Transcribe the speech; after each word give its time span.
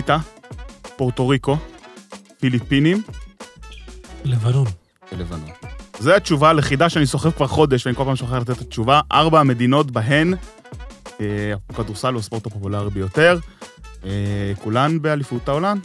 ליטא, 0.00 0.16
פורטו 0.96 1.28
ריקו, 1.28 1.56
פיליפינים 2.40 3.02
לבנון. 4.24 4.66
ולבנון. 5.12 5.48
זו 5.98 6.14
התשובה, 6.14 6.52
לחידה 6.52 6.88
שאני 6.88 7.06
סוחב 7.06 7.30
כבר 7.30 7.46
חודש, 7.46 7.86
ואני 7.86 7.96
כל 7.96 8.04
פעם 8.04 8.16
שוכח 8.16 8.32
לתת 8.32 8.50
את 8.50 8.60
התשובה. 8.60 9.00
ארבע 9.12 9.40
המדינות 9.40 9.90
בהן 9.90 10.34
אה, 11.20 11.26
הכדורסל 11.70 12.12
הוא 12.12 12.20
הספורט 12.20 12.46
הפופולרי 12.46 12.90
ביותר. 12.90 13.38
אה, 14.04 14.52
כולן 14.62 15.02
באליפות 15.02 15.48
העולם. 15.48 15.78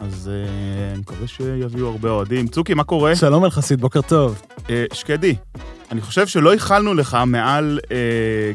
אז 0.00 0.30
אה, 0.32 0.92
אני 0.92 0.98
מקווה 0.98 1.26
שיביאו 1.26 1.88
הרבה 1.88 2.10
אוהדים. 2.10 2.48
צוקי, 2.48 2.74
מה 2.74 2.84
קורה? 2.84 3.16
שלום 3.16 3.44
אלחסיד, 3.44 3.80
בוקר 3.80 4.00
טוב. 4.02 4.42
שקדי, 4.92 5.36
אני 5.90 6.00
חושב 6.00 6.26
שלא 6.26 6.52
איחלנו 6.52 6.94
לך 6.94 7.18
מעל 7.26 7.80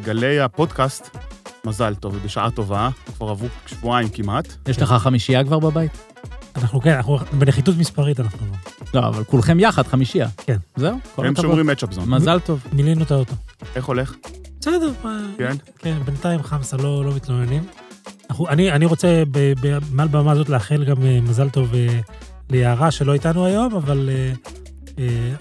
גלי 0.03 0.39
הפודקאסט, 0.39 1.17
מזל 1.65 1.95
טוב 1.95 2.15
ובשעה 2.15 2.51
טובה, 2.51 2.89
כבר 3.17 3.29
עברו 3.29 3.47
שבועיים 3.65 4.09
כמעט. 4.09 4.47
יש 4.67 4.81
לך 4.81 4.93
חמישייה 4.93 5.43
כבר 5.43 5.59
בבית? 5.59 5.91
אנחנו 6.55 6.81
כן, 6.81 6.93
אנחנו 6.95 7.17
בנחיתות 7.33 7.75
מספרית 7.77 8.19
אנחנו 8.19 8.45
לא, 8.93 9.07
אבל 9.07 9.23
כולכם 9.23 9.59
יחד 9.59 9.87
חמישייה. 9.87 10.27
כן. 10.37 10.57
זהו, 10.75 10.97
כל 11.15 11.25
הם. 11.25 11.35
שומרים 11.35 11.67
מצ'אפ 11.67 11.91
זון. 11.93 12.09
מזל 12.09 12.39
טוב. 12.39 12.63
מילאנו 12.73 13.03
את 13.03 13.11
האוטו. 13.11 13.33
איך 13.75 13.85
הולך? 13.85 14.15
בסדר, 14.61 14.91
כן? 15.37 15.55
כן, 15.79 15.97
בינתיים 16.05 16.43
חמסה 16.43 16.77
לא 16.77 17.05
לא 17.05 17.15
מתלוננים. 17.15 17.63
אנחנו- 18.29 18.47
אני 18.49 18.71
אני 18.71 18.85
רוצה 18.85 19.23
ב- 19.31 19.53
ב- 19.61 19.79
מעל 19.91 20.07
במה 20.07 20.31
הזאת 20.31 20.49
לאחל 20.49 20.83
גם 20.85 21.05
אה, 21.05 21.19
מזל 21.21 21.49
טוב 21.49 21.73
אה, 21.75 21.99
ליערה 22.49 22.91
שלא 22.91 23.13
איתנו 23.13 23.45
היום, 23.45 23.75
אבל 23.75 24.09
אה, 24.11 24.31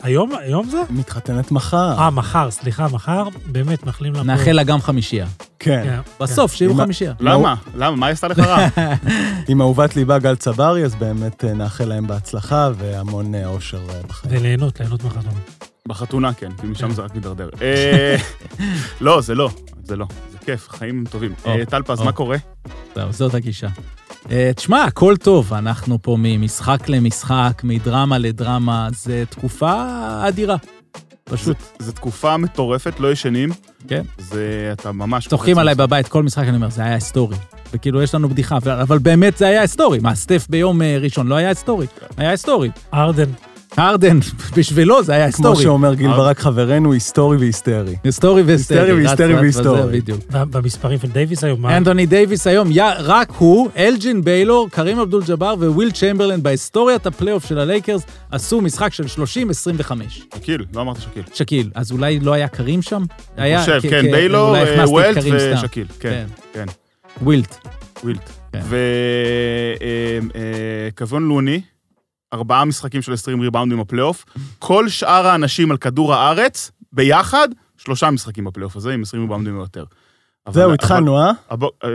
היום, 0.03 0.31
היום 0.41 0.69
זה? 0.71 0.83
מתחתנת 0.91 1.51
מחר. 1.51 1.95
אה, 1.99 2.11
מחר, 2.11 2.51
סליחה, 2.51 2.89
מחר, 2.93 3.25
באמת, 3.47 3.87
מאחלים 3.87 4.13
לה 4.13 4.23
נאחל 4.23 4.53
לה 4.53 4.63
גם 4.63 4.81
חמישייה. 4.81 5.27
כן. 5.59 5.83
כן, 5.85 6.01
בסוף, 6.21 6.55
שיהיו 6.55 6.71
עם 6.71 6.81
ה- 6.81 6.83
חמישייה. 6.83 7.13
למה? 7.21 7.55
למה? 7.75 7.97
מה 7.97 8.07
היא 8.07 8.13
עשתה 8.13 8.29
לך 8.29 8.39
רע? 8.39 8.67
עם 9.49 9.61
אהובת 9.61 9.97
ליבה 9.97 10.19
גל 10.19 10.37
צברי, 10.37 10.85
אז 10.85 10.95
באמת 10.95 11.45
אה, 11.45 11.53
נאחל 11.55 11.85
להם 11.85 12.07
בהצלחה 12.07 12.71
והמון 12.79 13.35
אה, 13.35 13.47
אושר 13.47 13.81
אה, 13.89 13.95
כן. 14.03 14.09
בחיים. 14.09 14.37
וליהנות, 14.39 14.81
ליהנות 14.81 15.05
מהחתונה. 15.05 15.31
בחתונה 15.89 16.33
כן, 16.35 16.49
כי 16.61 16.67
משם 16.67 16.91
זה 16.91 17.03
רק 17.03 17.15
מידרדר. 17.15 17.49
אה, 17.63 18.17
לא, 19.01 19.21
זה 19.21 19.35
לא, 19.35 19.51
זה 19.85 19.97
לא. 19.97 20.07
זה 20.33 20.39
כיף, 20.45 20.69
חיים 20.71 21.05
טובים. 21.11 21.33
או, 21.45 21.51
אה, 21.51 21.65
טל 21.65 21.83
פז. 21.83 22.01
מה 22.01 22.13
קורה? 22.13 22.37
זהו, 22.95 23.13
זאת 23.13 23.35
הגישה. 23.35 23.69
אה, 24.31 24.51
תשמע, 24.57 24.85
הכל 24.85 25.17
טוב, 25.17 25.55
אנחנו 25.55 25.99
פה 26.03 26.17
ממשחק 26.19 26.89
למשחק, 26.89 27.61
מדרמה 27.65 28.19
לדרמה, 28.19 28.89
זה 28.93 29.25
תקופה 29.31 29.85
אדירה. 30.29 30.57
פשוט, 31.25 31.57
זו 31.79 31.93
תקופה 31.93 32.37
מטורפת, 32.37 33.01
לא 33.01 33.13
ישנים. 33.13 33.51
כן. 33.89 34.03
זה, 34.19 34.71
אתה 34.73 34.93
ממש... 34.93 35.29
צוחקים 35.29 35.59
עליי. 35.59 35.75
בבית, 35.75 36.09
כל 36.09 36.23
משחק 36.23 36.45
אני 36.49 36.57
אומר, 36.57 36.71
זה 36.71 36.83
היה 36.83 36.95
היסטורי. 36.95 37.37
וכאילו, 37.73 38.03
יש 38.03 38.15
לנו 38.15 38.29
בדיחה, 38.29 38.57
אבל- 38.57 38.99
באמת 38.99 39.37
זה 39.37 39.47
היה 39.47 39.61
היסטורי. 39.61 39.99
מה, 39.99 40.15
סטף 40.15 40.47
ביום 40.51 40.83
ראשון 40.83 41.27
לא 41.27 41.35
היה 41.35 41.49
היסטורי? 41.49 41.87
היה 42.17 42.31
היסטורי. 42.31 42.71
ארדן, 42.95 43.31
הרדן, 43.79 44.19
בשבילו 44.57 45.03
זה 45.03 45.13
היה 45.13 45.33
כמו 45.33 45.47
היסטורי. 45.47 45.63
שאומר 45.63 45.95
גיל 45.95 46.11
אה. 46.11 46.17
ברק 46.17 46.39
חברנו, 46.39 46.93
היסטורי 46.93 47.37
והיסטרי. 47.37 47.97
היסטורי 48.05 48.43
והיסטרי. 48.43 49.01
היסטרי 49.01 49.35
והיסטורי. 49.35 50.01
במספרים 50.31 50.99
של 50.99 51.09
דייוויס 51.09 51.45
היום, 51.45 51.63
מה? 51.63 51.77
אנתוני 51.77 52.07
דייוויס 52.07 52.47
היום, 52.47 52.71
רק 52.99 53.33
הוא, 53.39 53.69
אלג'ין 53.77 54.25
ביילור, 54.25 54.69
קרים 54.71 54.99
אבדול 54.99 55.23
ג'אבר 55.27 55.55
וויל 55.59 55.91
צ'מברלין 55.91 56.43
בהיסטוריית 56.43 57.07
הפלייאוף 57.07 57.45
של 57.47 57.59
הלייקרס 57.59 58.03
עשו 58.31 58.61
משחק 58.61 58.93
של 58.93 59.05
30-25. 59.05 59.93
שקיל, 60.09 60.65
לא 60.75 60.81
אמרת 60.81 60.97
שקיל. 61.01 61.23
שקיל, 61.35 61.71
אז 61.75 61.93
אולי 61.93 62.21
לא 62.21 62.33
היה 62.33 62.49
קרים 62.49 62.83
שם? 62.83 63.05
אני 63.39 63.59
חושב, 63.59 63.81
כן, 63.91 64.03
ביילור, 64.11 64.57
אה, 64.57 64.89
וולט 64.89 65.19
סתם. 65.21 65.55
ושקיל. 65.55 65.87
כן, 66.01 66.25
כן. 66.53 66.67
ווילט. 67.23 67.57
ווילט. 68.05 68.31
כן. 68.53 68.61
וכוון 70.95 71.23
לוני, 71.23 71.61
ארבעה 72.33 72.65
משחקים 72.65 73.03
של 73.03 73.13
20 73.13 73.41
ריבאונדים 73.41 73.81
בפלייאוף. 73.81 74.25
כל 74.59 74.89
שאר 74.89 75.27
האנשים 75.27 75.71
על 75.71 75.77
כדור 75.77 76.15
הארץ, 76.15 76.71
ביחד, 76.93 77.49
שלושה 77.77 78.11
משחקים 78.11 78.45
בפלייאוף 78.45 78.77
הזה, 78.77 78.95
עם 78.95 79.03
20 79.03 79.23
ריבאונדים 79.23 79.57
או 79.57 79.61
יותר. 79.61 79.85
זהו, 80.51 80.73
התחלנו, 80.73 81.19
אה? 81.19 81.31
אה, 81.51 81.57
אה, 81.85 81.91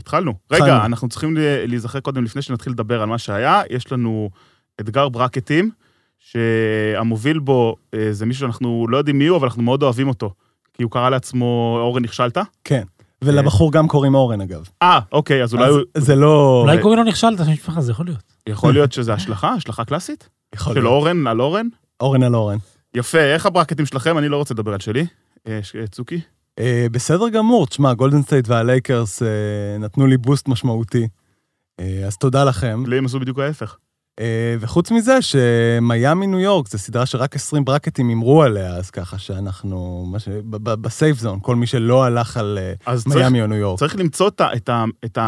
התחלנו. 0.00 0.34
רגע. 0.50 0.84
אנחנו 0.84 1.08
צריכים 1.08 1.36
להיזכר 1.38 2.00
קודם, 2.00 2.24
לפני 2.24 2.42
שנתחיל 2.42 2.72
לדבר 2.72 3.02
על 3.02 3.08
מה 3.08 3.18
שהיה, 3.18 3.62
יש 3.70 3.92
לנו 3.92 4.30
אתגר 4.80 5.08
ברקטים, 5.08 5.70
שהמוביל 6.18 7.38
בו 7.38 7.76
אה, 7.94 8.08
זה 8.12 8.26
מישהו 8.26 8.40
שאנחנו 8.40 8.86
לא 8.88 8.96
יודעים 8.96 9.18
מי 9.18 9.26
הוא, 9.26 9.36
אבל 9.38 9.46
אנחנו 9.46 9.62
מאוד 9.62 9.82
אוהבים 9.82 10.08
אותו. 10.08 10.34
כי 10.74 10.82
הוא 10.82 10.90
קרא 10.90 11.10
לעצמו, 11.10 11.78
אורן 11.80 12.02
נכשלת? 12.02 12.38
כן. 12.64 12.82
ולבחור 13.22 13.72
גם 13.72 13.88
קוראים 13.88 14.14
אורן, 14.14 14.40
אגב. 14.40 14.68
אה, 14.82 15.00
אוקיי, 15.12 15.42
אז 15.42 15.54
אולי 15.54 15.64
אז 15.64 15.74
הוא... 15.74 15.82
זה 15.96 16.14
לא... 16.16 16.60
אולי 16.62 16.82
קוראים 16.82 16.98
לו 16.98 17.04
נכשלת, 17.04 17.38
שם 17.38 17.50
משפחה, 17.52 17.80
זה 17.80 17.92
יכול 17.92 18.06
להיות. 18.06 18.32
יכול 18.48 18.72
להיות 18.72 18.92
שזה 18.92 19.12
השלכה, 19.14 19.48
השלכה 19.50 19.84
קלאסית? 19.84 20.28
יכול 20.54 20.74
של 20.74 20.80
להיות. 20.80 20.92
אורן 20.92 21.26
על 21.26 21.40
אורן? 21.40 21.66
אורן 22.00 22.22
על 22.22 22.34
אורן. 22.34 22.56
יפה, 22.94 23.18
איך 23.18 23.46
הברקטים 23.46 23.86
שלכם? 23.86 24.18
אני 24.18 24.28
לא 24.28 24.36
רוצה 24.36 24.54
לדבר 24.54 24.72
על 24.72 24.80
שלי. 24.80 25.06
אה, 25.48 25.58
ש- 25.62 25.76
אה, 25.76 25.86
צוקי? 25.86 26.20
אה, 26.58 26.86
בסדר 26.92 27.28
גמור, 27.28 27.66
תשמע, 27.66 27.94
גולדן 27.94 28.22
סטייט 28.22 28.48
והלייקרס 28.48 29.22
אה, 29.22 29.28
נתנו 29.78 30.06
לי 30.06 30.16
boost 30.16 30.48
משמעותי. 30.48 31.08
אה, 31.80 32.02
אז 32.06 32.16
תודה 32.16 32.44
לכם. 32.44 32.84
לי 32.86 32.98
הם 32.98 33.04
עשו 33.04 33.20
בדיוק 33.20 33.38
ההפך. 33.38 33.76
אה, 34.20 34.56
וחוץ 34.60 34.90
מזה, 34.90 35.18
שמיאמי 35.22 36.26
ניו 36.26 36.38
יורק 36.40 36.68
זו 36.68 36.78
סדרה 36.78 37.06
שרק 37.06 37.36
20 37.36 37.64
ברקטים 37.64 38.08
הימרו 38.08 38.42
עליה, 38.42 38.76
אז 38.76 38.90
ככה 38.90 39.18
שאנחנו 39.18 40.06
ש- 40.18 40.28
בסייף 40.50 41.18
זון, 41.18 41.38
כל 41.42 41.56
מי 41.56 41.66
שלא 41.66 42.04
הלך 42.04 42.36
על 42.36 42.58
אה, 42.88 42.94
מיאמי 43.06 43.42
או 43.42 43.46
ניו 43.46 43.58
יורק. 43.58 43.78
צריך 43.78 43.96
למצוא 43.96 44.28
את, 44.28 44.40
ה- 44.40 44.54
את, 44.56 44.70
את 45.04 45.18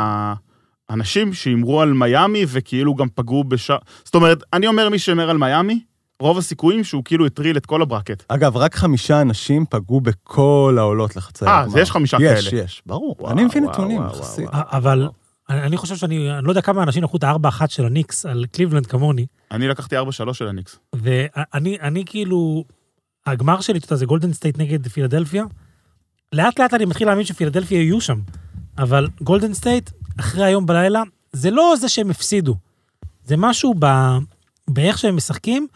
האנשים 0.91 1.33
שהימרו 1.33 1.81
על 1.81 1.93
מיאמי 1.93 2.45
וכאילו 2.49 2.95
גם 2.95 3.07
פגעו 3.15 3.45
בשאר... 3.45 3.77
זאת 4.05 4.15
אומרת, 4.15 4.39
אני 4.53 4.67
אומר 4.67 4.89
מי 4.89 4.99
שהימר 4.99 5.31
על 5.31 5.39
מיאמי, 5.39 5.81
רוב 6.21 6.39
הסיכויים 6.39 6.85
שהוא 6.85 7.03
כאילו 7.05 7.27
הטריל 7.27 7.57
את 7.57 7.67
כל 7.67 7.83
הברקט. 7.83 8.23
אגב, 8.29 8.57
רק 8.57 8.75
חמישה 8.75 9.21
אנשים 9.21 9.65
פגעו 9.71 10.01
בכל 10.01 10.77
העולות 10.79 11.17
לחצי 11.17 11.45
אה. 11.45 11.61
אז 11.61 11.77
יש 11.77 11.91
חמישה 11.91 12.17
יש, 12.21 12.49
כאלה. 12.49 12.63
יש, 12.63 12.83
ברור. 12.87 13.17
וואו, 13.21 13.33
אני 13.33 13.45
מבין 13.45 13.65
נתונים, 13.65 14.03
יחסית. 14.07 14.49
וואו. 14.49 14.63
אבל 14.71 15.09
אני 15.49 15.61
אני 15.63 15.77
חושב 15.77 15.97
שאני, 15.97 16.33
אני 16.33 16.45
לא 16.45 16.51
יודע 16.51 16.61
כמה 16.61 16.83
אנשים 16.83 17.03
לקחו 17.03 17.17
את 17.17 17.25
הארבע 17.25 17.49
אחת 17.49 17.71
של 17.71 17.87
הניקס 17.87 18.27
על 18.27 18.45
קליבלנד 18.53 18.87
כמוני, 18.87 19.27
אני 19.51 19.69
לקחתי 19.69 19.97
4-3 19.99 20.01
של 20.33 20.49
הניקס. 20.49 20.79
ואני 20.93 21.81
אני 21.81 22.03
כאילו, 22.07 22.65
הגמר 23.27 23.61
שלי, 23.61 23.79
אתה 23.79 23.87
יודע, 23.87 23.97
זה 23.97 24.07
גולדן 24.07 24.33
סטייט 24.33 24.59
נגד 24.59 24.89
פילדלפיה. 24.89 25.45
לאט 26.33 26.59
לאט 26.61 26.75
אני 26.75 26.85
מתחיל 26.85 27.07
להאמין 27.07 27.25
שפילדלפיה 27.25 27.81
יהיו 27.83 28.01
שם, 28.01 28.21
אבל 28.79 29.09
גולדן 29.21 29.55
סטייט, 29.55 29.91
אחרי 30.21 30.45
היום 30.45 30.67
בלילה, 30.67 31.03
זה 31.33 31.51
לא 31.51 31.75
זה 31.81 31.89
שהם 31.89 32.11
הפסידו. 32.11 32.57
זה 33.25 33.37
משהו 33.37 33.75
ב, 33.79 33.87
באיך 34.71 34.99
שהם 34.99 35.17
משחקים, 35.17 35.67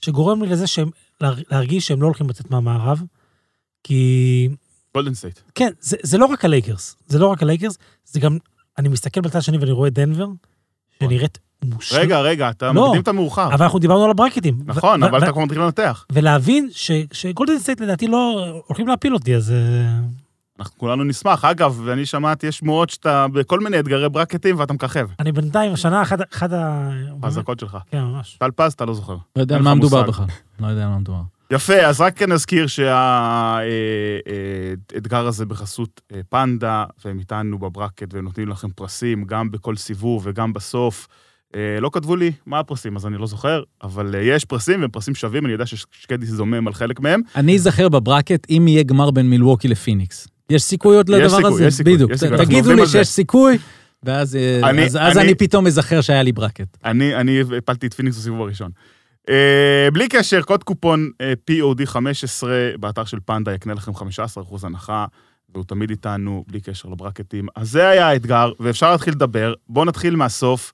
שגורם 0.00 0.42
לי 0.42 0.48
לזה 0.48 0.66
שהם, 0.66 0.90
להר- 1.20 1.42
להרגיש 1.50 1.86
שהם 1.86 2.02
לא 2.02 2.06
הולכים 2.06 2.28
לצאת 2.28 2.50
מהמערב, 2.50 3.02
כי 3.84 4.48
גולדן 4.94 5.14
סטייט. 5.14 5.38
כן, 5.54 5.70
זה, 5.80 5.96
זה 6.02 6.18
לא 6.18 6.26
רק 6.26 6.44
הלייקרס, 6.44 6.96
זה 7.06 7.18
לא 7.18 7.26
רק 7.26 7.42
הלייקרס, 7.42 7.78
זה 8.04 8.20
גם, 8.20 8.38
אני 8.78 8.88
מסתכל 8.88 9.20
בצד 9.20 9.38
השני 9.38 9.58
ואני 9.58 9.72
רואה 9.72 9.90
דנבר, 9.90 10.26
שנראית 11.00 11.38
מושלם. 11.64 12.00
רגע, 12.00 12.20
רגע, 12.20 12.50
אתה 12.50 12.72
לא. 12.72 12.86
מקדים 12.86 13.02
את 13.02 13.08
המאוחר. 13.08 13.46
אבל 13.54 13.62
אנחנו 13.64 13.78
דיברנו 13.78 14.04
על 14.04 14.10
הברקטים. 14.10 14.58
נכון, 14.66 15.02
ו- 15.02 15.06
אבל 15.06 15.20
ו- 15.20 15.22
אתה 15.24 15.32
כבר 15.32 15.44
מתחיל 15.44 15.60
לנתח. 15.62 16.06
ולהבין 16.12 16.68
ש, 16.72 16.90
שגולדן 17.12 17.58
סטייט 17.58 17.80
לדעתי 17.80 18.06
לא 18.06 18.46
הולכים 18.66 18.88
להפיל 18.88 19.14
אותי, 19.14 19.36
אז... 19.36 19.50
אה, 19.50 19.56
אנחנו 20.58 20.78
כולנו 20.78 21.04
נשמח. 21.04 21.44
אגב, 21.44 21.88
אני 21.88 22.06
שמעתי, 22.06 22.46
יש 22.46 22.58
שמועות 22.58 22.90
שאתה 22.90 23.26
בכל 23.32 23.60
מיני 23.60 23.78
אתגרי 23.78 24.08
ברקטים 24.08 24.58
ואתה 24.58 24.72
מככב. 24.72 25.08
אני 25.20 25.32
בינתיים, 25.32 25.72
השנה 25.72 26.02
אחד, 26.02 26.18
אחד 26.32 26.52
ה... 26.52 26.90
חזקות 27.24 27.60
שלך. 27.60 27.78
כן, 27.90 28.00
ממש. 28.00 28.36
טל 28.40 28.50
פז, 28.50 28.72
אתה 28.72 28.84
לא 28.84 28.94
זוכר. 28.94 29.16
לא 29.36 29.40
יודע 29.40 29.56
על 29.56 29.62
מה 29.62 29.74
מדובר. 29.74 30.02
בכלל. 30.02 30.26
לא 30.60 30.66
יודע 30.66 30.82
על 30.82 30.88
מה 30.88 30.98
מדובר. 30.98 31.20
יפה, 31.54 31.74
אז 31.86 32.00
רק 32.00 32.22
נזכיר 32.22 32.66
שהאתגר 34.92 35.26
הזה 35.26 35.46
בחסות 35.46 36.00
אה, 36.14 36.20
פנדה, 36.28 36.84
והם 37.04 37.18
איתנו 37.18 37.58
בברקט 37.58 38.08
ונותנים 38.14 38.48
לכם 38.48 38.68
פרסים, 38.70 39.24
גם 39.24 39.50
בכל 39.50 39.76
סיבוב 39.76 40.22
וגם 40.26 40.52
בסוף. 40.52 41.08
אה, 41.56 41.60
לא 41.80 41.90
כתבו 41.92 42.16
לי 42.16 42.32
מה 42.46 42.58
הפרסים, 42.58 42.96
אז 42.96 43.06
אני 43.06 43.18
לא 43.18 43.26
זוכר, 43.26 43.62
אבל 43.82 44.14
אה, 44.14 44.20
יש 44.22 44.44
פרסים, 44.44 44.80
והם 44.80 44.90
פרסים 44.90 45.14
שווים, 45.14 45.44
אני 45.44 45.52
יודע 45.52 45.66
ששקדי 45.66 46.26
זומם 46.26 46.66
על 46.66 46.74
חלק 46.74 47.00
מהם. 47.00 47.20
אני 47.36 47.54
אזכר 47.56 47.88
בברקט 47.88 48.46
אם 48.50 48.68
יהיה 48.68 48.82
גמר 48.82 49.10
בין 49.10 49.30
מילווקי 49.30 49.68
לפיניקס. 49.68 50.28
יש 50.50 50.62
סיכוי 50.62 50.96
עוד 50.96 51.08
יש 51.08 51.14
לדבר 51.16 51.28
סיכוי, 51.36 51.52
הזה? 51.52 51.64
יש 51.66 51.74
סיכוי, 51.74 51.94
בדיוק. 51.94 52.10
יש 52.10 52.20
סיכוי, 52.20 52.38
תגידו 52.46 52.72
לי. 52.74 52.86
שיש 52.86 53.08
סיכוי, 53.08 53.58
ואז 54.02 54.36
אה, 54.36 54.70
אני- 54.70 54.84
אז- 54.84 54.96
אז 55.00 55.18
אני- 55.18 55.26
אני 55.26 55.34
פתאום 55.34 55.66
אזכר 55.66 56.00
שהיה 56.00 56.22
לי 56.22 56.32
ברקט. 56.32 56.76
אני, 56.84 57.14
אני 57.16 57.40
הפלתי 57.58 57.86
את 57.86 57.94
פיניקס 57.94 58.16
בסיבוב 58.18 58.40
הראשון. 58.40 58.70
אה, 59.28 59.88
בלי 59.92 60.08
קשר, 60.08 60.42
קוד 60.42 60.64
קופון 60.64 61.10
אה, 61.20 61.32
POD15 61.50 62.46
באתר 62.80 63.04
של 63.04 63.18
פנדה 63.24 63.54
יקנה 63.54 63.74
לכם 63.74 63.92
15% 63.92 63.96
הנחה, 64.62 65.06
והוא 65.54 65.64
תמיד 65.64 65.90
איתנו, 65.90 66.44
בלי 66.48 66.60
קשר 66.60 66.88
לברקטים. 66.88 67.46
אז 67.56 67.70
זה 67.70 67.88
היה 67.88 68.08
האתגר, 68.08 68.52
ואפשר 68.60 68.90
להתחיל 68.90 69.14
לדבר. 69.14 69.54
בואו 69.68 69.84
נתחיל 69.84 70.16
מהסוף. 70.16 70.72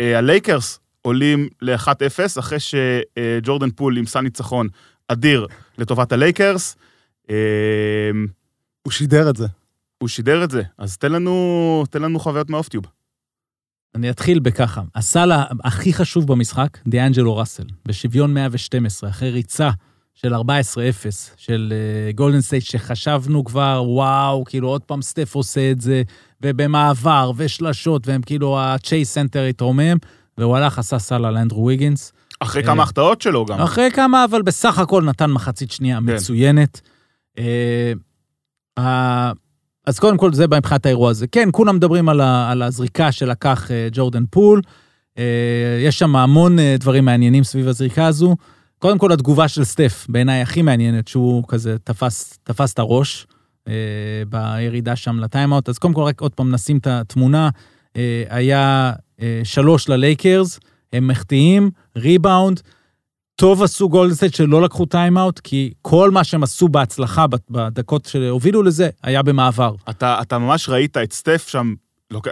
אה, 0.00 0.18
הלייקרס 0.18 0.80
עולים 1.02 1.48
ל-1-0, 1.62 2.38
אחרי 2.38 2.58
שג'ורדן 2.60 3.70
פול 3.70 4.06
סל 4.06 4.20
ניצחון 4.20 4.68
אדיר 5.08 5.46
לטובת 5.78 6.12
הלייקרס. 6.12 6.76
הוא 8.82 8.92
שידר 8.92 9.30
את 9.30 9.36
זה. 9.36 9.46
הוא 9.98 10.08
שידר 10.08 10.44
את 10.44 10.50
זה, 10.50 10.62
אז 10.78 10.96
תן 10.96 11.12
לנו, 11.12 11.84
תן 11.90 12.02
לנו 12.02 12.20
חוויות 12.20 12.50
מה 12.50 12.56
off-tube. 12.56 12.84
אני 13.94 14.10
אתחיל 14.10 14.38
בככה. 14.38 14.82
הסל 14.94 15.32
הכי 15.64 15.92
חשוב 15.92 16.26
במשחק, 16.26 16.78
דיאנג'לו 16.86 17.36
ראסל, 17.36 17.64
בשוויון 17.86 18.34
112, 18.34 19.10
אחרי 19.10 19.30
ריצה 19.30 19.70
של 20.14 20.34
14-0 20.34 20.38
של 21.36 21.72
גולדן 22.14 22.40
סטייט, 22.40 22.64
שחשבנו 22.64 23.44
כבר, 23.44 23.82
וואו, 23.86 24.44
כאילו 24.44 24.68
עוד 24.68 24.82
פעם 24.82 25.02
סטף 25.02 25.34
עושה 25.34 25.70
את 25.70 25.80
זה, 25.80 26.02
ובמעבר, 26.42 27.32
ושלשות, 27.36 28.08
והם 28.08 28.22
כאילו, 28.22 28.60
הצ'ייס 28.60 29.12
סנטר 29.14 29.42
התרומם, 29.42 29.96
והוא 30.38 30.56
הלך, 30.56 30.78
עשה 30.78 30.98
סל 30.98 31.24
על 31.24 31.36
אנדרו 31.36 31.66
ויגינס. 31.66 32.12
אחרי 32.40 32.62
אה, 32.62 32.66
כמה 32.66 32.82
החטאות 32.82 33.20
שלו 33.20 33.44
גם. 33.46 33.60
אחרי 33.60 33.90
כמה, 33.90 34.24
אבל 34.24 34.42
בסך 34.42 34.78
הכל 34.78 35.02
נתן 35.04 35.30
מחצית 35.30 35.70
שנייה 35.70 35.98
כן. 36.06 36.14
מצוינת. 36.14 36.80
אה, 37.38 37.92
ה- 38.78 39.32
אז 39.86 39.98
קודם 39.98 40.16
כל, 40.16 40.32
זה 40.32 40.46
מבחינת 40.46 40.86
האירוע 40.86 41.10
הזה. 41.10 41.26
כן, 41.26 41.48
כולם 41.52 41.76
מדברים 41.76 42.08
על, 42.08 42.20
ה, 42.20 42.50
על 42.50 42.62
הזריקה 42.62 43.12
שלקח 43.12 43.70
אה, 43.70 43.88
ג'ורדן 43.92 44.24
פול. 44.30 44.62
אה, 45.18 45.24
יש 45.80 45.98
שם 45.98 46.16
המון 46.16 46.58
אה, 46.58 46.76
דברים 46.80 47.04
מעניינים 47.04 47.44
סביב 47.44 47.68
הזריקה 47.68 48.06
הזו. 48.06 48.36
קודם 48.78 48.98
כל, 48.98 49.12
התגובה 49.12 49.48
של 49.48 49.64
סטף, 49.64 50.06
בעיניי 50.08 50.42
הכי 50.42 50.62
מעניינת, 50.62 51.08
שהוא 51.08 51.44
כזה 51.48 51.76
תפס, 51.84 52.38
תפס 52.44 52.72
את 52.72 52.78
הראש 52.78 53.26
בירידה 54.28 54.96
שם 54.96 55.18
לטיימאוט. 55.18 55.68
אז 55.68 55.78
קודם 55.78 55.94
כל, 55.94 56.02
רק 56.02 56.20
עוד 56.20 56.34
פעם 56.34 56.50
נשים 56.50 56.78
את 56.78 56.86
התמונה. 56.86 57.48
היה 58.28 58.92
שלוש 59.44 59.88
ללייקרס, 59.88 60.60
הם 60.92 61.08
מחטיאים, 61.08 61.70
ריבאונד. 61.96 62.60
טוב 63.42 63.62
עשו 63.62 63.88
גולדן 63.88 64.11
סטייט 64.11 64.34
שלא 64.34 64.62
לקחו 64.62 64.86
טיימאוט, 64.86 65.40
כי 65.40 65.72
כל 65.82 66.10
מה 66.10 66.24
שהם 66.24 66.42
עשו 66.42 66.68
בהצלחה 66.68 67.26
בדקות 67.50 68.04
שהובילו 68.04 68.62
לזה, 68.62 68.88
היה 69.02 69.22
במעבר. 69.22 69.74
אתה, 69.90 70.18
אתה 70.22 70.38
ממש 70.38 70.68
ראית 70.68 70.96
את 70.96 71.12
סטף 71.12 71.48
שם. 71.48 71.74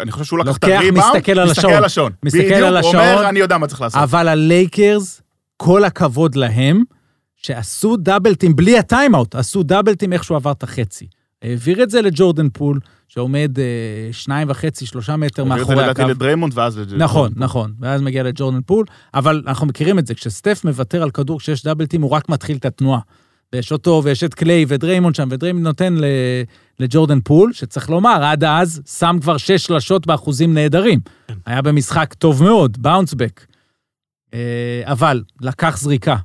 אני 0.02 0.12
חושב 0.12 0.24
שהוא 0.24 0.38
לקח 0.38 0.56
את 0.56 0.64
הריבאונד, 0.64 0.98
מסתכל 0.98 1.38
על 1.38 1.48
מסתכל 1.50 1.60
השעון. 1.60 1.74
על 1.74 1.84
השעון. 1.84 2.12
מסתכל 2.24 2.44
בדיוק, 2.44 2.62
על 2.62 2.76
הוא 2.76 2.88
השעון. 2.88 2.96
אומר, 2.96 3.28
אני 3.28 3.38
יודע 3.38 3.58
מה 3.58 3.66
צריך 3.66 3.80
לעשות. 3.80 4.02
אבל 4.02 4.28
הלייקרס, 4.28 5.22
כל 5.56 5.84
הכבוד 5.84 6.34
להם, 6.34 6.82
שעשו 7.36 7.96
דאבל 7.96 8.30
טים 8.30 8.56
בלי 8.56 8.78
הטיימאוט, 8.78 9.34
עשו 9.34 9.62
דאבל 9.62 9.91
טים 9.91 10.12
איך 10.12 10.24
שהוא 10.24 10.36
עבר 10.36 10.52
את 10.52 10.62
החצי. 10.62 11.06
העביר 11.42 11.82
את 11.82 11.90
זה 11.90 12.02
לג'ורדן 12.02 12.48
פול, 12.52 12.80
שעומד 13.08 13.58
אה, 13.58 13.64
שניים 14.12 14.50
וחצי, 14.50 14.86
שלושה 14.86 15.16
מטר 15.16 15.42
העביר 15.42 15.54
את 15.54 15.58
זה 15.58 15.74
מאחורי 15.74 15.84
לדעתי 15.84 16.02
הקו. 16.02 16.10
לדריימונד 16.10 16.52
ואז 16.58 16.78
לג'ורדן. 16.78 17.02
נכון, 17.02 17.32
נכון, 17.36 17.72
ואז 17.80 18.02
מגיע 18.02 18.22
לג'ורדן 18.22 18.60
פול, 18.66 18.84
אבל 19.14 19.42
אנחנו 19.46 19.66
מכירים 19.66 19.98
את 19.98 20.06
זה, 20.06 20.14
כשסטף 20.14 20.64
מוותר 20.64 21.02
על 21.02 21.10
כדור 21.10 21.38
כשיש 21.38 21.64
דאבלטים, 21.64 22.02
הוא 22.02 22.10
רק 22.10 22.28
מתחיל 22.28 22.56
את 22.56 22.64
התנועה. 22.64 23.00
ויש 23.52 23.72
אותו, 23.72 24.00
ויש 24.04 24.24
את 24.24 24.34
קליי 24.34 24.64
ודריימונד 24.68 25.14
שם, 25.14 25.28
ודריימונד 25.30 25.66
נותן 25.66 25.96
לג'ורדן 26.80 27.20
פול, 27.20 27.52
שצריך 27.52 27.90
לומר, 27.90 28.24
עד 28.24 28.44
אז 28.44 28.82
שם 28.98 29.16
כבר 29.20 29.36
שש 29.36 29.66
שלשות 29.66 30.06
באחוזים 30.06 30.54
נהדרים. 30.54 31.00
כן. 31.28 31.34
היה 31.46 31.62
במשחק 31.62 32.14
טוב 32.14 32.42
מאוד, 32.42 32.82
bounce 32.82 33.17
back. 33.17 33.46
אבל 34.84 35.22
לקח 35.40 35.76
זריקה 35.78 36.16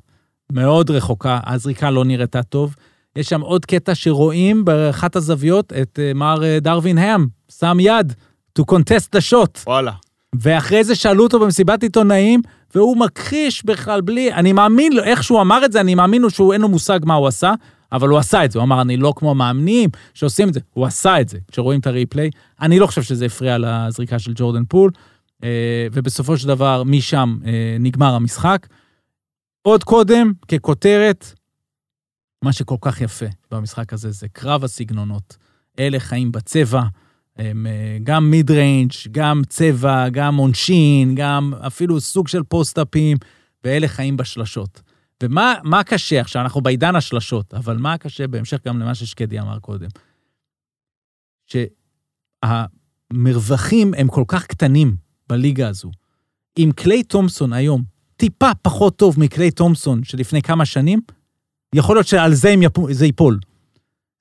מאוד 0.52 0.90
רחוקה, 0.90 1.40
הזריקה 1.46 1.90
לא 1.90 2.04
נראתה 2.04 2.42
טוב. 2.42 2.74
יש 3.16 3.28
שם 3.28 3.40
עוד 3.40 3.64
קטע 3.64 3.94
שרואים 3.94 4.64
באחת 4.64 5.16
הזוויות 5.16 5.72
את 5.72 5.98
אה, 6.02 6.14
מר 6.14 6.44
אה, 6.44 6.58
דרווין 6.60 6.98
האם, 6.98 7.26
שם 7.60 7.76
יד, 7.80 8.12
to 8.58 8.62
contest 8.62 9.16
the 9.16 9.32
shot. 9.32 9.58
וואלה. 9.66 9.92
ואחרי 10.40 10.84
זה 10.84 10.94
שאלו 10.94 11.24
אותו 11.24 11.40
במסיבת 11.40 11.82
עיתונאים, 11.82 12.42
והוא 12.74 12.96
מכחיש 12.96 13.64
בכלל 13.64 14.00
בלי, 14.00 14.32
אני 14.32 14.52
מאמין 14.52 14.92
לו, 14.92 15.02
איך 15.02 15.22
שהוא 15.22 15.40
אמר 15.40 15.64
את 15.64 15.72
זה, 15.72 15.80
אני 15.80 15.94
מאמין 15.94 16.22
לו 16.22 16.30
שהוא 16.30 16.52
אין 16.52 16.60
לו 16.60 16.68
מושג 16.68 17.00
מה 17.04 17.14
הוא 17.14 17.26
עשה, 17.26 17.52
אבל 17.92 18.08
הוא 18.08 18.18
עשה 18.18 18.44
את 18.44 18.52
זה. 18.52 18.58
הוא 18.58 18.64
אמר, 18.64 18.80
אני 18.80 18.96
לא 18.96 19.12
כמו 19.16 19.30
המאמנים 19.30 19.90
שעושים 20.14 20.48
את 20.48 20.54
זה. 20.54 20.60
הוא 20.72 20.86
עשה 20.86 21.20
את 21.20 21.28
זה, 21.28 21.38
כשרואים 21.52 21.80
את 21.80 21.86
הריפליי. 21.86 22.30
אני 22.60 22.78
לא 22.78 22.86
חושב 22.86 23.02
שזה 23.02 23.26
הפריע 23.26 23.56
לזריקה 23.58 24.18
של 24.18 24.32
ג'ורדן 24.34 24.64
פול, 24.68 24.90
אה, 25.44 25.86
ובסופו 25.92 26.36
של 26.36 26.48
דבר, 26.48 26.82
משם 26.84 27.36
נגמר 27.80 28.14
המשחק. 28.14 28.66
עוד 29.62 29.84
קודם, 29.84 30.32
ככותרת, 30.48 31.34
מה 32.46 32.52
שכל 32.52 32.76
כך 32.80 33.00
יפה 33.00 33.26
במשחק 33.50 33.92
הזה 33.92 34.10
זה 34.10 34.28
קרב 34.28 34.64
הסגנונות. 34.64 35.36
אלה 35.78 36.00
חיים 36.00 36.32
בצבע, 36.32 36.82
הם 37.36 37.66
אה, 37.66 37.98
גם 38.02 38.30
mid-range, 38.30 38.92
גם 39.10 39.42
צבע, 39.48 40.08
גם 40.08 40.36
עונשין, 40.36 41.14
גם 41.14 41.52
אפילו 41.66 42.00
סוג 42.00 42.28
של 42.28 42.42
post-up 42.42 42.94
ים, 42.94 43.16
ואלה 43.64 43.88
חיים 43.88 44.16
בשלשות. 44.16 44.82
ומה 45.22 45.54
מה 45.64 45.84
קשה 45.84 46.20
עכשיו? 46.20 46.42
אנחנו 46.42 46.60
בעידן 46.60 46.96
השלשות, 46.96 47.54
אבל 47.54 47.76
מה 47.76 47.98
קשה 47.98 48.26
בהמשך 48.26 48.66
גם 48.66 48.78
למה 48.78 48.94
ששקדי 48.94 49.40
אמר 49.40 49.58
קודם? 49.58 49.88
שהמרווחים 53.12 53.94
הם 53.94 54.08
כל 54.08 54.24
כך 54.28 54.46
קטנים 54.46 54.96
בליגה 55.28 55.68
הזו. 55.68 55.90
אם 56.58 56.70
קליי 56.76 57.02
תומפסון 57.02 57.52
היום 57.52 57.82
טיפה 58.16 58.54
פחות 58.62 58.96
טוב 58.96 59.20
מקליי 59.20 59.50
תומפסון 59.50 60.04
שלפני 60.04 60.42
כמה 60.42 60.64
שנים, 60.64 61.00
יכול 61.74 61.96
להיות 61.96 62.06
שעל 62.06 62.34
זה 62.34 62.50
יפו, 62.50 62.86
זה 62.90 63.06
ייפול. 63.06 63.38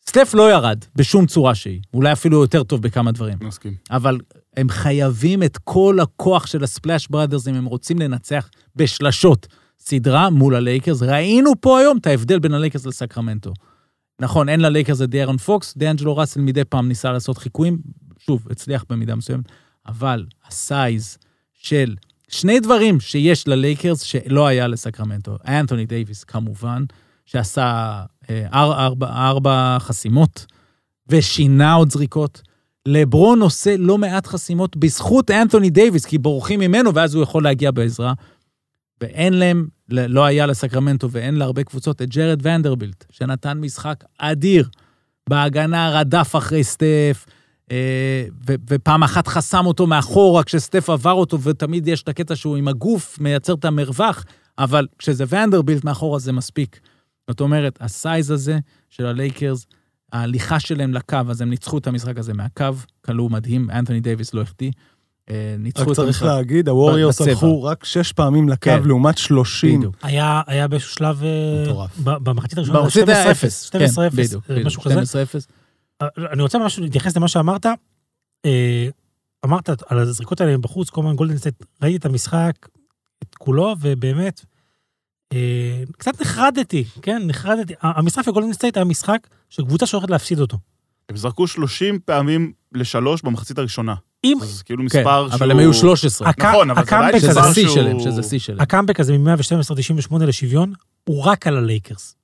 סטף 0.10 0.32
לא 0.34 0.52
ירד 0.52 0.80
בשום 0.96 1.26
צורה 1.26 1.56
שהיא, 1.56 1.82
אולי 1.94 2.12
אפילו 2.12 2.42
יותר 2.42 2.64
טוב 2.64 2.82
בכמה 2.82 3.12
דברים. 3.12 3.38
מסכים. 3.42 3.74
אבל 3.92 4.18
הם 4.58 4.70
חייבים 4.70 5.44
את 5.44 5.58
כל 5.64 5.98
הכוח 6.02 6.48
של 6.48 6.64
הספלאש 6.64 7.08
בראדרס 7.08 7.48
אם 7.48 7.56
הם 7.56 7.66
רוצים 7.66 8.00
לנצח 8.00 8.50
בשלשות 8.76 9.48
סדרה 9.80 10.30
מול 10.30 10.56
הלייקרס. 10.56 11.02
ראינו 11.02 11.52
פה 11.62 11.80
היום 11.80 11.98
את 11.98 12.08
ההבדל 12.08 12.40
בין 12.40 12.54
הלייקרס 12.54 12.86
לסקרמנטו. 12.86 13.54
נכון, 14.20 14.50
אין 14.50 14.60
ללייקרס 14.60 15.02
את 15.02 15.10
דיארון 15.10 15.38
פוקס, 15.38 15.78
דיאנג'לו 15.78 16.18
ראסל 16.18 16.42
מדי 16.42 16.64
פעם 16.64 16.88
ניסה 16.88 17.12
לעשות 17.12 17.38
חיקויים, 17.38 17.78
שוב, 18.20 18.48
הצליח 18.52 18.86
במידה 18.90 19.16
מסוימת, 19.16 19.46
אבל 19.88 20.26
ה 20.48 20.62
size 20.62 21.18
של 21.54 21.96
שני 22.28 22.60
דברים 22.60 23.00
שיש 23.00 23.48
ללייקרס 23.48 24.02
שלא 24.02 24.48
היה 24.48 24.68
לסקרמנטו. 24.68 25.38
אנתוני 25.48 25.86
דייוויס, 25.86 26.24
כמובן, 26.24 26.84
שעשה 27.26 28.02
אה, 28.30 28.48
אר, 28.54 28.74
ארבע, 28.74 29.08
ארבע 29.08 29.78
חסימות, 29.80 30.46
ושינה 31.10 31.74
עוד 31.74 31.92
זריקות. 31.92 32.42
לברון 32.88 33.42
עושה 33.42 33.78
לא 33.78 33.98
מעט 33.98 34.28
חסימות 34.28 34.78
בזכות 34.78 35.32
אנתוני 35.32 35.70
דייוויס, 35.70 36.06
כי 36.06 36.18
בורחים 36.18 36.60
ממנו, 36.60 36.94
ואז 36.94 37.16
הוא 37.16 37.24
יכול 37.24 37.44
להגיע 37.44 37.72
בעזרה. 37.72 38.14
ואין 39.02 39.34
להם, 39.34 39.68
לא 39.90 40.26
היה 40.26 40.46
לסקרמנטו 40.46 41.12
ואין 41.12 41.36
להרבה 41.36 41.64
קבוצות, 41.64 42.02
את 42.02 42.10
ג'רד 42.10 42.40
ונדרבילט, 42.42 43.06
שנתן 43.12 43.58
משחק 43.58 44.04
אדיר. 44.18 44.70
בהגנה 45.30 45.90
רדף 46.00 46.36
אחרי 46.36 46.64
סטף, 46.64 47.26
אה, 47.72 48.26
ו- 48.48 48.56
ופעם 48.70 49.04
אחת 49.04 49.28
חסם 49.28 49.66
אותו 49.66 49.88
מאחורה 49.88 50.44
כשסטף 50.44 50.90
עבר 50.90 51.12
אותו, 51.12 51.42
ותמיד 51.42 51.88
יש 51.88 52.04
את 52.04 52.10
הקטע 52.10 52.36
שהוא 52.36 52.58
עם 52.58 52.68
הגוף 52.68 53.20
מייצר 53.20 53.54
את 53.54 53.66
המרווח, 53.66 54.26
אבל 54.58 54.88
כשזה 55.00 55.24
ונדרבילט 55.30 55.84
מאחורה 55.84 56.20
זה 56.20 56.32
מספיק. 56.32 56.80
זאת 57.30 57.42
אומרת, 57.42 57.78
ה 57.82 57.92
size 57.92 58.32
הזה 58.32 58.60
של 58.90 59.06
הלייקרס, 59.06 59.66
ההליכה 60.14 60.60
שלהם 60.60 60.94
לקו, 60.94 61.18
אז 61.30 61.42
הם 61.42 61.50
ניצחו 61.50 61.78
את 61.78 61.88
המשחק 61.88 62.18
הזה 62.18 62.34
מהקו, 62.34 62.66
כלוא 63.02 63.30
מדהים, 63.30 63.70
אנתוני 63.70 64.00
דייוויס 64.00 64.34
לא 64.34 64.42
החטיא. 64.42 64.72
אה, 65.30 65.56
ניצחו 65.60 65.82
רק 65.82 65.88
את 65.88 65.94
צריך 65.96 66.08
המשחק. 66.08 66.26
להגיד, 66.26 66.70
הווריורס. 66.70 67.22
הלכו 67.22 67.64
רק 67.64 67.86
שש 67.86 68.12
פעמים 68.12 68.50
לקו 68.50 68.62
כן. 68.62 68.84
לעומת 68.84 69.18
30. 69.18 69.80
בדיוק. 69.80 69.96
היה, 70.02 70.42
היה 70.48 70.68
באיזשהו 70.68 70.92
שלב, 70.92 71.24
אה, 71.24 71.64
מטורף. 71.64 72.00
במחצית 72.00 72.58
הראשונה, 72.58 72.80
במחצית 72.80 73.10
היה 73.10 73.24
12-0, 73.26 73.32
אפס. 73.32 73.70
12-0, 73.70 73.72
כן, 73.72 74.10
בדיוק, 74.16 74.44
אה, 74.50 74.64
משהו 74.66 74.82
כזה. 74.82 75.02
12-0. 75.02 75.48
אה, 76.02 76.08
אני 76.32 76.42
רוצה 76.42 76.58
ממש 76.58 76.80
להתייחס 76.80 77.18
למה 77.18 77.28
שאמרת. 77.28 77.66
אמרת 79.46 79.70
על 79.88 80.00
הזריקות 80.00 80.42
האלה 80.42 80.58
בחוץ, 80.58 80.90
כל 80.90 81.02
הזמן 81.02 81.16
גולדן 81.16 81.38
סטייט, 81.38 81.64
ראיתי 81.82 81.98
את 81.98 82.06
המשחק, 82.06 82.54
את 83.24 83.36
כולו, 83.36 83.76
ובאמת, 83.82 84.46
קצת 85.98 86.22
נחרדתי, 86.22 86.84
כן, 87.02 87.22
נחרדתי. 87.26 87.74
המשחק 87.82 88.28
בגולדן 88.28 88.54
סטייט 88.54 88.78
היה 88.78 88.84
משחק 88.84 89.28
שקבוצה 89.50 89.86
שהולכת 89.86 90.10
להפסיד 90.10 90.40
אותו. 90.40 90.58
הם 91.10 91.18
זרקו 91.18 91.48
30 91.48 92.00
פעמים 92.00 92.52
לשלוש 92.74 93.22
במחצית 93.22 93.58
הראשונה. 93.58 93.96
אם 94.24 94.38
אז 94.42 94.62
כאילו 94.62 94.80
כן, 94.80 94.86
מספר 94.86 95.28
שהוא... 95.28 95.36
אבל 95.38 95.52
הם 95.52 95.60
היו 95.60 95.74
13. 95.74 96.30
הק- 96.30 96.42
נכון, 96.42 96.72
אבל 96.72 96.86
זה 96.86 96.98
עדיין 96.98 97.20
שזה 97.20 97.54
שיא 97.54 97.70
שלהם, 97.70 98.00
שזה 98.00 98.24
שיא 98.24 98.40
שלהם. 98.40 98.62
הקאמבק 98.62 99.00
הזה 99.00 99.18
מ-112-98 99.18 100.24
לשוויון, 100.24 100.74
הוא 101.04 101.24
רק 101.24 101.48
על 101.48 101.58
הלייקרס. 101.58 102.16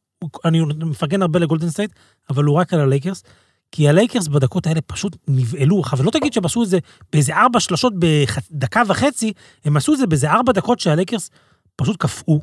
אני 0.45 0.61
מפרגן 0.61 1.21
הרבה 1.21 1.39
לגולדן 1.39 1.69
סטייט, 1.69 1.91
אבל 2.29 2.43
הוא 2.43 2.55
רק 2.55 2.73
על 2.73 2.79
הלייקרס, 2.79 3.23
כי 3.71 3.89
הלייקרס 3.89 4.27
בדקות 4.27 4.67
האלה 4.67 4.81
פשוט 4.81 5.15
נבהלו. 5.27 5.81
אבל 5.91 6.05
לא 6.05 6.11
תגיד 6.11 6.33
שהם 6.33 6.45
עשו 6.45 6.63
את 6.63 6.69
זה 6.69 6.79
באיזה 7.13 7.35
ארבע 7.35 7.59
שלשות 7.59 7.93
בדקה 7.99 8.81
וחצי, 8.87 9.33
הם 9.65 9.77
עשו 9.77 9.93
את 9.93 9.97
זה 9.97 10.07
באיזה 10.07 10.31
ארבע 10.31 10.51
דקות 10.53 10.79
שהלייקרס 10.79 11.29
פשוט 11.75 11.97
קפאו, 11.97 12.41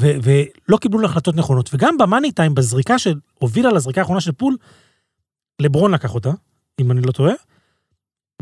ו- 0.00 0.16
ולא 0.22 0.76
קיבלו 0.76 1.04
החלטות 1.06 1.36
נכונות. 1.36 1.70
וגם 1.74 1.98
ב 1.98 2.04
money 2.04 2.32
time, 2.32 2.54
בזריקה 2.54 2.94
שהובילה 2.98 3.72
לזריקה 3.72 4.00
האחרונה 4.00 4.20
של 4.20 4.32
פול, 4.32 4.56
לברון 5.62 5.94
לקח 5.94 6.14
אותה, 6.14 6.30
אם 6.80 6.90
אני 6.90 7.00
לא 7.00 7.12
טועה, 7.12 7.34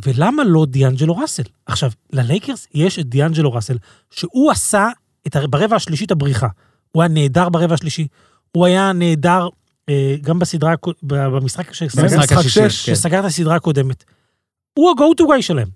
ולמה 0.05 0.45
לא 0.45 0.67
דיאנג'לו 0.69 1.17
ראסל? 1.17 1.43
עכשיו, 1.67 1.91
ללייקרס 2.13 2.67
יש 2.75 2.99
את 2.99 3.07
דיאנג'לו 3.07 3.53
ראסל, 3.53 3.77
שהוא 4.11 4.51
עשה 4.51 4.89
את, 5.27 5.37
הר- 5.37 5.47
ברבע 5.47 5.77
השלישי 5.77 6.05
את 6.05 6.11
הבריחה. 6.11 6.49
הוא 6.93 7.03
היה 7.03 7.09
נהדר 7.09 7.49
ברבע 7.49 7.75
השלישי. 7.75 8.07
הוא 8.53 8.67
היה 8.67 8.93
נהדר 8.93 9.49
אה, 9.89 10.17
גם 10.21 10.39
בסדרה, 10.39 10.75
במשחק 11.03 11.69
במשחק 11.69 12.19
משחק 12.19 12.33
השישי, 12.33 12.71
שש, 12.71 12.87
כן. 12.87 12.95
שסגר 12.95 13.21
את 13.21 13.25
הסדרה 13.25 13.57
הקודמת. 13.57 14.05
הוא 14.79 14.91
ה-go 14.91 15.23
to 15.23 15.27
guy 15.27 15.43
שלהם. 15.43 15.69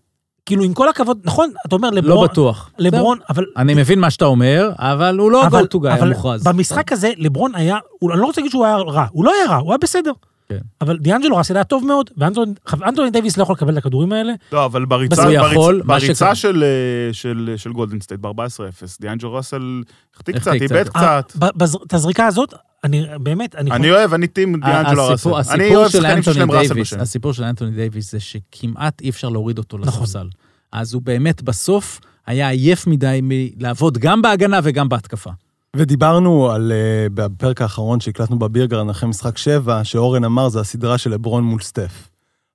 כאילו, 0.49 0.65
עם 0.65 0.75
כל 0.75 0.89
הכבוד, 0.89 1.19
נכון, 1.25 1.51
אתה 1.67 1.75
אומר 1.77 1.91
לא 1.91 1.97
לברון, 1.97 2.29
בטוח. 2.29 2.71
לברון, 2.79 3.19
אבל... 3.31 3.45
אני 3.57 3.75
מבין 3.75 3.99
מה 4.01 4.11
שאתה 4.11 4.25
אומר, 4.25 4.71
אבל 4.79 5.19
הוא 5.19 5.31
לא 5.31 5.47
אבל- 5.47 5.65
go 5.65 5.77
to 5.77 5.81
guy 5.81 5.93
אבל 5.93 6.07
המוכרז. 6.13 6.45
במשחק 6.45 6.93
הזה, 6.93 7.11
לברון 7.17 7.55
היה, 7.55 7.77
אני 8.13 8.21
לא 8.21 8.27
רוצה 8.27 8.41
להגיד 8.41 8.51
שהוא 8.51 8.65
היה 8.67 8.77
רע, 8.77 9.05
הוא 9.13 9.25
לא 9.25 9.33
היה 9.35 9.51
רע, 9.51 9.57
הוא 9.57 9.71
היה 9.73 9.79
בסדר. 9.79 10.13
כן. 10.49 10.59
אבל 10.81 10.99
דיאנג'לו 10.99 11.37
ראסל 11.37 11.55
היה 11.57 11.65
טוב 11.65 11.85
מאוד, 11.87 12.11
ואנטוני 12.17 13.11
דייוויס 13.11 13.37
לא 13.37 13.43
יכול 13.43 13.55
לקבל 13.55 13.73
את 13.73 13.79
הכדורים 13.79 14.13
האלה. 14.13 14.33
לא, 14.53 14.65
אבל 14.65 14.85
בריצה, 14.85 15.15
בסדר, 15.17 15.39
הוא 15.39 15.47
בריצ- 15.49 15.53
יכול, 15.53 15.83
בריצה 15.87 16.15
שקרה- 16.15 16.35
של, 16.35 16.63
אה, 16.65 17.13
של, 17.13 17.55
של 17.57 17.73
גולדן 17.73 18.01
סטייט 18.01 18.21
ב-14-0, 18.21 18.33
דיאנג'ו 19.01 19.33
ראסל 19.33 19.83
החטיא 20.15 20.35
קצת, 20.35 20.53
איבד 20.53 20.89
קצת. 20.89 21.33
את 21.87 21.95
הזריקה 21.95 22.27
הזאת, 22.27 22.55
אני 22.85 23.07
באמת, 23.21 23.55
אני... 23.55 23.71
אני 23.71 23.91
אוהב, 23.91 24.15
אני 24.15 24.27
team 24.27 24.61
דיאנג'לו 24.61 25.03
ראסל. 25.03 25.13
הסיפור, 25.15 25.41
אני 25.41 25.45
הסיפור 25.65 25.77
אוהב 25.77 25.91
של 25.91 25.99
שחקנים 26.03 26.23
שיש 26.23 26.29
אנטוני 26.29 26.39
להם 26.39 26.51
ראסל 26.51 26.69
דייוויס, 26.75 26.93
בשם. 26.93 27.01
הסיפור 27.01 27.33
של 27.33 27.45
אנטוני 27.45 27.71
דייוויס 27.71 28.13
זה 28.13 28.21
שכמעט 28.21 29.01
אי 29.01 29.11
אפשר 29.11 29.29
להוריד 29.29 29.59
אותו 29.59 29.79
נכון. 29.79 30.03
לספסל. 30.03 30.29
אז 30.73 30.95
הוא 30.95 31.03
באמת 31.03 31.43
בסוף 31.43 32.01
היה 32.27 32.49
עייף 32.49 32.87
מדי 32.87 33.21
מלעבוד 33.23 33.99
גם 33.99 34.23
בהגנה 34.23 34.61
וגם 34.63 34.89
בהתקפה. 34.89 35.31
ודיברנו 35.79 36.51
על, 36.51 36.73
אה, 36.73 37.13
בפרק 37.15 37.63
האחרון 37.63 38.01
שהקלטנו 38.01 38.39
בבירגרן 38.39 38.91
אחרי 38.91 39.09
משחק 39.09 39.39
7, 39.39 39.85
שאורן 39.85 40.25
אמר 40.25 40.49
זה 40.49 40.61
הסדרה 40.61 40.99
של 40.99 41.11
לברון 41.11 41.45
מול 41.45 41.61
סטף. 41.61 42.08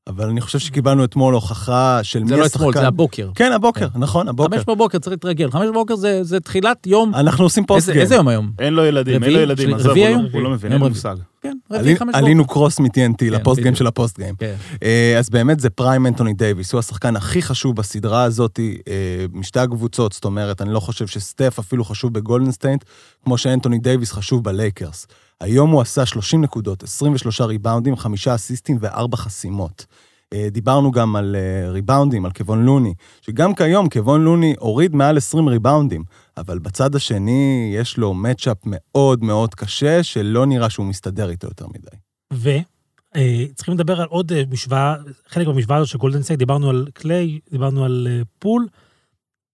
אבל 0.08 0.30
אני 0.30 0.42
חושב 0.42 0.60
שקיבלנו 0.60 1.04
אתמול 1.04 1.34
הוכחה 1.34 2.00
של 2.04 2.20
זה 2.20 2.34
מי 2.36 2.40
לא 2.40 2.46
השחקן. 2.46 2.60
אתמול, 2.60 2.74
זה 2.74 2.88
הבוקר. 2.88 3.30
כן, 3.36 3.52
הבוקר, 3.52 3.88
נכון, 3.96 4.28
הבוקר. 4.28 4.56
חמש 4.58 4.66
בבוקר 4.68 5.00
צריך 5.00 5.12
להתרגל. 5.14 5.52
חמש 5.52 5.68
בבוקר 5.70 5.96
זה 5.96 6.24
זה 6.24 6.40
תחילת 6.40 6.88
יום... 6.88 7.16
אנחנו 7.16 7.44
עושים 7.44 7.66
פוסט 7.66 7.78
איזה 7.80 7.92
גיים. 7.94 8.02
איזה 8.04 8.16
יום 8.16 8.28
היום? 8.28 8.52
אין 8.60 8.74
לו 8.74 8.86
ילדים, 8.86 9.24
אין? 9.24 9.34
לו 9.34 9.40
ילדים, 9.40 9.74
עזוב, 9.74 9.92
רביעי 9.92 10.06
הוא 10.08 10.16
לא- 10.16 10.20
היום? 10.22 10.34
הוא 10.34 10.42
לא 10.42 10.50
מבין, 10.50 10.72
יום 10.72 10.82
אין 10.82 10.90
לו. 10.90 10.96
מושג. 10.96 11.16
כן, 11.42 11.58
רביעי 11.72 11.96
חמש 11.96 12.08
בבוקר. 12.08 12.18
עלינו 12.26 12.48
קרוס 12.48 12.80
מ-TNT 12.80 12.90
כן, 13.18 13.26
ל 13.30 13.35
post 13.35 13.56
game 13.62 13.74
בדיוק. 13.74 13.76
של 13.78 13.88
ה 13.88 13.94
post 13.94 14.20
game. 14.20 14.36
כן. 14.36 14.56
אה, 14.84 15.16
אז 15.20 15.30
באמת 15.30 15.60
זה 15.60 15.70
prime 15.70 16.08
אנטוני 16.08 16.34
דייוויס, 16.34 16.74
הוא 16.74 16.80
השחקן 16.80 17.16
הכי 17.16 17.42
חשוב 17.42 17.76
בסדרה 17.76 18.24
הזאת 18.24 18.60
אה, 18.88 18.94
משתי 19.34 19.60
הקבוצות, 19.60 20.12
זאת 20.14 20.26
אומרת, 20.26 20.62
אני 20.62 20.74
לא 20.74 20.80
חושב 20.80 21.08
שסטף 21.08 21.60
אפילו 21.60 21.84
חשוב 21.86 22.14
בגולדן 22.14 22.52
סטייט, 22.52 22.84
כמו 23.26 23.38
שאנטוני 23.38 23.80
דייוויס 23.80 24.12
חשוב 24.12 24.44
בלייקרס. 24.44 25.08
היום 25.42 25.72
הוא 25.72 25.82
עשה 25.82 26.06
30 26.06 26.42
נקודות, 26.42 26.84
23 26.84 27.42
ריבאונדים, 27.42 27.96
5 27.96 28.28
אסיסטים 28.28 28.78
ו-4 28.82 29.16
חסימות. 29.16 29.86
אה, 30.34 30.48
דיברנו 30.52 30.92
גם 30.92 31.16
על 31.16 31.36
אה, 31.36 31.72
ריבאונדים, 31.72 32.26
על 32.26 32.32
קוון 32.32 32.66
לוני, 32.66 32.94
שגם 33.22 33.56
כיום 33.56 33.90
קוון 33.90 34.24
לוני 34.24 34.56
הוריד 34.60 34.96
מעל 34.96 35.18
20 35.18 35.48
ריבאונדים, 35.48 36.04
אבל 36.38 36.60
בצד 36.60 36.96
השני 36.96 37.74
יש 37.76 37.98
לו 37.98 38.14
matchup 38.14 38.58
מאוד 38.66 39.24
מאוד 39.24 39.56
קשה, 39.56 40.04
שלא 40.04 40.46
נראה 40.46 40.70
שהוא 40.70 40.86
מסתדר 40.86 41.30
איתו 41.30 41.48
יותר 41.48 41.66
מדי. 41.68 41.98
וצריכים 42.34 43.74
לדבר 43.74 44.02
על 44.02 44.08
עוד 44.08 44.32
אה, 44.32 44.44
משוואה, 44.50 44.96
חלק 45.28 45.48
מהמשוואה 45.48 45.78
הזאת 45.78 45.90
של 45.90 45.98
גולדן 45.98 46.22
סטייט, 46.22 46.40
דיברנו 46.40 46.70
על 46.70 46.88
קליי, 46.94 47.40
דיברנו 47.52 47.86
על 47.86 48.08
אה, 48.10 48.22
פול, 48.40 48.68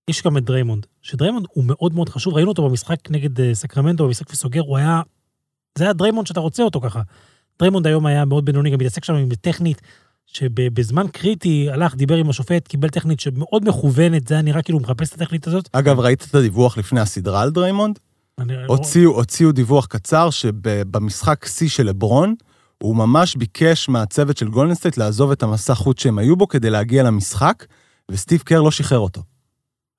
יש 0.09 0.23
גם 0.23 0.37
את 0.37 0.43
דריימונד, 0.43 0.85
שדריימונד 1.01 1.45
הוא 1.49 1.63
מאוד 1.67 1.93
מאוד 1.93 2.09
חשוב, 2.09 2.33
ראינו 2.33 2.49
אותו 2.49 2.69
במשחק 2.69 3.11
נגד 3.11 3.41
אה, 3.41 3.55
סקרמנטו, 3.55 4.05
במשחק 4.05 4.31
וסוגר, 4.31 4.61
הוא 4.61 4.77
היה, 4.77 5.01
זה 5.77 5.83
היה 5.83 5.93
דריימונד 5.93 6.27
שאתה 6.27 6.39
רוצה 6.39 6.63
אותו 6.63 6.81
ככה. 6.81 7.01
דריימונד 7.59 7.87
היום 7.87 8.05
היה 8.05 8.25
מאוד 8.25 8.45
בינוני, 8.45 8.69
גם 8.69 8.81
התעסק 8.81 9.03
שם 9.03 9.13
עם 9.13 9.29
טכנית, 9.41 9.81
שבזמן 10.25 11.07
קריטי 11.07 11.69
הלך, 11.71 11.95
דיבר 11.95 12.15
עם 12.15 12.29
השופט, 12.29 12.67
קיבל 12.67 12.89
טכנית 12.89 13.19
שמאוד 13.19 13.69
מכוונת, 13.69 14.27
זה 14.27 14.33
היה 14.35 14.41
נראה 14.41 14.61
כאילו 14.61 14.77
הוא 14.79 14.83
מחפש 14.83 15.09
את 15.09 15.21
הטכנית 15.21 15.47
הזאת. 15.47 15.69
אגב, 15.71 15.99
ראית 15.99 16.25
את 16.29 16.35
הדיווח 16.35 16.77
לפני 16.77 16.99
הסדרה 16.99 17.41
על 17.41 17.49
דריימונד? 17.49 17.99
אני- 18.39 18.53
לא- 18.55 18.61
הוציאו, 18.67 19.11
הוציאו 19.11 19.51
דיווח 19.51 19.85
קצר 19.85 20.29
שבמשחק 20.29 21.45
שיא 21.45 21.69
של 21.69 21.85
לברון, 21.85 22.35
הוא 22.83 22.95
ממש 22.95 23.35
ביקש 23.35 23.89
מהצוות 23.89 24.37
של 24.37 24.47
גולדן 24.49 24.73
סטייט 24.73 24.97
לעזוב 24.97 25.31
את 25.31 25.43
המסע 25.43 25.73
חוץ 25.75 26.01
שהם 26.01 26.17
היו 26.17 26.35
בו 26.35 26.47
כדי 26.47 26.69
להגיע 26.69 27.03
למשחק, 27.03 27.65
וסטיב 28.11 28.41
קר 28.41 28.61
לא 28.61 28.71
שחרר 28.71 28.99
אותו. 28.99 29.21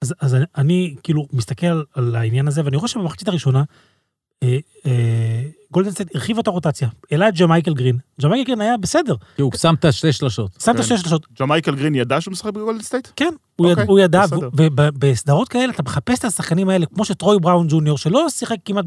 אז, 0.03 0.15
אז 0.21 0.35
אני, 0.35 0.45
אני 0.57 0.95
כאילו 1.03 1.27
מסתכל 1.33 1.83
על 1.95 2.17
העניין 2.17 2.49
הזה, 2.49 2.65
ואני 2.65 2.77
רואה 2.77 2.89
שבמחצית 2.89 3.29
הראשונה, 3.29 3.62
אה, 4.42 4.59
אה, 4.87 5.42
גולדן 5.73 5.90
סטייט 5.90 6.14
הרחיב 6.14 6.38
את 6.38 6.47
הרוטציה, 6.47 6.88
העלה 7.11 7.28
את 7.28 7.35
ג'מייקל 7.38 7.75
גרין. 7.75 7.99
ג'מייקל 8.23 8.44
גרין 8.47 8.61
היה 8.61 8.76
בסדר, 8.76 9.14
כי 9.37 9.42
הוא 9.42 9.52
שם 9.56 9.75
את 9.75 9.85
השתי 9.85 10.12
שלשות. 10.12 10.50
שם 10.64 10.70
את 10.70 10.76
כן. 10.76 10.82
השתי 10.82 10.99
שלושות. 10.99 11.26
ג'מייקל 11.40 11.75
גרין 11.75 11.94
ידע 11.94 12.20
שהוא 12.20 12.32
משחק 12.32 12.52
בגולדן 12.52 12.82
סטייט? 12.82 13.09
כן, 13.16 13.35
הוא, 13.56 13.66
יד, 13.66 13.70
אוקיי, 13.73 13.85
הוא 13.88 13.99
ידע, 13.99 14.23
בסדר. 14.26 14.49
ובסדרות 14.56 15.49
כאלה 15.49 15.73
אתה 15.73 15.82
מחפש 15.82 16.18
את 16.18 16.25
השחקנים 16.25 16.68
האלה, 16.68 16.87
כמו 16.87 17.04
שטרוי 17.04 17.37
בראון 17.40 17.66
ג'וניור, 17.70 17.99
שלא 17.99 18.28
שיחק 18.30 18.56
כמעט 18.64 18.85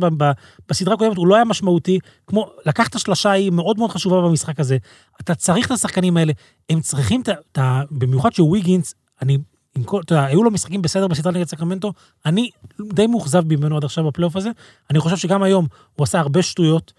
בסדרה 0.69 0.93
הקודמת, 0.93 1.17
הוא 1.17 1.27
לא 1.27 1.35
היה 1.35 1.45
משמעותי, 1.45 1.99
כמו, 2.27 2.49
לקח 2.65 2.87
את 2.87 2.95
השלושה 2.95 3.29
ההיא 3.29 3.51
מאוד 3.51 3.77
מאוד 3.77 3.91
חשובה 3.91 4.21
במשחק 4.21 4.59
הזה. 4.59 4.77
אתה 5.21 5.35
צריך 5.35 5.65
את 5.65 5.71
השחקנים 5.71 6.17
האלה, 6.17 6.33
הם 6.69 6.81
צריכים. 6.81 7.21
את 7.21 7.57
ה- 7.57 7.81
במיוחד 7.91 8.33
שוויגינס, 8.33 8.95
אני, 9.21 9.37
עם 9.77 9.83
כל, 9.83 10.01
אתה 10.01 10.13
יודע, 10.13 10.25
היו 10.25 10.43
לו 10.43 10.51
משחקים 10.51 10.81
בסדר 10.81 11.07
בסדרה 11.07 11.33
נגד 11.33 11.47
סקרמנטו, 11.47 11.93
אני 12.25 12.49
די 12.93 13.07
מאוכזב 13.07 13.53
ממנו 13.53 13.77
עד 13.77 13.83
עכשיו 13.83 14.03
בפלייאוף 14.03 14.35
הזה, 14.35 14.49
אני 14.89 14.99
חושב 14.99 15.17
שגם 15.17 15.43
היום 15.43 15.67
הוא 15.95 16.03
עשה 16.03 16.19
הרבה 16.19 16.41
שטויות, 16.41 16.93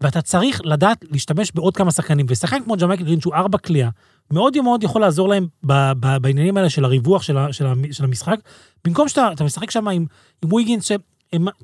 ואתה 0.00 0.22
צריך 0.22 0.60
לדעת 0.64 1.04
להשתמש 1.10 1.52
בעוד 1.54 1.76
כמה 1.76 1.90
שחקנים, 1.90 2.26
ושחקן 2.28 2.62
כמו 2.64 2.76
ג'מייקל 2.76 3.04
גרין 3.04 3.20
שהוא 3.20 3.34
ארבע 3.34 3.58
קולע, 3.58 3.90
מאוד 4.30 4.60
מאוד 4.60 4.82
יכול 4.82 5.00
לעזור 5.00 5.28
להם 5.28 5.46
ב, 5.66 5.92
ב, 6.00 6.16
בעניינים 6.16 6.56
האלה 6.56 6.70
של 6.70 6.84
הריווח 6.84 7.22
של, 7.22 7.36
ה, 7.38 7.52
של, 7.52 7.66
ה, 7.66 7.72
של 7.92 8.04
המשחק, 8.04 8.38
במקום 8.84 9.08
שאתה 9.08 9.32
אתה 9.32 9.44
משחק 9.44 9.70
שם 9.70 9.88
עם, 9.88 10.06
עם 10.42 10.52
וויגינס, 10.52 10.92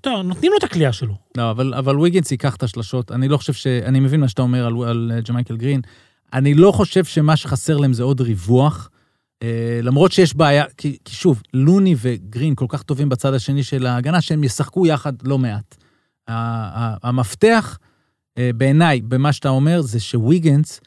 אתה 0.00 0.10
יודע, 0.10 0.22
נותנים 0.22 0.52
לו 0.52 0.58
את 0.58 0.64
הקליעה 0.64 0.92
שלו. 0.92 1.14
לא, 1.36 1.50
אבל, 1.50 1.74
אבל 1.74 1.98
ויגינס 1.98 2.30
ייקח 2.30 2.56
את 2.56 2.62
השלשות. 2.62 3.12
אני 3.12 3.28
לא 3.28 3.36
חושב 3.36 3.52
ש... 3.52 3.66
אני 3.66 4.00
מבין 4.00 4.20
מה 4.20 4.28
שאתה 4.28 4.42
אומר 4.42 4.66
על, 4.66 4.74
על 4.88 5.12
ג'מייקל 5.28 5.56
גרין. 5.56 5.80
אני 6.32 6.54
לא 6.54 6.72
חושב 6.72 7.04
שמה 7.04 7.36
שחסר 7.36 7.76
להם 7.76 7.92
זה 7.92 8.02
עוד 8.02 8.20
ריווח. 8.20 8.90
אה, 9.42 9.80
למרות 9.82 10.12
שיש 10.12 10.36
בעיה, 10.36 10.64
כי, 10.76 10.96
כי 11.04 11.14
שוב, 11.14 11.42
לוני 11.54 11.94
וגרין 11.98 12.54
כל 12.54 12.66
כך 12.68 12.82
טובים 12.82 13.08
בצד 13.08 13.34
השני 13.34 13.62
של 13.62 13.86
ההגנה, 13.86 14.20
שהם 14.20 14.44
ישחקו 14.44 14.86
יחד 14.86 15.12
לא 15.22 15.38
מעט. 15.38 15.76
המפתח, 16.28 17.78
אה, 18.38 18.50
בעיניי, 18.56 19.00
במה 19.00 19.32
שאתה 19.32 19.48
אומר, 19.48 19.82
זה 19.82 20.00
שוויגנס 20.00 20.80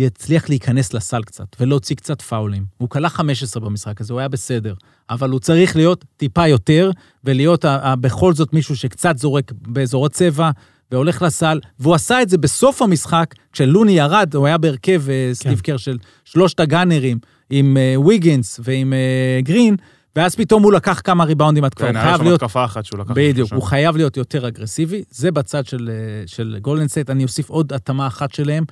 יצליח 0.00 0.48
להיכנס 0.48 0.94
לסל 0.94 1.22
קצת, 1.22 1.46
ולהוציא 1.60 1.96
קצת 1.96 2.22
פאולים. 2.22 2.64
הוא 2.78 2.88
כלה 2.88 3.08
15 3.08 3.62
במשחק 3.62 4.00
הזה, 4.00 4.12
הוא 4.12 4.20
היה 4.20 4.28
בסדר. 4.28 4.74
אבל 5.10 5.30
הוא 5.30 5.40
צריך 5.40 5.76
להיות 5.76 6.04
טיפה 6.16 6.48
יותר, 6.48 6.90
ולהיות 7.24 7.64
בכל 8.00 8.34
זאת 8.34 8.52
מישהו 8.52 8.76
שקצת 8.76 9.18
זורק 9.18 9.52
באזורי 9.52 10.08
צבע, 10.08 10.50
והולך 10.92 11.22
לסל, 11.22 11.60
והוא 11.78 11.94
עשה 11.94 12.22
את 12.22 12.28
זה 12.28 12.38
בסוף 12.38 12.82
המשחק, 12.82 13.34
כשלוני 13.52 13.92
ירד, 13.92 14.34
הוא 14.34 14.46
היה 14.46 14.58
בהרכב 14.58 15.02
אה, 15.10 15.30
סטיב 15.32 15.60
קר 15.60 15.76
של 15.76 15.98
שלושת 16.24 16.60
הגאנרים, 16.60 17.18
עם 17.54 17.76
אה, 17.76 18.00
ויגינס 18.00 18.60
ועם 18.64 18.92
אה, 18.92 19.40
גרין, 19.42 19.76
ואז 20.16 20.34
פתאום 20.34 20.62
הוא 20.62 20.72
לקח 20.72 21.00
כמה 21.04 21.24
ריבאונדים 21.24 21.64
עד 21.64 21.74
כבר, 21.74 21.86
כן, 21.88 21.96
היה 21.96 22.04
חייב 22.04 22.16
שם 22.18 22.24
להיות 22.24 22.42
התקפה 22.42 22.64
אחת 22.64 22.84
שהוא 22.84 22.98
לקח. 23.00 23.10
בדיוק. 23.14 23.52
הוא 23.52 23.62
חייב 23.62 23.96
להיות 23.96 24.16
יותר 24.16 24.48
אגרסיבי. 24.48 25.02
זה 25.10 25.30
בצד 25.30 25.66
של, 25.66 25.90
אה, 25.92 26.26
של 26.26 26.56
גולדן 26.62 26.88
סטייט. 26.88 27.10
אני 27.10 27.22
אוסיף 27.24 27.50
עוד 27.50 27.72
התאמה 27.72 28.06
אחת 28.06 28.34
שלהם. 28.34 28.64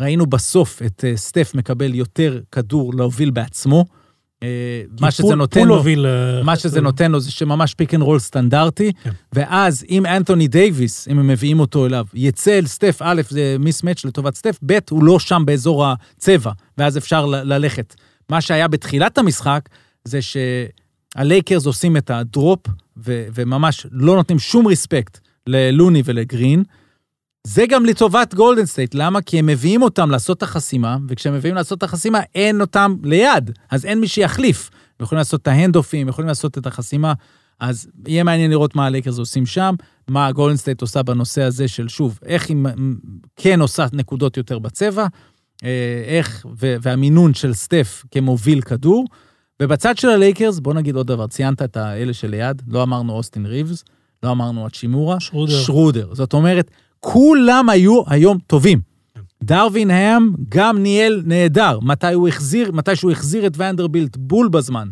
ראינו 0.00 0.26
בסוף 0.26 0.82
את 0.86 1.04
אה, 1.08 1.16
סטף 1.16 1.52
מקבל 1.54 1.94
יותר 1.94 2.40
כדור 2.52 2.94
להוביל 2.94 3.30
בעצמו. 3.30 3.84
אה, 4.42 4.48
מה 5.00 5.10
שזה 5.10 5.22
פול- 5.22 5.34
נותן 5.34 5.60
פול 5.60 5.68
לו, 5.68 5.76
הוביל, 5.76 6.06
אה, 6.06 6.42
מה 6.42 6.56
שזה 6.56 6.80
נותן 6.80 7.12
לו 7.12 7.20
זה 7.20 7.30
שממש 7.30 7.74
pick 7.74 7.94
and 7.94 8.02
roll 8.02 8.18
סטנדרטי, 8.18 8.92
כן. 9.02 9.10
ואז 9.32 9.84
אם 9.90 10.06
אנטוני 10.06 10.48
דייוויס, 10.48 11.08
אם 11.08 11.18
הם 11.18 11.26
מביאים 11.26 11.60
אותו 11.60 11.86
אליו, 11.86 12.06
יצא 12.14 12.58
אל 12.58 12.66
סטף, 12.66 12.98
א', 13.02 13.22
זה 13.28 13.56
mismatch 13.58 14.04
לטובת 14.04 14.34
סטף, 14.34 14.58
ב', 14.66 14.78
הוא 14.90 15.04
לא 15.04 15.18
שם 15.18 15.42
באזור 15.46 15.86
הצבע, 15.86 16.52
ואז 16.78 16.98
אפשר 16.98 17.26
ל- 17.26 17.52
ללכת. 17.54 17.94
מה 18.32 18.40
שהיה 18.40 18.68
בתחילת 18.68 19.18
המשחק, 19.18 19.68
זה 20.04 20.18
שהלייקרס 20.22 21.66
עושים 21.66 21.96
את 21.96 22.10
ה 22.10 22.18
drop, 22.18 22.60
ו- 22.96 23.26
וממש 23.34 23.86
לא 23.90 24.16
נותנים 24.16 24.38
שום 24.38 24.66
respect 24.66 25.18
ללוני 25.46 26.02
ולגרין. 26.04 26.62
זה 27.46 27.64
גם 27.68 27.84
לטובת 27.84 28.34
גולדן 28.34 28.66
סטייט, 28.66 28.94
למה? 28.94 29.22
כי 29.22 29.38
הם 29.38 29.46
מביאים 29.46 29.82
אותם 29.82 30.10
לעשות 30.10 30.38
את 30.38 30.42
החסימה, 30.42 30.96
וכשהם 31.08 31.34
מביאים 31.34 31.54
לעשות 31.54 31.78
את 31.78 31.82
החסימה, 31.82 32.20
אין 32.34 32.60
אותם 32.60 32.96
ליד, 33.02 33.50
אז 33.70 33.84
אין 33.84 34.00
מי 34.00 34.08
שיחליף. 34.08 34.70
הם 35.00 35.04
יכולים 35.04 35.18
לעשות 35.18 35.42
את 35.42 35.48
ההנד-אופים, 35.48 36.08
יכולים 36.08 36.28
לעשות 36.28 36.58
את 36.58 36.66
החסימה, 36.66 37.12
אז 37.60 37.88
יהיה 38.06 38.24
מעניין 38.24 38.50
לראות 38.50 38.76
מה 38.76 38.86
הלייקרס 38.86 39.18
עושים 39.18 39.46
שם, 39.46 39.74
מה 40.08 40.32
גולדן 40.32 40.56
סטייט 40.56 40.80
עושה 40.80 41.02
בנושא 41.02 41.42
הזה 41.42 41.68
של, 41.68 41.88
שוב, 41.88 42.18
איך 42.24 42.48
היא 42.48 42.56
כן 43.36 43.60
עושה 43.60 43.86
נקודות 43.92 44.36
יותר 44.36 44.58
בצבע, 44.58 45.06
איך, 46.06 46.46
ו- 46.60 46.76
והמינון 46.82 47.34
של 47.34 47.54
סטף 47.54 48.04
כמוביל 48.10 48.60
כדור. 48.60 49.04
ובצד 49.62 49.98
של 49.98 50.08
הלייקרס, 50.08 50.58
בוא 50.58 50.74
נגיד 50.74 50.96
עוד 50.96 51.06
דבר, 51.06 51.26
ציינת 51.26 51.62
את 51.62 51.76
האלה 51.76 52.12
שליד, 52.12 52.62
לא 52.68 52.82
אמרנו 52.82 53.12
אוסטין 53.12 53.46
ריבס, 53.46 53.84
לא 54.22 54.30
אמרנו 54.30 54.66
האצ'ימורה, 54.66 55.20
שרודר. 55.20 55.52
שרודר. 55.52 56.14
זאת 56.14 56.32
אומרת, 56.32 56.70
כולם 57.00 57.68
היו 57.68 58.02
היום 58.06 58.38
טובים. 58.46 58.80
דרווין 59.42 59.90
האם 59.90 60.30
גם 60.48 60.78
ניהל 60.78 61.22
נהדר, 61.26 61.78
מתי 61.80 62.12
הוא 62.12 62.28
החזיר, 62.28 62.72
מתי 62.72 62.96
שהוא 62.96 63.10
החזיר 63.10 63.46
את 63.46 63.52
ונדרבילט 63.56 64.16
בול 64.16 64.48
בזמן, 64.48 64.88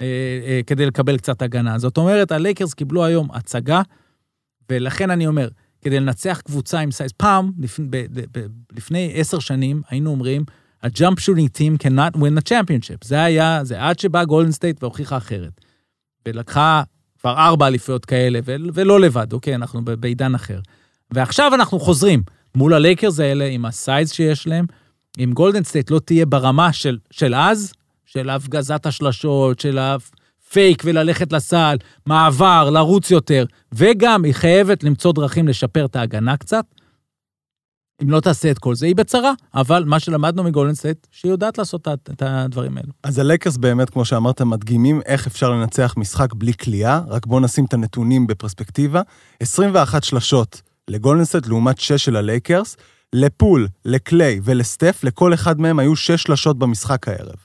אה, 0.00 0.06
אה, 0.46 0.60
כדי 0.66 0.86
לקבל 0.86 1.16
קצת 1.16 1.42
הגנה. 1.42 1.78
זאת 1.78 1.96
אומרת, 1.96 2.32
הלייקרס 2.32 2.74
קיבלו 2.74 3.04
היום 3.04 3.28
הצגה, 3.32 3.82
ולכן 4.70 5.10
אני 5.10 5.26
אומר, 5.26 5.48
כדי 5.84 6.00
לנצח 6.00 6.40
קבוצה 6.44 6.78
עם 6.78 6.90
size, 6.90 7.12
פעם, 7.12 7.52
לפני 8.72 9.12
עשר 9.14 9.38
שנים, 9.38 9.82
היינו 9.88 10.10
אומרים, 10.10 10.44
a 10.82 10.89
jump 10.89 11.16
shooting 11.20 11.58
team 11.58 11.86
cannot 11.86 12.16
win 12.16 12.38
the 12.38 12.48
championship. 12.48 13.04
זה 13.04 13.22
היה, 13.22 13.60
זה 13.64 13.82
עד 13.82 13.98
שבאה 13.98 14.24
גולדן 14.24 14.52
סטייט 14.52 14.82
והוכיחה 14.82 15.16
אחרת. 15.16 15.60
ולקחה 16.28 16.82
כבר 17.20 17.36
ארבע 17.38 17.66
אליפויות 17.66 18.04
כאלה, 18.04 18.40
ולא 18.46 19.00
לבד, 19.00 19.32
אוקיי, 19.32 19.54
אנחנו 19.54 19.84
בעידן 19.84 20.34
אחר. 20.34 20.60
ועכשיו 21.10 21.54
אנחנו 21.54 21.80
חוזרים 21.80 22.22
מול 22.54 22.74
הלייקרס 22.74 23.20
האלה, 23.20 23.44
עם 23.44 23.66
ה 23.66 23.75
size 23.75 24.12
שיש 24.12 24.46
להם, 24.46 24.66
אם 25.18 25.30
גולדן 25.34 25.64
סטייט 25.64 25.90
לא 25.90 25.98
תהיה 25.98 26.26
ברמה 26.26 26.72
של, 26.72 26.98
של 27.10 27.34
אז, 27.34 27.72
של 28.06 28.30
הפגזת 28.30 28.86
השלשות, 28.86 29.60
של 29.60 29.78
הפייק 30.54 30.82
וללכת 30.86 31.32
לסל, 31.32 31.76
מעבר, 32.06 32.70
לרוץ 32.70 33.10
יותר, 33.10 33.44
וגם 33.72 34.24
היא 34.24 34.34
חייבת 34.34 34.84
למצוא 34.84 35.12
דרכים 35.12 35.48
לשפר 35.48 35.84
את 35.84 35.96
ההגנה 35.96 36.36
קצת. 36.36 36.64
אם 38.02 38.10
לא 38.10 38.20
תעשה 38.20 38.50
את 38.50 38.58
כל 38.58 38.74
זה, 38.74 38.86
היא 38.86 38.96
בצרה, 38.96 39.32
אבל 39.54 39.84
מה 39.84 40.00
שלמדנו 40.00 40.42
מגולדן 40.44 40.74
סטייט, 40.74 41.06
שהיא 41.10 41.32
יודעת 41.32 41.58
לעשות 41.58 41.88
את- 41.88 42.22
הדברים 42.22 42.76
האלו. 42.76 42.88
אז 43.02 43.18
הלייקרס 43.18 43.56
באמת, 43.56 43.90
כמו 43.90 44.04
שאמרת, 44.04 44.42
מדגימים 44.42 45.00
איך 45.06 45.26
אפשר 45.26 45.50
לנצח 45.50 45.94
משחק 45.96 46.34
בלי 46.34 46.52
קליעה, 46.54 47.00
רק 47.08 47.26
בואו 47.26 47.40
נשים 47.40 47.64
את 47.64 47.74
הנתונים 47.74 48.26
בפרספקטיבה. 48.26 49.02
21 49.40 50.04
שלשות 50.04 50.62
לגולדן 50.88 51.20
סטייט 51.20 51.46
לעומת 51.46 51.78
6 51.80 52.04
של 52.04 52.16
הלייקרס, 52.16 52.76
לפול, 53.12 53.68
לקליי 53.84 54.40
ולסטף, 54.44 55.00
לכל 55.04 55.34
אחד 55.34 55.60
מהם 55.60 55.78
היו 55.78 55.96
6 55.96 56.22
שלשות 56.22 56.58
במשחק 56.58 57.08
הערב. 57.08 57.36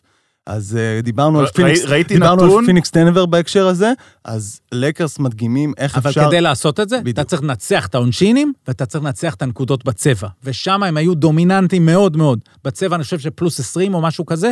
אז 0.46 0.78
uh, 1.00 1.04
דיברנו 1.04 1.40
על 1.40 1.46
ראי- 1.46 1.54
פיניקס, 1.54 1.86
ראיתי 1.86 2.14
דיברנו 2.14 2.46
נתון- 2.46 2.60
על 2.60 2.66
פיניקס 2.66 2.92
דנבר 2.92 3.26
בהקשר 3.26 3.68
הזה, 3.68 3.92
אז 4.26 4.62
לייקרס 4.72 5.20
מדגימים 5.20 5.74
איך 5.78 5.98
אבל 5.98 6.10
אפשר... 6.10 6.28
כדי 6.28 6.42
לעשות 6.42 6.80
את 6.80 6.90
זה, 6.90 7.00
בדיוק. 7.00 7.14
אתה 7.14 7.24
צריך 7.24 7.44
לנצח 7.44 7.86
את 7.88 7.96
העונשינים, 7.96 8.54
ואתה 8.68 8.86
צריך 8.86 9.04
לנצח 9.04 9.34
את 9.34 9.42
הנקודות 9.42 9.86
בצבע. 9.86 10.28
ושם 10.44 10.84
הם 10.84 10.98
היו 10.98 11.16
דומיננטיים 11.16 11.86
מאוד 11.86 12.18
מאוד. 12.18 12.40
בצבע 12.64 12.96
אני 12.96 13.04
חושב 13.04 13.20
שפלוס 13.20 13.60
20 13.60 13.94
או 13.94 14.02
משהו 14.02 14.26
כזה, 14.26 14.52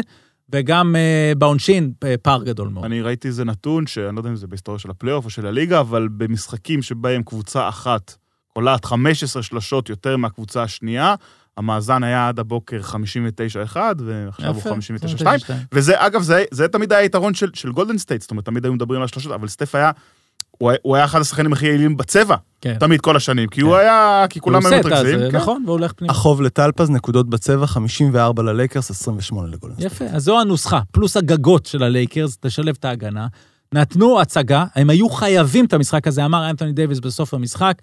וגם 0.54 0.96
uh, 0.96 1.38
בעונשין 1.38 1.92
uh, 1.96 2.08
פער 2.22 2.44
גדול 2.44 2.68
מאוד. 2.70 2.86
אני 2.86 3.02
ראיתי 3.02 3.28
איזה 3.28 3.46
נתון, 3.46 3.88
שאני 3.88 4.16
לא 4.16 4.20
יודע 4.20 4.30
אם 4.30 4.36
זה 4.36 4.48
בהיסטוריה 4.48 4.80
של 4.80 4.90
הפלייאוף 4.90 5.26
או 5.26 5.30
של 5.30 5.48
הליגה, 5.48 5.80
אבל 5.80 6.08
במשחקים 6.18 6.82
שבהם 6.82 7.24
קבוצה 7.24 7.70
אחת 7.70 8.16
קולעת 8.54 8.86
15 8.86 9.44
שלשות 9.44 9.90
יותר 9.90 10.18
מהקבוצה 10.18 10.64
השנייה, 10.64 11.16
המאזן 11.58 12.04
היה 12.04 12.28
עד 12.28 12.40
הבוקר 12.40 12.80
59-1, 12.84 13.76
ועכשיו 14.06 14.56
הוא 14.56 14.62
59-2. 15.22 15.26
וזה, 15.74 15.94
אגב, 15.98 16.22
זה, 16.22 16.44
זה 16.52 16.68
תמיד 16.68 16.92
היה 16.94 17.02
היתרון 17.02 17.34
של, 17.34 17.50
של 17.54 17.72
גולדן 17.72 17.98
סטייט, 17.98 18.22
זאת 18.22 18.32
אומרת, 18.32 18.46
תמיד 18.46 18.66
היו 18.66 18.74
מדברים 18.74 19.00
על 19.02 19.06
השלושות, 19.06 19.32
אבל 19.32 19.48
סטף 19.48 19.76
היה, 19.76 19.92
הוא, 20.58 20.70
היה- 20.70 20.80
הוא 20.82 20.96
היה 20.96 21.06
אחד 21.06 21.22
השחקנים 21.22 21.54
הכי 21.54 21.66
יעילים 21.68 21.98
בצבע, 21.98 22.36
כן. 22.62 22.76
תמיד, 22.80 23.02
כל 23.02 23.16
השנים, 23.16 23.50
כי 23.50 23.62
הוא 23.62 23.74
כן. 23.74 23.80
היה, 23.80 24.26
כי 24.30 24.40
כולם 24.40 24.62
הוא 24.62 24.70
היו 24.70 24.78
עושה 24.78 24.88
את 24.90 24.94
מתרכזים. 24.94 25.20
זה, 25.20 25.28
כן. 25.32 25.38
נכון, 25.38 25.64
והוא 25.66 25.78
הולך 25.78 25.94
פנימה. 25.94 26.12
החוב 26.14 26.42
לטלפז, 26.42 26.90
נקודות 26.90 27.30
בצבע, 27.30 27.68
54 27.68 28.44
ללייקרס, 28.44 28.92
28 28.92 29.48
לגולדנסט. 29.48 29.82
יפה, 29.86 30.06
אז 30.06 30.24
זו 30.24 30.40
הנוסחה, 30.42 30.80
פלוס 30.92 31.18
הגגות 31.18 31.66
של 31.66 31.84
הלייקרס, 31.84 32.38
תשלב 32.42 32.76
את 32.80 32.86
ההגנה. 32.86 33.28
נתנו 33.74 34.22
הצגה, 34.22 34.66
הם 34.76 34.90
היו 34.90 35.10
חייבים 35.10 35.66
את 35.66 35.74
המשחק 35.74 36.08
הזה, 36.08 36.26
אמר 36.26 36.50
אנתוני 36.50 36.72
דייוויס 36.74 37.00
בסוף 37.00 37.34
המשחק, 37.34 37.82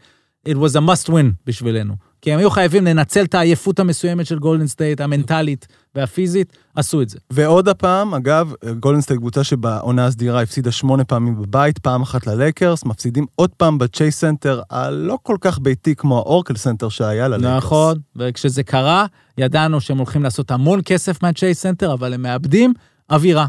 it 0.48 0.52
was 0.52 0.76
a 0.76 0.88
must 0.88 1.08
win 1.10 1.26
בשבילנו. 1.46 1.94
כי 2.24 2.32
הם 2.32 2.38
היו 2.38 2.50
חייבים 2.50 2.84
לנצל 2.84 3.24
את 3.24 3.34
העייפות 3.34 3.80
המסוימת 3.80 4.26
של 4.26 4.38
גולדן 4.38 4.66
סטייט, 4.66 5.00
המנטלית 5.00 5.66
והפיזית, 5.94 6.56
עשו 6.74 7.02
את 7.02 7.08
זה. 7.08 7.18
ועוד 7.30 7.68
הפעם, 7.68 8.14
אגב, 8.14 8.52
גולדן 8.80 9.00
סטייט 9.00 9.20
קבוצה 9.20 9.44
שבעונה 9.44 10.06
הסדירה 10.06 10.42
הפסידה 10.42 10.72
שמונה 10.72 11.04
פעמים 11.04 11.42
בבית, 11.42 11.78
פעם 11.78 12.02
אחת 12.02 12.26
ללייקרס, 12.26 12.84
מפסידים 12.84 13.26
עוד 13.36 13.50
פעם 13.50 13.78
בצ'ייס 13.78 14.20
סנטר, 14.20 14.62
הלא 14.70 15.18
כל 15.22 15.36
כך 15.40 15.58
ביתי 15.58 15.94
כמו 15.94 16.18
האורקל 16.18 16.56
סנטר 16.56 16.88
שהיה 16.88 17.28
ללייקרס. 17.28 17.64
נכון, 17.64 17.98
וכשזה 18.16 18.62
קרה, 18.62 19.06
ידענו 19.38 19.80
שהם 19.80 19.98
הולכים 19.98 20.22
לעשות 20.22 20.50
המון 20.50 20.80
כסף 20.84 21.22
מהצ'ייס 21.22 21.60
סנטר, 21.60 21.92
אבל 21.92 22.14
הם 22.14 22.22
מאבדים 22.22 22.72
אווירה. 23.10 23.46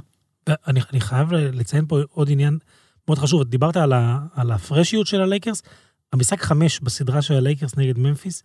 אני, 0.47 0.79
אני 0.93 0.99
חייב 0.99 1.31
לציין 1.31 1.85
פה 1.87 1.99
עוד 2.09 2.29
עניין 2.31 2.57
מאוד 3.07 3.19
חשוב. 3.19 3.43
דיברת 3.43 3.77
על, 3.77 3.93
ה, 3.93 4.19
על 4.35 4.51
הפרשיות 4.51 5.07
של 5.07 5.21
הלייקרס. 5.21 5.61
המשחק 6.13 6.41
חמש 6.41 6.79
בסדרה 6.79 7.21
של 7.21 7.33
הלייקרס 7.33 7.77
נגד 7.77 7.99
ממפיס, 7.99 8.43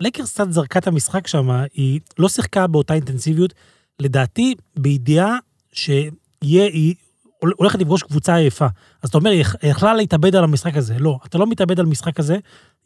לייקרס 0.00 0.32
קצת 0.32 0.52
זרקה 0.52 0.78
את 0.78 0.86
המשחק 0.86 1.26
שם, 1.26 1.50
היא 1.74 2.00
לא 2.18 2.28
שיחקה 2.28 2.66
באותה 2.66 2.94
אינטנסיביות, 2.94 3.54
לדעתי 4.00 4.54
בידיעה 4.78 5.36
שיהיה, 5.72 6.64
היא 6.64 6.94
הולכת 7.40 7.78
לפגוש 7.78 8.02
קבוצה 8.02 8.36
עייפה. 8.36 8.66
אז 9.02 9.08
אתה 9.08 9.18
אומר, 9.18 9.30
היא 9.30 9.44
יכלה 9.62 9.94
להתאבד 9.94 10.36
על 10.36 10.44
המשחק 10.44 10.76
הזה. 10.76 10.98
לא, 10.98 11.18
אתה 11.26 11.38
לא 11.38 11.46
מתאבד 11.46 11.80
על 11.80 11.86
המשחק 11.86 12.20
הזה, 12.20 12.36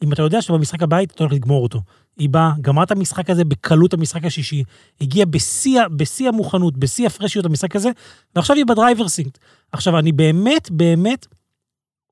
אם 0.03 0.13
אתה 0.13 0.21
יודע 0.21 0.41
שבמשחק 0.41 0.83
הבא 0.83 1.01
אתה 1.03 1.23
הולך 1.23 1.33
לגמור 1.33 1.63
אותו. 1.63 1.81
היא 2.17 2.29
באה, 2.29 2.51
גמרה 2.61 2.83
את 2.83 2.91
המשחק 2.91 3.29
הזה 3.29 3.45
בקלות 3.45 3.93
המשחק 3.93 4.25
השישי, 4.25 4.63
הגיעה 5.01 5.25
בשיא, 5.25 5.81
בשיא 5.95 6.27
המוכנות, 6.27 6.77
בשיא 6.77 7.07
הפרשיות 7.07 7.45
המשחק 7.45 7.75
הזה, 7.75 7.89
ועכשיו 8.35 8.55
היא 8.55 8.65
ב 8.65 8.70
driver's 8.70 9.07
seat. 9.07 9.37
עכשיו, 9.71 9.99
אני 9.99 10.11
באמת, 10.11 10.71
באמת 10.71 11.27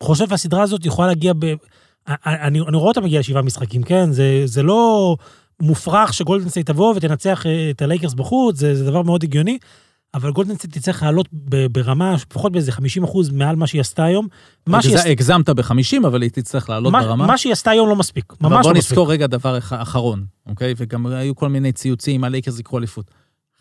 חושב 0.03 0.29
שהסדרה 0.29 0.61
הזאת 0.61 0.85
יכולה 0.85 1.07
להגיע 1.07 1.33
ב... 1.39 1.53
אני, 2.07 2.59
אני 2.61 2.77
רואה 2.77 2.87
אותה 2.87 3.01
מגיעה 3.01 3.19
לשבעה 3.19 3.41
משחקים, 3.41 3.83
כן? 3.83 4.11
זה, 4.11 4.41
זה 4.45 4.63
לא 4.63 5.15
מופרך 5.61 6.13
שגולדן 6.13 6.45
סטייט 6.45 6.67
תבוא 6.67 6.93
ותנצח 6.95 7.45
אה, 7.45 7.69
את 7.69 7.81
הלייקרס 7.81 8.13
בחוץ, 8.13 8.57
זה, 8.59 8.75
זה 8.75 8.85
דבר 8.85 9.01
מאוד 9.01 9.23
הגיוני, 9.23 9.57
אבל 10.13 10.31
גולדן 10.31 10.54
סטייט 10.54 10.77
תצטרך 10.77 11.03
לעלות 11.03 11.27
ברמה, 11.71 12.13
לפחות 12.13 12.51
באיזה 12.51 12.71
50 12.71 13.03
אחוז 13.03 13.29
מעל 13.29 13.55
מה 13.55 13.67
שהיא 13.67 13.81
עשתה 13.81 14.03
היום. 14.03 14.27
מה 14.67 14.81
שהיא 14.81 14.95
עשתה- 14.95 15.09
הגזמת 15.09 15.49
ב-50, 15.49 15.73
אבל 16.07 16.21
היא 16.21 16.29
תצטרך 16.33 16.69
לעלות 16.69 16.91
מה, 16.93 17.01
ברמה. 17.03 17.27
מה 17.27 17.37
שהיא 17.37 17.53
עשתה 17.53 17.71
היום 17.71 17.89
לא 17.89 17.95
מספיק, 17.95 18.33
ממש 18.41 18.51
בוא 18.63 18.71
לא 18.73 18.77
מספיק. 18.77 18.91
נזכור 18.91 19.11
רגע 19.11 19.27
דבר 19.27 19.57
אח- 19.57 19.73
אחרון, 19.73 20.25
אוקיי? 20.47 20.73
וגם 20.77 21.05
היו 21.07 21.35
כל 21.35 21.49
מיני 21.49 21.71
ציוצים, 21.71 22.23
הלייקרס 22.23 22.59
יקחו 22.59 22.77
אליפות. 22.77 23.11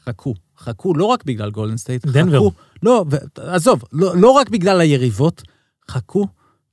חכו, 0.08 0.34
חכו, 0.58 0.94
לא 0.94 1.04
רק 1.04 1.24
בגלל 1.24 1.50
גולדן 1.50 1.76
סטייט, 1.76 2.06
דנבר. 2.06 2.36
חכו, 2.38 2.52
לא, 2.82 3.04
עזוב, 3.36 3.82
לא, 3.92 4.16
לא 4.16 4.30
רק 4.30 4.50
בגלל 4.50 4.80
היריבות, 4.80 5.42
חכו, 5.90 6.26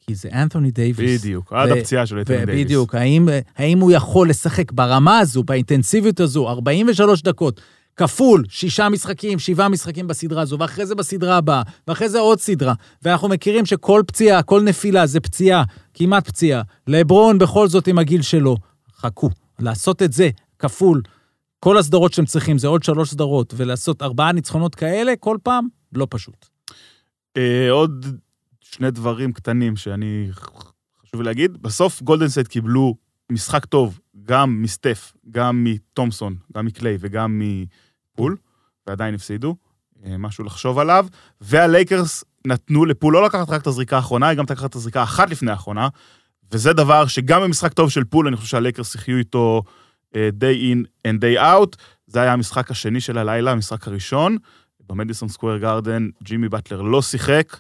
כי 0.10 0.16
זה 0.16 0.30
אנתוני 0.34 0.72
דייוויס. 0.72 1.22
בדיוק, 1.22 1.54
עד 1.54 1.72
הפציעה 1.72 2.06
של 2.06 2.20
אנתוני 2.20 2.36
דייוויס. 2.36 2.66
בדיוק, 2.66 2.96
האם, 2.96 3.30
האם 3.58 3.80
הוא 3.80 3.92
יכול 3.92 4.30
לשחק 4.30 4.72
ברמה 4.72 5.20
הזו, 5.20 5.44
באינטנסיביות 5.44 6.20
הזו, 6.20 6.50
43 6.50 7.22
דקות, 7.22 7.62
כפול 7.96 8.44
שישה 8.50 8.90
משחקים, 8.90 9.40
שבעה 9.40 9.70
משחקים 9.70 10.08
בסדרה 10.08 10.42
הזו, 10.42 10.60
ואחרי 10.60 10.86
זה 10.86 10.96
בסדרה 10.96 11.38
הבאה, 11.38 11.62
ואחרי 11.88 12.10
זה 12.10 12.20
עוד 12.20 12.40
סדרה. 12.40 12.74
ואנחנו 13.02 13.28
מכירים 13.28 13.66
שכל 13.66 14.04
פציעה, 14.08 14.44
כל 14.44 14.62
נפילה 14.62 15.06
זה 15.08 15.20
פציעה, 15.20 15.64
כמעט 15.94 16.28
פציעה. 16.28 16.62
לברון 16.88 17.38
בכל 17.38 17.68
זאת 17.68 17.88
עם 17.88 18.00
הגיל 18.00 18.22
שלו. 18.22 18.58
חכו, 18.98 19.30
לעשות 19.60 20.02
את 20.02 20.14
זה 20.14 20.30
כפול, 20.60 21.02
כל 21.60 21.78
הסדרות 21.78 22.14
שהם 22.14 22.26
צריכים 22.26 22.58
זה 22.58 22.68
עוד 22.68 22.84
שלוש 22.84 23.10
סדרות, 23.10 23.54
ולעשות 23.58 24.02
ארבעה 24.02 24.32
ניצחונות 24.32 24.76
כאלה 24.76 25.14
כל 25.20 25.38
פעם, 25.44 25.68
לא 25.94 26.08
פשוט. 26.10 26.46
אה, 27.38 27.72
עוד 27.72 28.06
שני 28.72 28.92
דברים 28.92 29.32
קטנים 29.32 29.76
שאני, 29.76 30.30
חשוב 31.02 31.22
להגיד. 31.22 31.62
בסוף 31.62 32.02
גולדנסט 32.02 32.48
קיבלו 32.48 32.96
משחק 33.32 33.66
טוב, 33.66 34.00
גם 34.24 34.62
מסטף, 34.62 35.14
גם 35.32 35.64
מתומסון, 35.64 36.36
גם 36.54 36.66
מקליי 36.66 36.98
וגם 37.00 37.42
מפול, 37.42 38.38
ועדיין 38.88 39.16
הפסידו. 39.16 39.56
אה, 40.06 40.18
משהו 40.18 40.44
לחשוב 40.44 40.80
עליו. 40.80 41.06
והלייקרס 41.42 42.24
נתנו 42.48 42.86
לפול 42.86 43.14
לא 43.14 43.26
לקחת 43.26 43.50
רק 43.50 43.62
את 43.62 43.68
הזריקה 43.68 43.96
האחרונה, 43.96 44.28
היא 44.28 44.38
גם 44.38 44.44
לקחת 44.50 44.70
את 44.70 44.76
הזריקה 44.76 45.04
אחת 45.04 45.30
לפני 45.30 45.52
האחרונה. 45.52 45.88
וזה 46.52 46.74
דבר 46.74 47.08
שגם 47.08 47.42
במשחק 47.42 47.74
טוב 47.74 47.90
של 47.90 48.04
פול, 48.04 48.28
אני 48.28 48.36
חושב 48.36 48.48
שהלייקרס 48.48 48.96
יחיו 48.96 49.18
איתו 49.18 49.64
אה, 50.16 50.30
day 50.40 50.74
in 50.74 51.08
and 51.08 51.22
day 51.22 51.42
out. 51.42 51.76
זה 52.08 52.22
היה 52.22 52.34
המשחק 52.34 52.72
השני 52.72 53.02
של 53.02 53.18
הלילה, 53.18 53.52
המשחק 53.52 53.88
הראשון. 53.88 54.38
במדיסון 54.88 55.30
סקוויר 55.30 55.58
גארדן, 55.58 56.10
ג'ימי 56.24 56.50
באטלר 56.50 56.82
לא 56.82 57.02
שיחק, 57.02 57.58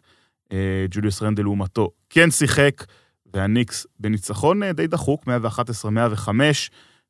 ג'וליוס 0.92 1.22
רנדל 1.24 1.44
לעומתו 1.44 1.90
כן 2.10 2.32
שיחק, 2.32 2.86
והניקס 3.34 3.88
בניצחון 4.00 4.64
אה, 4.64 4.74
די 4.74 4.88
דחוק, 4.88 5.26
111-105, 5.28 6.30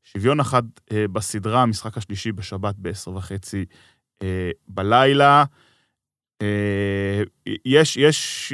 שוויון 0.03 0.39
אחד 0.39 0.63
אה, 0.91 1.05
בסדרה, 1.07 1.61
המשחק 1.61 1.97
השלישי 1.97 2.31
בשבת 2.31 2.75
ב-10 2.77 3.09
וחצי 3.09 3.65
אה, 4.21 4.49
בלילה. 4.67 5.43
אה, 6.41 7.21
יש, 7.65 7.97
יש... 7.97 8.53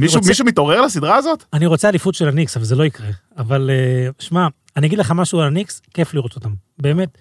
מישהו, 0.00 0.18
רוצה- 0.18 0.28
מישהו 0.28 0.44
מתעורר 0.46 0.80
לסדרה 0.80 1.16
הזאת? 1.16 1.44
אני 1.52 1.66
רוצה 1.66 1.88
אליפות 1.88 2.14
של 2.14 2.28
הניקס, 2.28 2.56
אבל 2.56 2.64
זה 2.64 2.76
לא 2.76 2.84
יקרה. 2.84 3.08
אבל 3.36 3.70
אה, 3.70 4.08
שמע, 4.18 4.46
אני 4.76 4.86
אגיד 4.86 4.98
לך 4.98 5.10
משהו 5.10 5.40
על 5.40 5.46
הניקס, 5.46 5.82
כיף 5.94 6.14
לראות 6.14 6.34
אותם. 6.36 6.54
באמת. 6.78 7.18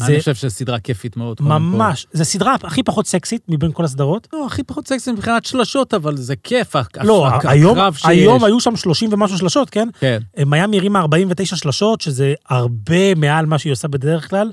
זה 0.00 0.06
אני 0.06 0.18
חושב 0.18 0.34
שסדרה 0.34 0.78
כיפית 0.78 1.16
מאוד. 1.16 1.36
ממש, 1.42 2.06
זה 2.12 2.24
סדרה 2.24 2.54
הכי 2.62 2.82
פחות 2.82 3.06
סקסית 3.06 3.42
מבין 3.48 3.72
כל 3.72 3.84
הסדרות. 3.84 4.28
לא, 4.32 4.46
הכי 4.46 4.62
פחות 4.62 4.88
סקסי 4.88 5.12
מבחינת 5.12 5.44
שלשות, 5.44 5.94
אבל 5.94 6.16
זה 6.16 6.36
כיף, 6.36 6.74
לא, 7.02 7.28
הק- 7.28 7.46
היום, 7.46 7.78
הקרב 7.78 7.94
שיש. 7.94 8.06
היום 8.06 8.44
היו 8.44 8.60
שם 8.60 8.76
30 8.76 9.12
ומשהו 9.12 9.38
שלשות, 9.38 9.70
כן? 9.70 9.88
כן. 10.00 10.18
מיאמי 10.46 10.78
הרימה 10.78 11.00
49 11.00 11.56
שלשות, 11.56 12.00
שזה 12.00 12.34
הרבה 12.48 13.14
מעל 13.14 13.46
מה 13.46 13.58
שהיא 13.58 13.72
עושה 13.72 13.88
בדרך 13.88 14.30
כלל. 14.30 14.50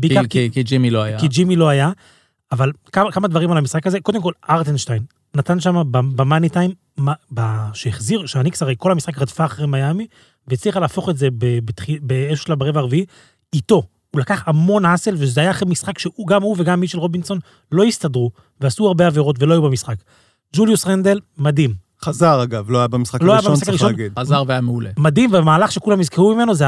בעיקר 0.00 0.22
כי- 0.22 0.28
כי, 0.28 0.50
כי- 0.52 0.62
ג'ימי 0.62 0.90
לא 0.90 1.02
היה. 1.02 1.18
כי 1.20 1.28
ג'ימי 1.28 1.56
לא 1.56 1.68
היה. 1.68 1.90
אבל 2.52 2.72
כמה, 2.92 3.12
כמה 3.12 3.28
דברים 3.28 3.50
על 3.52 3.58
המשחק 3.58 3.86
הזה. 3.86 4.00
קודם 4.00 4.22
כל, 4.22 4.32
ארטנשטיין 4.50 5.02
נתן 5.36 5.60
שם 5.60 5.82
במאני 5.90 6.48
טיים, 6.48 6.70
שהחזיר, 7.74 8.26
שהניקס 8.26 8.62
הרי 8.62 8.74
כל 8.78 8.92
המשחק 8.92 9.18
רדפה 9.18 9.44
אחרי 9.44 9.66
מיאמי, 9.66 10.06
והצליחה 10.48 10.80
להפוך 10.80 11.08
את 11.08 11.16
זה 11.16 11.28
באיזשהו 12.02 12.44
שלב 12.46 12.58
ברבע 12.58 12.80
הרביעי, 12.80 13.04
איתו. 13.54 13.82
הוא 14.10 14.20
לקח 14.20 14.42
המון 14.46 14.84
האסל, 14.84 15.14
וזה 15.18 15.40
היה 15.40 15.50
אחרי 15.50 15.68
משחק 15.68 15.98
שהוא, 15.98 16.26
גם 16.26 16.42
הוא 16.42 16.56
וגם 16.58 16.80
מישל 16.80 16.98
רובינסון, 16.98 17.38
לא 17.72 17.84
הסתדרו, 17.84 18.30
ועשו 18.60 18.86
הרבה 18.86 19.06
עבירות 19.06 19.36
ולא 19.42 19.54
היו 19.54 19.62
במשחק. 19.62 19.96
ג'וליוס 20.56 20.86
רנדל, 20.86 21.20
מדהים. 21.38 21.74
חזר 22.04 22.42
אגב, 22.42 22.70
לא 22.70 22.78
היה 22.78 22.88
במשחק 22.88 23.22
לא 23.22 23.34
הראשון, 23.34 23.54
צריך 23.54 23.68
הראשון. 23.68 23.90
להגיד. 23.90 24.12
חזר 24.18 24.42
והיה 24.46 24.60
מעולה. 24.60 24.90
מדהים, 24.98 25.32
והמהלך 25.32 25.72
שכולם 25.72 26.00
יזכרו 26.00 26.34
ממנו 26.34 26.54
זה 26.54 26.64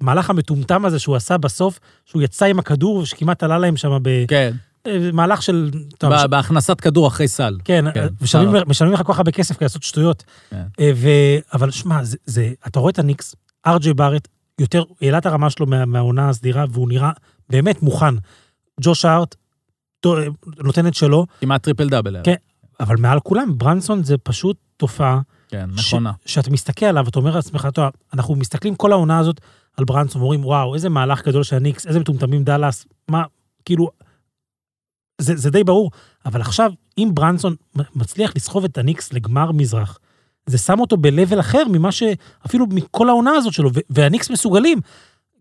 המהלך 0.00 0.30
המטומטם 0.30 0.84
הזה 0.84 0.98
שהוא 0.98 1.16
עשה 1.16 1.38
בסוף, 1.38 1.78
שהוא 2.04 2.22
יצא 2.22 2.46
עם 2.46 2.58
הכדור, 2.58 3.06
שכמעט 3.06 3.42
עלה 3.42 3.58
להם 3.58 3.76
שם 3.76 3.98
כן, 4.28 4.52
במהלך 4.88 5.42
של... 5.42 5.70
טוב, 5.98 6.12
ב- 6.14 6.26
בהכנסת 6.26 6.80
כדור 6.80 7.08
אחרי 7.08 7.28
סל. 7.28 7.56
כן, 7.64 7.84
כן, 7.94 8.06
משלמים, 8.20 8.52
בסדר. 8.52 8.64
משלמים 8.66 8.94
לך 8.94 9.02
כל 9.02 9.12
כך 9.12 9.18
הרבה 9.18 9.30
כסף 9.30 9.56
כדי 9.56 9.64
לעשות 9.64 9.82
שטויות. 9.82 10.24
כן. 10.50 10.62
אה, 10.80 10.90
ו... 10.96 11.08
אבל 11.52 11.70
שמע, 11.70 12.04
זה, 12.04 12.16
זה, 12.26 12.52
אתה 12.66 12.80
רואה 12.80 12.90
את 12.90 12.98
הניקס, 12.98 13.34
ארג'י 13.66 13.94
בארט, 13.94 14.28
יותר, 14.60 14.84
העלה 15.02 15.18
את 15.18 15.26
הרמה 15.26 15.50
שלו 15.50 15.66
מה, 15.66 15.84
מהעונה 15.84 16.28
הסדירה, 16.28 16.64
והוא 16.70 16.88
נראה 16.88 17.10
באמת 17.50 17.82
מוכן. 17.82 18.14
ג'וש 18.80 19.04
הארט 19.04 19.34
נותן 20.64 20.86
את 20.86 20.94
שלו, 20.94 21.26
כמעט 21.40 21.62
טריפל 21.62 21.88
דאבל. 21.88 22.16
כן. 22.24 22.34
אבל 22.80 22.96
מעל 22.96 23.20
כולם, 23.20 23.58
ברנסון 23.58 24.04
זה 24.04 24.18
פשוט 24.18 24.56
תופעה. 24.76 25.20
כן, 25.48 25.68
ש- 25.76 25.78
נכונה. 25.78 26.12
שאתה 26.26 26.50
מסתכל 26.50 26.86
עליו, 26.86 27.08
אתה 27.08 27.18
אומר 27.18 27.36
לעצמך, 27.36 27.66
אתה, 27.68 27.88
אנחנו 28.14 28.34
מסתכלים 28.34 28.74
כל 28.74 28.92
העונה 28.92 29.18
הזאת 29.18 29.40
על 29.76 29.84
ברנסון, 29.84 30.20
ואומרים, 30.22 30.44
וואו, 30.44 30.74
איזה 30.74 30.88
מהלך 30.88 31.26
גדול 31.28 31.42
של 31.42 31.56
הניקס, 31.56 31.86
איזה 31.86 32.00
מטומטמים 32.00 32.44
דאלאס, 32.44 32.86
מה, 33.08 33.22
כאילו, 33.64 33.90
זה, 35.20 35.36
זה 35.36 35.50
די 35.50 35.64
ברור. 35.64 35.90
אבל 36.26 36.40
עכשיו, 36.40 36.72
אם 36.98 37.10
ברנסון 37.14 37.54
מצליח 37.94 38.32
לסחוב 38.36 38.64
את 38.64 38.78
הניקס 38.78 39.12
לגמר 39.12 39.52
מזרח, 39.52 39.98
זה 40.46 40.58
שם 40.58 40.80
אותו 40.80 40.96
ב-level 40.96 41.40
אחר 41.40 41.62
ממה 41.72 41.92
ש... 41.92 42.02
אפילו 42.46 42.66
מכל 42.66 43.08
העונה 43.08 43.30
הזאת 43.30 43.52
שלו, 43.52 43.70
והניקס 43.90 44.30
מסוגלים. 44.30 44.80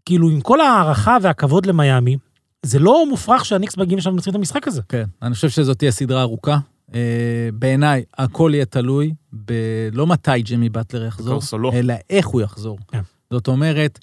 כאילו, 0.05 0.29
עם 0.29 0.41
כל 0.41 0.61
הערכה 0.61 1.17
והכבוד 1.21 1.65
למיאמי, 1.65 2.17
זה 2.63 2.79
לא 2.79 3.05
מופרך 3.09 3.45
שהניקס 3.45 3.77
מגיעים 3.77 3.97
לשם 3.97 4.09
ומנצחים 4.09 4.31
את 4.31 4.35
המשחק 4.35 4.67
הזה. 4.67 4.81
כן, 4.89 5.03
אני 5.21 5.33
חושב 5.33 5.49
שזאת 5.49 5.77
תהיה 5.77 5.91
סדרה 5.91 6.21
ארוכה. 6.21 6.57
אה, 6.93 7.49
בעיניי, 7.53 8.03
הכל 8.17 8.51
יהיה 8.53 8.65
תלוי 8.65 9.13
בלא 9.33 10.07
מתי 10.07 10.41
ג'ימי 10.41 10.69
באטלר 10.69 11.05
יחזור, 11.05 11.33
קורסולו. 11.33 11.73
אלא 11.73 11.93
איך 12.09 12.27
הוא 12.27 12.41
יחזור. 12.41 12.77
כן. 12.87 13.01
זאת 13.31 13.47
אומרת, 13.47 13.99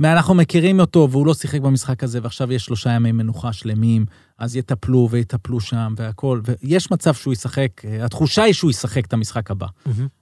אנחנו 0.00 0.34
מכירים 0.34 0.80
אותו, 0.80 1.08
והוא 1.10 1.26
לא 1.26 1.34
שיחק 1.34 1.60
במשחק 1.60 2.04
הזה, 2.04 2.18
ועכשיו 2.22 2.52
יש 2.52 2.64
שלושה 2.64 2.90
ימי 2.90 3.12
מנוחה 3.12 3.52
שלמים, 3.52 4.06
אז 4.38 4.56
יטפלו 4.56 5.08
ויטפלו 5.10 5.60
שם 5.60 5.94
והכל, 5.96 6.40
ויש 6.44 6.90
מצב 6.90 7.14
שהוא 7.14 7.32
ישחק, 7.32 7.84
אה, 7.84 8.04
התחושה 8.04 8.42
היא 8.42 8.54
שהוא 8.54 8.70
ישחק 8.70 9.06
את 9.06 9.12
המשחק 9.12 9.50
הבא. 9.50 9.66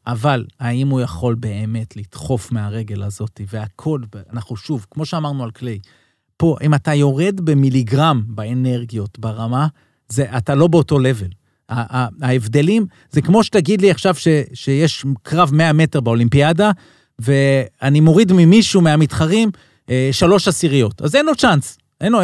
אבל 0.06 0.46
האם 0.60 0.88
הוא 0.88 1.00
יכול 1.00 1.34
באמת 1.34 1.96
לדחוף 1.96 2.52
מהרגל 2.52 3.02
הזאת, 3.02 3.40
והכל, 3.52 4.00
אנחנו 4.32 4.56
שוב, 4.56 4.86
כמו 4.90 5.06
שאמרנו 5.06 5.44
על 5.44 5.50
קליי, 5.50 5.78
פה, 6.36 6.56
אם 6.62 6.74
אתה 6.74 6.94
יורד 6.94 7.40
במיליגרם 7.40 8.22
באנרגיות, 8.26 9.18
ברמה, 9.18 9.66
זה, 10.08 10.36
אתה 10.36 10.54
לא 10.54 10.66
באותו 10.66 10.98
לבל. 10.98 11.28
ההבדלים, 12.22 12.86
זה 13.10 13.22
כמו 13.22 13.44
שתגיד 13.44 13.80
לי 13.80 13.90
עכשיו 13.90 14.14
ש, 14.14 14.28
שיש 14.54 15.04
קרב 15.22 15.54
100 15.54 15.72
מטר 15.72 16.00
באולימפיאדה, 16.00 16.70
ואני 17.18 18.00
מוריד 18.00 18.32
ממישהו 18.32 18.80
מהמתחרים 18.80 19.50
אה, 19.90 20.08
שלוש 20.12 20.48
עשיריות. 20.48 21.02
אז 21.02 21.16
אין 21.16 21.26
לו 21.26 21.36
צ'אנס. 21.36 21.78
אין 22.02 22.12
לו, 22.12 22.20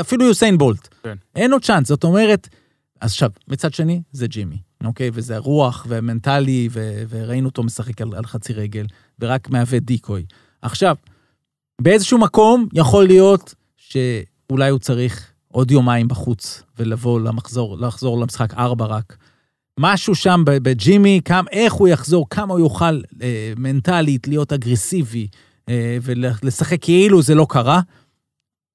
אפילו 0.00 0.24
יוסיין 0.24 0.58
בולט. 0.58 0.88
כן. 1.02 1.16
אין 1.36 1.50
לו 1.50 1.60
צ'אנס. 1.60 1.88
זאת 1.88 2.04
אומרת, 2.04 2.48
אז 3.00 3.10
עכשיו, 3.10 3.30
מצד 3.48 3.74
שני, 3.74 4.02
זה 4.12 4.26
ג'ימי, 4.26 4.56
אוקיי? 4.84 5.10
וזה 5.12 5.36
הרוח 5.36 5.86
והמנטלי, 5.88 6.68
ו- 6.72 7.02
וראינו 7.08 7.48
אותו 7.48 7.62
משחק 7.62 8.00
על, 8.00 8.14
על 8.14 8.26
חצי 8.26 8.52
רגל, 8.52 8.86
ורק 9.18 9.50
מהווה 9.50 9.78
דיקוי. 9.78 10.24
עכשיו, 10.62 10.96
באיזשהו 11.80 12.18
מקום 12.18 12.68
יכול 12.72 13.06
להיות 13.06 13.54
שאולי 13.76 14.70
הוא 14.70 14.78
צריך 14.78 15.30
עוד 15.48 15.70
יומיים 15.70 16.08
בחוץ, 16.08 16.62
ולבוא 16.78 17.20
למחזור, 17.20 17.78
לחזור 17.78 18.20
למשחק 18.20 18.54
ארבע 18.54 18.84
רק. 18.84 19.16
משהו 19.80 20.14
שם 20.14 20.42
בג'ימי, 20.46 21.20
כמה, 21.24 21.50
איך 21.52 21.72
הוא 21.72 21.88
יחזור, 21.88 22.26
כמה 22.30 22.52
הוא 22.54 22.60
יוכל 22.60 23.00
אה, 23.22 23.52
מנטלית 23.56 24.28
להיות 24.28 24.52
אגרסיבי 24.52 25.28
אה, 25.68 25.98
ולשחק 26.02 26.84
כאילו 26.84 27.22
זה 27.22 27.34
לא 27.34 27.46
קרה. 27.48 27.80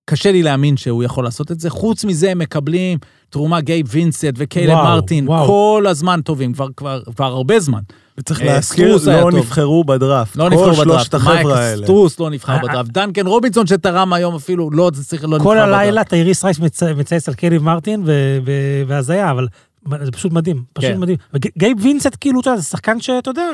קשה 0.05 0.31
לי 0.31 0.43
להאמין 0.43 0.77
שהוא 0.77 1.03
יכול 1.03 1.23
לעשות 1.23 1.51
את 1.51 1.59
זה. 1.59 1.69
חוץ 1.69 2.05
מזה, 2.05 2.31
הם 2.31 2.39
מקבלים 2.39 2.97
תרומה 3.29 3.61
גייב 3.61 3.85
וינסט 3.89 4.33
וקיילב 4.37 4.73
וואו, 4.73 4.83
מרטין, 4.83 5.27
וואו. 5.27 5.45
כל 5.47 5.85
הזמן 5.89 6.21
טובים, 6.21 6.53
כבר, 6.53 6.67
כבר, 6.77 7.01
כבר 7.15 7.25
הרבה 7.25 7.59
זמן. 7.59 7.79
וצריך 8.17 8.41
אה, 8.41 8.45
להזכיר, 8.45 8.97
לא. 9.05 9.31
נבחרו 9.31 9.83
בדראפט. 9.83 10.35
לא 10.35 10.49
נבחרו 10.49 10.65
כל 10.65 10.75
שלושת 10.75 11.15
בדראפט. 11.15 11.27
מייק 11.27 11.39
החבר'ה 11.39 11.59
האלה. 11.59 11.83
סטרוס 11.85 12.19
לא 12.19 12.29
נבחר 12.29 12.53
אה, 12.53 12.59
בדראפט. 12.61 12.89
דנקן 12.91 13.27
רובינסון 13.27 13.67
שתרם 13.67 14.13
היום 14.13 14.35
אפילו, 14.35 14.71
לא 14.71 14.91
צריך, 15.07 15.23
לא 15.23 15.29
נבחר 15.29 15.43
כל 15.43 15.55
בדראפט. 15.55 15.73
הלילה 15.73 16.03
תייריס 16.03 16.45
רייס 16.45 16.59
מצ- 16.59 16.83
מצייץ 16.83 17.27
על 17.29 17.35
קיילב 17.35 17.63
מרטין 17.63 18.03
והזיה, 18.87 19.31
אבל 19.31 19.47
זה 20.03 20.11
פשוט 20.11 20.31
מדהים, 20.31 20.63
פשוט 20.73 20.91
כן. 20.91 20.99
מדהים. 20.99 21.17
וגייב 21.33 21.77
וינסט, 21.81 22.17
כאילו, 22.19 22.39
אתה 22.41 22.49
יודע, 22.49 22.59
זה 22.61 22.65
שחקן 22.67 22.99
שאתה 22.99 23.29
יודע, 23.29 23.49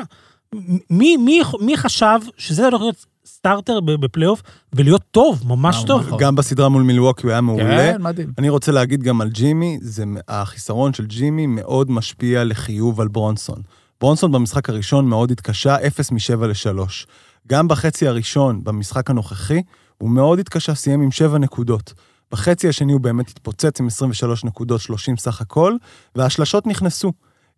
מי, 0.90 1.16
מי, 1.16 1.42
מי 1.60 1.76
חשב 1.76 2.18
שזה 2.38 2.64
הולך 2.66 2.80
להיות 2.80 3.06
starter 3.30 3.80
בפלייאוף 3.80 4.42
ולהיות 4.72 5.02
טוב, 5.10 5.42
ממש 5.46 5.76
אה, 5.76 5.86
טוב. 5.86 6.06
נכון. 6.06 6.18
גם 6.20 6.34
בסדרה 6.34 6.68
מול 6.68 6.82
מילווקי 6.82 7.22
הוא 7.22 7.30
היה 7.30 7.40
מעולה. 7.40 7.92
כן, 7.92 8.02
מדהים. 8.02 8.32
אני 8.38 8.48
רוצה 8.48 8.72
להגיד 8.72 9.02
גם 9.02 9.20
על 9.20 9.28
ג'ימי, 9.28 9.78
זה, 9.82 10.04
החיסרון 10.28 10.92
של 10.92 11.06
ג'ימי 11.06 11.46
מאוד 11.46 11.90
משפיע 11.90 12.44
לחיוב 12.44 13.00
על 13.00 13.08
ברונסון. 13.08 13.62
ברונסון 14.00 14.32
במשחק 14.32 14.68
הראשון 14.68 15.06
מאוד 15.06 15.30
התקשה, 15.30 15.76
0 15.86 16.12
מ-7 16.12 16.46
ל-3. 16.46 17.06
גם 17.48 17.68
בחצי 17.68 18.08
הראשון, 18.08 18.64
במשחק 18.64 19.10
הנוכחי, 19.10 19.62
הוא 19.98 20.10
מאוד 20.10 20.38
התקשה, 20.38 20.74
סיים 20.74 21.00
עם 21.00 21.10
7 21.10 21.38
נקודות. 21.38 21.92
בחצי 22.32 22.68
השני 22.68 22.92
הוא 22.92 23.00
באמת 23.00 23.28
התפוצץ 23.28 23.80
עם 23.80 23.86
23 23.86 24.44
נקודות, 24.44 24.80
30 24.80 25.16
סך 25.16 25.40
הכל, 25.40 25.74
והשלשות 26.14 26.66
נכנסו. 26.66 27.12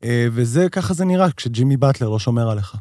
אה, 0.05 0.27
וזה, 0.33 0.69
ככה 0.69 0.95
זה 0.95 1.05
נראה 1.05 1.31
כשג'ימי 1.31 1.77
באטלר 1.77 2.09
לא 2.09 2.19
שומר 2.19 2.51
עליך. 2.51 2.77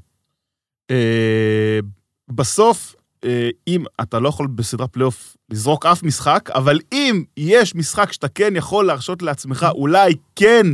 בסוף, 2.32 2.96
אה, 3.26 3.50
אם 3.68 3.84
אתה 4.02 4.20
לא 4.20 4.30
יכול 4.30 4.48
בסדרת 4.48 4.90
פלייאוף 4.90 5.38
לזרוק 5.50 5.86
אף 5.86 6.04
משחק, 6.04 6.50
אבל 6.54 6.80
אם 6.92 7.24
יש 7.38 7.76
משחק 7.76 8.12
שאתה 8.12 8.28
כן 8.28 8.54
יכול 8.56 8.86
להרשות 8.86 9.22
לעצמך, 9.22 9.68
אולי 9.72 10.14
כן 10.36 10.68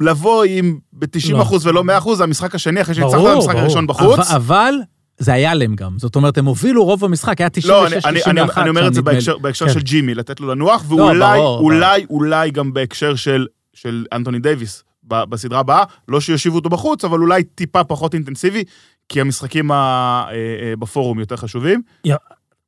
לבוא 0.00 0.44
עם 0.44 0.78
ב-90% 0.92 1.32
לא. 1.32 1.58
ולא 1.62 1.82
100%, 1.82 2.14
זה 2.14 2.24
המשחק 2.24 2.54
השני, 2.54 2.80
אחרי 2.80 2.94
שניצחת 2.94 3.14
ברור, 3.14 3.34
במשחק 3.34 3.50
ברור. 3.52 3.60
הראשון 3.60 3.86
בחוץ. 3.86 4.18
אבל, 4.18 4.36
אבל 4.36 4.74
זה 5.18 5.32
היה 5.32 5.54
להם 5.54 5.74
גם. 5.74 5.98
זאת 5.98 6.16
אומרת, 6.16 6.38
הם 6.38 6.44
הובילו 6.44 6.84
רוב 6.84 7.04
המשחק, 7.04 7.40
היה 7.40 7.48
96-61 7.48 7.68
לא, 7.68 7.86
אני, 7.86 7.96
אני, 8.04 8.22
אני, 8.26 8.40
אני 8.56 8.68
אומר 8.68 8.88
את 8.88 8.94
זה. 8.94 9.02
בהקשר, 9.02 9.38
בהקשר 9.38 9.66
כן. 9.66 9.72
של 9.72 9.80
ג'ימי, 9.80 10.14
לתת 10.14 10.40
לו 10.40 10.48
לנוח, 10.48 10.84
לא, 10.90 10.94
ואולי, 10.94 11.38
ברור, 11.38 11.60
אולי, 11.60 12.06
אולי 12.10 12.50
גם 12.50 12.72
בהקשר 12.72 13.14
של, 13.14 13.46
של 13.74 14.06
אנטוני 14.12 14.38
דייוויס 14.38 14.84
בסדרה 15.04 15.60
הבאה, 15.60 15.84
לא 16.08 16.20
שיושיבו 16.20 16.56
אותו 16.56 16.68
בחוץ, 16.68 17.04
אבל 17.04 17.20
אולי 17.20 17.44
טיפה 17.44 17.84
פחות 17.84 18.14
אינטנסיבי, 18.14 18.64
כי 19.08 19.20
המשחקים 19.20 19.72
אה, 19.72 19.76
אה, 20.30 20.76
בפורום 20.78 21.20
יותר 21.20 21.36
חשובים. 21.36 21.82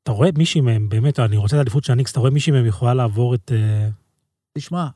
אתה 0.02 0.12
רואה 0.12 0.28
מישהי 0.38 0.60
מהם, 0.60 0.88
באמת, 0.88 1.18
אני 1.20 1.36
רוצה 1.36 1.56
את 1.56 1.60
האליפות 1.60 1.84
של 1.84 1.92
הניקס, 1.92 2.12
אתה 2.12 2.20
רואה 2.20 2.30
מישהי 2.30 2.52
מהם 2.52 2.66
יכולה 2.66 2.94
לעבור 2.94 3.34
את... 3.34 3.52
אה, 3.54 3.88
תשמע, 4.58 4.86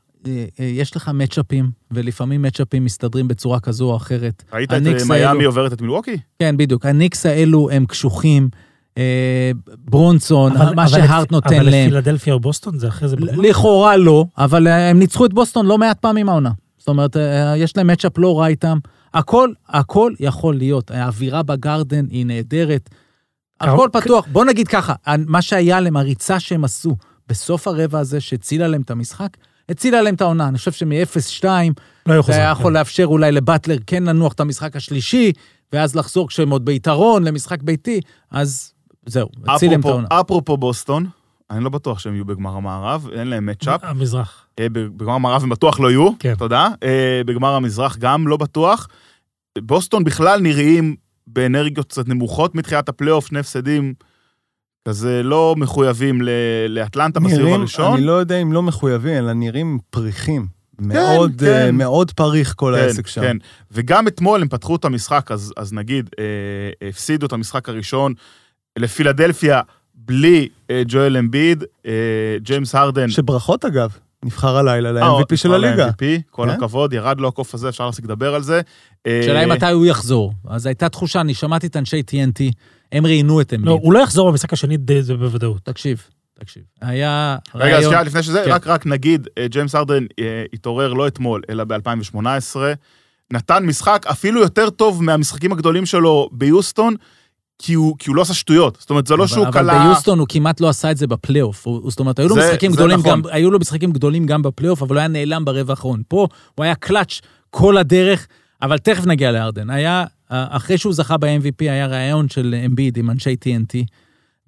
יש 0.59 0.95
לך 0.95 1.11
מצ'אפים, 1.13 1.71
ולפעמים 1.91 2.41
מצ'אפים 2.41 2.85
מסתדרים 2.85 3.27
בצורה 3.27 3.59
כזו 3.59 3.91
או 3.91 3.95
אחרת. 3.95 4.43
ראית 4.53 4.73
את 4.73 4.85
האלו- 4.85 5.07
מיאמי 5.09 5.43
עוברת 5.43 5.73
את 5.73 5.81
מילווקי? 5.81 6.17
כן, 6.39 6.57
בדיוק. 6.57 6.85
הניקס 6.85 7.25
האלו 7.25 7.69
הם 7.71 7.85
קשוחים, 7.85 8.49
ברונסון, 9.77 10.51
אבל- 10.57 10.75
מה 10.75 10.83
אבל 10.83 10.91
שהארט 10.91 11.31
נותן 11.31 11.55
אבל 11.55 11.69
להם. 11.69 11.87
לפילדלפיה 11.87 12.33
או 12.33 12.39
בוסטון 12.39 12.77
זה 12.79 12.87
אחרי 12.87 13.07
זה... 13.09 13.15
בגמר? 13.15 13.41
לכאורה 13.49 13.97
לא, 13.97 14.25
אבל 14.37 14.67
הם 14.67 14.99
ניצחו 14.99 15.25
את 15.25 15.33
בוסטון 15.33 15.65
לא 15.65 15.77
מעט 15.77 15.99
פעמים 15.99 16.29
העונה. 16.29 16.51
זאת 16.77 16.87
אומרת, 16.87 17.17
יש 17.57 17.77
להם 17.77 17.87
מצ'אפ 17.87 18.17
לא 18.17 18.39
רע 18.39 18.47
איתם. 18.47 18.77
הכל, 19.13 19.49
הכל 19.69 20.13
יכול 20.19 20.55
להיות. 20.55 20.91
האווירה 20.91 21.43
בגרדן 21.43 22.05
היא 22.09 22.25
נהדרת. 22.25 22.89
הכל 23.61 23.89
פתוח. 23.93 24.25
בוא 24.31 24.45
נגיד 24.45 24.67
ככה, 24.67 24.93
מה 25.27 25.41
שהיה 25.41 25.79
להם, 25.79 25.97
הריצה 25.97 26.39
שהם 26.39 26.63
עשו 26.63 26.95
בסוף 27.27 27.67
הרבע 27.67 27.99
הזה, 27.99 28.21
שהצילה 28.21 28.67
להם 28.67 28.81
את 28.81 28.91
המשחק, 28.91 29.37
הצילה 29.69 30.01
להם 30.01 30.15
את 30.15 30.21
העונה. 30.21 30.47
אני 30.47 30.57
חושב 30.57 30.71
שמ-0-2, 30.71 31.45
לא 32.05 32.21
זה 32.21 32.33
היה. 32.33 32.51
יכול 32.51 32.73
לאפשר 32.73 33.05
אולי 33.05 33.31
לבטלר 33.31 33.77
כן 33.87 34.03
לנוח 34.03 34.33
את 34.33 34.39
המשחק 34.39 34.75
השלישי, 34.75 35.31
ואז 35.73 35.95
לחזור 35.95 36.27
כשהם 36.27 36.49
עוד 36.49 36.65
ביתרון 36.65 37.23
למשחק 37.23 37.61
ביתי, 37.61 38.01
אז 38.31 38.73
זהו, 39.05 39.29
הציל 39.47 39.71
להם 39.71 39.79
את 39.79 39.85
העונה. 39.85 40.07
אפרופו 40.11 40.57
בוסטון, 40.57 41.05
אני 41.51 41.63
לא 41.63 41.69
בטוח 41.69 41.99
שהם 41.99 42.13
יהיו 42.13 42.25
בגמר 42.25 42.55
המערב, 42.55 43.07
אין 43.13 43.27
להם 43.27 43.45
matchup. 43.45 43.79
המזרח. 43.83 44.45
אה, 44.59 44.67
בגמר 44.69 45.13
המערב 45.13 45.43
הם 45.43 45.49
בטוח 45.49 45.79
לא 45.79 45.91
יהיו, 45.91 46.09
כן. 46.19 46.35
תודה. 46.35 46.67
אה, 46.83 47.21
בגמר 47.25 47.53
המזרח 47.53 47.97
גם 47.97 48.27
לא 48.27 48.37
בטוח. 48.37 48.87
בוסטון 49.61 50.03
בכלל 50.03 50.39
נראים 50.41 50.95
באנרגיות 51.27 51.87
קצת 51.89 52.07
נמוכות 52.07 52.55
מתחילת 52.55 52.89
הפלייאוף, 52.89 53.27
שני 53.27 53.39
הפסדים 53.39 53.93
כזה 54.87 55.23
לא 55.23 55.55
מחויבים 55.57 56.21
ל- 56.21 56.29
לאטלנטה 56.69 57.19
בסיבוב 57.19 57.39
נראים, 57.43 57.59
הראשון. 57.59 57.97
אני 57.97 58.05
לא 58.05 58.11
יודע 58.11 58.41
אם 58.41 58.53
לא 58.53 58.63
מחויבים, 58.63 59.17
אלא 59.17 59.33
נראים 59.33 59.79
פריכים. 59.89 60.47
מאוד, 60.79 61.31
כן. 61.39 61.45
אה, 61.65 61.71
מאוד 61.71 62.11
פריך 62.11 62.53
כל 62.57 62.73
כן, 62.77 62.83
העסק 62.83 63.07
שם. 63.07 63.21
כן, 63.21 63.37
וגם 63.71 64.07
אתמול 64.07 64.41
הם 64.41 64.47
פתחו 64.47 64.75
את 64.75 64.85
המשחק, 64.85 65.31
אז, 65.31 65.53
אז 65.57 65.73
נגיד, 65.73 66.09
אה, 66.19 66.87
הפסידו 66.89 67.25
את 67.25 67.33
המשחק 67.33 67.69
הראשון 67.69 68.13
לפילדלפיה 68.79 69.61
בלי 69.95 70.49
אה, 70.69 70.81
ג'ואל 70.87 71.17
אמביד, 71.17 71.63
אה, 71.85 71.91
ג'יימס 72.41 72.75
הרדן. 72.75 73.09
שברכות 73.09 73.65
אגב, 73.65 73.97
נבחר 74.23 74.57
הלילה 74.57 74.89
אה, 74.89 74.93
ל-MVP 74.93 75.35
של 75.35 75.53
הליגה. 75.53 75.85
ל-MVP, 75.87 76.21
כל 76.31 76.47
כן? 76.49 76.55
הכבוד, 76.55 76.93
ירד 76.93 77.19
לו 77.19 77.27
הקוף 77.27 77.53
הזה, 77.53 77.69
אפשר 77.69 77.85
להפסיק 77.85 78.05
לדבר 78.05 78.35
על 78.35 78.43
זה. 78.43 78.61
אה, 79.07 79.19
השאלה 79.19 79.43
אם 79.43 79.49
מתי 79.49 79.65
הוא 79.71 79.85
יחזור. 79.85 80.33
אז 80.47 80.65
הייתה 80.65 80.89
תחושה, 80.89 81.21
אני 81.21 81.33
שמעתי 81.33 81.67
את 81.67 81.77
אנשי 81.77 82.01
TNT, 82.11 82.43
הם 82.91 83.05
ראיינו 83.05 83.41
את 83.41 83.53
אמביד. 83.53 83.67
לא, 83.67 83.79
הוא 83.81 83.93
לא 83.93 83.99
יחזור 83.99 84.31
במשחק 84.31 84.53
השני, 84.53 84.77
די- 84.77 85.01
זה 85.01 85.13
בוודאות. 85.15 85.59
תקשיב, 85.63 86.03
תקשיב. 86.39 86.63
היה 86.81 87.37
רגע, 87.55 87.65
אז 87.65 87.71
ראיון... 87.73 87.83
שנייה, 87.91 88.03
לפני 88.03 88.23
שזה, 88.23 88.41
כן. 88.45 88.51
רק, 88.51 88.67
רק 88.67 88.85
נגיד, 88.85 89.27
אה, 89.37 89.47
ג'יימס 89.47 89.75
הרדן 89.75 90.03
אה, 90.19 90.43
התעורר 90.53 90.93
לא 90.93 91.07
אתמול, 91.07 91.41
אלא 91.49 91.63
ב-2018, 91.63 92.55
נתן 93.33 93.65
משחק 93.65 94.05
אפילו 94.11 94.41
יותר 94.41 94.69
טוב 94.69 95.03
מהמשחקים 95.03 95.51
הגדולים 95.51 95.85
שלו 95.85 96.29
ביוסטון, 96.31 96.95
כי 97.59 97.73
הוא, 97.73 97.95
כי 97.99 98.09
הוא 98.09 98.15
לא 98.15 98.21
עשה 98.21 98.33
שטויות. 98.33 98.77
זאת 98.79 98.89
אומרת, 98.89 99.07
זה 99.07 99.15
לא 99.15 99.27
שהוא 99.27 99.43
אבל 99.43 99.51
קלע... 99.53 99.83
ביוסטון 99.85 100.19
הוא 100.19 100.27
כמעט 100.29 100.61
לא 100.61 100.69
עשה 100.69 100.91
את 100.91 100.97
זה 100.97 101.07
בפלייאוף. 101.07 101.67
זאת 101.87 101.99
אומרת, 101.99 102.19
היו 102.19 102.27
לו 102.29 102.35
זה- 102.35 102.47
משחקים 102.49 102.71
זה 102.71 102.77
גדולים 102.77 102.99
נכון. 102.99 103.11
גם, 103.11 103.29
היו 103.31 103.51
לו 103.51 103.59
משחקים 103.59 103.91
גדולים 103.91 104.25
גם 104.25 104.41
בפלייאוף, 104.41 104.81
אבל 104.81 104.95
הוא 104.95 104.99
היה 104.99 105.07
נעלם 105.07 105.45
ברבע 105.45 105.73
האחרון. 105.73 106.01
פה 106.07 106.27
הוא 106.55 106.63
היה 106.63 106.75
קלאץ' 106.75 107.19
כל 107.49 107.77
הדרך, 107.77 108.27
אבל 108.61 108.77
תכף 108.77 109.05
נגיע 109.05 109.31
להארדן. 109.31 109.69
היה, 109.69 110.05
אחרי 110.29 110.77
שהוא 110.77 110.93
זכה 110.93 111.17
ב-MVP, 111.17 111.55
היה 111.59 111.87
ראיון 111.87 112.29
של 112.29 112.55
אמביד 112.65 112.97
עם 112.97 113.09
אנשי 113.09 113.35
TNT, 113.45 113.75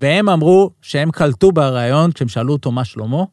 והם 0.02 0.30
אמרו 0.30 0.70
שהם 0.82 1.12
קלטו 1.12 1.52
בראיון, 1.52 2.12
כשהם 2.12 2.28
שאלו 2.28 2.54
אותו 2.54 2.72
מה 2.72 2.86
שלמה, 2.86 3.24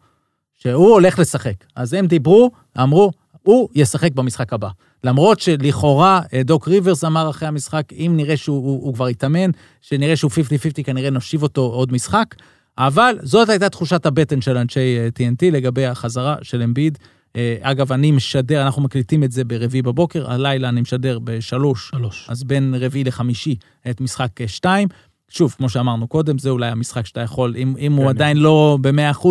שהוא 0.58 0.90
הולך 0.90 1.18
לשחק. 1.18 1.54
אז 1.76 1.92
הם 1.94 2.06
דיברו, 2.06 2.50
אמרו, 2.82 3.10
הוא 3.42 3.68
ישחק 3.74 4.12
במשחק 4.14 4.52
הבא. 4.52 4.68
למרות 5.04 5.40
שלכאורה 5.40 6.20
אה, 6.34 6.42
דוק 6.42 6.68
ריברס 6.68 7.04
אמר 7.04 7.30
אחרי 7.30 7.48
המשחק, 7.48 7.92
אם 7.92 8.12
נראה 8.16 8.36
שהוא 8.36 8.56
הוא, 8.56 8.86
הוא 8.86 8.94
כבר 8.94 9.06
התאמן, 9.06 9.50
שנראה 9.80 10.16
שהוא 10.16 10.30
50-50, 10.30 10.82
כנראה 10.84 11.10
נושיב 11.10 11.42
אותו 11.42 11.60
עוד 11.60 11.92
משחק. 11.92 12.34
אבל 12.78 13.18
זאת 13.22 13.48
הייתה 13.48 13.68
תחושת 13.68 14.06
הבטן 14.06 14.40
של 14.40 14.56
אנשי 14.56 14.98
אה, 14.98 15.08
TNT 15.08 15.52
לגבי 15.52 15.86
החזרה 15.86 16.36
של 16.42 16.62
אמביד. 16.62 16.98
אה, 17.36 17.56
אגב, 17.60 17.92
אני 17.92 18.12
משדר, 18.12 18.62
אנחנו 18.62 18.82
מקליטים 18.82 19.24
את 19.24 19.32
זה 19.32 19.44
ברביעי 19.44 19.82
בבוקר, 19.82 20.30
הלילה 20.30 20.68
אני 20.68 20.80
משדר 20.80 21.18
בשלוש, 21.18 21.90
שלוש. 21.90 22.26
אז 22.30 22.44
בין 22.44 22.74
רביעי 22.78 23.04
לחמישי 23.04 23.56
את 23.90 24.00
משחק 24.00 24.40
אה, 24.40 24.48
שתיים. 24.48 24.88
שוב, 25.28 25.54
כמו 25.58 25.68
שאמרנו 25.68 26.08
קודם, 26.08 26.38
זה 26.38 26.50
אולי 26.50 26.68
המשחק 26.68 27.06
שאתה 27.06 27.20
יכול, 27.20 27.54
אם, 27.56 27.74
אם 27.78 27.92
הוא 27.92 28.04
כן. 28.04 28.08
עדיין 28.08 28.36
לא 28.36 28.78
ב-100%, 28.80 29.26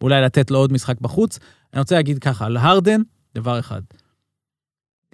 אולי 0.00 0.22
לתת 0.22 0.50
לו 0.50 0.58
עוד 0.58 0.72
משחק 0.72 1.00
בחוץ. 1.00 1.38
אני 1.72 1.80
רוצה 1.80 1.94
להגיד 1.94 2.18
ככה, 2.18 2.46
על 2.46 2.56
הרדן, 2.56 3.00
דבר 3.34 3.58
אחד. 3.58 3.80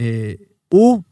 אה, 0.00 0.32
הוא, 0.68 1.02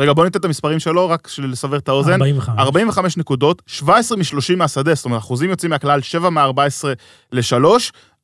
רגע, 0.00 0.12
בוא 0.12 0.24
ניתן 0.24 0.38
את 0.38 0.44
המספרים 0.44 0.78
שלו, 0.78 1.08
רק 1.08 1.26
בשביל 1.26 1.50
לסבר 1.50 1.76
את 1.76 1.88
האוזן. 1.88 2.12
45. 2.12 2.58
45 2.58 3.16
נקודות, 3.16 3.62
17 3.66 4.18
מ-30 4.18 4.56
מהשדה, 4.56 4.94
זאת 4.94 5.04
אומרת, 5.04 5.18
אחוזים 5.18 5.50
יוצאים 5.50 5.70
מהכלל, 5.70 6.00
7 6.02 6.30
מ-14 6.30 6.84
ל-3. 7.32 7.64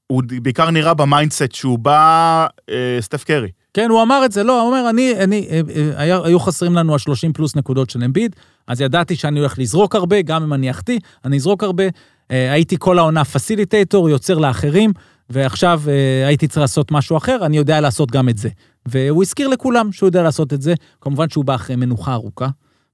הוא 0.06 0.22
בעיקר 0.42 0.70
נראה 0.70 0.94
ב 0.94 1.02
mindset 1.02 1.52
שהוא 1.52 1.78
בא 1.78 2.46
אה, 2.70 2.98
סטף 3.00 3.24
קרי. 3.24 3.48
כן, 3.74 3.90
הוא 3.90 4.02
אמר 4.02 4.24
את 4.24 4.32
זה, 4.32 4.42
לא, 4.42 4.60
הוא 4.60 4.68
אומר, 4.68 4.90
אני, 4.90 5.14
אני, 5.24 5.48
אה, 5.50 5.60
אה, 5.76 5.90
היה, 5.96 6.20
היו 6.24 6.40
חסרים 6.40 6.74
לנו 6.74 6.94
ה-30 6.94 7.32
פלוס 7.34 7.56
נקודות 7.56 7.90
של 7.90 8.04
אמביד, 8.04 8.36
אז 8.66 8.80
ידעתי 8.80 9.16
שאני 9.16 9.38
הולך 9.40 9.58
לזרוק 9.58 9.94
הרבה, 9.94 10.22
גם 10.22 10.42
אם 10.42 10.52
אני 10.52 10.70
אחטיא, 10.70 10.98
אני 11.24 11.36
אזרוק 11.36 11.64
הרבה. 11.64 11.84
אה, 12.30 12.52
הייתי 12.52 12.76
כל 12.78 12.98
העונה 12.98 13.24
פסיליטייטור, 13.24 14.10
יוצר 14.10 14.38
לאחרים, 14.38 14.92
ועכשיו 15.30 15.82
אה, 15.88 16.26
הייתי 16.26 16.48
צריך 16.48 16.60
לעשות 16.60 16.92
משהו 16.92 17.16
אחר, 17.16 17.38
אני 17.42 17.56
יודע 17.56 17.80
לעשות 17.80 18.10
גם 18.10 18.28
את 18.28 18.38
זה. 18.38 18.48
והוא 18.86 19.22
הזכיר 19.22 19.48
לכולם 19.48 19.92
שהוא 19.92 20.06
יודע 20.06 20.22
לעשות 20.22 20.52
את 20.52 20.62
זה, 20.62 20.74
כמובן 21.00 21.30
שהוא 21.30 21.44
בא 21.44 21.54
אחרי 21.54 21.76
מנוחה 21.76 22.12
ארוכה. 22.12 22.48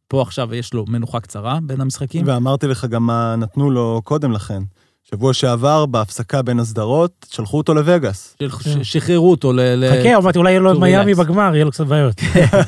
פה 0.09 0.23
עכשיו 0.23 0.55
יש 0.55 0.75
לו 0.75 0.85
מנוחה 0.89 1.21
קצרה 1.21 1.59
בין 1.63 1.81
המשחקים. 1.81 2.27
ואמרתי 2.27 2.67
לך 2.67 2.85
גם 2.85 3.07
מה 3.07 3.37
נתנו 3.37 3.71
לו 3.71 4.01
קודם 4.05 4.33
לכן. 4.33 4.63
שבוע 5.11 5.33
שעבר, 5.35 5.87
בהפסקה 5.87 6.43
בין 6.43 6.61
הסדרות, 6.61 7.27
שלחו 7.31 7.57
אותו 7.59 7.75
לווגאס. 7.75 8.37
ש- 8.83 8.93
שחררו 8.93 9.31
אותו 9.31 9.53
ל... 9.53 9.61
חכה, 9.91 10.17
אמרתי, 10.17 10.39
אולי 10.39 10.51
יהיה 10.51 10.61
לו 10.61 10.73
to 10.75 10.79
מיאמי. 10.79 11.15
בגמר, 11.15 11.55
יהיה 11.55 11.65
לו 11.65 11.71
קצת 11.71 11.87
בעיות. 11.87 12.21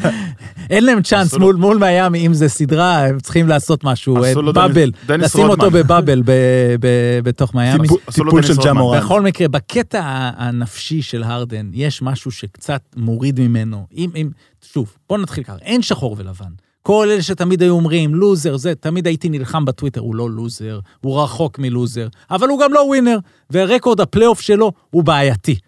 אין 0.71 0.85
להם 0.85 1.03
צ'אנס 1.03 1.35
מול, 1.35 1.57
מול 1.57 1.79
מיאמי, 1.79 2.27
אם 2.27 2.35
זה 2.35 2.49
סדרה, 2.49 3.07
הם 3.07 3.21
צריכים 3.21 3.49
לעשות 3.49 3.85
משהו, 3.85 4.25
אה, 4.25 4.33
באבל, 4.53 4.91
לשים 5.09 5.49
אותו. 5.49 5.71
בבאבל 5.71 6.23
ב- 6.25 6.31
ב- 6.81 7.19
בתוך 7.23 7.55
מיאמי. 7.55 7.89
טיפול- 7.89 7.99
של 8.43 8.73
מורנט. 8.73 9.03
בכל 9.03 9.23
מקרה, 9.23 9.49
בקטע 9.49 10.01
הנפשי 10.37 11.03
של 11.03 11.23
הרדן, 11.23 11.71
יש 11.73 12.03
משהו 12.03 12.31
שקצת 12.31 12.81
מוריד 12.97 13.41
ממנו. 13.41 13.87
אם, 13.97 14.11
אם, 14.17 14.29
שוב, 14.73 14.95
בוא 15.09 15.19
נתחיל 15.19 15.45
ככה, 15.45 15.57
אין 15.63 15.83
שחור 15.83 16.17
ולבן. 16.19 16.51
כל 16.89 17.09
אלה 17.11 17.23
שתמיד 17.23 17.63
היו 17.63 17.75
אומרים, 17.75 18.15
לוזר, 18.15 18.57
זה, 18.57 18.75
תמיד 18.75 19.07
הייתי 19.07 19.29
נלחם 19.29 19.65
בטוויטר, 19.65 20.01
הוא 20.01 20.15
לא 20.15 20.31
לוזר, 20.31 20.81
הוא 21.01 21.23
רחוק 21.23 21.59
מלוזר, 21.59 22.09
אבל 22.31 22.49
הוא 22.49 22.61
גם 22.61 22.73
לא 22.73 22.81
ווינר, 22.81 23.19
ורקורד 23.51 24.01
הפלייאוף 24.01 24.41
שלו 24.41 24.73
הוא 24.91 25.05
בעייתי. 25.05 25.59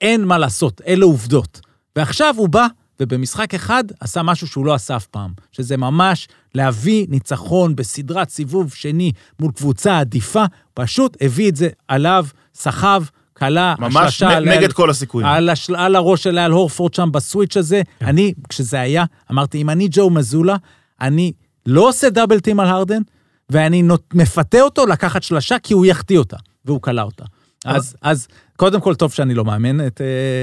אין 0.00 0.24
מה 0.24 0.38
לעשות, 0.38 0.80
אלה 0.86 1.04
עובדות. 1.04 1.60
ועכשיו 1.96 2.34
הוא 2.38 2.48
בא, 2.48 2.66
ובמשחק 3.00 3.54
אחד 3.54 3.84
עשה 4.00 4.22
משהו 4.22 4.46
שהוא 4.46 4.66
לא 4.66 4.74
עשה 4.74 4.96
אף 4.96 5.06
פעם, 5.06 5.32
שזה 5.52 5.76
ממש 5.76 6.28
להביא 6.54 7.06
ניצחון 7.08 7.76
בסדרת 7.76 8.30
סיבוב 8.30 8.74
שני 8.74 9.12
מול 9.40 9.52
קבוצה 9.52 9.98
עדיפה, 9.98 10.44
פשוט 10.74 11.16
הביא 11.20 11.48
את 11.48 11.56
זה 11.56 11.68
עליו, 11.88 12.26
סחב, 12.54 13.02
כלה, 13.38 13.74
ממש 13.78 14.22
נ- 14.22 14.26
על- 14.26 14.44
נגד 14.48 14.72
כל 14.72 14.90
הסיכויים. 14.90 15.28
על, 15.28 15.48
השל... 15.48 15.76
על 15.76 15.96
הראש 15.96 16.22
של 16.22 16.38
אל 16.38 16.50
הורפורד 16.50 16.94
שם 16.94 17.12
בסוויץ' 17.12 17.56
הזה. 17.56 17.82
כן. 18.00 18.06
אני, 18.06 18.32
כשזה 18.48 18.80
היה, 18.80 19.04
אמרתי, 19.32 19.62
אם 19.62 19.70
אני 19.70 19.88
ג'ו 19.90 20.10
מזולה, 20.10 20.56
אני 21.00 21.32
לא 21.66 21.88
עושה 21.88 22.10
דאבל 22.10 22.40
טים 22.40 22.60
על 22.60 22.66
הרדן, 22.68 23.02
ואני 23.50 23.82
נות... 23.82 24.14
מפתה 24.14 24.60
אותו 24.60 24.86
לקחת 24.86 25.22
שלשה, 25.22 25.58
כי 25.58 25.74
הוא 25.74 25.86
יחטיא 25.86 26.18
אותה, 26.18 26.36
והוא 26.64 26.82
כלה 26.82 27.02
אותה. 27.02 27.24
אז, 27.64 27.96
אז 28.02 28.28
קודם 28.56 28.80
כל, 28.80 28.94
טוב 28.94 29.12
שאני 29.12 29.34
לא 29.34 29.44
מאמן 29.44 29.86
את, 29.86 30.00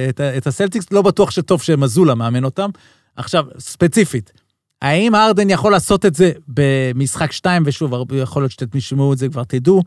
את, 0.10 0.22
את 0.22 0.48
הסלטיקס, 0.48 0.86
לא 0.92 1.02
בטוח 1.02 1.32
שטוב 1.32 1.62
שמזולה 1.62 2.16
מאמן 2.16 2.44
אותם. 2.44 2.70
עכשיו, 3.16 3.46
ספציפית, 3.60 4.32
האם 4.82 5.16
הרדן 5.16 5.50
יכול 5.50 5.72
לעשות 5.72 6.06
את 6.06 6.16
זה 6.16 6.32
במשחק 6.48 7.32
שתיים, 7.32 7.64
ושוב, 7.66 7.94
הרבה- 7.94 8.18
יכול 8.18 8.42
להיות 8.42 8.52
שאתם 8.52 8.66
תשמעו 8.80 9.14
את 9.14 9.18
זה, 9.18 9.30
כבר 9.30 9.44
תדעו. 9.44 9.82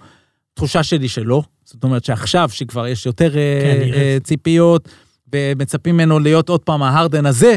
תחושה 0.54 0.82
שלי 0.82 1.08
שלא. 1.08 1.42
זאת 1.72 1.84
אומרת 1.84 2.04
שעכשיו, 2.04 2.48
שכבר 2.52 2.86
יש 2.86 3.06
יותר 3.06 3.36
אה, 3.36 3.60
כן. 3.62 3.92
אה, 3.94 4.18
ציפיות, 4.22 4.88
ומצפים 5.32 5.94
ממנו 5.94 6.18
להיות 6.18 6.48
עוד 6.48 6.60
פעם 6.60 6.82
ההרדן 6.82 7.26
הזה, 7.26 7.56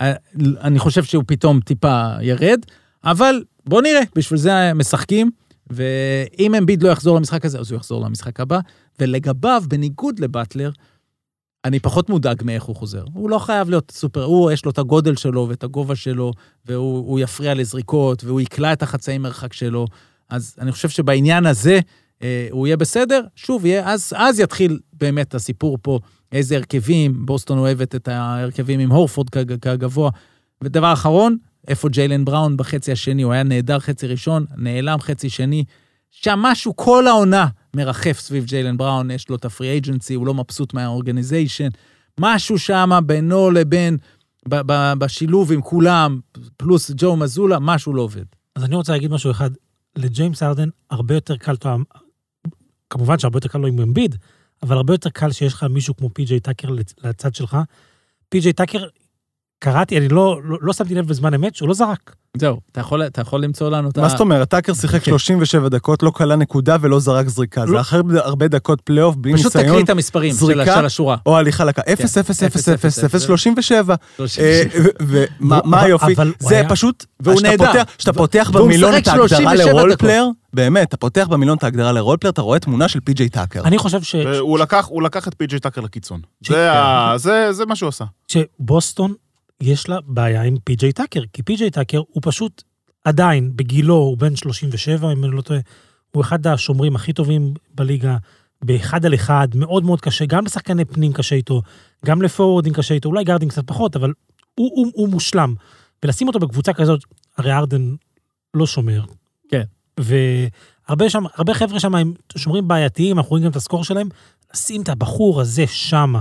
אה, 0.00 0.12
אני 0.60 0.78
חושב 0.78 1.04
שהוא 1.04 1.24
פתאום 1.26 1.60
טיפה 1.60 2.08
ירד, 2.20 2.58
אבל 3.04 3.42
בוא 3.66 3.82
נראה, 3.82 4.00
בשביל 4.14 4.38
זה 4.38 4.72
משחקים, 4.74 5.30
ואם 5.70 6.54
אמביד 6.54 6.82
לא 6.82 6.88
יחזור 6.88 7.16
למשחק 7.16 7.44
הזה, 7.44 7.58
אז 7.58 7.70
הוא 7.70 7.76
יחזור 7.76 8.04
למשחק 8.04 8.40
הבא, 8.40 8.58
ולגביו, 9.00 9.62
בניגוד 9.68 10.18
לבטלר, 10.18 10.70
אני 11.64 11.80
פחות 11.80 12.10
מודאג 12.10 12.42
מאיך 12.44 12.62
הוא 12.62 12.76
חוזר. 12.76 13.04
הוא 13.12 13.30
לא 13.30 13.38
חייב 13.38 13.70
להיות 13.70 13.90
סופר, 13.90 14.24
הוא, 14.24 14.52
יש 14.52 14.64
לו 14.64 14.70
את 14.70 14.78
הגודל 14.78 15.16
שלו 15.16 15.46
ואת 15.48 15.64
הגובה 15.64 15.96
שלו, 15.96 16.32
והוא 16.66 16.98
הוא 16.98 17.20
יפריע 17.20 17.54
לזריקות, 17.54 18.24
והוא 18.24 18.40
יקלע 18.40 18.72
את 18.72 18.82
החצאי 18.82 19.18
מרחק 19.18 19.52
שלו. 19.52 19.86
אז 20.28 20.56
אני 20.60 20.72
חושב 20.72 20.88
שבעניין 20.88 21.46
הזה, 21.46 21.80
הוא 22.50 22.66
יהיה 22.66 22.76
בסדר. 22.76 23.20
שוב, 23.36 23.66
יהיה, 23.66 23.88
אז, 23.92 24.12
אז 24.16 24.40
יתחיל 24.40 24.78
באמת 24.92 25.34
הסיפור 25.34 25.78
פה, 25.82 25.98
איזה 26.32 26.56
הרכבים, 26.56 27.26
בוסטון 27.26 27.58
אוהבת 27.58 27.94
את 27.94 28.08
ההרכבים 28.08 28.80
עם 28.80 28.92
הורפורד 28.92 29.30
כג- 29.30 29.56
כגבוה. 29.60 30.10
ודבר 30.64 30.92
אחרון, 30.92 31.36
איפה 31.68 31.88
ג'יילן 31.88 32.24
בראון 32.24 32.56
בחצי 32.56 32.92
השני, 32.92 33.22
הוא 33.22 33.32
היה 33.32 33.42
נהדר 33.42 33.78
חצי 33.78 34.06
ראשון, 34.06 34.44
נעלם 34.56 35.00
חצי 35.00 35.30
שני. 35.30 35.64
שם 36.10 36.38
משהו 36.38 36.76
כל 36.76 37.06
העונה 37.06 37.46
מרחף 37.76 38.18
סביב 38.20 38.44
ג'יילן 38.44 38.76
בראון, 38.76 39.10
יש 39.10 39.28
לו 39.28 39.36
את 39.36 39.44
ה 39.44 39.49
free 39.49 39.68
agency, 39.70 40.14
הוא 40.14 40.26
לא 40.26 40.34
מבסוט 40.34 40.74
מה 40.74 40.87
organization. 40.87 41.68
משהו 42.20 42.58
שם 42.58 42.98
בינו 43.06 43.50
לבין, 43.50 43.96
ב- 44.48 44.60
ב- 44.66 44.92
בשילוב 44.98 45.52
עם 45.52 45.60
כולם, 45.62 46.20
פלוס 46.56 46.90
ג'ו 46.96 47.16
מזולה, 47.16 47.58
משהו 47.58 47.94
לא 47.94 48.02
עובד. 48.02 48.24
אז 48.56 48.64
אני 48.64 48.74
רוצה 48.76 48.92
להגיד 48.92 49.10
משהו 49.10 49.30
אחד. 49.30 49.50
לג'יימס 49.96 50.42
הארדן 50.42 50.68
הרבה 50.90 51.14
יותר 51.14 51.36
קל, 51.36 51.56
כמובן 52.90 53.18
שהרבה 53.18 53.36
יותר 53.36 53.48
קל 53.48 53.58
לו 53.58 53.66
עם 53.66 53.80
אמביד, 53.80 54.16
אבל 54.62 54.76
הרבה 54.76 54.94
יותר 54.94 55.10
קל 55.10 55.32
שיש 55.32 55.52
לך 55.52 55.62
מישהו 55.64 55.96
כמו 55.96 56.10
פי.ג'יי 56.14 56.40
טאקר 56.40 56.68
לצ- 56.68 56.94
לצד 57.04 57.34
שלך. 57.34 57.56
פי.ג'יי 58.28 58.52
טאקר, 58.52 58.86
קראתי, 59.62 59.98
אני 59.98 60.08
לא, 60.08 60.40
לא, 60.44 60.58
לא 60.60 60.72
שמתי 60.72 60.94
לב 60.94 61.06
בזמן 61.08 61.34
אמת 61.34 61.54
שהוא 61.54 61.68
לא 61.68 61.74
זרק. 61.74 62.14
זהו, 62.36 62.60
אתה 62.72 62.80
יכול, 62.80 63.02
אתה 63.02 63.20
יכול 63.20 63.44
למצוא 63.44 63.70
לנו 63.70 63.88
את 63.90 63.98
ה... 63.98 64.00
מה 64.00 64.08
זאת 64.08 64.20
אומרת? 64.20 64.48
טאקר 64.50 64.74
שיחק 64.74 65.02
כן. 65.02 65.10
37 65.10 65.68
דקות, 65.68 66.02
לא 66.02 66.10
קלע 66.10 66.36
נקודה 66.36 66.76
ולא 66.80 66.98
זרק 67.00 67.28
זריקה. 67.28 67.66
זה 67.66 67.72
לא. 67.72 67.80
אחרי 67.80 68.00
הרבה 68.14 68.48
דקות 68.48 68.80
פלייאוף, 68.80 69.16
בלי 69.16 69.34
פשוט 69.34 69.46
תקריא 69.52 69.64
ניסיון, 69.64 69.84
את 69.84 69.90
המספרים 69.90 70.30
של, 70.32 70.36
זריקה. 70.38 70.74
של 70.74 70.84
השורה. 70.84 71.16
או 71.26 71.36
הליכה 71.38 71.64
לקו. 71.64 71.82
0, 71.92 72.18
0, 72.18 72.42
0, 72.42 72.68
0, 72.68 73.04
0, 73.04 73.22
37. 73.22 73.94
אה, 74.40 74.62
ומה 75.40 75.80
היופי? 75.82 76.14
זה 76.38 76.54
היה- 76.58 76.68
פשוט, 76.68 77.06
והוא 77.20 77.40
נהדר. 77.42 77.72
כשאתה 77.98 78.12
פותח 78.12 78.50
במילון 78.54 78.90
את 78.96 79.08
ההגדרה 79.08 79.28
37 79.28 79.54
ל 79.72 79.77
role 79.77 79.95
player, 79.95 80.26
באמת, 80.54 80.88
אתה 80.88 80.96
פותח 80.96 81.26
במילון 81.30 81.56
את 81.58 81.64
ההגדרה 81.64 81.92
ל 81.92 81.95
role 81.95 82.09
player, 82.09 82.32
אתה 82.32 82.42
רואה 82.42 82.58
תמונה 82.58 82.88
של 82.88 83.00
פי.ג'יי 83.00 83.28
טאקר. 83.28 83.60
אני 83.64 83.78
חושב 83.78 84.02
ש, 84.02 84.14
הוא 84.38 84.58
לקח 85.02 85.28
את 85.28 85.34
פי.ג'יי 85.34 85.60
טאקר 85.60 85.80
לקיצון. 85.80 86.20
זה 86.48 86.70
זה- 87.16 87.52
זה 87.52 87.66
מה 87.66 87.76
שהוא 87.76 87.88
עשה. 87.88 88.04
שבוסטון, 88.28 89.14
יש 89.60 89.88
לה 89.88 89.98
בעיה 90.06 90.42
עם 90.42 90.56
פי.ג'יי 90.64 90.92
טאקר, 90.92 91.20
כי 91.32 91.42
פי.ג'יי 91.42 91.70
טאקר 91.70 92.02
הוא 92.08 92.22
פשוט 92.24 92.62
עדיין, 93.04 93.52
בגילו, 93.56 93.94
הוא 93.94 94.18
בן 94.18 94.36
37, 94.36 95.12
אם 95.12 95.24
אני 95.24 95.36
לא 95.36 95.42
טועה, 95.42 95.60
הוא 96.10 96.22
אחד 96.22 96.46
השומרים 96.46 96.96
הכי 96.96 97.12
טובים 97.12 97.54
בליגה, 97.74 98.16
באחד 98.64 99.06
על 99.06 99.14
אחד, 99.14 99.48
מאוד 99.54 99.84
מאוד 99.84 100.00
קשה, 100.00 100.26
גם 100.26 100.44
לשחקני 100.44 100.84
פנים 100.84 101.12
קשה 101.12 101.36
איתו, 101.36 101.62
גם 102.06 102.22
לפורורדים 102.22 102.72
קשה 102.72 102.94
איתו, 102.94 103.08
אולי 103.08 103.24
גארדים 103.24 103.48
קצת 103.48 103.66
פחות, 103.66 103.96
אבל 103.96 104.12
הוא, 104.54 104.70
הוא, 104.74 104.92
הוא 104.94 105.08
מושלם. 105.08 105.54
ולשים 106.04 106.28
אותו 106.28 106.38
בקבוצה 106.38 106.72
כזאת, 106.72 107.00
הרי 107.36 107.52
ארדן 107.52 107.94
לא 108.54 108.66
שומר. 108.66 109.02
כן. 109.50 109.62
והרבה 110.00 111.10
שם, 111.10 111.24
הרבה 111.34 111.54
חבר'ה 111.54 111.80
שם 111.80 111.94
הם 111.94 112.14
שומרים 112.36 112.68
בעייתיים, 112.68 113.18
אנחנו 113.18 113.30
רואים 113.30 113.44
גם 113.44 113.50
את 113.50 113.56
הסקור 113.56 113.84
שלהם, 113.84 114.08
לשים 114.54 114.82
את 114.82 114.88
הבחור 114.88 115.40
הזה 115.40 115.66
שמה. 115.66 116.20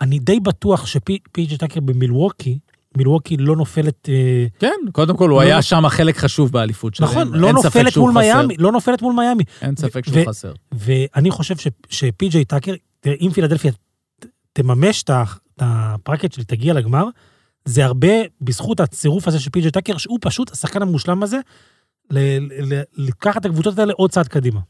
אני 0.00 0.18
די 0.18 0.40
בטוח 0.40 0.86
שפי.ג'י 0.86 1.56
טאקר 1.58 1.80
במילווקי, 1.80 2.58
מילווקי 2.96 3.36
לא 3.36 3.56
נופלת... 3.56 4.08
אה, 4.08 4.46
כן, 4.58 4.74
קודם 4.92 5.16
כל, 5.16 5.24
הוא 5.24 5.30
לא 5.30 5.40
היה 5.40 5.62
שם 5.62 5.84
החלק 5.84 6.16
חשוב 6.16 6.52
באליפות 6.52 6.94
שלהם. 6.94 7.10
נכון, 7.10 7.34
לא 7.34 7.52
נופלת 7.52 7.96
מול. 7.96 8.12
מיאמי, 8.12 8.54
לא 8.58 8.72
נופלת 8.72 9.02
מול 9.02 9.14
מיאמי. 9.14 9.44
אין 9.62 9.76
ספק 9.76 10.06
שהוא 10.06 10.28
חסר. 10.28 10.52
ואני 10.72 11.30
חושב 11.30 11.56
ש- 11.56 11.68
שפי.ג'יי 11.88 12.44
טאקר, 12.44 12.72
תראה, 13.00 13.16
אם 13.20 13.30
פילדלפיה 13.30 13.72
תממש 14.52 15.02
את 15.02 15.10
ה 15.58 15.67
predict 15.67 16.32
שלי, 16.32 16.44
תגיע 16.44 16.74
לגמר, 16.74 17.04
זה 17.64 17.84
הרבה 17.84 18.08
בזכות 18.40 18.80
הצירוף 18.80 19.28
הזה 19.28 19.40
של 19.40 19.50
פי.ג'יי 19.50 19.70
טאקר, 19.70 19.96
שהוא 19.96 20.18
פשוט 20.20 20.50
השחקן 20.52 20.82
המושלם 20.82 21.22
הזה, 21.22 21.38
לקחת 22.96 23.40
את 23.40 23.46
הקבוצות 23.46 23.78
האלה 23.78 23.92
עוד 23.92 24.10
צעד 24.10 24.28
קדימה. 24.28 24.60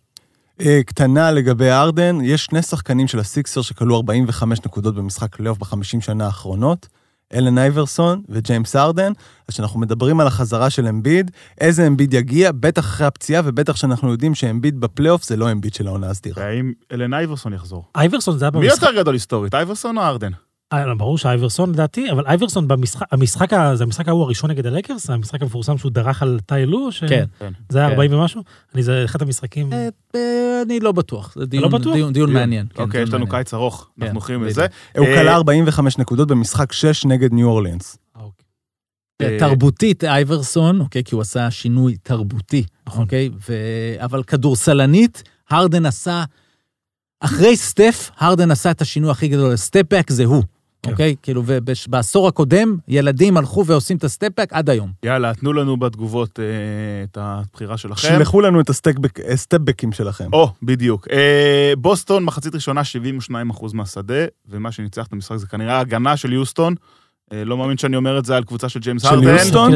אה, 0.61 0.81
קטנה 0.87 1.31
לגבי 1.31 1.71
הארדן, 1.71 2.19
יש 2.23 2.45
שני 2.45 2.63
שחקנים 2.63 3.09
של 3.09 3.19
הסיקסר 3.19 3.63
שקלעו 3.63 3.97
45 3.97 4.59
נקודות 4.67 4.95
במשחק 4.95 5.37
פלייאוף 5.37 5.59
ב-50 5.59 6.01
שנה 6.01 6.27
האחרונות, 6.27 6.89
אלן 7.35 7.59
אייברסון 7.59 8.23
וג'יימס 8.29 8.77
הארדן. 8.77 9.13
אז 9.49 9.55
כשאנחנו 9.55 9.81
מדברים 9.81 10.21
על 10.21 10.27
החזרה 10.27 10.71
של 10.71 10.87
אמביד, 10.87 11.31
איזה 11.61 11.87
אמביד 11.87 12.15
יגיע, 12.15 12.51
בטח 12.53 12.85
אחרי 12.85 13.07
הפציעה, 13.07 13.43
ובטח 13.45 13.77
שאנחנו 13.77 14.11
יודעים 14.11 14.35
שאמביד 14.35 14.81
בפלייאוף 14.81 15.25
זה 15.25 15.37
לא 15.37 15.53
אמביד 15.53 15.75
של 15.75 15.87
העונה 15.87 16.11
הסדירה. 16.11 16.43
והאם 16.43 16.73
אלן 16.93 17.15
אייברסון 17.15 17.53
יחזור? 17.53 17.85
אייברסון 17.97 18.39
זה 18.39 18.45
היה 18.45 18.51
מי 18.55 18.69
במשחק... 18.69 18.83
יותר 18.83 19.01
גדול 19.01 19.15
היסטורית, 19.15 19.55
אייברסון 19.55 19.99
או 19.99 20.03
הארדן? 20.03 20.31
אה, 20.73 20.87
לא, 20.87 20.95
ברור 20.95 21.19
שאייברסון 21.19 21.73
לדעתי, 21.73 22.11
אבל 22.11 22.27
אייברסון 22.27 22.69
במשחק, 22.69 23.07
המשחק, 23.13 23.51
זה 23.75 23.85
המשחק 23.85 24.09
ההוא 24.09 24.23
הראשון 24.23 24.51
נגד 24.51 24.67
הלייקרס, 24.67 25.11
המשחק 25.11 25.43
המפורסם 25.43 25.79
שהוא 25.79 25.93
דרך 25.93 26.23
על 26.23 26.39
טיילו, 26.47 26.93
ש... 26.93 27.05
כן. 27.05 27.25
זה 27.69 27.79
היה 27.79 27.89
כן. 27.89 27.93
40 27.93 28.13
ומשהו? 28.13 28.43
אני, 28.75 28.83
זה 28.83 29.03
אחד 29.05 29.23
המשחקים... 29.23 29.73
אה, 29.73 29.89
אה, 30.15 30.63
אני 30.67 30.81
לא 30.81 30.93
בטוח, 30.93 31.35
זה 31.39 31.47
דיון 31.47 31.71
בטוח? 31.73 31.95
דיון- 31.95 32.13
דיון 32.13 32.33
מעניין. 32.33 32.67
כן, 32.75 32.83
אוקיי, 32.83 33.03
יש 33.03 33.09
דיון 33.09 33.21
לנו 33.21 33.27
מעניין. 33.27 33.45
קיץ 33.45 33.55
ארוך, 33.55 33.91
כן, 34.01 34.03
אנחנו 34.07 34.19
הולכים 34.19 34.41
בדיוק. 34.41 34.51
לזה. 34.51 34.67
הוא 34.99 35.07
קלע 35.07 35.35
45 35.35 35.99
נקודות 35.99 36.29
במשחק 36.29 36.73
6 36.73 37.05
נגד 37.05 37.33
ניו 37.33 37.47
אורלינס. 37.49 37.99
אוקיי. 38.17 39.39
תרבותית 39.39 40.05
אייברסון, 40.05 40.81
אוקיי, 40.81 41.05
כי 41.05 41.15
הוא 41.15 41.23
עשה 41.23 41.51
שינוי 41.51 41.97
תרבותי, 42.03 42.65
נכון. 42.87 43.03
אוקיי? 43.03 43.31
ו... 43.49 43.55
אבל 43.99 44.23
כדורסלנית, 44.23 45.23
הרדן 45.51 45.87
עשה, 45.87 46.25
אחרי 47.21 47.57
סטף, 47.57 48.11
הרדן 48.19 48.51
עשה 48.51 48.71
את 48.71 48.81
השינוי 48.81 49.11
הכי 49.11 49.29
גדול, 49.29 49.57
step-back 49.57 50.11
זה 50.11 50.25
הוא, 50.25 50.43
כן. 50.83 50.91
אוקיי? 50.91 51.15
כאילו, 51.23 51.43
ובעשור 51.47 52.29
הקודם, 52.29 52.77
ילדים 52.89 53.37
הלכו 53.37 53.67
ועושים 53.67 53.97
את 53.97 54.05
ה 54.05 54.10
step-back 54.10 54.53
עד 54.53 54.71
היום. 54.71 54.93
יאללה, 55.03 55.35
תנו 55.35 55.53
לנו 55.53 55.77
בתגובות 55.77 56.41
אה, 56.41 56.45
את 57.05 57.19
הבחירה 57.21 57.77
שלכם. 57.77 58.09
שלחו 58.09 58.41
לנו 58.41 58.61
את 58.61 58.71
ה 58.71 58.75
step-back- 58.75 59.21
הסטפבקים 59.33 59.93
שלכם. 59.93 60.29
או, 60.33 60.49
בדיוק. 60.63 61.09
אה, 61.13 61.73
בוסטון, 61.79 62.25
מחצית 62.25 62.55
ראשונה, 62.55 62.81
72% 62.85 63.75
מהשדה, 63.75 64.15
ומה 64.49 64.73
שניצח 64.73 65.07
את 65.07 65.13
המשחק 65.13 65.37
זה 65.37 65.47
כנראה 65.47 65.77
ההגנה 65.77 66.17
של 66.17 66.33
יוסטון. 66.33 66.75
אה, 67.33 67.45
לא 67.45 67.57
מאמין 67.57 67.79
שאני 67.79 67.97
אומר 67.97 68.19
את 68.19 68.25
זה 68.25 68.37
על 68.37 68.45
קבוצה 68.45 68.69
של 68.69 68.81
ג'יימס 68.81 69.05
הרדן. 69.05 69.23
של, 69.23 69.29
אה, 69.29 69.35
יוסטון. 69.35 69.73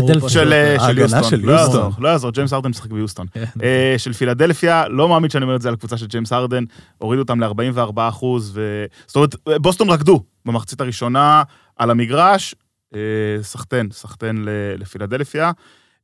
של 1.25 1.41
לא 1.47 1.53
יוסטון. 1.53 1.93
לא 1.99 2.09
יעזור, 2.09 2.31
ג'יימס 2.31 2.53
הרדן 2.53 2.71
משחק 2.71 2.91
ביוסטון. 2.91 3.27
כן. 3.33 3.45
אה, 3.63 3.95
של 3.99 4.13
פילדלפיה, 4.13 4.89
לא 4.89 5.09
מאמין 5.09 5.31
שאני 5.31 5.45
אומר 5.45 5.57
את 5.57 5.63
זה 5.63 5.69
על 5.69 5.77
קבוצה 5.77 5.97
של 5.97 6.07
ג'יימס 6.07 6.33
הרדן, 6.33 6.65
הורידו 6.99 7.23
אותם 7.23 7.41
ל-44 7.41 8.09
אחוז, 8.09 8.51
ו... 8.55 8.85
זאת 9.07 9.17
אומרת, 9.17 9.35
בוסטון 9.63 9.91
רקדו 9.91 10.23
במחצית 10.45 10.81
הראשונה 10.81 11.43
על 11.77 11.91
המגרש, 11.91 12.55
אה, 12.95 13.01
סחטיין, 13.43 13.89
סחטיין 13.93 14.45
ל- 14.45 14.75
לפילדלפיה. 14.79 15.51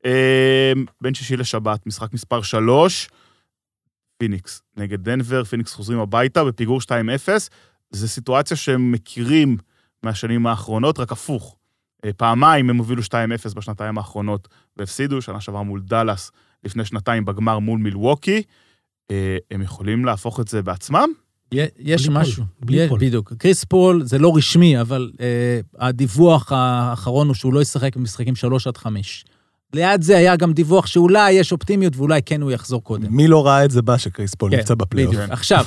אה, 0.06 0.72
בין 1.00 1.14
שישי 1.14 1.37
לשבת, 1.37 1.87
משחק 1.87 2.12
מספר 2.12 2.42
3, 2.42 3.09
פיניקס 4.18 4.62
נגד 4.76 5.04
דנבר, 5.04 5.44
פיניקס 5.44 5.74
חוזרים 5.74 5.98
הביתה 5.98 6.44
בפיגור 6.44 6.80
2-0. 6.80 6.88
זו 7.90 8.09
סיטואציה 8.09 8.56
שהם 8.56 8.92
מכירים 8.92 9.56
מהשנים 10.02 10.46
האחרונות, 10.46 10.98
רק 10.98 11.12
הפוך. 11.12 11.56
אה, 12.04 12.12
פעמיים 12.12 12.70
הם 12.70 12.76
הובילו 12.76 13.02
2-0 13.02 13.09
בשנתיים 13.56 13.98
האחרונות 13.98 14.48
והפסידו, 14.76 15.22
שנה 15.22 15.40
שעברה 15.40 15.62
מול 15.62 15.80
דאלאס, 15.80 16.30
לפני 16.64 16.85
שנתיים 16.85 17.24
בגמר 17.24 17.59
מול 17.59 17.78
מילווקי. 17.78 18.42
אה, 19.11 19.37
הם 19.50 19.62
יכולים 19.62 20.04
להפוך 20.04 20.40
את 20.40 20.48
זה 20.48 20.62
בעצמם? 20.62 21.09
יש 21.52 22.09
בלי 22.09 22.20
משהו. 22.20 22.44
פול, 22.44 22.66
בלי 22.66 22.88
פול. 22.88 22.98
בדיוק. 23.00 23.32
קריס 23.38 23.64
פול 23.64 24.04
זה 24.04 24.18
לא 24.18 24.37
רשמי, 24.37 24.80
אבל 24.80 25.11
אה, 25.20 25.61
הדיווח 25.78 26.52
האחרון 26.52 27.26
הוא 27.26 27.35
שהוא 27.35 27.54
לא 27.54 27.62
ישחק 27.62 27.96
במשחקים 27.96 28.37
3 28.37 28.66
עד 28.66 28.76
5. 28.76 29.24
ליד 29.74 30.02
זה 30.02 30.16
היה 30.16 30.37
גם 30.37 30.52
דיווח 30.52 30.87
שאולי 30.87 31.32
יש 31.32 31.52
אופטימיות 31.52 31.96
ואולי 31.96 32.22
כן 32.22 32.42
הוא 32.42 32.50
יחזור 32.50 32.85
קודם. 32.85 33.16
מי 33.16 33.28
לא 33.28 33.46
ראה 33.46 33.64
את 33.64 33.70
זה 33.70 33.82
בא 33.83 33.98
שקריס 33.98 34.35
פול 34.35 34.50
כן, 34.50 34.56
נמצא 34.56 34.74
בפלייאוף? 34.74 35.16
עכשיו, 35.30 35.66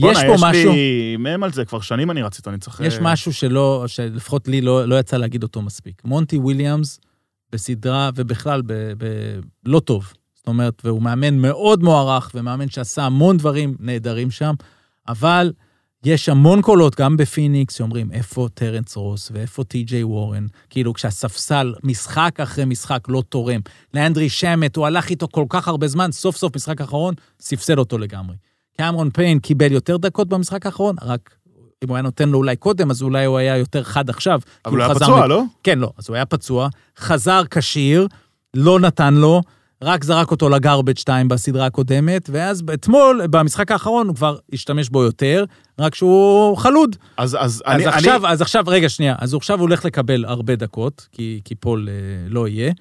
יש 0.00 0.18
פה 0.26 0.34
משהו, 0.34 0.50
יש 0.50 0.66
לי 0.66 1.16
מם 1.18 1.42
על 1.42 1.52
זה, 1.52 1.64
כבר 1.64 1.80
שנים 1.80 2.10
אני 2.10 2.22
רציתי, 2.22 2.50
אני 2.50 2.58
צריך... 2.58 2.80
יש 2.80 2.94
אה, 2.94 3.00
משהו 3.02 3.32
שלא, 3.32 3.84
שלפחות 3.86 4.48
לי 4.48 4.60
לא, 4.60 4.88
לא 4.88 4.98
יצא 4.98 5.16
להגיד 5.16 5.42
אותו 5.42 5.62
מספיק. 5.62 6.02
מונטי 6.04 6.36
וויליאמס 6.36 7.00
בסדרה, 7.52 8.10
ובכלל, 8.14 8.62
ב, 8.66 8.72
ב, 8.72 9.04
לא 9.64 9.80
טוב. 9.80 10.12
זאת 10.34 10.46
אומרת, 10.46 10.82
והוא 10.84 11.02
מאמן 11.02 11.38
מאוד 11.38 11.82
מוערך, 11.82 12.30
ומאמן 12.34 12.68
שעשה 12.68 13.02
המון 13.02 13.36
דברים 13.36 13.76
נהדרים 13.80 14.30
שם, 14.30 14.54
אבל 15.08 15.52
יש 16.04 16.28
המון 16.28 16.62
קולות, 16.62 17.00
גם 17.00 17.16
בפיניקס, 17.16 17.74
שאומרים, 17.74 18.12
איפה 18.12 18.48
טרנס 18.54 18.96
רוס 18.96 19.30
ואיפה 19.34 19.64
טי.ג'יי 19.64 20.04
וורן? 20.04 20.46
כאילו, 20.70 20.94
כשהספסל, 20.94 21.74
משחק 21.82 22.40
אחרי 22.42 22.64
משחק, 22.64 23.04
לא 23.08 23.22
תורם. 23.28 23.60
לאנדרי 23.94 24.28
שמט, 24.28 24.76
הוא 24.76 24.86
הלך 24.86 25.10
איתו 25.10 25.28
כל 25.28 25.44
כך 25.48 25.68
הרבה 25.68 25.88
זמן, 25.88 26.12
סוף 26.12 26.36
סוף 26.36 26.56
משחק 26.56 26.80
אחרון, 26.80 27.14
ספסל 27.40 27.78
אותו 27.78 27.98
לגמרי. 27.98 28.34
קמרון 28.76 29.10
פיין 29.10 29.38
קיבל 29.38 29.72
יותר 29.72 29.96
דקות 29.96 30.28
במשחק 30.28 30.66
האחרון, 30.66 30.96
רק 31.02 31.34
אם 31.84 31.88
הוא 31.88 31.96
היה 31.96 32.02
נותן 32.02 32.28
לו 32.28 32.38
אולי 32.38 32.56
קודם, 32.56 32.90
אז 32.90 33.02
אולי 33.02 33.24
הוא 33.24 33.38
היה 33.38 33.56
יותר 33.56 33.82
חד 33.82 34.10
עכשיו. 34.10 34.40
אבל 34.64 34.76
הוא 34.76 34.84
היה 34.84 34.94
פצוע, 34.94 35.26
מ- 35.26 35.28
לא? 35.28 35.42
כן, 35.62 35.78
לא, 35.78 35.92
אז 35.98 36.08
הוא 36.08 36.14
היה 36.16 36.26
פצוע, 36.26 36.68
חזר 36.98 37.42
כשיר, 37.50 38.06
לא 38.54 38.80
נתן 38.80 39.14
לו, 39.14 39.40
רק 39.82 40.04
זרק 40.04 40.30
אותו 40.30 40.48
לגרבג' 40.48 40.98
2 40.98 41.28
בסדרה 41.28 41.66
הקודמת, 41.66 42.30
ואז 42.32 42.62
אתמול, 42.74 43.20
במשחק 43.30 43.70
האחרון, 43.72 44.08
הוא 44.08 44.16
כבר 44.16 44.36
השתמש 44.52 44.88
בו 44.88 45.02
יותר, 45.02 45.44
רק 45.80 45.94
שהוא 45.94 46.56
חלוד. 46.56 46.96
אז, 47.16 47.34
אז, 47.34 47.40
אז 47.40 47.62
אני... 47.66 47.86
עכשיו, 47.86 48.24
אני... 48.26 48.32
אז 48.32 48.42
עכשיו, 48.42 48.64
רגע, 48.66 48.88
שנייה, 48.88 49.14
אז 49.18 49.32
הוא 49.32 49.38
עכשיו 49.38 49.60
הולך 49.60 49.84
לקבל 49.84 50.24
הרבה 50.24 50.56
דקות, 50.56 51.08
כי, 51.12 51.40
כי 51.44 51.54
פול 51.54 51.88
אה, 51.88 51.94
לא 52.28 52.48
יהיה. 52.48 52.72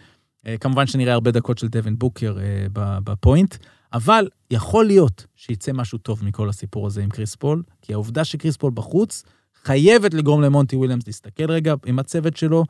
אה, 0.47 0.55
כמובן 0.59 0.87
שנראה 0.87 1.13
הרבה 1.13 1.31
דקות 1.31 1.57
של 1.57 1.67
דווין 1.67 1.95
בוקר 1.99 2.37
אה, 2.39 2.43
ב- 2.73 2.97
ב 3.03 3.11
point, 3.11 3.55
אבל 3.95 4.27
יכול 4.51 4.85
להיות 4.85 5.25
שיצא 5.35 5.71
משהו 5.73 5.97
טוב 5.97 6.25
מכל 6.25 6.49
הסיפור 6.49 6.87
הזה 6.87 7.03
עם 7.03 7.09
קריס 7.09 7.35
פול, 7.35 7.63
כי 7.81 7.93
העובדה 7.93 8.25
שקריס 8.25 8.57
פול 8.57 8.71
בחוץ, 8.73 9.23
חייבת 9.63 10.13
לגרום 10.13 10.41
למונטי 10.41 10.75
וויליאמס 10.75 11.07
להסתכל 11.07 11.51
רגע 11.51 11.73
עם 11.85 11.99
הצוות 11.99 12.37
שלו, 12.37 12.65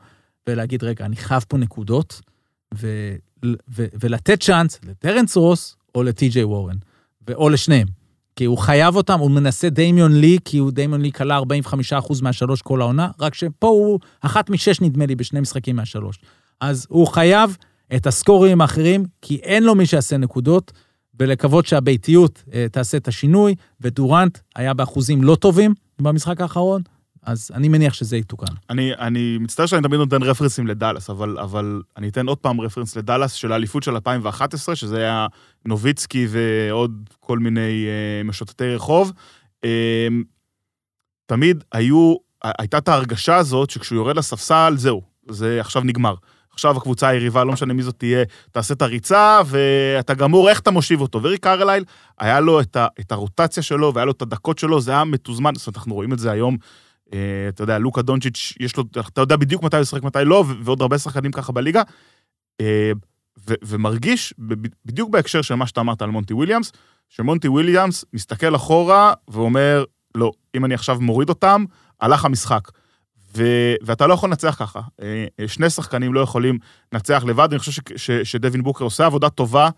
ולהגיד, 0.46 0.84
רגע, 0.84 1.04
אני 1.04 1.16
חייב 1.16 1.44
פה 1.48 1.58
נקודות, 1.58 2.20
ו, 2.74 3.14
ו, 3.44 3.86
ולתת 4.00 4.42
צ'אנס 4.42 4.80
לטרנס 4.84 5.36
רוס 5.36 5.76
או 5.94 6.02
לטי.ג'יי 6.02 6.44
וורן, 6.44 6.76
ו- 7.28 7.34
או 7.34 7.48
לשניהם. 7.48 7.88
כי 8.36 8.44
הוא 8.44 8.58
חייב 8.58 8.96
אותם, 8.96 9.18
הוא 9.18 9.30
מנסה 9.30 9.70
דמיון 9.70 10.20
לי, 10.20 10.38
כי 10.44 10.58
הוא 10.58 10.70
דמיון 10.74 11.00
לי 11.00 11.12
קלע 11.12 11.38
45% 11.38 12.22
מהשלוש 12.22 12.62
כל 12.62 12.80
העונה, 12.80 13.10
רק 13.20 13.34
שפה 13.34 13.66
הוא 13.66 14.00
אחת 14.20 14.50
משש 14.50 14.80
נדמה 14.80 15.06
לי 15.06 15.14
בשני 15.14 15.40
משחקים 15.40 15.76
מהשלוש. 15.76 16.18
אז 16.60 16.86
הוא 16.88 17.06
חייב 17.06 17.56
את 17.96 18.06
הסקורים 18.06 18.60
האחרים, 18.60 19.04
כי 19.22 19.36
אין 19.36 19.64
לו 19.64 19.74
מי 19.74 19.86
שיעשה 19.86 20.16
נקודות, 20.16 20.72
ולקוות 21.20 21.66
שהביתיות 21.66 22.42
אה, 22.54 22.66
תעשה 22.72 22.96
את 22.96 23.08
השינוי, 23.08 23.54
ודורנט 23.80 24.38
היה 24.56 24.74
באחוזים 24.74 25.24
לא 25.24 25.34
טובים 25.34 25.74
במשחק 26.00 26.40
האחרון, 26.40 26.82
אז 27.26 27.50
אני 27.54 27.68
מניח 27.68 27.94
שזה 27.94 28.16
יתוקן. 28.16 28.52
אני, 28.70 28.94
אני 28.94 29.38
מצטער 29.40 29.66
שאני 29.66 29.82
תמיד 29.82 29.98
נותן 29.98 30.22
רפרנסים 30.22 30.66
לדאלאס, 30.66 31.10
אבל, 31.10 31.38
אבל 31.38 31.82
אני 31.96 32.08
אתן 32.08 32.26
עוד 32.26 32.38
פעם 32.38 32.60
רפרנס 32.60 32.96
לדאלאס 32.96 33.32
של 33.32 33.52
האליפות 33.52 33.82
של 33.82 33.94
2011, 33.94 34.76
שזה 34.76 34.96
היה 34.96 35.26
נוביצקי 35.64 36.26
ועוד 36.30 37.10
כל 37.20 37.38
מיני 37.38 37.86
אה, 37.86 38.22
משוטטי 38.24 38.74
רחוב. 38.74 39.12
אה, 39.64 40.08
תמיד 41.26 41.64
היו, 41.72 42.14
הייתה 42.42 42.78
את 42.78 42.88
ההרגשה 42.88 43.36
הזאת 43.36 43.70
שכשהוא 43.70 43.96
יורד 43.96 44.16
לספסל, 44.16 44.74
זהו, 44.76 45.02
זה 45.28 45.60
עכשיו 45.60 45.82
נגמר. 45.84 46.14
עכשיו 46.56 46.76
הקבוצה 46.76 47.08
היריבה, 47.08 47.44
לא 47.44 47.52
משנה 47.52 47.74
מי 47.74 47.82
זאת 47.82 47.94
תהיה, 47.98 48.24
תעשה 48.52 48.74
את 48.74 48.82
הריצה, 48.82 49.40
ואתה 49.46 50.14
גמור, 50.14 50.48
איך 50.48 50.60
אתה 50.60 50.70
מושיב 50.70 51.00
אותו? 51.00 51.22
וריק 51.22 51.42
קרלייל, 51.42 51.84
היה 52.18 52.40
לו 52.40 52.60
את, 52.60 52.76
ה, 52.76 52.86
את 53.00 53.12
הרוטציה 53.12 53.62
שלו, 53.62 53.94
והיה 53.94 54.04
לו 54.04 54.12
את 54.12 54.22
הדקות 54.22 54.58
שלו, 54.58 54.80
זה 54.80 54.90
היה 54.90 55.04
מתוזמן, 55.04 55.54
זאת 55.54 55.66
אומרת, 55.66 55.76
אנחנו 55.76 55.94
רואים 55.94 56.12
את 56.12 56.18
זה 56.18 56.30
היום 56.30 56.56
אה, 57.12 57.48
אתה 57.48 57.62
יודע, 57.62 57.78
לוקה 57.78 58.02
דונצ'יץ', 58.02 58.52
יש 58.60 58.76
לו, 58.76 58.84
אתה 59.00 59.20
יודע 59.20 59.36
בדיוק 59.36 59.62
מתי 59.62 59.76
הוא 59.76 59.82
ישחק, 59.82 60.02
מתי 60.02 60.18
לא, 60.24 60.44
ועוד 60.64 60.82
הרבה 60.82 60.98
שחקנים 60.98 61.32
ככה 61.32 61.52
בליגה. 61.52 61.82
אה, 62.60 62.92
ו- 63.48 63.54
ומרגיש, 63.62 64.34
בדיוק 64.84 65.10
בהקשר 65.10 65.42
של 65.42 65.54
מה 65.54 65.66
שאתה 65.66 65.80
אמרת 65.80 66.02
על 66.02 66.10
מונטי 66.10 66.34
וויליאמס, 66.34 66.72
שמונטי 67.08 67.48
וויליאמס 67.48 68.04
מסתכל 68.12 68.56
אחורה 68.56 69.12
ואומר, 69.28 69.84
לא, 70.14 70.32
אם 70.56 70.64
אני 70.64 70.74
עכשיו 70.74 71.00
מוריד 71.00 71.28
אותם, 71.28 71.64
הלך 72.00 72.24
המשחק. 72.24 72.68
ו- 73.36 73.74
ואתה 73.82 74.06
לא 74.06 74.14
יכול 74.14 74.28
לנצח 74.28 74.56
ככה. 74.58 74.80
אה, 75.02 75.26
אה, 75.40 75.48
שני 75.48 75.70
שחקנים 75.70 76.14
לא 76.14 76.20
יכולים 76.20 76.58
לנצח 76.92 77.24
לבד, 77.26 77.48
אני 77.50 77.58
חושב 77.58 77.72
ש- 77.72 77.80
ש- 77.96 78.10
שדווין 78.32 78.62
בוקר 78.62 78.84
עושה 78.84 79.06
עבודה 79.06 79.30
טובה 79.30 79.68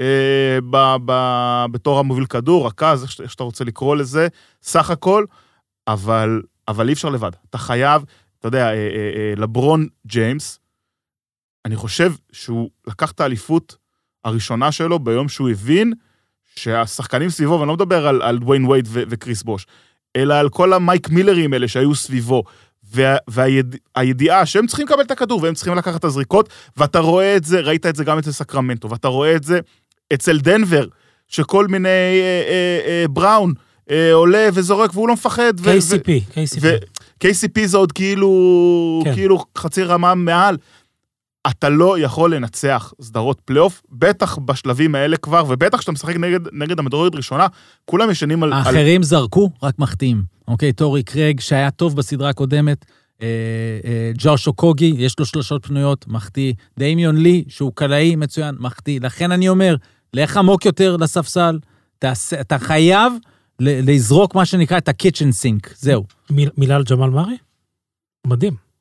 אה, 0.00 0.58
ב- 0.70 0.96
ב- 1.04 1.64
בתור 1.72 1.98
המוביל 1.98 2.26
כדור, 2.26 2.66
רכז, 2.66 3.02
איך 3.02 3.30
שאתה- 3.30 3.44
רוצה 3.44 3.64
לקרוא 3.64 3.96
לזה, 3.96 4.28
סך 4.62 4.90
הכל, 4.90 5.24
אבל, 5.88 6.42
אבל 6.68 6.88
אי 6.88 6.92
אפשר 6.92 7.08
לבד. 7.08 7.30
אתה 7.50 7.58
חייב, 7.58 8.02
אתה 8.38 8.48
יודע, 8.48 8.66
אה, 8.66 8.72
אה, 8.72 8.76
אה, 9.16 9.32
לברון 9.36 9.86
ג'יימס, 10.06 10.58
אני 11.64 11.76
חושב 11.76 12.12
שהוא 12.32 12.70
לקח 12.86 13.10
את 13.10 13.20
האליפות 13.20 13.76
הראשונה 14.24 14.72
שלו 14.72 14.98
ביום 14.98 15.28
שהוא 15.28 15.50
הבין 15.50 15.92
שהשחקנים 16.56 17.30
סביבו, 17.30 17.54
ואני 17.58 17.68
לא 17.68 17.74
מדבר 17.74 18.06
על, 18.06 18.22
על 18.22 18.38
דוויין 18.38 18.64
וייד 18.64 18.88
ו- 18.88 19.02
וקריס 19.08 19.42
בוש, 19.42 19.66
אלא 20.16 20.34
על 20.34 20.48
כל 20.48 20.72
המייק 20.72 21.08
מילרים 21.08 21.52
האלה 21.52 21.68
שהיו 21.68 21.94
סביבו, 21.94 22.42
והידיעה 23.28 24.46
שהם 24.46 24.66
צריכים 24.66 24.86
לקבל 24.86 25.02
את 25.02 25.10
הכדור 25.10 25.42
והם 25.42 25.54
צריכים 25.54 25.74
לקחת 25.74 26.00
את 26.00 26.04
הזריקות, 26.04 26.48
ואתה 26.76 26.98
רואה 26.98 27.36
את 27.36 27.44
זה, 27.44 27.60
ראית 27.60 27.86
את 27.86 27.96
זה 27.96 28.04
גם 28.04 28.18
אצל 28.18 28.32
סקרמנטו, 28.32 28.90
ואתה 28.90 29.08
רואה 29.08 29.36
את 29.36 29.44
זה 29.44 29.60
אצל 30.14 30.38
דנבר, 30.38 30.86
שכל 31.28 31.66
מיני 31.66 31.88
אה, 31.88 32.42
אה, 32.48 32.80
אה, 32.86 33.08
בראון 33.08 33.52
אה, 33.90 34.12
עולה 34.12 34.48
וזורק 34.54 34.90
והוא 34.94 35.08
לא 35.08 35.14
מפחד. 35.14 35.52
ו- 35.58 35.62
ו- 35.62 35.78
KCP, 35.78 36.32
KCP. 36.32 36.58
ו-KCP 36.60 37.66
זה 37.66 37.76
עוד 37.76 37.92
כאילו, 37.92 39.02
כן. 39.04 39.14
כאילו 39.14 39.44
חצי 39.58 39.82
רמה 39.82 40.14
מעל. 40.14 40.56
אתה 41.50 41.68
לא 41.68 41.98
יכול 41.98 42.34
לנצח 42.34 42.92
סדרות 43.00 43.40
פלייאוף, 43.44 43.82
בטח 43.90 44.38
בשלבים 44.38 44.94
האלה 44.94 45.16
כבר, 45.16 45.44
ובטח 45.48 45.78
כשאתה 45.78 45.92
משחק 45.92 46.16
נגד, 46.16 46.40
נגד 46.52 46.78
המדורגת 46.78 47.14
ראשונה, 47.16 47.46
כולם 47.84 48.10
ישנים 48.10 48.42
על... 48.42 48.52
על... 48.52 48.58
האחרים 48.58 49.02
זרקו, 49.02 49.50
רק 49.62 49.78
מחטיאים. 49.78 50.22
אוקיי, 50.48 50.72
טורי 50.72 51.02
קרג, 51.02 51.40
שהיה 51.40 51.70
טוב 51.70 51.96
בסדרה 51.96 52.28
הקודמת, 52.28 52.84
אה, 53.22 53.26
אה, 53.84 54.10
ג'וש 54.18 54.46
אוקוגי, 54.46 54.94
יש 54.98 55.18
לו 55.18 55.26
שלושות 55.26 55.66
פנויות, 55.66 56.08
מחטיא. 56.08 56.52
דמיון 56.78 57.16
לי, 57.16 57.44
שהוא 57.48 57.72
קלעי 57.74 58.16
מצוין, 58.16 58.54
מחטיא. 58.58 59.00
לכן 59.02 59.32
אני 59.32 59.48
אומר, 59.48 59.76
לך 60.14 60.36
עמוק 60.36 60.64
יותר 60.66 60.96
לספסל, 60.96 61.58
תעשה, 61.98 62.40
אתה 62.40 62.58
חייב 62.58 63.12
לזרוק 63.60 64.34
מה 64.34 64.44
שנקרא 64.44 64.78
את 64.78 64.88
ה-kitchen 64.88 65.32
sink, 65.42 65.68
זהו. 65.76 66.04
מיל- 66.30 66.50
מילה 66.58 66.76
על 66.76 66.82
ג'מאל 66.90 67.10
מארי? 67.10 67.36
מדהים. 68.26 68.71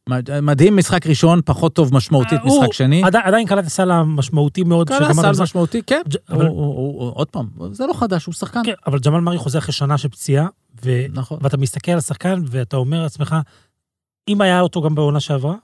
מדהים, 0.41 0.78
משחק 0.78 1.08
ראשון, 1.08 1.41
פחות 1.45 1.74
טוב 1.74 1.95
משמעותית, 1.95 2.39
אה, 2.39 2.45
משחק 2.45 2.74
שני. 2.74 3.04
עדי- 3.04 3.18
עדיין 3.24 3.47
קלט 3.47 3.66
הסל 3.66 3.91
המשמעותי 3.91 4.64
מאוד. 4.64 4.88
שגמר 4.93 5.34
סל. 5.34 5.41
משמעותי, 5.43 5.82
כן. 5.88 6.02
עוד 7.14 7.28
פעם, 7.32 7.47
זה 7.72 7.86
לא 7.88 7.93
חדש, 7.93 8.26
הוא 8.26 8.34
שחקן. 8.34 8.62
כן, 8.66 8.74
אבל 8.88 8.99
ג'מאל 8.99 9.20
מארי 9.22 9.38
חוזר 9.38 9.60
אחרי 9.60 9.74
שנה 9.74 9.97
של 9.97 10.10
פציעה, 10.10 10.47
נכון. 11.14 11.39
ואתה 11.41 11.58
מסתכל 11.58 11.91
על 11.91 11.97
השחקן 11.97 12.41
ואתה 12.47 12.78
אומר 12.78 13.04
לעצמך, 13.04 13.36
אם 14.28 14.41
היה 14.41 14.62
אותו 14.62 14.82
גם 14.82 14.95
בעונה 14.95 15.20
שעברה, 15.20 15.56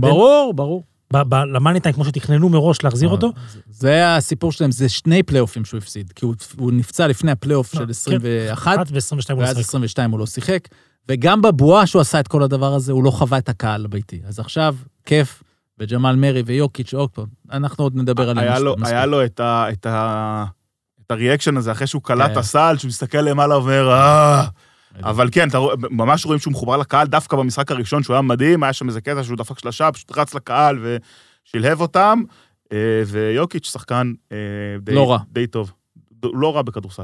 ברור, 0.00 0.52
ברור. 0.54 0.82
ב- 1.12 1.22
ב- 1.28 1.34
למאני 1.34 1.67
טיים 1.67 1.94
כמו 1.94 2.04
שתכננו 2.04 2.48
מראש 2.48 2.84
להחזיר 2.84 3.08
אותו, 3.08 3.32
זה- 3.70 4.16
הסיפור 4.16 4.52
שלהם, 4.52 4.70
זה 4.72 4.88
שני 4.88 5.22
פלייאופים 5.22 5.64
שהוא 5.64 5.78
הפסיד, 5.78 6.12
כי 6.16 6.24
הוא- 6.24 6.72
נפצע 6.72 7.06
לפני 7.06 7.30
הפלייאוף 7.30 7.74
לא, 7.74 7.80
של 7.80 7.84
כן. 7.84 7.90
21, 7.90 8.78
1 8.78 8.86
ו-22 8.92 9.32
הוא 9.32 9.40
ואז 9.42 9.50
משחק. 9.50 9.68
22 9.68 10.10
הוא 10.10 10.18
לא 10.20 10.26
שיחק, 10.26 10.68
וגם 11.08 11.42
בבועה 11.42 11.86
שהוא 11.86 12.00
עשה 12.00 12.20
את 12.20 12.28
כל 12.28 12.42
הדבר 12.42 12.74
הזה, 12.74 12.92
הוא 12.92 13.04
לא 13.04 13.10
חווה 13.10 13.38
את 13.38 13.48
הקהל 13.48 13.84
הביתי. 13.84 14.20
אז 14.26 14.38
עכשיו, 14.38 14.76
כיף, 15.04 15.42
וג'מאל 15.78 16.16
מרי 16.16 16.42
ויוקיץ' 16.46 16.94
עוד 16.94 17.10
פעם, 17.10 17.26
אנחנו 17.52 17.84
עוד 17.84 17.96
נדבר 17.96 18.30
עליהם. 18.30 18.48
היה 18.48 18.58
לו, 18.58 18.74
מספיק. 18.78 18.86
היה 18.94 19.06
לו 19.06 19.24
את, 19.24 19.40
את, 19.40 19.86
את 21.06 21.10
הריאקשן 21.10 21.56
הזה 21.56 21.72
אחרי 21.72 21.86
שהוא 21.86 22.02
קלט 22.02 22.26
את 22.30 22.34
כן. 22.34 22.38
הסל, 22.40 22.74
שהוא 22.78 22.88
מסתכל 22.88 23.18
למעלה 23.18 23.58
ואומר, 23.58 23.90
אה... 23.92 24.44
אבל 25.02 25.28
כן, 25.32 25.48
אתה 25.48 25.58
ממש 25.90 26.26
רואים 26.26 26.40
שהוא 26.40 26.50
מחובר 26.52 26.76
לקהל, 26.76 27.06
דווקא 27.06 27.36
במשחק 27.36 27.70
הראשון, 27.70 28.02
שהוא 28.02 28.14
היה 28.14 28.22
מדהים, 28.22 28.62
היה 28.62 28.72
שם 28.72 28.88
איזה 28.88 29.00
קטע 29.00 29.24
שהוא 29.24 29.36
דפק 29.36 29.58
שלושה, 29.58 29.92
פשוט 29.92 30.18
רץ 30.18 30.34
לקהל 30.34 30.78
ושלהב 30.82 31.80
אותם, 31.80 32.22
אה, 32.72 33.02
ויוקיץ' 33.06 33.66
שחקן 33.72 34.12
אה, 34.32 34.36
די, 34.80 34.94
לא 34.94 35.10
רע. 35.10 35.18
די 35.32 35.46
טוב. 35.46 35.72
לא 36.22 36.56
רע 36.56 36.62
בכדורסל. 36.62 37.02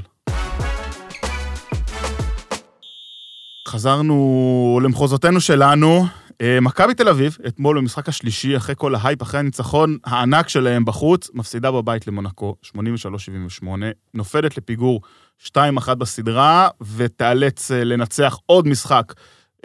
חזרנו 3.69 4.81
למחוזותינו 4.83 5.41
שלנו. 5.41 6.07
אה, 6.43 6.61
מכבי 6.61 6.95
תל 6.95 7.09
אביב, 7.09 7.39
אתמול 7.47 7.79
במשחק 7.79 8.09
השלישי, 8.09 8.57
אחרי 8.57 8.75
כל 8.79 8.95
ההייפ, 8.95 9.23
אחרי 9.23 9.41
הניצחון 9.41 9.99
הענק 10.05 10.49
שלהם 10.49 10.85
בחוץ, 10.85 11.31
מפסידה 11.35 11.71
בבית 11.71 12.07
למונקו, 12.07 12.57
83-78, 12.65 13.67
נופלת 14.15 14.57
לפיגור 14.57 15.01
2-1 15.47 15.95
בסדרה, 15.99 16.69
ותיאלץ 16.97 17.71
אה, 17.71 17.85
לנצח 17.85 18.39
עוד 18.47 18.69
משחק 18.69 19.13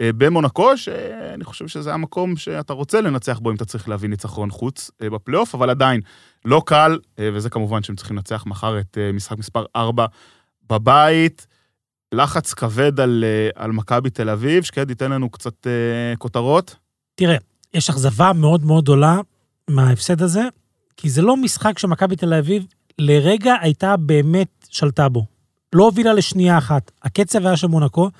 אה, 0.00 0.10
במונקו, 0.16 0.76
שאני 0.76 1.44
חושב 1.44 1.68
שזה 1.68 1.94
המקום 1.94 2.36
שאתה 2.36 2.72
רוצה 2.72 3.00
לנצח 3.00 3.38
בו 3.38 3.50
אם 3.50 3.56
אתה 3.56 3.64
צריך 3.64 3.88
להביא 3.88 4.08
ניצחון 4.08 4.50
חוץ 4.50 4.90
בפלייאוף, 5.00 5.54
אבל 5.54 5.70
עדיין 5.70 6.00
לא 6.44 6.62
קל, 6.66 6.98
וזה 7.18 7.50
כמובן 7.50 7.82
שהם 7.82 7.96
צריכים 7.96 8.16
לנצח 8.16 8.46
מחר 8.46 8.78
את 8.78 8.98
משחק 9.14 9.38
מספר 9.38 9.64
4 9.76 10.06
בבית. 10.70 11.46
לחץ 12.14 12.54
כבד 12.54 13.00
על, 13.00 13.24
אה, 13.26 13.62
על 13.64 13.72
מכבי 13.72 14.10
תל 14.10 14.30
אביב, 14.30 14.62
שקד 14.62 14.90
ייתן 14.90 15.10
לנו 15.10 15.30
קצת 15.30 15.66
אה, 15.66 15.72
כותרות. 16.18 16.76
תראה, 17.14 17.36
יש 17.74 17.90
אכזבה 17.90 18.32
מאוד 18.32 18.64
מאוד 18.64 18.84
גדולה 18.84 19.20
מההפסד 19.70 20.22
הזה, 20.22 20.42
כי 20.96 21.10
זה 21.10 21.22
לא 21.22 21.36
משחק 21.36 21.78
שמכבי 21.78 22.16
תל 22.16 22.34
אביב 22.34 22.66
לרגע 22.98 23.54
הייתה 23.60 23.96
באמת 23.96 24.66
שלטה 24.70 25.08
בו. 25.08 25.24
לא 25.72 25.84
הובילה 25.84 26.12
לשנייה 26.12 26.58
אחת. 26.58 26.90
הקצב 27.02 27.46
היה 27.46 27.56
של 27.56 27.66
מונקו, 27.66 28.10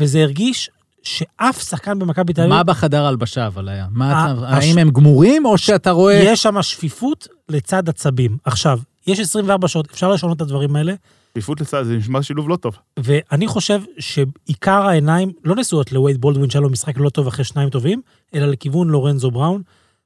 וזה 0.00 0.22
הרגיש 0.22 0.70
שאף 1.02 1.62
שחקן 1.62 1.98
במכבי 1.98 2.32
תל 2.32 2.40
אביב, 2.40 2.52
מה 2.54 2.62
בחדר 2.64 3.04
ההלבשה 3.04 3.46
אבל 3.46 3.68
היה? 3.68 3.86
מה 3.90 4.10
אתה- 4.32 4.48
הש- 4.56 4.64
האם 4.64 4.78
הם 4.78 4.90
גמורים, 4.90 5.44
או 5.44 5.58
שאתה 5.58 5.90
רואה... 5.90 6.14
יש 6.24 6.42
שם 6.42 6.62
שפיפות 6.62 7.28
לצד 7.48 7.88
עצבים. 7.88 8.36
עכשיו, 8.44 8.78
יש 9.06 9.20
24 9.20 9.68
שעות, 9.68 9.90
אפשר 9.90 10.10
לשנות 10.12 10.36
את 10.36 10.42
הדברים 10.42 10.76
האלה, 10.76 10.94
עדיפות 11.38 11.60
לצד, 11.60 11.82
זה 11.82 11.96
נשמע 11.96 12.22
שילוב 12.22 12.48
לא 12.48 12.56
טוב. 12.56 12.76
ואני 12.98 13.46
חושב 13.46 13.82
שעיקר 13.98 14.82
העיניים 14.88 15.32
לא 15.44 15.56
נשואות 15.56 15.92
לווייד 15.92 16.20
בולדווין 16.20 16.50
שהיה 16.50 16.62
לו 16.62 16.70
משחק 16.70 16.98
לא 16.98 17.10
טוב 17.10 17.26
אחרי 17.26 17.44
שניים 17.44 17.70
טובים, 17.70 18.02
אלא 18.34 18.46
לכיוון 18.46 18.88
לורנזו 18.88 19.30
בראון, 19.30 19.62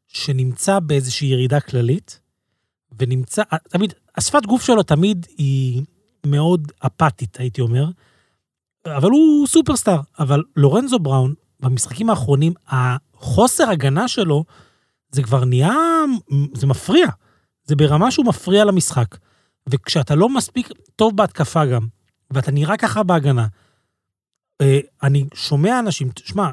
שנמצא 0.09 0.79
באיזושהי 0.79 1.29
ירידה 1.29 1.61
כללית, 1.61 2.21
ונמצא, 2.99 3.43
תמיד, 3.69 3.95
השפת 4.17 4.47
גוף 4.47 4.63
שלו 4.63 4.83
תמיד 4.83 5.27
היא 5.39 5.83
מאוד 6.27 6.73
אפתית, 6.87 7.37
הייתי 7.41 7.61
אומר, 7.61 7.85
אבל 8.87 9.11
הוא 9.11 9.47
סופרסטאר. 9.47 10.01
אבל 10.19 10.43
לורנזו 10.57 10.99
בראון, 10.99 11.35
במשחקים 11.61 12.11
האחרונים, 12.11 12.53
החוסר 12.69 13.71
הגנה 13.71 14.09
שלו, 14.09 14.45
זה 15.11 15.23
כבר 15.23 15.45
נהיה, 15.45 15.75
זה 16.55 16.67
מפריע. 16.67 17.07
זה 17.65 17.77
ברמה 17.77 18.11
שהוא 18.11 18.27
מפריע 18.27 18.65
למשחק. 18.65 19.17
וכשאתה 19.69 20.15
לא 20.15 20.29
מספיק 20.29 20.69
טוב 20.97 21.17
בהתקפה 21.17 21.67
גם, 21.67 21.87
ואתה 22.31 22.51
נראה 22.51 22.77
ככה 22.77 23.03
בהגנה, 23.03 23.47
אה, 24.61 24.81
אני 25.03 25.25
שומע 25.35 25.79
אנשים, 25.79 26.09
שמע, 26.25 26.49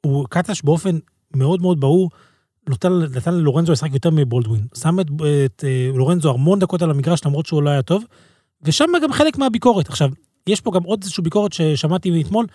הוא 0.00 0.26
קטש 0.30 0.62
באופן 0.62 0.98
מאוד 1.36 1.62
מאוד 1.62 1.80
ברור, 1.80 2.10
נותן, 2.68 2.92
נתן 3.16 3.34
ללורנזו 3.34 3.72
לשחק 3.72 3.94
יותר 3.94 4.10
מבולדווין. 4.10 4.66
שם 4.74 5.00
את, 5.00 5.06
את 5.44 5.64
אה, 5.64 5.90
לורנזו 5.94 6.30
המון 6.30 6.58
דקות 6.58 6.82
על 6.82 6.90
המגרש, 6.90 7.24
למרות 7.24 7.46
שהוא 7.46 7.62
לא 7.62 7.70
היה 7.70 7.82
טוב, 7.82 8.04
ושם 8.62 8.90
גם 9.02 9.12
חלק 9.12 9.38
מהביקורת. 9.38 9.88
עכשיו, 9.88 10.10
יש 10.46 10.60
פה 10.60 10.70
גם 10.74 10.82
עוד 10.82 11.02
איזושהי 11.02 11.24
ביקורת 11.24 11.52
ששמעתי 11.52 12.22
אתמול, 12.22 12.46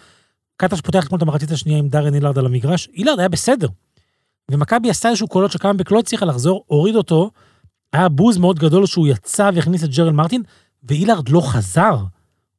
קטש 0.58 0.82
פותח 0.82 1.06
אתמול 1.06 1.18
את 1.18 1.22
המחצית 1.22 1.52
השנייה 1.52 1.80
עם 1.80 1.90
דארן 1.90 2.14
אילארד 2.14 2.38
על 2.38 2.46
המגרש, 2.46 2.90
אילארד 2.94 3.20
היה 3.20 3.30
בסדר. 3.30 3.68
ומכבי 4.52 4.90
עשתה 4.90 5.10
איזשהו 5.10 5.28
קולות 5.28 5.52
שקם 5.52 5.78
בק 5.78 5.92
לא 5.92 6.00
הצליחה 6.00 6.26
לחזור, 6.26 6.64
הוריד 6.68 6.96
אותו, 6.96 7.32
היה 7.94 8.10
בוז 8.10 8.38
מאוד 8.38 8.60
גדול 8.60 8.86
שהוא 8.86 9.08
יצא 9.08 9.50
והכניס 9.56 9.84
את 9.84 9.90
ג'רל 9.90 10.12
מרטין, 10.12 10.44
ואילארד 10.84 11.30
לא 11.30 11.42
חזר. 11.42 11.98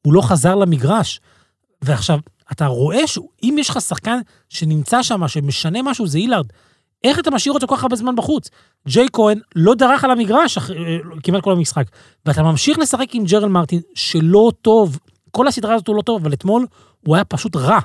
הוא 0.03 0.15
לא 0.15 0.21
חזר 0.21 0.55
למגרש. 0.55 1.21
ועכשיו, 1.83 2.19
אתה 2.53 2.67
רואה 2.67 3.07
שאם 3.07 3.57
יש 3.59 3.71
לך 3.71 3.81
שחקן 3.81 4.21
שנמצא 4.49 5.03
שם, 5.03 5.29
שמשנה 5.29 5.83
משהו, 5.83 6.07
זה 6.07 6.19
אילארד. 6.19 6.47
איך 7.05 7.19
אתה 7.19 7.31
משאיר 7.31 7.53
אותו 7.55 7.67
כל 7.67 7.77
כך 7.77 7.83
הרבה 7.83 7.97
זמן 7.97 8.17
בחוץ? 8.17 8.51
ג'יי 8.89 9.07
כהן 9.13 9.41
לא 9.57 9.75
דרך 9.75 10.05
על 10.05 10.11
המגרש 10.11 10.59
אה, 10.59 10.65
כמעט 11.23 11.43
כל 11.43 11.53
המשחק. 11.53 11.85
ואתה 12.27 12.43
ממשיך 12.43 12.79
לשחק 12.79 13.15
עם 13.15 13.25
ג'רל 13.25 13.49
מרטין, 13.49 13.81
שלא 13.95 14.53
טוב. 14.63 14.99
כל 15.31 15.49
הסדרה 15.49 15.75
הזאת 15.75 15.89
הוא 15.89 15.97
לא 15.97 16.03
טוב, 16.03 16.23
אבל 16.23 16.33
אתמול 16.33 16.67
הוא 17.07 17.15
היה 17.15 17.25
פשוט 17.25 17.57
רע. 17.57 17.79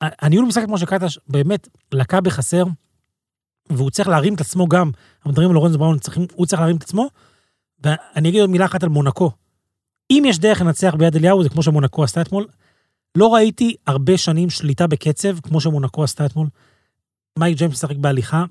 הניהול 0.00 0.46
משחק 0.46 0.64
כמו 0.64 0.78
שקטש 0.78 1.18
באמת 1.28 1.68
לקה 1.92 2.20
בחסר, 2.20 2.64
והוא 3.70 3.90
צריך 3.90 4.08
להרים 4.08 4.34
את 4.34 4.40
עצמו 4.40 4.68
גם. 4.68 4.90
אנחנו 5.16 5.30
מדברים 5.30 5.48
על 5.48 5.54
לורנזו 5.54 5.78
בראון, 5.78 5.98
צריכים- 5.98 6.26
הוא 6.34 6.46
צריך 6.46 6.60
להרים 6.60 6.76
את 6.76 6.82
עצמו. 6.82 7.08
ואני 7.84 8.28
אגיד 8.28 8.40
עוד 8.40 8.50
מילה 8.50 8.64
אחת 8.64 8.82
על 8.82 8.88
מונקו. 8.88 9.30
אם 10.10 10.22
יש 10.26 10.38
דרך 10.38 10.60
לנצח 10.60 10.94
ביד 10.98 11.16
אליהו, 11.16 11.42
זה 11.42 11.48
כמו 11.48 11.62
שמונקו 11.62 12.04
עשתה 12.04 12.20
אתמול. 12.20 12.46
לא 13.14 13.34
ראיתי 13.34 13.74
הרבה 13.86 14.18
שנים 14.18 14.50
שליטה 14.50 14.86
בקצב, 14.86 15.40
כמו 15.40 15.60
שמונקו 15.60 16.04
עשתה 16.04 16.26
אתמול. 16.26 16.48
מייק 17.38 17.58
ג'יימס 17.58 17.72
משחק 17.72 17.96
בהליכה, 17.96 18.44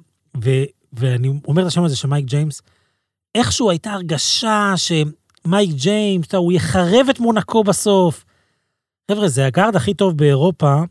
ו, 0.44 0.50
ואני 0.94 1.40
אומר 1.48 1.62
את 1.62 1.68
השם 1.68 1.84
הזה 1.84 1.96
של 1.96 2.08
מייק 2.08 2.26
ג'יימס, 2.26 2.62
איכשהו 3.36 3.70
הייתה 3.70 3.92
הרגשה 3.92 4.74
שמייק 4.76 5.70
ג'יימס, 5.76 6.36
הוא 6.36 6.52
יחרב 6.54 7.06
את 7.10 7.20
מונקו 7.20 7.64
בסוף. 7.64 8.26
חבר'ה, 9.12 9.28
זה 9.28 9.46
הגארד 9.46 9.76
הכי 9.76 9.94
טוב 9.94 10.18
באירופה 10.18 10.82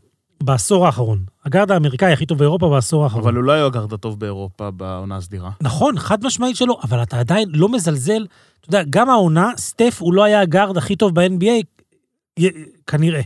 בעשור 0.43 0.85
האחרון. 0.85 1.25
הגארד 1.45 1.71
האמריקאי 1.71 2.13
הכי 2.13 2.25
טוב 2.25 2.37
באירופה 2.37 2.69
בעשור 2.69 3.03
האחרון. 3.03 3.23
אבל 3.23 3.35
הוא 3.35 3.43
לא 3.43 3.51
היה 3.51 3.65
הגארד 3.65 3.93
הטוב 3.93 4.19
באירופה 4.19 4.71
בעונה 4.71 5.17
הסדירה. 5.17 5.51
נכון, 5.61 5.99
חד 5.99 6.25
משמעית 6.25 6.55
שלא, 6.55 6.79
אבל 6.83 7.03
אתה 7.03 7.19
עדיין 7.19 7.49
לא 7.53 7.69
מזלזל. 7.69 8.25
אתה 8.59 8.69
יודע, 8.69 8.83
גם 8.89 9.09
העונה, 9.09 9.51
סטף 9.57 9.97
הוא 9.99 10.13
לא 10.13 10.23
היה 10.23 10.41
הגארד 10.41 10.77
הכי 10.77 10.95
טוב 10.95 11.19
ב-NBA, 11.19 12.43
כנראה. 12.87 13.21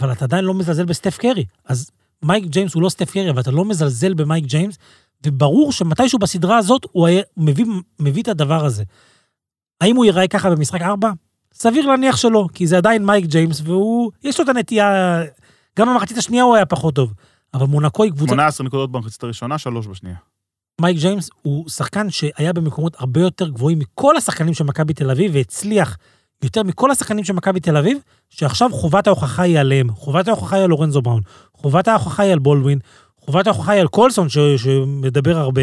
אבל 0.00 0.12
אתה 0.12 0.24
עדיין 0.24 0.44
לא 0.44 0.54
מזלזל 0.54 0.84
בסטף 0.84 1.18
קרי. 1.18 1.44
אז 1.64 1.90
מייק 2.22 2.44
ג'יימס 2.44 2.74
הוא 2.74 2.82
לא 2.82 2.88
סטף 2.88 3.10
קרי, 3.10 3.30
אבל 3.30 3.40
אתה 3.40 3.50
לא 3.50 3.64
מזלזל 3.64 4.14
במייק 4.14 4.44
ג'יימס, 4.44 4.78
וברור 5.26 5.72
שמתישהו 5.72 6.18
בסדרה 6.18 6.56
הזאת 6.56 6.86
הוא 6.92 7.06
היה 7.06 7.22
מביא, 7.36 7.66
מביא 8.00 8.22
את 8.22 8.28
הדבר 8.28 8.64
הזה. 8.64 8.84
האם 9.80 9.96
הוא 9.96 10.04
ייראה 10.04 10.28
ככה 10.28 10.50
במשחק 10.50 10.82
4? 10.82 11.10
סביר 11.54 11.86
להניח 11.86 12.16
שלא, 12.16 12.46
כי 12.54 12.66
זה 12.66 12.76
עדיין 12.76 13.06
מייק 13.06 13.24
ג'יימס, 13.24 13.60
והוא, 13.64 14.12
יש 14.24 14.38
לו 14.38 14.44
את 14.44 14.48
הנטייה, 14.48 15.22
גם 15.78 15.88
במחצית 15.88 16.18
השנייה 16.18 16.42
הוא 16.44 16.56
היה 16.56 16.66
פחות 16.66 16.94
טוב. 16.94 17.12
אבל 17.54 17.66
מונקו 17.66 18.02
היא 18.04 18.12
קבוצה 18.12 18.32
18 18.34 18.66
נקודות 18.66 18.92
במחצית 18.92 19.22
הראשונה, 19.22 19.58
שלוש 19.58 19.86
בשנייה. 19.86 20.16
מייק 20.80 20.98
ג'יימס 20.98 21.30
הוא 21.42 21.68
שחקן 21.68 22.10
שהיה 22.10 22.52
במקומות 22.52 22.96
הרבה 22.98 23.20
יותר 23.20 23.48
גבוהים 23.48 23.78
מכל 23.78 24.16
השחקנים 24.16 24.54
של 24.54 24.64
מכבי 24.64 24.94
תל 24.94 25.10
אביב, 25.10 25.30
והצליח 25.34 25.96
יותר 26.42 26.62
מכל 26.62 26.90
השחקנים 26.90 27.24
של 27.24 27.32
מכבי 27.32 27.60
תל 27.60 27.76
אביב, 27.76 27.98
שעכשיו 28.30 28.70
חובת 28.72 29.06
ההוכחה 29.06 29.42
היא 29.42 29.58
עליהם. 29.58 29.90
חובת 29.92 30.28
ההוכחה 30.28 30.56
היא 30.56 30.64
על 30.64 30.70
לורנזו 30.70 31.02
בראון, 31.02 31.22
חובת 31.54 31.88
ההוכחה 31.88 32.22
היא 32.22 32.32
על 32.32 32.38
בולדווין, 32.38 32.78
חובת 33.20 33.46
ההוכחה 33.46 33.72
היא 33.72 33.80
על 33.80 33.88
קולסון, 33.88 34.28
ש... 34.28 34.38
שמדבר 34.56 35.38
הרבה. 35.38 35.62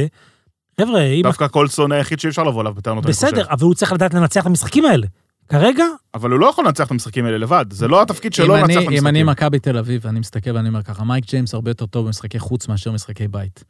חבר'ה, 0.81 1.01
אם... 1.01 1.21
דווקא 1.23 1.47
קולסון 1.47 1.91
היחיד 1.91 2.19
שאי 2.19 2.29
אפשר 2.29 2.43
לבוא 2.43 2.61
אליו 2.61 2.73
בטענות, 2.73 3.05
אני 3.05 3.13
חושב. 3.13 3.27
בסדר, 3.27 3.45
אבל 3.49 3.63
הוא 3.63 3.73
צריך 3.73 3.93
לדעת 3.93 4.13
לנצח 4.13 4.41
את 4.41 4.45
המשחקים 4.45 4.85
האלה. 4.85 5.07
כרגע, 5.51 5.85
אבל 6.13 6.31
הוא 6.31 6.39
לא 6.39 6.45
יכול 6.45 6.65
לנצח 6.65 6.85
את 6.85 6.91
המשחקים 6.91 7.25
האלה 7.25 7.37
לבד, 7.37 7.65
זה 7.71 7.87
לא 7.87 8.01
התפקיד 8.01 8.33
שלו 8.33 8.55
לנצח 8.55 8.71
את 8.71 8.77
אם 8.77 8.81
אני 8.81 8.91
המשחקים. 8.97 9.25
מכבי 9.25 9.59
תל 9.59 9.77
אביב, 9.77 10.07
אני 10.07 10.19
מסתכל 10.19 10.51
ואני 10.51 10.67
אומר 10.67 10.83
ככה, 10.83 11.03
מייק 11.03 11.25
ג'יימס 11.25 11.53
הרבה 11.53 11.71
יותר 11.71 11.85
טוב 11.85 12.05
במשחקי 12.05 12.39
חוץ 12.39 12.67
מאשר 12.67 12.91
משחקי 12.91 13.27
בית. 13.27 13.63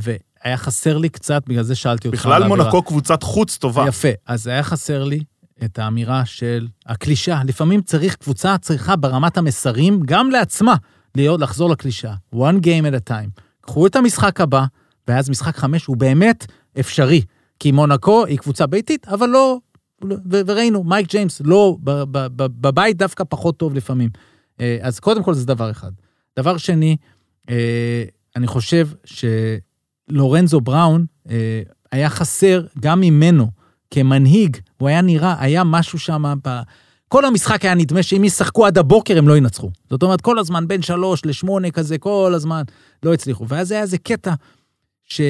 והיה 0.00 0.56
חסר 0.56 0.98
לי 0.98 1.08
קצת, 1.08 1.42
בגלל 1.48 1.62
זה 1.62 1.74
שאלתי 1.74 2.08
אותך 2.08 2.18
בכלל 2.18 2.32
על 2.32 2.42
האווירה. 2.42 2.64
מונקו 2.64 2.82
קבוצת 2.82 3.22
חוץ 3.22 3.56
טובה. 3.56 3.84
יפה, 3.88 4.08
אז 4.26 4.46
היה 4.46 4.62
חסר 4.62 5.04
לי 5.04 5.20
את 5.64 5.78
האמירה 5.78 6.24
של 6.24 6.68
הקלישאה. 6.86 7.44
לפעמים 7.44 7.82
צריך, 7.82 8.14
קבוצה 8.16 8.58
צריכה 8.58 8.96
ברמת 8.96 9.38
המסרים, 9.38 10.00
גם 10.04 10.30
לעצמה, 10.30 10.74
להיות, 11.14 11.40
לחזור 11.40 11.70
לקלישאה. 11.70 12.14
one 12.34 12.58
game 12.62 12.92
at 12.92 13.08
a 13.08 13.10
time. 13.10 13.40
קחו 13.60 13.86
את 13.86 13.96
המשחק 13.96 14.40
הבא, 14.40 14.64
ואז 15.08 15.30
משחק 15.30 15.56
חמש 15.56 15.84
הוא 15.84 15.96
באמת 15.96 16.46
אפשרי. 16.80 17.22
כי 17.60 17.72
מונקו 17.72 18.26
היא 18.26 18.38
קבוצה 18.38 18.66
ביתית, 18.66 19.08
אבל 19.08 19.28
לא... 19.28 19.58
ו- 20.04 20.40
וראינו, 20.46 20.84
מייק 20.84 21.08
ג'יימס 21.10 21.42
לא, 21.44 21.76
בבית 22.36 22.96
דווקא 22.96 23.24
פחות 23.28 23.56
טוב 23.56 23.74
לפעמים. 23.74 24.10
אה, 24.60 24.78
אז 24.80 25.00
קודם 25.00 25.22
כל 25.22 25.34
זה 25.34 25.46
דבר 25.46 25.70
אחד. 25.70 25.90
דבר 26.38 26.56
שני, 26.56 26.96
אה, 27.50 28.04
אני 28.36 28.46
חושב 28.46 28.88
שלורנזו 30.10 30.60
בראון, 30.60 31.06
אה, 31.30 31.62
היה 31.92 32.10
חסר 32.10 32.66
גם 32.80 33.00
ממנו 33.00 33.50
כמנהיג, 33.90 34.56
הוא 34.76 34.88
היה 34.88 35.02
נראה, 35.02 35.36
היה 35.38 35.64
משהו 35.64 35.98
שם 35.98 36.34
ב... 36.44 36.60
כל 37.08 37.24
המשחק 37.24 37.64
היה 37.64 37.74
נדמה 37.74 38.02
שאם 38.02 38.24
ישחקו 38.24 38.66
עד 38.66 38.78
הבוקר 38.78 39.18
הם 39.18 39.28
לא 39.28 39.36
ינצחו. 39.36 39.70
זאת 39.90 40.02
אומרת, 40.02 40.20
כל 40.20 40.38
הזמן 40.38 40.68
בין 40.68 40.82
שלוש 40.82 41.26
לשמונה 41.26 41.70
כזה, 41.70 41.98
כל 41.98 42.32
הזמן 42.34 42.62
לא 43.02 43.14
הצליחו. 43.14 43.48
ואז 43.48 43.70
היה 43.70 43.80
איזה 43.80 43.98
קטע 43.98 44.34
ש... 45.04 45.20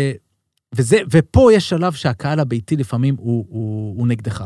וזה, 0.74 0.98
ופה 1.10 1.52
יש 1.52 1.68
שלב 1.68 1.92
שהקהל 1.92 2.40
הביתי 2.40 2.76
לפעמים 2.76 3.16
הוא, 3.18 3.44
הוא, 3.48 3.98
הוא 3.98 4.08
נגדך. 4.08 4.44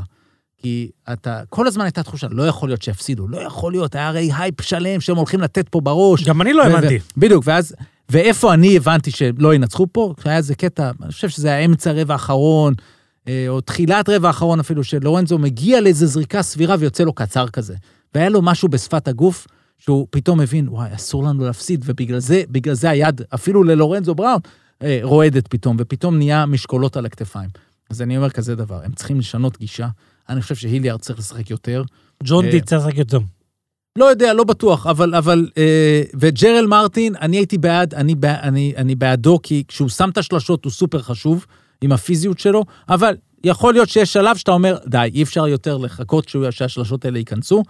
כי 0.59 0.91
אתה, 1.13 1.41
כל 1.49 1.67
הזמן 1.67 1.85
הייתה 1.85 2.03
תחושה, 2.03 2.27
לא 2.31 2.43
יכול 2.43 2.69
להיות 2.69 2.83
שיפסידו, 2.83 3.29
לא 3.29 3.39
יכול 3.39 3.73
להיות, 3.73 3.95
היה 3.95 4.09
הרי 4.09 4.31
הייפ 4.37 4.61
שלם 4.61 5.01
שהם 5.01 5.17
הולכים 5.17 5.41
לתת 5.41 5.69
פה 5.69 5.81
בראש. 5.81 6.25
גם 6.25 6.43
אני 6.43 6.53
לא. 6.53 6.65
ו- 6.65 7.21
בדיוק, 7.21 7.45
ואז, 7.47 7.75
ואיפה 8.09 8.55
אני 8.55 8.77
הבנתי 8.77 9.11
שלא 9.11 9.55
ינצחו 9.55 9.87
פה? 9.93 10.15
היה 10.25 10.37
איזה 10.37 10.55
קטע, 10.55 10.91
אני 11.03 11.13
חושב 11.13 11.29
שזה 11.29 11.49
היה 11.49 11.65
אמצע 11.65 11.93
רבע 11.93 12.15
האחרון, 12.15 12.75
אה, 13.29 13.45
או 13.49 13.61
תחילת 13.61 14.09
רבע 14.09 14.29
האחרון 14.29 14.61
אפילו, 14.61 14.85
שלורנזו 14.85 15.39
מגיע 15.39 15.81
לאיזו 15.81 16.07
זריקה 16.07 16.43
סבירה 16.43 16.77
ויוצא 16.79 17.05
לו 17.05 17.13
קצר 17.13 17.49
כזה. 17.49 17.75
והיה 18.15 18.29
לו 18.29 18.43
משהו 18.43 18.69
בשפת 18.69 19.09
הגוף, 19.09 19.47
שהוא 19.79 20.07
פתאום 20.11 20.41
מבין, 20.41 20.69
וואי, 20.69 20.95
אסור 20.95 21.25
לנו 21.25 21.45
להפסיד, 21.45 21.85
ובגלל 21.87 22.19
זה, 22.19 22.43
בגלל 22.49 22.75
זה 22.75 22.91
היד, 22.91 23.21
אפילו 23.35 23.65
ללורנזו 23.65 24.15
בראון, 24.15 24.41
אה, 24.83 24.99
רועדת 25.03 25.49
פתאום, 25.49 25.77
ופתאום 25.81 26.19
נהיה 26.19 26.47
משקולות 26.47 26.97
על 26.97 27.07
הכתפיים. 27.07 27.49
אז 27.91 28.03
אני 28.03 28.17
אומר 28.17 28.31
כזה 28.31 28.55
דבר, 28.55 28.81
הם 28.85 28.93
צריכים 28.93 29.19
לשנות 29.19 29.59
גישה. 29.59 29.89
אני 30.29 30.43
חושב 30.43 30.55
שהיליארד 30.55 31.01
צריך 31.01 31.19
לשחק 31.19 31.51
יותר. 31.51 31.83
ג'ון 32.25 32.45
אה, 32.45 32.51
די 32.51 32.61
צריך 32.61 32.83
לשחק 32.87 32.99
יותר. 32.99 33.19
לא 33.99 34.05
יודע, 34.05 34.35
לא 34.35 34.45
בטוח, 34.45 34.87
אבל, 34.87 35.15
אבל, 35.15 35.49
אה, 35.59 36.03
וג'רל 36.21 36.67
מרטין, 36.67 37.15
אני 37.21 37.37
הייתי 37.37 37.59
בעד, 37.59 37.95
אני, 37.95 38.15
אני, 38.23 38.73
אני 38.77 38.95
בעדו, 38.95 39.39
כי 39.43 39.65
כשהוא 39.69 39.89
שם 39.89 40.09
את 40.13 40.19
השלשות 40.19 40.65
הוא 40.65 40.73
סופר 40.73 41.03
חשוב, 41.03 41.47
עם 41.81 41.93
הפיזיות 41.93 42.39
שלו, 42.39 42.65
אבל 42.89 43.15
יכול 43.45 43.73
להיות 43.75 43.89
שיש 43.89 44.13
שלב 44.13 44.37
שאתה 44.37 44.51
אומר, 44.51 44.79
די, 44.87 45.11
אי 45.15 45.23
אפשר 45.23 45.49
יותר 45.49 45.77
לחכות 45.77 46.29
שהוא- 46.29 46.51
שהשלשות 46.51 47.05
האלה 47.05 47.19
ייכנסו, 47.19 47.63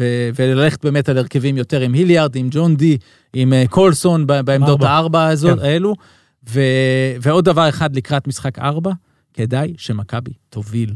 ו- 0.00 0.30
וללכת 0.34 0.84
באמת 0.84 1.08
על 1.08 1.18
הרכבים 1.18 1.56
יותר 1.56 1.80
עם 1.80 1.92
היליארד, 1.92 2.36
עם 2.36 2.48
ג'ון 2.50 2.76
די, 2.76 2.98
עם 3.34 3.52
קולסון 3.70 4.26
בעמדות 4.26 4.68
ארבע. 4.68 4.90
הארבע 4.90 5.26
הזאת, 5.26 5.58
כן. 5.58 5.64
האלו. 5.64 5.94
ו- 6.48 7.16
ועוד 7.20 7.44
דבר 7.44 7.68
אחד 7.68 7.96
לקראת 7.96 8.28
משחק 8.28 8.58
ארבע, 8.58 8.92
כדאי 9.34 9.74
שמכבי 9.78 10.32
תוביל 10.50 10.94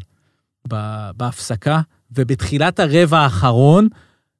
בהפסקה, 1.16 1.80
ובתחילת 2.10 2.80
הרבע 2.80 3.18
האחרון, 3.18 3.88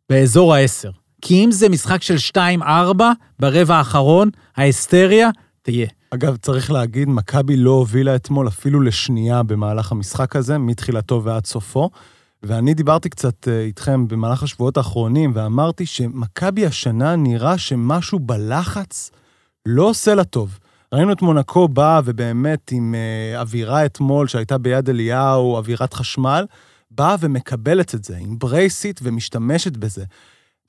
באזור 0.09 0.55
העשר. 0.55 0.91
כי 1.23 1.45
אם 1.45 1.51
זה 1.53 1.69
משחק 1.69 2.03
של 2.03 2.17
2-4 2.63 3.03
ברבע 3.39 3.77
האחרון, 3.77 4.31
ההיסטריה 4.57 5.31
תהיה. 5.63 5.87
אגב, 6.11 6.37
צריך 6.37 6.71
להגיד, 6.71 7.09
מכבי 7.09 7.57
לא 7.57 7.71
הובילה 7.71 8.17
אתמול 8.17 8.49
אפילו 8.49 8.81
לשנייה 8.81 9.43
במהלך 9.43 9.93
המשחק 9.93 10.37
הזה, 10.37 10.59
מתחילתו 10.59 11.25
ועד 11.25 11.47
סופו. 11.47 11.91
ואני 12.43 12.75
דיברתי 12.75 13.09
קצת 13.09 13.49
אה, 13.49 13.61
איתכם 13.61 14.09
במהלך 14.09 14.43
השבועות 14.43 14.77
האחרונים, 14.77 15.33
ואמרתי 15.35 15.87
שמכבי 15.87 16.67
השנה 16.67 17.17
נראה 17.17 17.59
שמשהו 17.59 18.19
בלחץ 18.19 19.11
לא 19.67 19.83
עושה 19.83 20.15
לה 20.15 20.25
טוב. 20.25 20.59
ראינו 20.95 21.13
את 21.13 21.23
מונקו 21.23 21.69
באה 21.69 22.01
ובאמת 22.05 22.71
עם 22.73 22.95
אה, 22.95 23.41
אווירה 23.41 23.87
אתמול 23.87 24.29
שהייתה 24.29 24.59
ביד 24.59 24.89
אליהו, 24.89 25.57
אווירת 25.57 25.95
חשמל, 25.95 26.47
באה 26.91 27.17
ומקבלת 27.21 27.95
את 27.95 28.05
זה, 28.05 28.17
עם 28.17 28.39
ברייסית 28.39 29.01
ומשתמשת 29.03 29.77
בזה. 29.77 30.05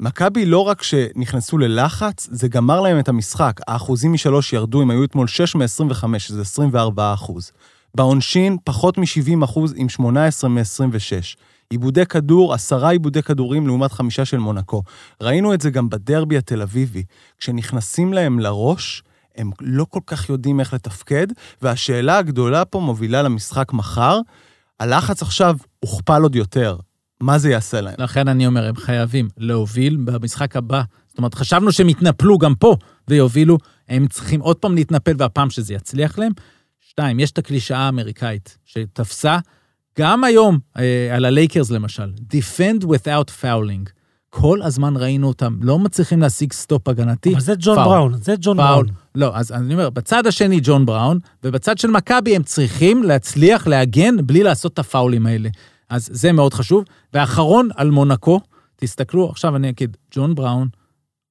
מכבי 0.02 0.46
לא 0.46 0.60
רק 0.60 0.84
שנכנסו 0.84 1.58
ללחץ, 1.58 2.28
זה 2.32 2.48
גמר 2.48 2.82
להם 2.82 3.00
את 3.00 3.10
המשחק. 3.10 3.60
האחוזים 3.68 4.14
משלוש 4.14 4.54
ירדו, 4.54 4.82
הם 4.82 4.92
היו 4.92 5.04
אתמול 5.04 5.28
6 5.28 5.56
מ-25, 5.56 6.20
שזה 6.20 6.42
24 6.42 7.14
אחוז. 7.14 7.52
בעונשין, 7.96 8.58
פחות 8.64 8.98
מ-70 8.98 9.44
אחוז 9.46 9.74
עם 9.78 9.90
18 9.90 10.50
מ-26. 10.50 11.38
עיבודי 11.70 12.06
כדור, 12.06 12.54
עשרה 12.54 12.90
עיבודי 12.90 13.22
כדורים 13.22 13.68
לעומת 13.68 13.92
חמישה 13.92 14.26
של 14.26 14.38
מונקו. 14.38 14.84
ראינו 15.22 15.54
את 15.54 15.62
זה 15.62 15.70
גם 15.70 15.90
בדרבי 15.90 16.38
התל 16.38 16.62
אביבי. 16.62 17.04
כשנכנסים 17.38 18.14
להם 18.14 18.40
לראש, 18.40 19.04
הם 19.36 19.52
לא 19.62 19.86
כל 19.90 20.00
כך 20.06 20.30
יודעים 20.30 20.60
איך 20.60 20.74
לתפקד, 20.74 21.28
והשאלה 21.62 22.18
הגדולה 22.18 22.66
פה 22.66 22.80
מובילה 22.80 23.22
למשחק 23.22 23.74
מחר. 23.74 24.20
הלחץ 24.80 25.22
עכשיו 25.22 25.58
הוכפל 25.80 26.22
עוד 26.22 26.36
יותר. 26.36 26.78
מה 27.22 27.38
זה 27.38 27.50
יעשה 27.50 27.82
להם? 27.82 27.96
לכן 27.98 28.28
אני 28.28 28.48
אומר, 28.48 28.68
הם 28.68 28.76
חייבים 28.76 29.28
להוביל 29.38 29.98
במשחק 29.98 30.56
הבא. 30.56 30.82
זאת 31.08 31.18
אומרת, 31.18 31.34
חשבנו 31.34 31.72
שהם 31.72 31.90
יתנפלו 31.90 32.38
גם 32.38 32.56
פה 32.56 32.76
ויובילו, 33.08 33.58
הם 33.90 34.08
צריכים 34.08 34.42
עוד 34.42 34.58
פעם 34.58 34.76
להתנפל, 34.76 35.14
והפעם 35.18 35.50
שזה 35.50 35.74
יצליח 35.74 36.20
להם. 36.20 36.32
שתיים, 36.80 37.20
יש 37.20 37.32
את 37.32 37.38
הקלישאה 37.38 37.78
האמריקאית 37.78 38.58
שתפסה, 38.66 39.38
גם 40.00 40.24
היום, 40.24 40.60
אה, 40.78 41.16
על 41.16 41.26
הלייקרס 41.26 41.72
למשל, 41.72 42.12
Defend 42.34 42.84
without 42.84 43.32
fouling. 43.42 44.01
כל 44.34 44.62
הזמן 44.62 44.98
ראינו 44.98 45.28
אותם, 45.28 45.58
לא 45.62 45.80
מצליחים 45.80 46.22
להשיג 46.22 46.54
stop 46.54 46.88
הגנתי. 46.88 47.34
אבל 47.34 47.42
זה 47.42 47.54
ג'ון 47.60 47.76
פאול. 47.76 47.86
בראון, 47.86 48.14
זה 48.18 48.36
ג'ון 48.42 48.58
פאול. 48.58 48.68
בראון. 48.68 48.86
לא, 49.16 49.32
אז 49.36 49.52
אני 49.52 49.74
אומר, 49.74 49.90
בצד 49.90 50.28
השני 50.28 50.60
ג'ון 50.64 50.86
בראון, 50.86 51.20
ובצד 51.44 51.78
של 51.78 51.88
מכבי 51.88 52.36
הם 52.36 52.44
צריכים 52.44 53.04
להצליח 53.04 53.68
להגן 53.68 54.28
בלי 54.28 54.44
לעשות 54.44 54.74
את 54.74 54.80
הפאולים 54.80 55.26
האלה. 55.26 55.50
אז 55.90 56.10
זה 56.12 56.32
מאוד 56.32 56.54
חשוב. 56.54 56.84
ואחרון 57.14 57.70
על 57.76 57.92
מונקו, 57.92 58.40
תסתכלו, 58.76 59.30
עכשיו 59.30 59.56
אני 59.56 59.70
אגיד, 59.70 59.98
ג'ון 60.16 60.36
בראון, 60.36 60.68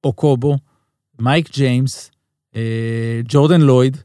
אוקובו, 0.03 0.57
מייק 1.19 1.53
ג'יימס, 1.53 2.11
אה, 2.55 3.21
ג'ורדן 3.27 3.61
לויד 3.61 3.97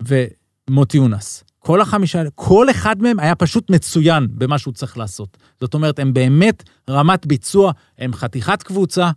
ומוטי 0.00 0.96
יונס. 0.96 1.44
כל 1.64 1.80
החמישה 1.80 2.22
כל 2.34 2.70
אחד 2.70 3.02
מהם 3.02 3.20
היה 3.20 3.34
פשוט 3.34 3.70
מצוין 3.70 4.26
במה 4.30 4.58
שהוא 4.58 4.74
צריך 4.74 4.98
לעשות. 4.98 5.36
זאת 5.60 5.74
אומרת, 5.74 5.98
הם 5.98 6.14
באמת 6.14 6.62
רמת 6.90 7.26
ביצוע, 7.26 7.72
הם 7.98 8.12
חתיכת 8.12 8.62
קבוצה, 8.62 9.10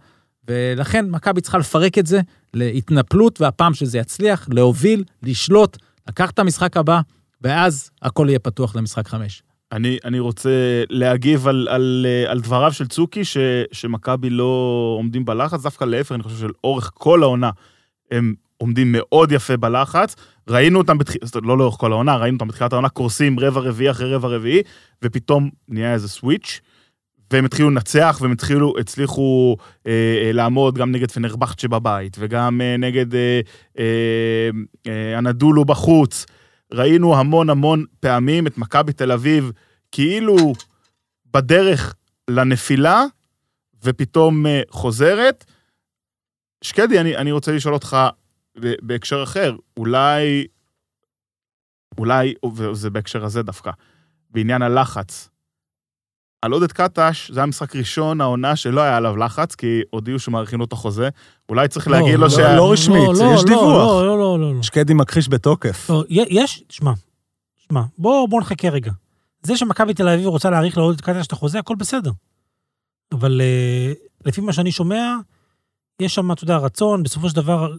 ולכן 0.48 1.10
מכבי 1.10 1.42
צריכה 1.42 1.58
לפרק 1.58 1.98
את 1.98 2.06
זה 2.06 2.22
להתנפלות, 2.54 3.42
והפעם 3.42 3.74
שזה 3.74 3.98
יצליח, 3.98 4.48
להוביל, 4.52 5.04
לשלוט, 5.24 5.78
לקחת 6.08 6.34
את 6.34 6.40
המשחק 6.40 6.78
הבא, 6.78 7.02
ואז 7.42 7.90
הכל 8.02 8.26
יהיה 8.30 8.40
פתוח 8.40 8.76
למשחק 8.76 9.08
חמש. 9.08 9.44
אני, 9.72 9.98
אני 10.06 10.20
רוצה 10.20 10.84
להגיב 10.90 11.48
על, 11.48 11.68
על, 11.72 12.06
על 12.28 12.40
דבריו 12.40 12.74
של 12.74 12.88
צוקי, 12.88 13.26
ש, 13.26 13.38
שמכבי 13.72 14.30
לא 14.30 14.96
עומדים 14.98 15.26
בלחץ, 15.26 15.62
דווקא 15.64 15.86
להפך, 15.86 16.12
אני 16.12 16.24
חושב 16.24 16.38
שלאורך 16.38 16.92
כל 16.94 17.24
העונה 17.24 17.50
הם 18.12 18.34
עומדים 18.58 18.92
מאוד 18.92 19.32
יפה 19.32 19.58
בלחץ. 19.58 20.16
ראינו 20.50 20.80
אותם, 20.80 20.98
בתח... 20.98 21.14
לא 21.44 21.58
לאורך 21.58 21.76
כל 21.76 21.92
העונה, 21.92 22.16
ראינו 22.16 22.36
אותם 22.36 22.48
בתחילת 22.48 22.74
העונה 22.74 22.90
קורסים 22.90 23.40
רבע 23.40 23.62
רביעי 23.62 23.92
אחרי 23.92 24.16
רבע 24.16 24.28
רביעי, 24.28 24.62
ופתאום 25.04 25.50
נהיה 25.68 25.94
איזה 25.94 26.10
סוויץ', 26.10 26.62
והם 27.32 27.46
התחילו 27.46 27.70
לנצח, 27.70 28.18
והם 28.22 28.32
התחילו, 28.32 28.74
הצליחו 28.80 29.58
אה, 29.88 29.92
אה, 29.92 30.32
לעמוד 30.32 30.78
גם 30.78 30.92
נגד 30.92 31.12
פנרבכצ'ה 31.12 31.68
בבית, 31.68 32.18
וגם 32.20 32.62
אה, 32.62 32.78
נגד 32.78 33.16
אה, 33.16 33.40
אה, 33.80 34.50
אה, 34.88 35.20
אנדולו 35.20 35.66
בחוץ. 35.66 36.26
ראינו 36.74 37.16
המון 37.16 37.50
המון 37.50 37.86
פעמים 38.00 38.48
את 38.48 38.58
מכבי 38.58 38.94
תל 38.94 39.12
אביב 39.12 39.52
כאילו 39.92 40.54
בדרך 41.34 41.96
לנפילה, 42.30 43.04
ופתאום 43.84 44.46
אה, 44.46 44.62
חוזרת. 44.70 45.46
שקדי, 46.62 47.00
אני, 47.00 47.18
אני 47.18 47.32
רוצה 47.32 47.52
לשאול 47.52 47.74
אותך 47.74 47.98
בהקשר 48.82 49.24
אחר, 49.24 49.56
אולי, 49.78 50.48
אולי, 51.98 52.34
וזה 52.54 52.90
בהקשר 52.90 53.26
הזה 53.26 53.44
דווקא, 53.44 53.72
בעניין 54.30 54.62
הלחץ. 54.62 55.30
על 56.42 56.52
עודד 56.52 56.72
קטש, 56.72 57.32
זה 57.32 57.40
היה 57.40 57.46
משחק 57.48 57.76
ראשון, 57.76 58.22
העונה 58.22 58.56
שלא 58.56 58.82
היה 58.82 58.98
עליו 58.98 59.18
לחץ, 59.18 59.56
כי 59.56 59.82
הודיעו 59.90 60.20
שמאריכים 60.20 60.60
לו 60.60 60.66
את 60.66 60.74
החוזה. 60.74 61.10
אולי 61.50 61.68
צריך 61.68 61.88
להגיד 61.88 62.14
לו 62.14 62.22
לא, 62.22 62.30
שה... 62.30 62.56
לא 62.56 62.72
רשמית, 62.72 62.98
לא, 62.98 63.14
לא, 63.14 63.34
יש 63.34 63.42
לא, 63.42 63.48
דיווח. 63.48 63.64
לא, 63.64 64.06
לא, 64.06 64.18
לא, 64.18 64.40
לא. 64.40 64.56
לא. 64.56 64.64
שקדי 64.64 64.94
מכחיש 64.94 65.30
בתוקף. 65.30 65.90
לא, 65.90 66.04
יש, 66.10 66.64
שמע, 66.70 66.92
שמע, 67.70 67.82
בוא, 67.98 68.30
בוא 68.30 68.42
נחכה 68.42 68.70
רגע. 68.70 68.92
זה 69.44 69.58
שמכבי 69.58 69.94
תל 69.94 70.10
אביב 70.10 70.28
רוצה 70.28 70.50
להאריך 70.50 70.78
לעוד 70.78 70.96
את 70.96 71.02
קטש 71.02 71.28
את 71.28 71.32
החוזה, 71.32 71.60
הכל 71.60 71.76
בסדר. 71.76 72.12
אבל 73.12 73.42
אה, 73.42 73.94
לפי 74.26 74.42
מה 74.42 74.54
שאני 74.54 74.72
שומע, 74.72 75.16
יש 76.02 76.16
שם, 76.16 76.32
אתה 76.32 76.44
יודע, 76.44 76.58
רצון, 76.58 77.04
בסופו 77.04 77.30
של 77.30 77.36
דבר, 77.36 77.74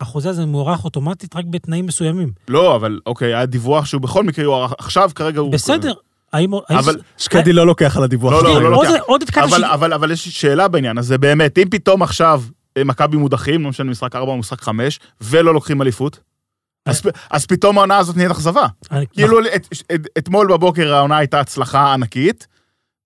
החוזה 0.00 0.30
הזה 0.30 0.46
מוארך 0.46 0.84
אוטומטית 0.84 1.36
רק 1.36 1.44
בתנאים 1.50 1.86
מסוימים. 1.86 2.32
לא, 2.48 2.76
אבל 2.76 3.00
אוקיי, 3.06 3.34
היה 3.34 3.46
דיווח 3.46 3.84
שהוא 3.84 4.00
בכל 4.00 4.24
מקרה 4.24 4.44
יוארך, 4.44 4.72
עכשיו 4.78 5.10
כרגע 5.14 5.40
הוא... 5.40 5.52
בסדר, 5.52 5.92
האם... 6.32 6.50
אבל, 6.70 7.00
שקדי 7.18 7.52
לא 7.52 7.66
לוקח 7.66 7.96
על 7.96 8.02
הדיווח. 8.02 8.32
לא, 8.32 8.42
לא. 8.42 8.70
לא 8.70 8.76
עוד- 8.76 8.86
לוקח. 8.88 9.02
עוד. 9.06 9.22
אבל, 9.42 9.64
אבל, 9.64 9.92
אבל 9.92 10.10
יש 10.10 10.28
שאלה 10.28 10.68
בעניין 10.68 10.98
הזה, 10.98 11.18
באמת, 11.18 11.58
אם 11.58 11.68
פתאום 11.70 12.02
עכשיו 12.02 12.42
אה, 12.76 12.84
מכבי 12.84 13.16
מודחים, 13.16 13.62
לא 13.62 13.68
משנה, 13.68 13.90
משחק 13.90 14.16
4 14.16 14.32
או 14.32 14.36
משחק 14.36 14.60
5, 14.60 15.00
ולא 15.20 15.54
לוקחים 15.54 15.82
אליפות, 15.82 16.20
אז, 16.86 17.00
פ- 17.00 17.06
אז 17.30 17.46
פתאום 17.46 17.78
העונה 17.78 17.98
הזאת 17.98 18.16
נהיית 18.16 18.30
אכזבה. 18.30 18.66
אני- 18.90 19.06
כאילו, 19.12 19.40
את, 19.40 19.68
את, 19.94 20.06
אתמול 20.18 20.52
בבוקר 20.52 20.94
העונה 20.94 21.16
הייתה 21.16 21.40
הצלחה 21.40 21.92
ענקית, 21.94 22.46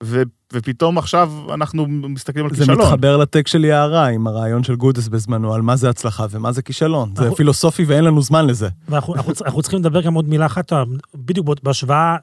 ו, 0.02 0.22
ופתאום 0.54 0.98
עכשיו 0.98 1.32
אנחנו 1.54 1.86
מסתכלים 1.88 2.44
על 2.44 2.50
זה 2.54 2.56
כישלון. 2.56 2.78
מתחבר 2.80 3.16
לטק 3.16 3.46
של 3.48 3.64
יערה 3.64 4.06
עם 4.06 4.26
הרעיון 4.26 4.62
של 4.64 4.74
גודס 4.76 5.08
בזמנו, 5.08 5.54
על 5.54 5.62
מה 5.62 5.76
זה 5.76 5.90
הצלחה 5.90 6.26
ומה 6.30 6.52
זה 6.52 6.62
כישלון. 6.62 7.12
זה 7.16 7.22
אנחנו- 7.22 7.36
פילוסופי 7.36 7.84
ואין 7.84 8.04
לנו 8.04 8.22
זמן 8.22 8.46
לזה. 8.46 8.68
ואנחנו 8.88 9.14
אנחנו, 9.14 9.32
אנחנו 9.44 9.62
צריכים 9.62 9.80
לדבר 9.80 10.00
גם 10.00 10.14
עוד 10.14 10.28
מילה 10.28 10.46
אחת, 10.46 10.72
בדיוק 11.14 11.46
בהשוואה 11.62 12.16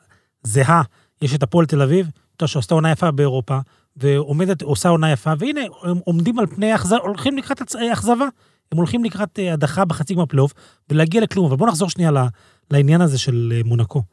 זהה, 0.43 0.81
יש 1.21 1.35
את 1.35 1.43
הפועל 1.43 1.65
תל 1.65 1.81
אביב, 1.81 2.05
אתה 2.35 2.43
יודע, 2.43 2.47
שעשתה 2.47 2.73
עונה 2.75 2.91
יפה 2.91 3.11
באירופה, 3.11 3.59
ועומדת, 3.97 4.61
עושה 4.61 4.89
עונה 4.89 5.11
יפה, 5.11 5.33
והנה, 5.39 5.61
הם 5.83 5.97
עומדים 6.05 6.39
על 6.39 6.45
פני 6.47 6.75
אכזבה, 6.75 6.97
הולכים 6.97 7.37
לקראת 7.37 7.61
אה, 7.75 7.93
אכזבה, 7.93 8.25
הם 8.71 8.77
הולכים 8.77 9.03
לקראת 9.03 9.39
אה, 9.39 9.53
הדחה 9.53 9.85
בחצי 9.85 10.13
גמר 10.13 10.25
פלייאוף, 10.25 10.53
ולהגיע 10.89 11.21
לכלום. 11.21 11.45
אבל 11.45 11.55
בואו 11.55 11.69
נחזור 11.69 11.89
שנייה 11.89 12.11
ל- 12.11 12.25
לעניין 12.71 13.01
הזה 13.01 13.17
של 13.17 13.53
אה, 13.55 13.61
מונקו. 13.65 14.03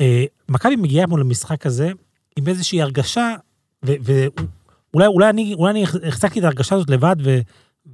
אה, 0.00 0.24
מכבי 0.48 0.76
מגיעה 0.76 1.06
מול 1.06 1.20
המשחק 1.20 1.66
הזה 1.66 1.90
עם 2.36 2.48
איזושהי 2.48 2.82
הרגשה, 2.82 3.34
ואולי 3.82 5.06
אולי 5.06 5.30
אני, 5.30 5.54
אני 5.70 5.84
החזקתי 5.84 6.38
את 6.38 6.44
ההרגשה 6.44 6.74
הזאת 6.74 6.90
לבד, 6.90 7.16
ו- 7.24 7.40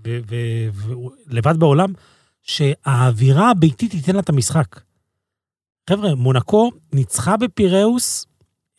ו- 0.07 0.19
ו- 0.73 0.93
ולבד 1.27 1.57
בעולם, 1.57 1.93
שהאווירה 2.43 3.51
הביתית 3.51 3.91
תיתן 3.91 4.15
לה 4.15 4.21
את 4.21 4.29
המשחק. 4.29 4.81
חבר'ה, 5.91 6.15
מונקו 6.15 6.71
ניצחה 6.93 7.37
בפיראוס, 7.37 8.27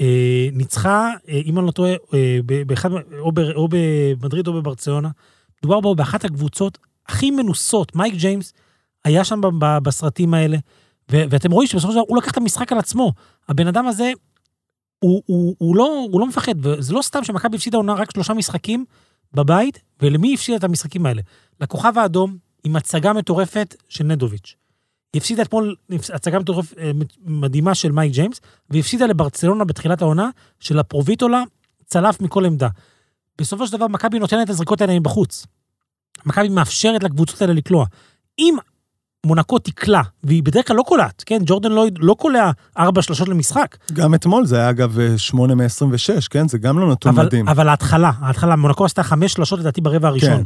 אה, 0.02 0.48
ניצחה, 0.54 1.12
אה, 1.30 1.42
אם 1.46 1.60
אני 1.60 1.66
לא 1.66 1.72
טועה, 1.72 1.92
אה, 2.14 2.40
באחד, 2.68 2.90
או, 3.20 3.32
ב, 3.32 3.40
או 3.40 3.68
במדריד 3.72 4.48
או 4.48 4.54
בברצלונה. 4.54 5.10
מדובר 5.60 5.80
בו 5.80 5.96
באחת 5.96 6.26
הקבוצות 6.26 6.78
הכי 7.08 7.32
מנוסות. 7.32 7.96
מייק 7.96 8.14
ג'יימס 8.14 8.54
היה 9.06 9.24
שם 9.24 9.42
ב- 9.42 9.66
ב- 9.66 9.78
בסרטים 9.84 10.34
האלה, 10.34 10.58
ו- 11.12 11.24
ואתם 11.30 11.52
רואים 11.52 11.68
שבסופו 11.68 11.92
של 11.92 11.98
דבר 11.98 12.06
הוא 12.08 12.18
לקח 12.18 12.32
את 12.32 12.38
המשחק 12.38 12.72
על 12.72 12.78
עצמו. 12.80 13.14
הבן 13.50 13.68
אדם 13.68 13.88
הזה, 13.88 14.12
הוא, 15.00 15.24
הוא, 15.26 15.56
הוא, 15.58 15.76
לא, 15.76 16.06
הוא 16.12 16.20
לא 16.20 16.28
מפחד, 16.28 16.66
וזה 16.66 16.94
לא 16.94 17.02
סתם 17.02 17.24
שמכבי 17.24 17.56
הפסידה 17.56 17.78
עונה 17.78 17.94
רק 17.94 18.12
שלושה 18.12 18.34
משחקים 18.34 18.86
בבית, 19.34 19.80
ולמי 20.02 20.34
הפסידה 20.34 20.58
את 20.58 20.64
המשחקים 20.64 21.06
האלה? 21.06 21.22
לכוכב 21.62 21.94
האדום, 21.98 22.38
עם 22.64 22.76
הצגה 22.76 23.14
מטורפת 23.14 23.76
של 23.90 24.04
נדוביץ'. 24.04 24.56
היא 25.14 25.20
הפסידה 25.20 25.42
אתמול 25.42 25.76
הצגה 26.14 26.40
מטורפת 26.40 26.78
אה, 26.78 26.92
מדהימה 27.26 27.76
של 27.76 27.92
מייק 27.92 28.14
ג'יימס, 28.14 28.42
והיא 28.70 28.80
הפסידה 28.80 29.06
לברצלונה 29.06 29.66
בתחילת 29.66 30.02
העונה, 30.02 30.30
של 30.60 30.80
הפרוביטולה 30.80 31.44
צלף 31.86 32.22
מכל 32.22 32.46
עמדה. 32.46 32.68
בסופו 33.38 33.68
של 33.68 33.72
דבר, 33.78 33.88
מכבי 33.88 34.20
נותנת 34.20 34.46
את 34.46 34.50
הזריקות 34.50 34.82
האלה 34.82 35.00
מבחוץ. 35.00 35.46
מכבי 36.26 36.50
מאפשרת 36.50 37.04
לקבוצות 37.04 37.42
האלה 37.42 37.54
לקלוע. 37.54 37.86
אם 38.40 38.56
מונקו 39.26 39.60
תקלע, 39.60 40.02
והיא 40.24 40.44
בדרך 40.44 40.68
כלל 40.68 40.76
לא 40.76 40.84
קולעת, 40.84 41.24
כן? 41.26 41.42
ג'ורדן 41.46 41.72
לויד 41.72 41.96
לא 42.00 42.14
קולע 42.14 42.52
ארבע 42.78 43.02
שלושות 43.02 43.30
למשחק. 43.30 43.78
גם 43.94 44.16
אתמול 44.16 44.46
זה 44.46 44.58
היה 44.58 44.70
אגב 44.70 44.98
8 45.18 45.56
מ-26, 45.56 46.28
כן? 46.30 46.48
זה 46.48 46.58
גם 46.58 46.80
לא 46.80 46.92
נתון 46.92 47.14
אבל, 47.14 47.26
מדהים. 47.26 47.48
אבל 47.48 47.70
ההתחלה, 47.70 48.12
ההתחלה, 48.20 48.56
מונקו 48.56 48.86
עשתה 48.86 49.04
חמש 49.04 49.34
שלושות 49.34 49.60
לדעתי 49.60 49.82
ברבע 49.82 50.08
הראשון. 50.08 50.44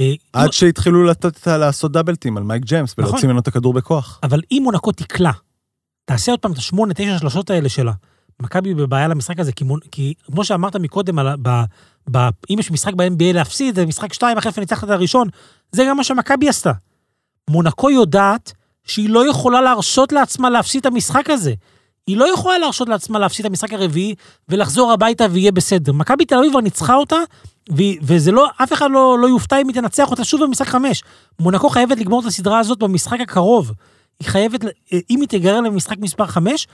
אה, 0.00 0.12
עד 0.32 0.52
שהתחילו 0.52 1.04
לתת, 1.04 1.46
לעשות 1.46 1.92
דאבלטים 1.92 2.36
על 2.36 2.42
מייק 2.42 2.62
ג'יימס 2.62 2.94
ולהוציא 2.98 3.18
נכון. 3.18 3.28
ממנו 3.28 3.40
את 3.40 3.48
הכדור 3.48 3.74
בכוח. 3.74 4.20
אבל 4.22 4.40
אם 4.52 4.60
מונקו 4.64 4.92
תקלע, 4.92 5.30
תעשה 6.04 6.32
עוד 6.32 6.40
פעם 6.40 6.52
את 6.52 6.58
השמונה, 6.58 6.94
תשע 6.94 7.18
שלושות 7.18 7.50
האלה 7.50 7.68
שלה. 7.68 7.92
מכבי 8.42 8.74
בבעיה 8.74 9.08
למשחק 9.08 9.40
הזה, 9.40 9.52
כי, 9.52 9.64
מונ... 9.64 9.80
כי 9.90 10.14
כמו 10.26 10.44
שאמרת 10.44 10.76
מקודם, 10.76 11.18
על... 11.18 11.28
ב... 11.42 11.48
ב... 12.10 12.18
אם 12.50 12.58
יש 12.58 12.70
משחק 12.70 12.94
ב-NBA 12.94 13.32
להפסיד, 13.34 13.74
זה 13.74 13.86
משחק 13.86 14.12
שתיים, 14.12 14.38
אחרי 14.38 14.52
ניצחת 14.58 14.84
את 14.84 14.90
הראשון, 14.90 15.28
זה 15.72 15.84
גם 15.88 15.96
מה 15.96 16.04
שמכבי 16.04 16.48
עשתה. 16.48 16.72
מונקו 17.48 17.90
יודעת 17.90 18.52
שהיא 18.84 19.10
לא 19.10 19.30
יכולה 19.30 19.60
להרשות 19.60 20.12
לעצמה 20.12 20.50
להפסיד 20.50 20.80
את 20.80 20.86
המשחק 20.86 21.30
הזה. 21.30 21.54
היא 22.06 22.16
לא 22.16 22.32
יכולה 22.32 22.58
להרשות 22.58 22.88
לעצמה 22.88 23.18
להפסיד 23.18 23.46
את 23.46 23.50
המשחק 23.50 23.72
הרביעי 23.72 24.14
ולחזור 24.48 24.92
הביתה 24.92 25.26
ויהיה 25.30 25.52
בסדר. 25.52 25.92
מכבי 25.92 26.24
תל 26.24 26.34
אביב 26.34 26.50
כבר 26.50 26.60
ניצחה 26.60 26.94
אותה. 26.94 27.16
וזה 28.02 28.32
לא, 28.32 28.46
אף 28.62 28.72
אחד 28.72 28.90
לא, 28.90 29.18
לא 29.18 29.26
יופתע 29.26 29.60
אם 29.60 29.68
היא 29.68 29.74
תנצח 29.74 30.10
אותה 30.10 30.24
שוב 30.24 30.44
במשחק 30.44 30.66
חמש. 30.66 31.02
מונקו 31.40 31.68
חייבת 31.68 31.98
לגמור 31.98 32.20
את 32.20 32.26
הסדרה 32.26 32.58
הזאת 32.58 32.78
במשחק 32.78 33.20
הקרוב. 33.20 33.72
היא 34.20 34.28
חייבת, 34.28 34.64
אם 35.10 35.20
היא 35.20 35.28
תגרר 35.28 35.60
למשחק 35.60 35.98
מספר 35.98 36.26
5, 36.26 36.66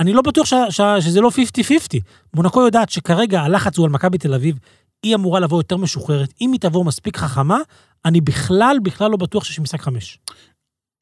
אני 0.00 0.12
לא 0.12 0.22
בטוח 0.22 0.46
ש, 0.46 0.54
ש, 0.70 0.80
שזה 1.00 1.20
לא 1.20 1.28
50-50. 1.28 1.98
מונקו 2.34 2.62
יודעת 2.62 2.90
שכרגע 2.90 3.40
הלחץ 3.40 3.78
הוא 3.78 3.86
על 3.86 3.90
מכבי 3.90 4.18
תל 4.18 4.34
אביב, 4.34 4.58
היא 5.02 5.14
אמורה 5.14 5.40
לבוא 5.40 5.58
יותר 5.58 5.76
משוחררת. 5.76 6.32
אם 6.40 6.52
היא 6.52 6.60
תבוא 6.60 6.84
מספיק 6.84 7.16
חכמה, 7.16 7.58
אני 8.04 8.20
בכלל, 8.20 8.76
בכלל 8.82 9.10
לא 9.10 9.16
בטוח 9.16 9.44
שיש 9.44 9.60
משחק 9.60 9.80
5. 9.80 10.18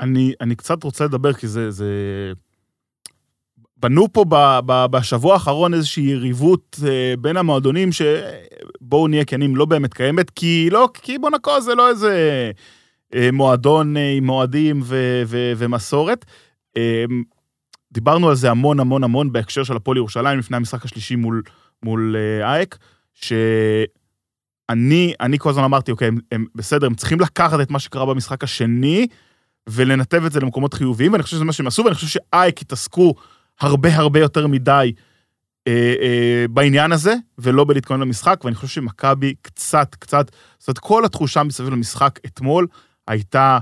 אני, 0.01 0.33
אני 0.41 0.57
קצת 0.57 0.85
רוצה 0.85 1.05
לדבר, 1.05 1.33
כי 1.33 1.49
זה... 1.49 1.71
זה... 1.71 1.93
בנו 3.77 4.13
פה 4.13 4.25
ב, 4.29 4.59
ב, 4.67 4.87
בשבוע 4.91 5.35
האחרון 5.35 5.75
איזושהי 5.75 6.03
יריבות 6.03 6.81
אה, 6.87 7.15
בין 7.19 7.37
המועדונים, 7.37 7.91
שבואו 7.93 9.09
נהיה 9.09 9.25
כנים, 9.25 9.57
לא 9.57 9.65
באמת 9.65 9.95
קיימת, 9.95 10.31
כי 10.31 10.69
לא, 10.73 10.89
כי 10.95 11.19
מונקו 11.19 11.61
זה 11.61 11.75
לא 11.75 11.89
איזה 11.89 12.51
אה, 13.15 13.29
מועדון 13.33 13.97
אה, 13.97 14.11
עם 14.11 14.27
מועדים 14.27 14.81
ו, 14.85 15.23
ו, 15.27 15.53
ומסורת. 15.57 16.25
אה, 16.77 17.05
דיברנו 17.93 18.29
על 18.29 18.35
זה 18.35 18.51
המון 18.51 18.81
המון 18.81 19.05
המון 19.05 19.33
בהקשר 19.33 19.65
של 19.65 19.77
הפועל 19.77 19.97
ירושלים 19.97 20.39
לפני 20.39 20.57
המשחק 20.57 20.85
השלישי 20.85 21.17
מול, 21.17 21.43
מול 21.83 22.17
אה, 22.17 22.53
אייק, 22.53 22.79
שאני 23.15 23.87
אני 24.71 25.39
כל 25.39 25.51
הזמן 25.51 25.65
אמרתי, 25.65 25.91
אוקיי, 25.91 26.09
הם, 26.09 26.19
הם 26.33 26.47
בסדר, 26.55 26.87
הם 26.87 26.95
צריכים 26.95 27.21
לקחת 27.21 27.61
את 27.61 27.71
מה 27.71 27.79
שקרה 27.79 28.07
במשחק 28.07 28.45
השני, 28.45 29.07
ולנתב 29.69 30.25
את 30.25 30.33
זה 30.33 30.41
למקומות 30.41 30.75
חיוביים, 30.75 31.13
ואני 31.13 31.23
חושב 31.23 31.37
שזה 31.37 31.45
מה 31.45 31.53
שהם 31.53 31.67
עשו, 31.67 31.85
ואני 31.85 31.95
חושב 31.95 32.07
שאייק 32.07 32.63
התעסקו 32.63 33.15
הרבה 33.61 33.97
הרבה 33.97 34.21
יותר 34.21 34.47
מדי 34.47 34.93
אה, 35.67 35.95
אה, 36.01 36.45
בעניין 36.51 36.93
הזה, 36.93 37.15
ולא 37.39 37.65
בלהתכונן 37.65 38.01
למשחק, 38.01 38.41
ואני 38.45 38.55
חושב 38.55 38.69
שמכבי 38.69 39.35
קצת, 39.43 39.95
קצת, 39.95 40.31
זאת 40.59 40.69
אומרת, 40.69 40.79
כל 40.79 41.05
התחושה 41.05 41.43
מסביב 41.43 41.69
למשחק 41.69 42.19
אתמול 42.27 42.67
הייתה 43.09 43.59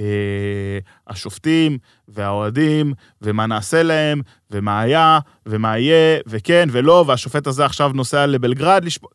אה, 0.00 0.78
השופטים 1.06 1.78
והאוהדים, 2.08 2.92
ומה 3.22 3.46
נעשה 3.46 3.82
להם, 3.82 4.20
ומה 4.50 4.80
היה, 4.80 5.18
ומה 5.46 5.78
יהיה, 5.78 6.20
וכן 6.26 6.68
ולא, 6.72 7.04
והשופט 7.08 7.46
הזה 7.46 7.64
עכשיו 7.64 7.90
נוסע 7.94 8.26
לבלגרד 8.26 8.84
לשפוט. 8.84 9.14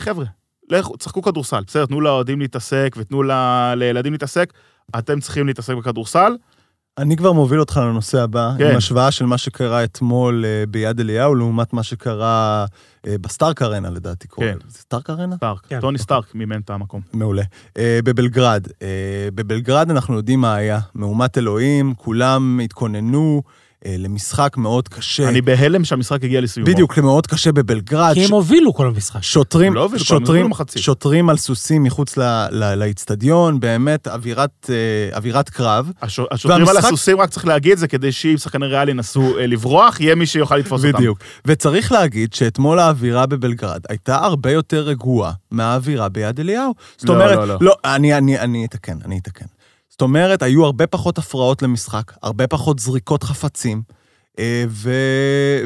חבר'ה, 0.00 0.26
לכו, 0.78 0.96
תשחקו 0.96 1.22
כדורסל, 1.22 1.62
בסדר, 1.66 1.86
תנו 1.86 2.00
לאוהדים 2.00 2.40
להתעסק 2.40 2.94
ותנו 2.98 3.22
ל... 3.22 3.32
לילדים 3.76 4.12
להתעסק, 4.12 4.52
אתם 4.98 5.20
צריכים 5.20 5.46
להתעסק 5.46 5.74
בכדורסל. 5.74 6.36
אני 6.98 7.16
כבר 7.16 7.32
מוביל 7.32 7.60
אותך 7.60 7.76
לנושא 7.76 8.22
הבא, 8.22 8.52
כן. 8.58 8.70
עם 8.70 8.76
השוואה 8.76 9.10
של 9.10 9.26
מה 9.26 9.38
שקרה 9.38 9.84
אתמול 9.84 10.44
אה, 10.44 10.64
ביד 10.68 11.00
אליהו, 11.00 11.34
לעומת 11.34 11.72
מה 11.72 11.82
שקרה 11.82 12.64
אה, 13.06 13.14
בסטארק 13.20 13.62
ארנה, 13.62 13.90
לדעתי 13.90 14.28
קוראים. 14.28 14.58
כן. 14.58 14.68
זה 14.68 14.78
סטארק 14.78 15.10
ארנה? 15.10 15.36
סטארק, 15.36 15.66
כן. 15.68 15.80
טוני 15.80 15.98
סטארק 15.98 16.34
מימן 16.34 16.60
את 16.60 16.70
המקום. 16.70 17.00
מעולה. 17.12 17.42
אה, 17.78 17.98
בבלגרד, 18.04 18.66
בבלגרד 19.34 19.90
אנחנו 19.90 20.16
יודעים 20.16 20.40
מה 20.40 20.54
היה. 20.54 20.80
מהומת 20.94 21.38
אלוהים, 21.38 21.94
כולם 21.94 22.60
התכוננו 22.64 23.42
למשחק 23.88 24.56
מאוד 24.56 24.88
קשה. 24.88 25.28
אני 25.28 25.40
בהלם 25.42 25.84
שהמשחק 25.84 26.24
הגיע 26.24 26.40
לסיומו. 26.40 26.70
בדיוק, 26.72 26.98
מאוד 26.98 27.26
קשה 27.26 27.52
בבלגרד. 27.52 28.14
כי 28.14 28.24
הם 28.24 28.30
הובילו 28.32 28.74
כל 28.74 28.86
המשחק. 28.86 29.22
שוטרים, 29.22 29.74
לא 29.74 29.82
הובילו, 29.82 30.04
שוטרים. 30.04 30.50
שוטרים 30.76 31.30
על 31.30 31.36
סוסים 31.36 31.82
מחוץ 31.82 32.14
לאיצטדיון, 32.76 33.60
באמת 33.60 34.08
אווירת, 34.08 34.70
אה, 34.70 35.16
אווירת 35.16 35.50
קרב. 35.50 35.90
הש- 36.02 36.20
השוטרים 36.30 36.60
על 36.60 36.66
והמשחק- 36.74 36.84
הסוסים, 36.84 37.20
רק 37.20 37.30
צריך 37.30 37.46
להגיד 37.46 37.78
זה, 37.78 37.88
כדי 37.88 38.12
שאם 38.12 38.36
שחקני 38.36 38.66
ריאל 38.66 38.88
ינסו 38.88 39.38
אה, 39.38 39.46
לברוח, 39.46 40.00
יהיה 40.00 40.14
מי 40.14 40.26
שיוכל 40.26 40.56
לתפוס 40.56 40.84
אותם. 40.84 40.98
בדיוק. 40.98 41.18
וצריך 41.44 41.92
להגיד 41.92 42.34
שאתמול 42.34 42.78
האווירה 42.78 43.26
בבלגרד 43.26 43.80
הייתה 43.88 44.16
הרבה 44.16 44.50
יותר 44.50 44.80
רגועה 44.82 45.32
מהאווירה 45.50 46.08
ביד 46.08 46.40
אליהו. 46.40 46.74
זאת 46.96 47.08
לא, 47.08 47.14
אומרת, 47.14 47.36
לא, 47.36 47.46
לא. 47.48 47.56
לא, 47.60 47.74
אני, 47.84 48.14
אני, 48.18 48.38
אני 48.40 48.64
אתקן, 48.64 48.96
אני 49.04 49.18
אתקן. 49.18 49.46
זאת 49.92 50.02
אומרת, 50.02 50.42
היו 50.42 50.64
הרבה 50.64 50.86
פחות 50.86 51.18
הפרעות 51.18 51.62
למשחק, 51.62 52.12
הרבה 52.22 52.46
פחות 52.46 52.78
זריקות 52.78 53.22
חפצים. 53.22 53.82
אה, 54.38 54.64
ו... 54.68 54.90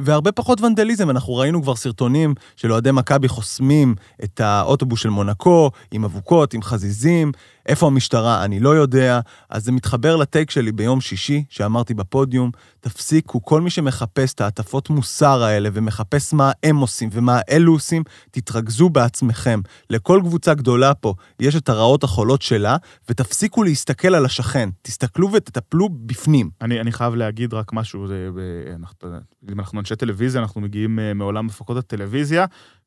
והרבה 0.03 0.33
פחות 0.33 0.61
ונדליזם. 0.61 1.11
אנחנו 1.11 1.37
ראינו 1.37 1.63
כבר 1.63 1.77
סרטונים 1.77 2.35
של 2.57 2.73
אוהדי 2.73 2.93
מכבי 2.93 3.29
חוסמים 3.29 3.95
את 4.25 4.41
האוטובוס 4.41 5.01
של 5.01 5.09
מונקו, 5.09 5.71
עם 5.91 6.05
אבוקות, 6.05 6.55
עם 6.55 6.63
חזיזים. 6.63 7.33
איפה 7.67 7.87
המשטרה? 7.87 8.45
אני 8.45 8.61
לא 8.61 8.69
יודע. 8.69 9.21
אז 9.51 9.65
זה 9.65 9.73
מתחבר 9.73 10.17
לטייק 10.17 10.51
שלי 10.51 10.73
ביום 10.73 11.01
שישי, 11.01 11.45
שאמרתי 11.49 11.95
בפודיום, 11.95 12.51
תפסיקו, 12.81 13.43
כל 13.43 13.61
מי 13.61 13.71
שמחפש 13.71 14.35
את 14.35 14.41
ההטפות 14.41 14.91
מוסר 14.91 15.43
האלה 15.43 15.69
ומחפש 15.73 16.33
מה 16.33 16.53
הם 16.63 16.77
עושים 16.77 17.09
ומה 17.13 17.41
אלו 17.51 17.73
עושים, 17.73 18.03
תתרכזו 18.31 18.89
בעצמכם. 18.89 19.61
לכל 19.91 20.21
קבוצה 20.25 20.55
גדולה 20.55 20.95
פה 20.95 21.15
יש 21.41 21.57
את 21.57 21.69
הרעות 21.69 22.05
החולות 22.05 22.43
שלה, 22.43 22.77
ותפסיקו 23.09 23.63
להסתכל 23.63 24.15
על 24.15 24.25
השכן. 24.25 24.69
תסתכלו 24.83 25.33
ותטפלו 25.33 25.89
בפנים. 25.93 26.51
אני, 26.61 26.81
אני 26.81 26.93
חייב 26.93 27.15
להגיד 27.15 27.55
רק 27.55 27.73
משהו, 27.73 28.07
זה, 28.07 28.29
אנחנו, 28.77 29.09
אם 29.53 29.61
אנחנו 29.61 29.81
אנשי 29.81 29.97
טלוויזיה, 29.97 30.41
אנחנו 30.43 30.61
מגיעים 30.61 30.99
אה, 30.99 31.15
מעולם 31.15 31.47
הפקות 31.47 31.77
הטלוויזיה, 31.77 32.47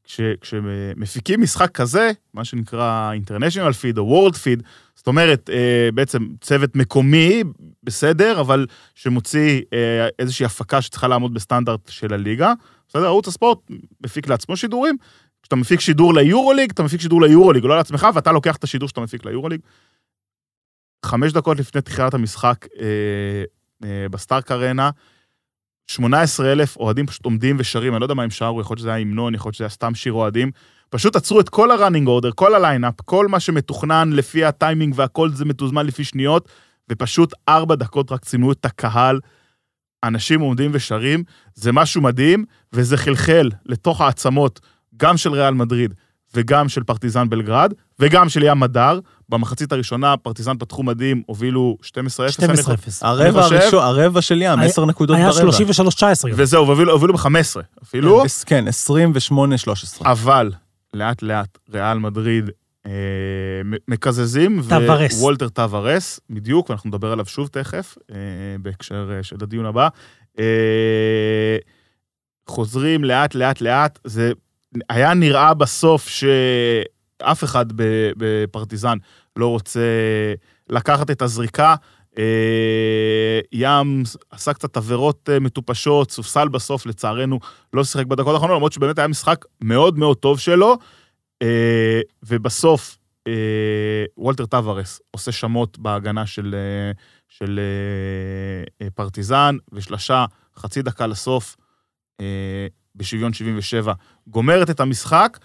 כש, 0.10 0.22
כשמפיקים 0.42 1.42
משחק 1.42 1.72
כזה, 1.72 2.12
מה 2.34 2.46
שנקרא 2.46 3.12
International 3.26 3.74
Feed 3.74 3.98
או 3.98 4.30
World 4.30 4.34
Feed, 4.34 4.64
זאת 4.96 5.08
אומרת, 5.08 5.50
אה, 5.50 5.90
בעצם 5.94 6.28
צוות 6.42 6.76
מקומי, 6.76 7.44
בסדר, 7.84 8.42
אבל 8.42 8.66
שמוציא 8.96 9.62
אה, 9.74 10.08
איזושהי 10.20 10.46
הפקה 10.46 10.82
שצריכה 10.82 11.08
לעמוד 11.08 11.34
בסטנדרט 11.34 11.90
של 11.90 12.14
הליגה, 12.14 12.54
בסדר? 12.88 13.06
ערוץ 13.06 13.28
הספורט 13.28 13.58
מפיק 14.04 14.28
לעצמו 14.28 14.58
שידורים, 14.58 14.98
כשאתה 15.42 15.56
מפיק 15.56 15.80
שידור 15.80 16.14
ליורוליג, 16.14 16.72
אתה 16.72 16.84
מפיק 16.84 17.02
שידור 17.02 17.22
ליורוליג, 17.22 17.66
לא 17.66 17.78
לעצמך, 17.78 18.08
ואתה 18.16 18.32
לוקח 18.32 18.56
את 18.56 18.64
השידור 18.64 18.90
שאתה 18.90 19.02
מפיק 19.02 19.26
ליורוליג. 19.26 19.62
חמש 21.06 21.34
דקות 21.34 21.60
לפני 21.60 21.82
תחילת 21.82 22.14
המשחק 22.14 22.68
אה, 22.80 23.44
אה, 23.84 24.10
בסטארק 24.10 24.52
ארנה, 24.52 24.90
18 25.90 26.52
אלף 26.52 26.78
אוהדים 26.78 27.06
פשוט 27.06 27.26
עומדים 27.26 27.56
ושרים, 27.60 27.94
אני 27.94 28.00
לא 28.00 28.06
יודע 28.06 28.14
מה 28.14 28.24
הם 28.24 28.30
שרו, 28.30 28.62
יכול 28.62 28.74
להיות 28.74 28.80
שזה 28.80 28.90
היה 28.90 28.98
המנון, 28.98 29.36
יכול 29.36 29.50
להיות 29.50 29.56
שזה 29.56 29.64
היה 29.64 29.70
סתם 29.70 29.96
שיר 29.96 30.14
אוהדים. 30.14 30.52
פשוט 30.90 31.16
עצרו 31.16 31.40
את 31.40 31.50
כל 31.50 31.72
ה 31.72 31.76
running 31.76 32.08
order, 32.08 32.32
כל 32.36 32.56
ה 32.56 32.60
lineup, 32.60 32.94
כל 33.06 33.28
מה 33.28 33.40
שמתוכנן 33.40 34.10
לפי 34.14 34.46
הטיימינג 34.46 34.94
והכל 34.98 35.30
זה 35.30 35.46
מתוזמן 35.46 35.86
לפי 35.86 36.04
שניות, 36.04 36.50
ופשוט 36.92 37.34
ארבע 37.50 37.76
דקות 37.76 38.12
רק 38.12 38.26
ציינו 38.26 38.52
את 38.52 38.66
הקהל. 38.66 39.20
אנשים 40.04 40.42
עומדים 40.42 40.72
ושרים, 40.74 41.24
זה 41.54 41.72
משהו 41.72 42.02
מדהים, 42.02 42.46
וזה 42.74 42.98
חלחל 42.98 43.50
לתוך 43.66 44.02
העצמות, 44.02 44.60
גם 44.98 45.18
של 45.18 45.32
ריאל 45.32 45.54
מדריד 45.54 45.94
וגם 46.34 46.70
של 46.70 46.84
פרטיזן 46.84 47.30
בלגרד, 47.30 47.74
וגם 48.00 48.30
של 48.30 48.44
ים 48.44 48.60
מדר. 48.60 49.00
במחצית 49.30 49.72
הראשונה 49.72 50.18
פרטיזן 50.18 50.58
פתחו 50.58 50.84
מדהים, 50.84 51.24
הובילו 51.26 51.78
12-0. 51.82 51.90
אני 52.44 52.58
חושב. 52.58 52.74
12-0. 52.74 53.06
הרבע 53.06 53.42
הראשון, 53.44 53.84
הרבע 53.84 54.22
של 54.22 54.42
ים, 54.42 54.60
היה- 54.60 54.70
10 54.70 54.86
נקודות 54.86 55.18
היה 55.18 55.30
ברבע. 55.30 55.52
33-19. 55.52 56.32
וזהו, 56.36 56.68
והובילו 56.68 56.92
הובילו 56.92 57.14
ב-15 57.14 57.28
אפילו. 57.84 58.24
כן, 58.46 58.66
28-13. 58.68 60.02
אבל 60.12 60.52
לאט 60.94 61.22
לאט 61.22 61.58
ריאל 61.74 61.98
מדריד 62.00 62.50
אה, 62.86 62.92
מקזזים, 63.88 64.62
טווארס. 64.70 65.22
וולטר 65.22 65.50
טווארס, 65.50 66.20
בדיוק, 66.30 66.70
ואנחנו 66.70 66.88
נדבר 66.88 67.12
עליו 67.12 67.26
שוב 67.26 67.48
תכף, 67.48 67.98
אה, 68.12 68.16
בהקשר 68.62 69.12
אה, 69.18 69.24
של 69.24 69.36
הדיון 69.42 69.66
הבא. 69.66 69.88
אה, 70.40 71.58
חוזרים 72.48 73.04
לאט 73.04 73.36
לאט 73.36 73.62
לאט, 73.62 74.00
זה 74.04 74.32
היה 74.90 75.14
נראה 75.14 75.54
בסוף 75.54 76.10
שאף 76.10 77.44
אחד 77.44 77.66
בפרטיזן 78.18 78.98
לא 79.36 79.48
רוצה 79.48 79.80
לקחת 80.70 81.12
את 81.12 81.22
הזריקה. 81.22 81.76
אה, 82.18 83.40
ים 83.52 84.04
עשה 84.30 84.54
קצת 84.54 84.78
עבירות 84.78 85.30
אה, 85.32 85.40
מטופשות, 85.40 86.12
סופסל 86.12 86.48
בסוף, 86.48 86.86
לצערנו, 86.86 87.40
לא 87.74 87.84
שיחק 87.84 88.06
בדקות 88.06 88.34
האחרונות, 88.34 88.56
למרות 88.56 88.74
שבאמת 88.74 89.00
היה 89.00 89.08
משחק 89.08 89.46
מאוד 89.62 89.98
מאוד 89.98 90.18
טוב 90.18 90.40
שלו. 90.40 90.78
אה, 91.42 92.02
ובסוף, 92.24 92.96
וולטר 94.18 94.46
טווארס 94.46 95.02
עושה 95.12 95.32
שמות 95.32 95.80
בהגנה 95.80 96.26
של, 96.26 96.56
של 97.28 97.60
פרטיזן, 98.96 99.58
ושלשה 99.72 100.26
חצי 100.58 100.82
דקה 100.82 101.08
לסוף, 101.08 101.56
בשוויון 103.00 103.34
77, 103.34 103.94
גומרת 104.28 104.70
את 104.70 104.80
המשחק, 104.80 105.40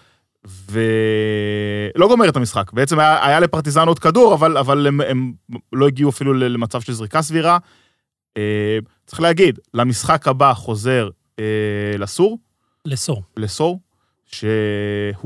ולא 0.45 2.09
גומרת 2.09 2.29
את 2.29 2.37
המשחק. 2.37 2.73
בעצם 2.73 2.99
היה, 2.99 3.27
היה 3.27 3.41
לפרטיזן 3.41 3.89
עוד 3.89 3.99
כדור, 3.99 4.35
אבל, 4.35 4.59
אבל 4.59 4.87
הם, 4.87 5.01
הם 5.01 5.33
לא 5.73 5.87
הגיעו 5.87 6.11
אפילו 6.11 6.35
למצב 6.35 6.81
של 6.81 6.93
זריקה 6.93 7.23
סבירה. 7.23 7.59
אה, 8.37 8.79
צריך 9.07 9.21
להגיד, 9.21 9.59
למשחק 9.75 10.29
הבא 10.29 10.55
חוזר 10.55 11.09
אה, 11.39 11.45
לסור, 11.99 12.39
לסור. 12.85 13.23
לסור, 13.37 13.81
שהוא 14.27 15.21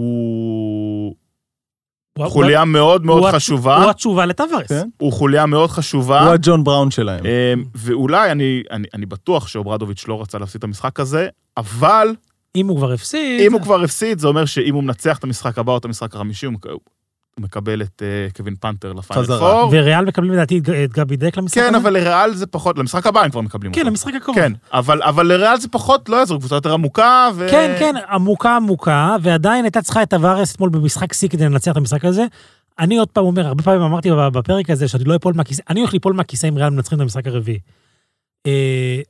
הוא- 2.24 2.32
חוליה 2.32 2.64
מאוד 2.64 3.04
מאוד 3.04 3.22
הוא- 3.22 3.30
חשובה. 3.32 3.76
הוא 3.82 3.90
התשובה 3.90 4.26
לטווארס. 4.26 4.68
כן. 4.68 4.88
הוא 4.96 5.12
חוליה 5.12 5.46
מאוד 5.46 5.70
חשובה. 5.70 6.20
הוא 6.24 6.32
הג'ון 6.32 6.64
בראון 6.64 6.90
שלהם. 6.90 7.24
אמ, 7.26 7.64
ואולי, 7.74 8.32
אני, 8.32 8.62
אני, 8.70 8.86
אני 8.94 9.06
בטוח 9.06 9.48
שאוברדוביץ' 9.48 10.04
לא 10.08 10.22
רצה 10.22 10.38
להפסיד 10.38 10.58
את 10.58 10.64
המשחק 10.64 11.00
הזה, 11.00 11.28
אבל 11.56 12.08
אם 12.56 12.68
הוא 12.68 12.76
כבר 12.76 12.92
הפסיד... 12.92 13.40
אם 13.40 13.52
הוא 13.52 13.62
כבר 13.62 13.82
הפסיד, 13.82 14.18
זה 14.18 14.28
אומר 14.28 14.44
שאם 14.44 14.74
הוא 14.74 14.84
מנצח 14.84 15.18
את 15.18 15.24
המשחק 15.24 15.58
הבא 15.58 15.72
או 15.72 15.78
את 15.78 15.84
המשחק 15.84 16.14
החמישי, 16.14 16.46
מקבל 17.38 17.82
את 17.82 18.02
uh, 18.30 18.36
קווין 18.36 18.56
פנתר 18.60 18.92
לפיינל. 18.92 19.26
פור. 19.26 19.68
וריאל 19.72 20.04
מקבלים 20.04 20.32
לדעתי 20.32 20.58
את- 20.84 20.92
גבי 20.92 21.16
דק 21.16 21.36
למשחק 21.36 21.60
כן? 21.60 21.74
אבל 21.74 21.92
לריאל 21.92 22.34
זה 22.34 22.46
פחות, 22.46 22.78
למשחק 22.78 23.06
הבא 23.06 23.20
הם 23.22 23.30
כבר 23.30 23.40
מקבלים 23.40 23.72
כן, 23.72 23.80
אותו. 23.80 23.90
למשחק 23.90 24.14
הקרוב. 24.14 24.36
כן, 24.36 24.52
אבל, 24.72 25.02
אבל 25.02 25.26
לריאל 25.26 25.60
זה 25.60 25.68
פחות, 25.68 26.08
לא 26.08 26.16
יעזור, 26.16 26.38
קבוצה 26.38 26.54
יותר 26.54 26.72
עמוקה, 26.72 27.28
ו... 27.34 27.46
כן, 27.50 27.76
כן, 27.78 27.94
עמוקה 28.10 28.56
עמוקה, 28.56 29.16
ועדיין 29.22 29.64
הייתה 29.64 29.82
צריכה 29.82 30.02
את 30.02 30.10
טווארס 30.10 30.54
אתמול 30.54 30.70
במשחק 30.70 31.12
שיא 31.12 31.28
כדי 31.28 31.44
לנצח 31.44 31.72
את 31.72 31.76
המשחק 31.76 32.04
הזה. 32.04 32.24
אני 32.78 32.98
עוד 32.98 33.08
פעם 33.08 33.24
אומר, 33.24 33.46
הרבה 33.46 33.62
פעמים 33.62 33.82
אמרתי 33.82 34.10
בפרק 34.32 34.70
הזה 34.70 34.88
שאני 34.88 35.04
לא 35.04 35.16
אפול 35.16 35.34
מהכיסא, 35.34 35.62
אני 35.70 35.80
הולך 35.80 35.92
ליפול 35.92 36.12
מהכיסא 36.12 36.46
אם 36.46 36.56
ריאל 36.56 36.70
מנצחים 36.70 36.96
את 36.98 37.02
המשחק 37.02 37.26
הרביעי. 37.26 37.58
אה, 38.46 39.00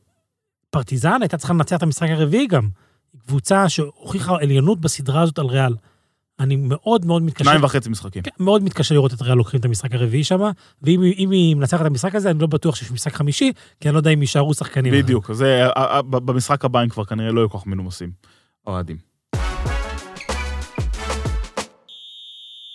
פרטיזן 0.70 1.22
הייתה 1.22 1.36
צריכה 1.36 1.52
לנצח 1.54 1.76
את 1.76 1.82
המשחק 1.82 2.08
הרביעי 2.10 2.46
גם. 2.46 2.68
קבוצה 3.26 3.68
שהוכיחה 3.68 4.36
עליונות 4.40 4.80
בסדרה 4.80 5.20
הזאת 5.22 5.38
על 5.38 5.46
ריאל. 5.46 5.74
אני 6.40 6.56
מאוד 6.56 7.06
מאוד 7.06 7.22
מתקשה, 7.22 7.44
שניים 7.44 7.64
וחצי 7.64 7.88
משחקים. 7.90 8.22
כן, 8.22 8.30
מאוד 8.40 8.62
מתקשה 8.62 8.94
לראות 8.94 9.12
את 9.12 9.22
ריאל 9.22 9.34
לוקחים 9.34 9.60
את 9.60 9.64
המשחק 9.64 9.94
הרביעי 9.94 10.24
שם, 10.24 10.40
ואם 10.82 11.00
היא- 11.30 11.56
מנצחת 11.56 11.80
את 11.80 11.86
המשחק 11.86 12.14
הזה, 12.14 12.30
אני 12.30 12.38
לא 12.38 12.46
בטוח 12.46 12.76
שיש 12.76 12.90
משחק 12.92 13.14
חמישי, 13.14 13.52
כי 13.80 13.88
אני 13.88 13.94
לא 13.94 13.98
יודע 13.98 14.10
אם 14.10 14.20
יישארו 14.20 14.54
שחקנים. 14.54 14.92
בדיוק, 14.92 15.32
זה, 15.32 15.66
במשחק 16.10 16.64
הבא 16.64 16.80
הם 16.80 16.88
כבר 16.88 17.04
כנראה 17.04 17.32
לא 17.32 17.40
יהיו 17.40 17.50
כל 17.50 17.58
כך 17.58 17.66
מנומסים, 17.66 18.10
אוהדים. 18.66 18.96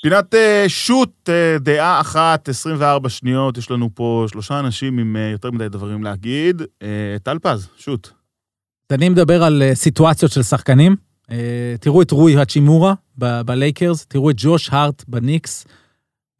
פינת 0.03 0.33
אה, 0.35 0.65
שוט, 0.67 1.29
אה, 1.29 1.57
דעה 1.59 2.01
אחת, 2.01 2.49
24 2.49 3.09
שניות, 3.09 3.57
יש 3.57 3.71
לנו 3.71 3.89
פה 3.95 4.25
שלושה 4.31 4.59
אנשים 4.59 4.99
עם 4.99 5.15
אה, 5.15 5.29
יותר 5.31 5.51
מדי 5.51 5.69
דברים 5.69 6.03
להגיד. 6.03 6.61
טל 7.23 7.37
פז, 7.41 7.67
שוט. 7.77 8.09
אני 8.91 9.09
מדבר 9.09 9.43
על 9.43 9.63
סיטואציות 9.73 10.31
של 10.31 10.43
שחקנים. 10.43 10.95
אה, 11.31 11.75
תראו 11.79 12.01
את 12.01 12.11
רוי 12.11 12.37
הצ'ימורה 12.37 12.93
בלייקרס, 13.17 14.05
תראו 14.05 14.29
את 14.29 14.35
ג'וש 14.39 14.69
הארט 14.69 15.03
בניקס. 15.07 15.65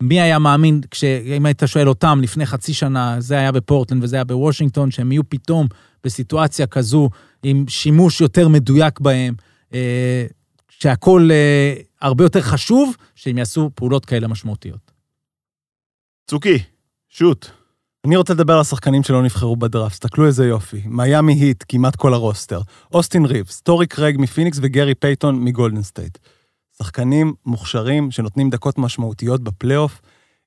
מי 0.04 0.22
היה 0.22 0.40
מאמין, 0.40 0.82
כש- 0.92 1.04
אם 1.04 1.46
היית 1.46 1.64
שואל 1.66 1.90
אותם 1.90 2.20
לפני 2.22 2.46
חצי 2.46 2.74
שנה, 2.74 3.16
זה 3.22 3.38
היה 3.38 3.52
בפורטלנד 3.52 4.04
וזה 4.04 4.16
היה 4.16 4.24
בוושינגטון, 4.24 4.92
שהם 4.92 5.12
יהיו 5.12 5.30
פתאום 5.30 5.68
בסיטואציה 6.04 6.68
כזו, 6.68 7.10
עם 7.44 7.66
שימוש 7.68 8.22
יותר 8.22 8.48
מדויק 8.48 9.00
בהם, 9.00 9.36
אה, 9.74 10.26
שהכול 10.70 11.32
אה, 11.32 11.74
הרבה 12.02 12.24
יותר 12.24 12.42
חשוב, 12.42 12.96
שהם 13.16 13.38
יעשו 13.38 13.70
פעולות 13.76 14.06
כאלה 14.06 14.28
משמעותיות. 14.28 14.92
צוקי, 16.28 16.64
שוט. 17.10 17.63
אני 18.08 18.16
רוצה 18.16 18.34
לדבר 18.34 18.54
על 18.54 18.60
השחקנים 18.60 19.04
שלא 19.04 19.24
נבחרו 19.24 19.56
בדראפט, 19.56 19.94
תסתכלו 19.94 20.26
איזה 20.26 20.46
יופי. 20.46 20.82
מיאמי 20.86 21.34
היט, 21.34 21.64
כמעט 21.68 21.96
כל 21.96 22.14
ה 22.14 22.20
roster. 22.20 22.62
אוסטין 22.94 23.26
ריבס, 23.26 23.62
טורי 23.62 23.88
קרייג 23.88 24.16
מפיניקס 24.20 24.60
וגרי 24.62 24.96
פייתון 24.96 25.44
מגולדן 25.44 25.82
סטייט. 25.82 26.18
שחקנים 26.78 27.34
מוכשרים 27.46 28.12
שנותנים 28.12 28.50
דקות 28.50 28.78
משמעותיות 28.78 29.44
בפלייאוף. 29.44 30.02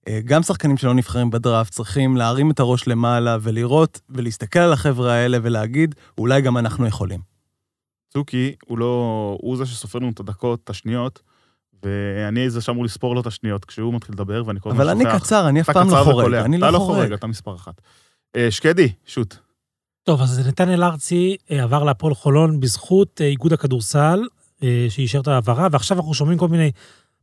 אה, 0.08 0.20
גם 0.24 0.42
שחקנים 0.42 0.76
שלא 0.76 0.94
נבחרים 0.94 1.30
בדראפט 1.30 1.72
צריכים 1.72 2.16
להרים 2.16 2.50
את 2.50 2.60
הראש 2.60 2.88
למעלה 2.88 3.36
ולראות 3.40 4.00
ולהסתכל 4.10 4.58
על 4.58 4.72
החבר'ה 4.72 5.12
האלה 5.12 5.38
ולהגיד, 5.42 5.94
אולי 6.18 6.42
גם 6.42 6.58
אנחנו 6.58 6.86
יכולים. 6.86 7.20
צוקי 8.12 8.54
הוא 8.66 8.78
לא... 8.78 9.36
הוא 9.40 9.56
זה 9.56 9.66
שסופר 9.66 9.98
לנו 9.98 10.10
את 10.10 10.20
הדקות, 10.20 10.60
את 10.64 10.70
השניות, 10.70 11.22
ואני 11.86 12.50
זה 12.50 12.60
שאמור 12.60 12.84
לספור 12.84 13.14
לו 13.14 13.20
את 13.20 13.26
השניות 13.26 13.64
כשהוא 13.64 13.94
מתחיל 13.94 14.14
לדבר, 14.14 14.42
ואני 14.46 14.60
כל 14.60 14.70
הזמן 14.70 14.80
אבל 14.80 14.90
אני 14.90 15.04
שוכח. 15.04 15.18
קצר, 15.18 15.48
אני 15.48 15.60
אף 15.60 15.70
אתה 15.70 15.78
פעם 15.78 15.90
לא 15.90 15.92
קצר 15.92 16.04
חורג, 16.04 16.18
וקולע. 16.18 16.44
אני 16.44 16.56
אתה 16.56 16.66
לא 16.66 16.72
לא 16.72 16.78
חורג, 16.78 16.98
חורג. 16.98 17.12
אתה 17.12 17.26
מספר 17.26 17.54
אחת. 17.54 17.80
אה, 18.36 18.50
שקדי, 18.50 18.92
שוט. 19.06 19.36
טוב, 20.02 20.22
אז 20.22 20.48
נתנאל 20.48 20.84
ארצי 20.84 21.36
אה, 21.50 21.62
עבר 21.62 21.84
להפועל 21.84 22.14
חולון 22.14 22.60
בזכות 22.60 23.20
אה, 23.20 23.26
איגוד 23.26 23.52
הכדורסל, 23.52 24.20
שאישר 24.88 25.20
את 25.20 25.28
ההעברה, 25.28 25.68
ועכשיו 25.72 25.96
אנחנו 25.96 26.14
שומעים 26.14 26.38
כל 26.38 26.48
מיני 26.48 26.70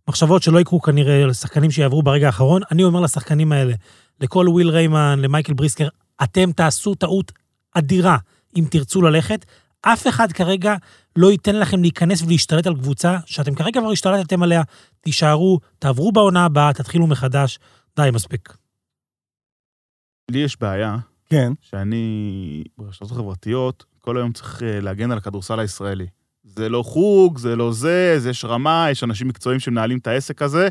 מחשבות 0.08 0.44
שלא 0.44 0.60
יקרו 0.60 0.82
כנראה 0.82 1.26
לשחקנים 1.26 1.72
שיעברו 1.72 2.04
ברגע 2.04 2.26
האחרון. 2.26 2.62
אני 2.72 2.84
אומר 2.84 3.00
לשחקנים 3.00 3.52
האלה, 3.52 3.74
לכל 4.22 4.46
וויל 4.50 4.70
ריימן, 4.70 5.20
למייקל 5.22 5.54
בריסקר, 5.54 5.88
אתם 6.24 6.52
תעשו 6.52 6.96
טעות 6.96 7.32
אדירה 7.74 8.18
אם 8.58 8.66
תרצו 8.70 9.02
ללכת. 9.02 9.46
אף 9.86 10.08
אחד 10.08 10.32
כרגע 10.32 10.76
לא 11.16 11.32
ייתן 11.32 11.56
לכם 11.56 11.82
להיכנס 11.82 12.22
ולהשתלט 12.22 12.68
על 12.68 12.76
קבוצה 12.76 13.18
שאתם 13.26 13.56
כרגע 13.56 13.82
כבר 13.82 13.92
השתלטתם 13.92 14.44
עליה. 14.44 14.62
תישארו, 15.02 15.60
תעברו 15.80 16.12
בעונה 16.12 16.46
הבאה, 16.46 16.74
תתחילו 16.74 17.08
מחדש. 17.08 17.60
די, 17.96 18.10
מספיק. 18.14 18.54
לי 20.32 20.40
יש 20.40 20.60
בעיה 20.62 20.98
כן. 21.30 21.52
שאני 21.62 22.64
ברשתות 22.78 23.12
החברתיות 23.12 23.86
כל 24.00 24.18
היום 24.18 24.32
צריך 24.32 24.64
אה, 24.64 24.80
להגן 24.82 25.12
על 25.12 25.18
הכדורסל 25.18 25.60
הישראלי. 25.60 26.08
זה 26.44 26.70
לא 26.70 26.84
חוג, 26.84 27.38
זה 27.38 27.56
לא 27.56 27.72
זה, 27.74 28.16
זה 28.18 28.30
יש 28.30 28.46
רמה, 28.46 28.88
יש 28.92 29.04
אנשים 29.04 29.28
מקצועיים 29.28 29.60
שמנהלים 29.60 29.98
את 29.98 30.08
העסק 30.08 30.42
הזה, 30.42 30.68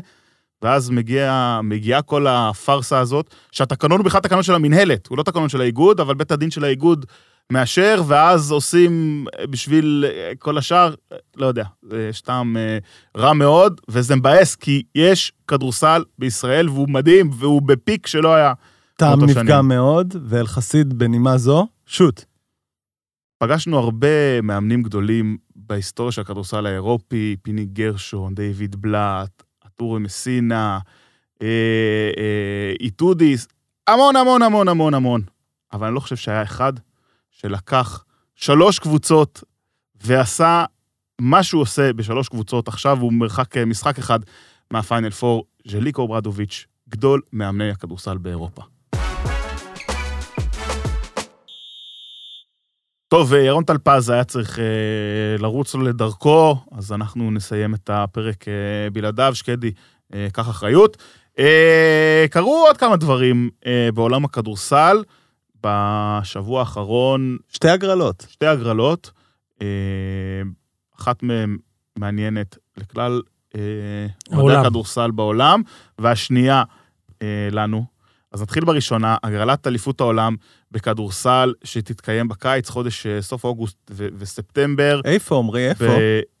ואז 0.61 0.89
מגיע, 0.89 1.59
מגיעה 1.63 2.01
כל 2.01 2.27
הפארסה 2.27 2.99
הזאת, 2.99 3.33
שהתקנון 3.51 3.99
הוא 3.99 4.05
בכלל 4.05 4.21
תקנון 4.21 4.43
של 4.43 4.55
המינהלת, 4.55 5.07
הוא 5.07 5.17
לא 5.17 5.23
תקנון 5.23 5.49
של 5.49 5.61
האיגוד, 5.61 5.99
אבל 5.99 6.15
בית 6.15 6.31
הדין 6.31 6.51
של 6.51 6.63
האיגוד 6.63 7.05
מאשר, 7.51 8.03
ואז 8.07 8.51
עושים 8.51 9.25
אה, 9.39 9.47
בשביל 9.47 10.05
אה, 10.07 10.31
כל 10.39 10.57
השאר, 10.57 10.93
אה, 11.11 11.17
לא 11.35 11.45
יודע, 11.45 11.63
זה 11.81 12.11
אה, 12.29 12.77
רע 13.17 13.33
מאוד, 13.33 13.81
וזה 13.89 14.15
מבאס, 14.15 14.55
כי 14.55 14.83
יש 14.95 15.33
כדורסל 15.47 16.03
בישראל, 16.19 16.69
והוא 16.69 16.89
מדהים, 16.89 17.29
והוא 17.33 17.61
בפיק 17.61 18.07
שלא 18.07 18.33
היה. 18.33 18.53
טעם 18.97 19.23
נפגע 19.23 19.43
שנים. 19.43 19.67
מאוד, 19.67 20.15
ואל 20.25 20.47
חסיד 20.47 20.93
בנימה 20.93 21.37
זו, 21.37 21.67
שוט. 21.85 22.25
פגשנו 23.37 23.79
הרבה 23.79 24.41
מאמנים 24.41 24.83
גדולים 24.83 25.37
בהיסטוריה 25.55 26.11
של 26.11 26.21
הכדורסל 26.21 26.65
האירופי, 26.65 27.35
פיני 27.41 27.65
גרשון, 27.65 28.35
דיוויד 28.35 28.75
בלאט, 28.75 29.43
אטורי 29.67 29.99
מסינה, 29.99 30.79
אה, 31.41 31.47
אה, 32.17 32.73
איטודיס, 32.79 33.47
המון 33.87 34.15
המון 34.15 34.41
המון 34.41 34.67
המון 34.67 34.93
המון. 34.93 35.21
אבל 35.73 35.87
אני 35.87 35.95
לא 35.95 35.99
חושב 35.99 36.15
שהיה 36.15 36.43
אחד 36.43 36.73
שלקח 37.45 38.03
שלוש 38.35 38.79
קבוצות 38.79 39.43
ועשה 40.03 40.65
מה 41.21 41.43
שהוא 41.43 41.61
עושה 41.61 41.93
בשלוש 41.93 42.29
קבוצות, 42.29 42.67
עכשיו 42.67 42.97
הוא 42.99 43.13
מרחק 43.13 43.57
אה, 43.57 43.65
משחק 43.65 43.97
אחד 43.97 44.19
מהפיינל 44.71 45.09
פור, 45.09 45.45
ז'ליקו 45.67 46.07
ברדוביץ', 46.07 46.65
גדול 46.89 47.21
מאמני 47.33 47.69
הכדורסל 47.69 48.17
באירופה. 48.17 48.61
טוב, 53.07 53.33
אה, 53.33 53.39
ירון 53.39 53.63
טלפז 53.63 54.09
היה 54.09 54.23
צריך 54.23 54.59
אה, 54.59 54.65
לרוץ 55.39 55.75
לו 55.75 55.81
לדרכו, 55.81 56.55
אז 56.71 56.91
אנחנו 56.91 57.31
נסיים 57.31 57.75
את 57.75 57.89
הפרק 57.93 58.47
אה, 58.47 58.89
בלעדיו. 58.93 59.35
שקדי, 59.35 59.71
אה, 60.13 60.27
קח 60.33 60.49
אחריות. 60.49 60.97
אה, 61.39 62.25
קרו 62.29 62.63
עוד 62.67 62.77
כמה 62.77 62.95
דברים 62.97 63.49
אה, 63.65 63.89
בעולם 63.93 64.25
הכדורסל. 64.25 65.03
בשבוע 65.63 66.59
האחרון, 66.59 67.37
שתי 67.49 67.69
הגרלות. 67.69 68.25
שתי 68.29 68.45
הגרלות, 68.45 69.11
אה, 69.61 69.67
אחת 70.99 71.23
מהן 71.23 71.57
מעניינת 71.97 72.57
לכלל 72.77 73.21
אוהדי. 74.33 74.57
הכדורסל 74.57 75.11
בעולם, 75.11 75.61
והשנייה 75.99 76.63
אה, 77.21 77.47
לנו. 77.51 77.85
אז 78.31 78.41
נתחיל 78.41 78.65
בראשונה, 78.65 79.15
הגרלת 79.23 79.67
אליפות 79.67 80.01
העולם 80.01 80.35
בכדורסל 80.71 81.53
שתתקיים 81.63 82.27
בקיץ, 82.27 82.69
חודש 82.69 83.05
אה, 83.05 83.21
סוף 83.21 83.43
אוגוסט 83.43 83.77
ו- 83.91 84.07
וספטמבר. 84.17 85.01
איפה, 85.05 85.37
עמרי, 85.37 85.69
איפה? 85.69 85.85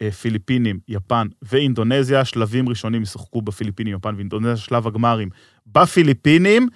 בפיליפינים, 0.03 0.79
יפן 0.87 1.27
ואינדונזיה, 1.41 2.25
שלבים 2.25 2.69
ראשונים 2.69 3.01
ישחקו 3.01 3.41
בפיליפינים, 3.41 3.95
יפן 3.95 4.15
ואינדונזיה, 4.15 4.57
שלב 4.57 4.87
הגמרים 4.87 5.29
בפיליפינים. 5.67 6.67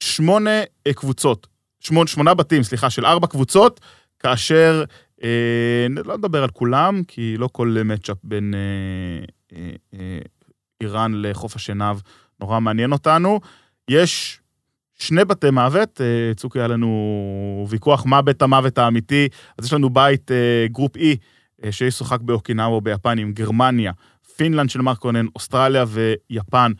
שמונה 0.00 0.60
אה, 0.86 0.92
קבוצות, 0.94 1.46
שמונה, 1.80 2.06
שמונה 2.06 2.34
בתים, 2.34 2.62
סליחה, 2.62 2.90
של 2.90 3.06
ארבע 3.06 3.26
קבוצות, 3.26 3.80
כאשר, 4.18 4.84
אה, 5.24 5.86
לא 6.04 6.16
נדבר 6.16 6.42
על 6.42 6.50
כולם, 6.50 7.02
כי 7.08 7.36
לא 7.38 7.48
כל 7.52 7.76
מצ'אפ 7.84 8.16
בין 8.24 8.54
אה, 8.54 9.24
אה, 9.58 9.70
אה, 9.94 10.18
איראן 10.80 11.12
לחוף 11.14 11.56
השנהב 11.56 11.96
נורא 12.40 12.60
מעניין 12.60 12.92
אותנו. 12.92 13.40
יש 13.88 14.40
שני 14.98 15.24
בתי 15.24 15.50
מוות, 15.50 16.00
אה, 16.00 16.34
צוקי, 16.34 16.58
היה 16.58 16.68
לנו 16.68 17.66
ויכוח 17.68 18.06
מה 18.06 18.22
בית 18.22 18.42
המוות 18.42 18.78
האמיתי, 18.78 19.28
אז 19.58 19.64
יש 19.64 19.72
לנו 19.72 19.90
בית 19.90 20.30
אה, 20.30 20.66
group 20.68 20.96
E, 20.96 21.00
אה, 21.64 21.72
שישוחק 21.72 22.20
באוקינאווה 22.20 22.80
ביפן 22.80 23.18
עם 23.18 23.32
גרמניה, 23.32 23.92
פינלנד 24.36 24.70
של 24.70 24.80
מרקנן, 24.80 25.26
אוסטרליה 25.36 25.84
ויפן 25.88 26.72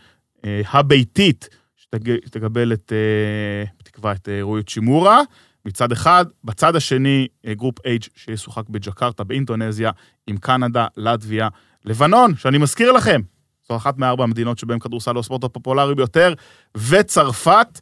אה, 0.45 0.61
הביתית, 0.71 1.49
שתקבל 1.95 2.73
את, 2.73 2.93
אה, 2.93 3.65
בתקווה, 3.79 4.13
את 4.13 4.29
אה, 4.29 4.43
רוי 4.43 4.69
האצ'ימורה. 4.69 5.21
מצד 5.65 5.93
אחד, 5.93 6.25
בצד 6.45 6.77
השני, 6.77 7.29
אה, 7.47 7.55
group 7.55 7.79
H 7.79 8.09
שישוחק 8.15 8.69
בג'קרטה 8.69 9.25
באינדונזיה, 9.25 9.91
עם 10.27 10.37
קנדה, 10.37 10.87
לטביה, 10.97 11.49
לבנון, 11.85 12.37
שאני 12.37 12.59
מזכיר 12.59 12.93
לכם, 12.93 13.21
זו 13.69 13.77
אחת 13.77 13.99
מארבע 13.99 14.25
המדינות 14.25 14.59
שבהן 14.59 14.79
כדורסל 14.79 15.11
הוא 15.11 15.21
הספורט 15.21 15.45
הפופולרי 15.45 15.95
ביותר, 15.95 16.35
וצרפת. 16.77 17.81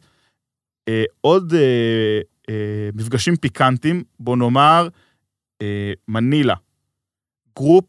עוד 1.21 1.53
מפגשים 2.93 3.35
פיקנטיים, 3.35 4.03
בוא 4.19 4.37
נאמר, 4.37 4.87
מנילה, 6.07 6.55
group, 7.55 7.85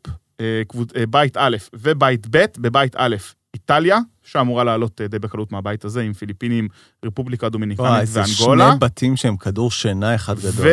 בית 1.11 1.37
א' 1.37 1.57
ובית 1.75 2.27
ב', 2.31 2.45
בבית 2.59 2.97
א', 2.97 3.17
איטליה, 3.55 3.99
שאמורה 4.23 4.65
לעלות 4.65 5.01
אה, 5.01 5.09
די 5.09 5.19
בקלות 5.19 5.53
מהבית 5.53 5.85
הזה, 5.85 6.03
עם 6.03 6.13
פיליפינים, 6.13 6.69
רפובליקה 7.05 7.49
דומיניקנית 7.49 8.09
ואנגולה. 8.13 8.71
שני 8.71 8.79
בתים 8.81 9.17
שהם 9.17 9.37
כדור 9.37 9.71
שינה 9.71 10.15
אחד 10.15 10.39
גדול. 10.39 10.67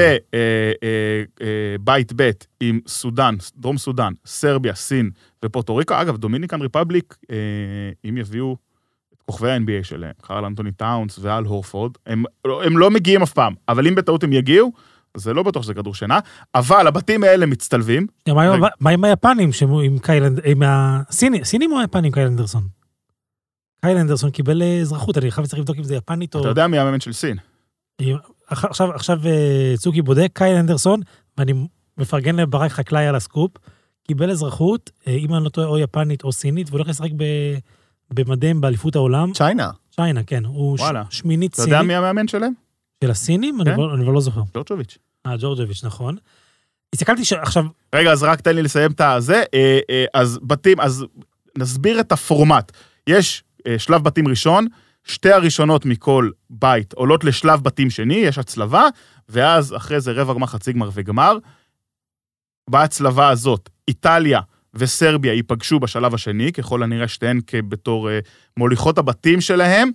ובית 1.80 2.14
ב' 2.16 2.32
עם 2.60 2.80
סודאן, 2.88 3.36
דרום 3.56 3.78
סודאן, 3.78 4.14
סרביה, 4.26 4.76
סין 4.76 5.10
ופורטו 5.46 5.76
ריקו. 5.76 5.94
אגב, 6.02 6.18
Dominican 6.18 6.62
Republic, 6.62 7.18
אה, 7.32 7.36
אם 8.10 8.18
יביאו 8.18 8.58
את 9.14 9.22
כוכבי 9.22 9.52
ה-NBA 9.52 9.84
שלהם, 9.84 10.14
קרל 10.22 10.46
אנטוני 10.46 10.72
טאונס 10.72 11.20
ואל 11.20 11.44
הורפורד, 11.44 11.92
הם, 12.06 12.24
הם 12.46 12.78
לא 12.78 12.92
מגיעים 12.92 13.22
אף 13.22 13.34
פעם, 13.34 13.54
אבל 13.70 13.88
אם 13.88 13.96
בטעות 13.96 14.24
הם 14.24 14.34
יגיעו, 14.34 14.72
זה 15.18 15.34
לא 15.34 15.44
בטוח 15.44 15.64
שזה 15.64 15.74
כדור 15.74 15.96
שינה, 15.96 16.20
אבל 16.56 16.88
הבתים 16.88 17.24
האלה 17.24 17.46
מצטלבים. 17.46 18.08
מה 18.80 18.90
עם- 18.92 19.04
היפנים, 19.04 19.50
עם 20.46 20.62
הסינים, 20.66 21.44
סינים 21.44 21.72
או 21.72 21.80
היפנים 21.80 22.12
קייל 22.12 22.28
אנדרסון? 22.28 22.68
קייל 23.82 23.98
אנדרסון 23.98 24.30
קיבל 24.32 24.62
אה, 24.62 24.80
אזרחות, 24.82 25.18
אני 25.18 25.32
חייב 25.32 25.48
צריך 25.48 25.60
לבדוק 25.60 25.78
אם 25.78 25.84
זה 25.84 25.96
יפנית 25.96 26.36
או... 26.36 26.40
אתה 26.40 26.50
יודע 26.50 26.68
מי 26.68 26.80
המאמן 26.80 27.00
של 27.00 27.14
סין? 27.14 27.38
אח- 28.48 28.66
עכשיו, 28.66 28.92
עכשיו 28.94 29.20
אה, 29.26 29.74
צוקי 29.78 30.02
בודק, 30.02 30.30
קייל 30.34 30.56
אנדרסון, 30.56 31.00
ואני 31.38 31.54
מפרגן 31.98 32.36
לברק 32.36 32.72
חקלאי 32.72 33.08
על 33.08 33.16
הסקופ, 33.16 33.52
קיבל 34.08 34.32
אזרחות, 34.32 34.90
אה, 35.08 35.14
אם 35.14 35.34
אני 35.36 35.44
לא 35.44 35.50
טועה, 35.50 35.68
או 35.68 35.78
יפנית 35.80 36.24
או 36.24 36.32
סינית, 36.32 36.70
והולך 36.70 36.88
לשחק 36.88 37.10
ב- 37.18 37.58
במדיהם 38.14 38.62
באליפות 38.62 38.96
העולם. 38.96 39.32
צ'יינה. 39.34 39.70
צ'יינה, 39.96 40.24
כן, 40.24 40.46
הוא. 40.46 40.78
שמינית 41.10 41.54
אתה 41.54 41.62
יודע 41.62 41.72
סינית. 41.76 41.88
מי 41.88 41.96
המאמן 41.96 42.28
שלהם? 42.28 42.54
של 43.04 43.12
הסינים? 43.12 43.58
כן. 43.66 43.72
אני 43.72 44.04
כבר 44.04 44.12
לא 44.12 44.22
זוכר. 44.22 44.42
ג'ורג'וביץ'. 44.54 44.98
אה, 45.26 45.38
ג'ורג'וביץ', 45.38 45.84
נכון. 45.84 46.16
הסתכלתי 46.96 47.26
ש- 47.26 47.34
עכשיו, 47.34 47.64
רגע, 47.96 48.12
אז 48.12 48.24
רק 48.24 48.42
תן 48.42 48.56
לי 48.56 48.64
לסיים 48.64 48.92
את 48.92 49.02
הזה. 49.02 49.44
אה, 49.54 49.80
אה, 49.90 50.06
אז 50.14 50.40
בתים, 50.44 50.80
אז 50.80 51.06
נסביר 51.58 52.00
את 52.00 52.12
הפורמט. 52.12 52.72
יש 53.08 53.44
אה, 53.68 53.80
שלב 53.80 54.04
בתים 54.04 54.28
ראשון, 54.28 54.68
שתי 55.04 55.32
הראשונות 55.32 55.86
מכל 55.86 56.30
בית 56.50 56.94
עולות 56.94 57.24
לשלב 57.24 57.64
בתים 57.64 57.90
שני, 57.90 58.16
יש 58.16 58.38
הצלבה, 58.38 58.84
ואז 59.30 59.76
אחרי 59.76 60.02
זה 60.02 60.12
רבע 60.12 60.34
גמר, 60.34 60.48
חצי 60.48 60.74
גמר 60.74 60.90
וגמר. 60.94 61.38
בהצלבה 62.70 63.30
הזאת, 63.30 63.70
איטליה 63.88 64.40
וסרביה 64.74 65.34
ייפגשו 65.34 65.80
בשלב 65.80 66.14
השני, 66.14 66.52
ככל 66.52 66.84
הנראה 66.84 67.08
שתיהן 67.08 67.40
בתור 67.70 68.10
מוליכות 68.58 68.98
הבתים 68.98 69.42
שלהם. 69.42 69.90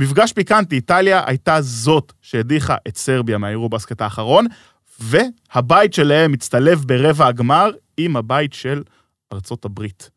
מפגש 0.00 0.32
פיקנטי, 0.32 0.74
איטליה 0.76 1.22
הייתה 1.26 1.60
זאת 1.62 2.12
שהדיחה 2.22 2.76
את 2.88 2.96
סרביה 2.96 3.38
מהיורו 3.38 3.68
בסקט 3.68 4.00
האחרון, 4.00 4.46
והבית 5.00 5.94
שלהם 5.94 6.32
מצטלב 6.32 6.84
ברבע 6.86 7.26
הגמר 7.26 7.70
עם 7.96 8.16
הבית 8.16 8.52
של 8.52 8.82
ארצות 9.32 9.64
הברית. 9.64 10.10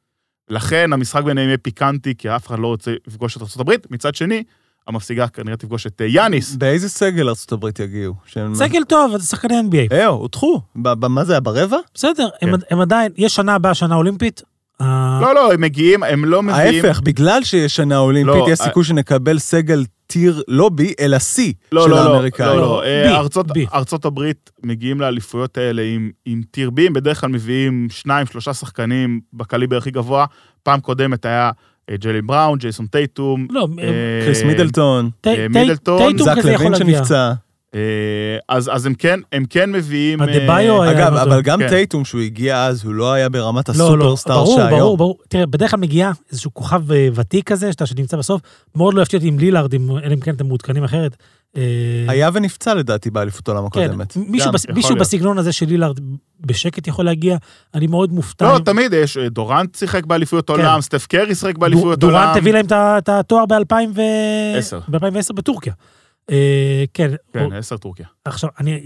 לכן 0.50 0.94
המשחק 0.94 1.24
ביניהם 1.24 1.48
יהיה 1.48 1.58
פיקנטי, 1.58 2.14
כי 2.18 2.36
אף 2.36 2.48
אחד 2.48 2.60
לא 2.60 2.68
רוצה 2.68 2.92
לפגוש 3.08 3.38
את 3.38 3.42
ארצות 3.42 3.60
הברית. 3.60 3.92
מצד 3.92 4.16
שני, 4.16 4.44
המפסידה 4.88 5.28
כנראה 5.28 5.58
תפגוש 5.58 5.88
את 5.88 6.02
אה, 6.02 6.06
יאניס. 6.06 6.56
באיזה 6.56 6.90
סגל 6.90 7.28
ארה"ב 7.30 7.66
יגיעו? 7.82 8.14
שהם- 8.26 8.56
סגל 8.56 8.84
טוב, 8.84 9.18
זה 9.18 9.28
שחקני 9.28 9.56
NBA. 9.60 9.94
אה, 9.96 10.06
הודחו. 10.06 10.62
מה 11.10 11.26
זה 11.26 11.34
היה, 11.34 11.40
ברבע? 11.40 11.78
בסדר, 11.94 12.28
הם- 12.42 12.58
כן. 12.58 12.66
הם 12.70 12.82
עדיין, 12.82 13.12
יש 13.18 13.36
שנה 13.36 13.56
הבאה 13.56 13.74
שנה 13.74 13.96
אולימפית. 13.96 14.42
אה, 14.82 15.20
לא, 15.22 15.36
לא, 15.36 15.54
הם 15.54 15.62
מגיעים, 15.62 16.04
הם 16.04 16.26
לא 16.26 16.44
מביאים... 16.44 16.86
ההפך, 16.86 17.02
בגלל 17.04 17.44
שיש 17.44 17.76
שנה 17.76 17.98
אולימפית, 17.98 18.36
לא, 18.36 18.52
יש 18.52 18.60
סיכוי 18.60 18.84
שנקבל 18.84 19.40
סגל 19.40 19.84
טיר 20.08 20.44
לא 20.48 20.70
בי, 20.70 20.94
אלא 21.00 21.20
שיא 21.20 21.54
לא, 21.72 21.84
של 21.84 21.90
לא, 21.90 21.96
לא, 21.96 22.14
האמריקאים. 22.14 22.60
לא, 22.60 22.62
לא. 22.62 22.82
בי, 23.08 23.16
ארצות. 23.16 23.46
ארצות 23.74 24.06
הברית 24.06 24.52
מגיעים 24.64 25.02
לאליפויות 25.02 25.58
האלה 25.58 25.82
עם, 25.82 26.12
עם 26.26 26.42
טיר 26.52 26.70
בי, 26.70 26.88
הם 26.88 26.94
בדרך 26.94 27.22
כלל 27.22 27.30
מביאים 27.30 27.88
שניים, 27.90 28.28
שלושה 28.28 28.54
שחקנים 28.54 29.20
בקליבר 29.34 29.78
הכי 29.78 29.92
גבוה. 29.92 30.26
פעם 30.64 30.80
קודמת 30.80 31.26
היה 31.26 31.52
אה, 31.90 31.98
ג'לי 31.98 32.22
בראון, 32.22 32.58
ג'ייסון 32.58 32.86
טייטום. 32.88 33.48
לא, 33.50 33.68
אה, 33.80 34.26
קריס 34.26 34.44
מידלטון, 34.44 35.10
מידלטון, 35.50 36.18
זק 36.18 36.38
לוין. 36.46 36.76
שנפצע. 36.76 37.34
אה, 37.76 37.80
אז, 38.50 38.70
אז 38.74 38.86
הם 38.86 38.94
כן, 38.94 39.20
הם 39.32 39.44
כן 39.50 39.72
מביאים... 39.72 40.22
אה, 40.22 40.26
אדבאיו 40.26 40.84
היה- 40.84 40.92
אגב, 40.92 41.14
אבל. 41.14 41.42
גם 41.42 41.60
כן. 41.60 41.70
טייטום, 41.70 42.06
שהוא 42.06 42.22
הגיע 42.22 42.66
אז, 42.66 42.84
הוא 42.86 42.94
לא 42.94 43.14
היה 43.14 43.30
ברמת 43.30 43.70
לא, 43.70 43.76
לא, 43.98 44.06
הסופרסטאר 44.06 44.36
ברור, 44.44 44.56
שהיום. 44.58 44.80
ברור, 44.80 44.98
ברור. 44.98 45.18
תראה, 45.30 45.46
בדרך 45.46 45.72
כלל 45.72 45.80
מגיע 45.80 46.12
איזשהו 46.32 46.54
כוכב 46.54 46.92
אה, 46.92 47.08
ותיק 47.16 47.50
כזה, 47.52 47.72
שאתה 47.72 47.86
שנמצא 47.86 48.18
בסוף, 48.18 48.42
מאוד 48.76 48.94
לא 48.94 49.02
יפתיע 49.02 49.18
אותי 49.18 49.28
עם 49.28 49.40
לילארד, 49.40 49.74
אם- 49.74 49.98
אלא 50.04 50.14
אם 50.14 50.20
כן 50.20 50.34
אתם 50.36 50.46
מעודכנים 50.48 50.84
אחרת. 50.84 51.18
אה, 51.58 51.62
היה 52.08 52.30
ונפצע 52.34 52.74
לדעתי 52.74 53.10
באליפות 53.10 53.48
העולם 53.48 53.70
כן, 53.70 53.82
הקודמת. 53.84 54.18
מישהו 54.18 54.48
גם. 54.48 54.54
בס- 54.54 54.66
מישהו. 54.76 54.96
בסגנון 54.96 55.38
הזה 55.38 55.52
של 55.52 55.66
לילארד 55.66 56.00
בשקט 56.46 56.88
יכול 56.88 57.06
להגיע, 57.06 57.38
אני 57.74 57.88
מאוד 57.88 58.12
מופתע. 58.14 58.54
לא, 58.54 58.60
תמיד 58.60 58.94
יש, 58.94 59.18
אה, 59.18 59.30
דורנט 59.30 59.76
שיחק 59.76 60.06
באליפויות 60.06 60.50
עולם, 60.50 60.82
סטף 60.82 61.06
קרי 61.06 61.36
שיחק 61.36 61.58
באליפויות 61.58 62.04
עולם. 62.04 62.16
דורנט 62.24 62.38
הביא 62.38 62.54
להם 62.54 62.66
את 62.72 63.10
התואר 63.10 63.46
ב-2010 63.46 64.00
עשר. 64.58 64.80
ב-2010 64.88 65.34
בטורקיה. 65.36 65.74
אה, 66.30 66.84
כן, 66.94 67.12
כן, 67.34 67.54
עשר 67.54 67.78
טורקיה. 67.78 68.06
עכשיו, 68.26 68.50
אני 68.60 68.86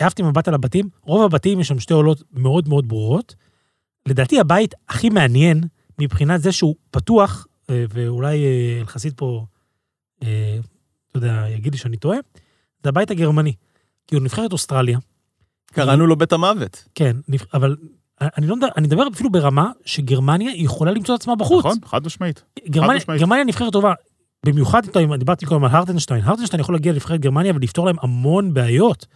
העפתי 0.00 0.22
מבט 0.22 0.48
על 0.48 0.54
הבתים, 0.54 0.88
רוב 1.02 1.24
הבתים 1.24 1.60
יש 1.60 1.68
שם 1.68 1.78
שתי 1.78 1.94
עולות 1.94 2.22
מאוד 2.32 2.68
מאוד 2.68 2.88
ברורות. 2.88 3.34
לדעתי 4.06 4.40
הבית 4.40 4.74
הכי 4.88 5.10
מעניין 5.10 5.60
מבחינת 5.98 6.40
זה 6.40 6.52
שהוא 6.52 6.74
פתוח, 6.90 7.46
אה, 7.70 7.84
ואולי 7.90 8.44
אה, 8.44 8.80
אלחסיד 8.80 9.12
פה, 9.16 9.44
אתה 10.18 10.28
יודע, 11.14 11.44
יגיד 11.48 11.72
לי 11.72 11.78
שאני 11.78 11.96
טועה, 11.96 12.18
זה 12.82 12.88
הבית 12.88 13.10
הגרמני. 13.10 13.52
כי 14.06 14.14
הוא 14.14 14.24
נבחרת 14.24 14.52
אוסטרליה, 14.52 14.98
קראנו 15.72 16.06
לו 16.06 16.16
בית 16.16 16.32
המוות. 16.32 16.84
כן, 16.94 17.16
אבל 17.54 17.76
אני 18.20 18.46
לא 18.46 18.56
מדבר, 18.56 18.68
אני 18.76 18.86
מדבר 18.86 19.08
אפילו 19.12 19.30
ברמה 19.30 19.70
שגרמניה 19.84 20.52
יכולה 20.56 20.92
למצוא 20.92 21.14
את 21.14 21.20
עצמה 21.20 21.36
בחוץ. 21.36 21.64
נכון, 21.64 21.78
חד 21.84 22.06
משמעית. 22.06 22.42
גרמניה. 22.68 23.00
גרמניה 23.18 23.44
נבחרת 23.44 23.72
טובה. 23.72 23.92
במיוחד 24.46 24.84
איתו, 24.84 25.00
אם 25.00 25.14
דיברתי 25.14 25.46
קודם 25.46 25.64
על 25.64 25.70
הרטנשטיין, 25.70 26.24
הרטנשטיין 26.24 26.60
יכול 26.60 26.74
להגיע 26.74 26.92
לנבחרת 26.92 27.20
גרמניה 27.20 27.52
ולפתור 27.54 27.86
להם 27.86 27.96
המון 28.02 28.54
בעיות. 28.54 29.06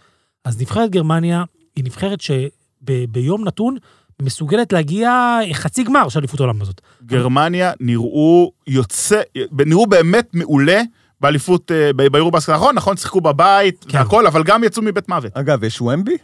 אז 0.44 0.60
נבחרת 0.60 0.90
גרמניה 0.90 1.44
היא 1.76 1.84
נבחרת 1.84 2.18
שביום 2.20 3.44
נתון 3.44 3.76
מסוגלת 4.22 4.72
להגיע 4.72 5.38
חצי 5.52 5.84
גמר 5.84 6.08
של 6.08 6.18
אליפות 6.18 6.40
העולם 6.40 6.62
הזאת. 6.62 6.80
גרמניה 7.06 7.72
נראו 7.80 8.52
יוצא, 8.66 9.20
נראו 9.52 9.86
באמת 9.86 10.28
מעולה 10.34 10.82
באליפות, 11.20 11.72
אה, 11.72 12.08
ביורו 12.12 12.30
בסקט 12.30 12.48
האחרון, 12.48 12.74
נכון, 12.74 12.96
שיחקו 12.96 13.20
בבית 13.20 13.84
כן. 13.88 13.98
והכל, 13.98 14.26
אבל 14.26 14.42
גם 14.42 14.64
יצאו 14.64 14.82
מבית 14.82 15.08
מוות. 15.08 15.36
אגב, 15.36 15.64
יש 15.64 15.80
ומבי? 15.80 16.16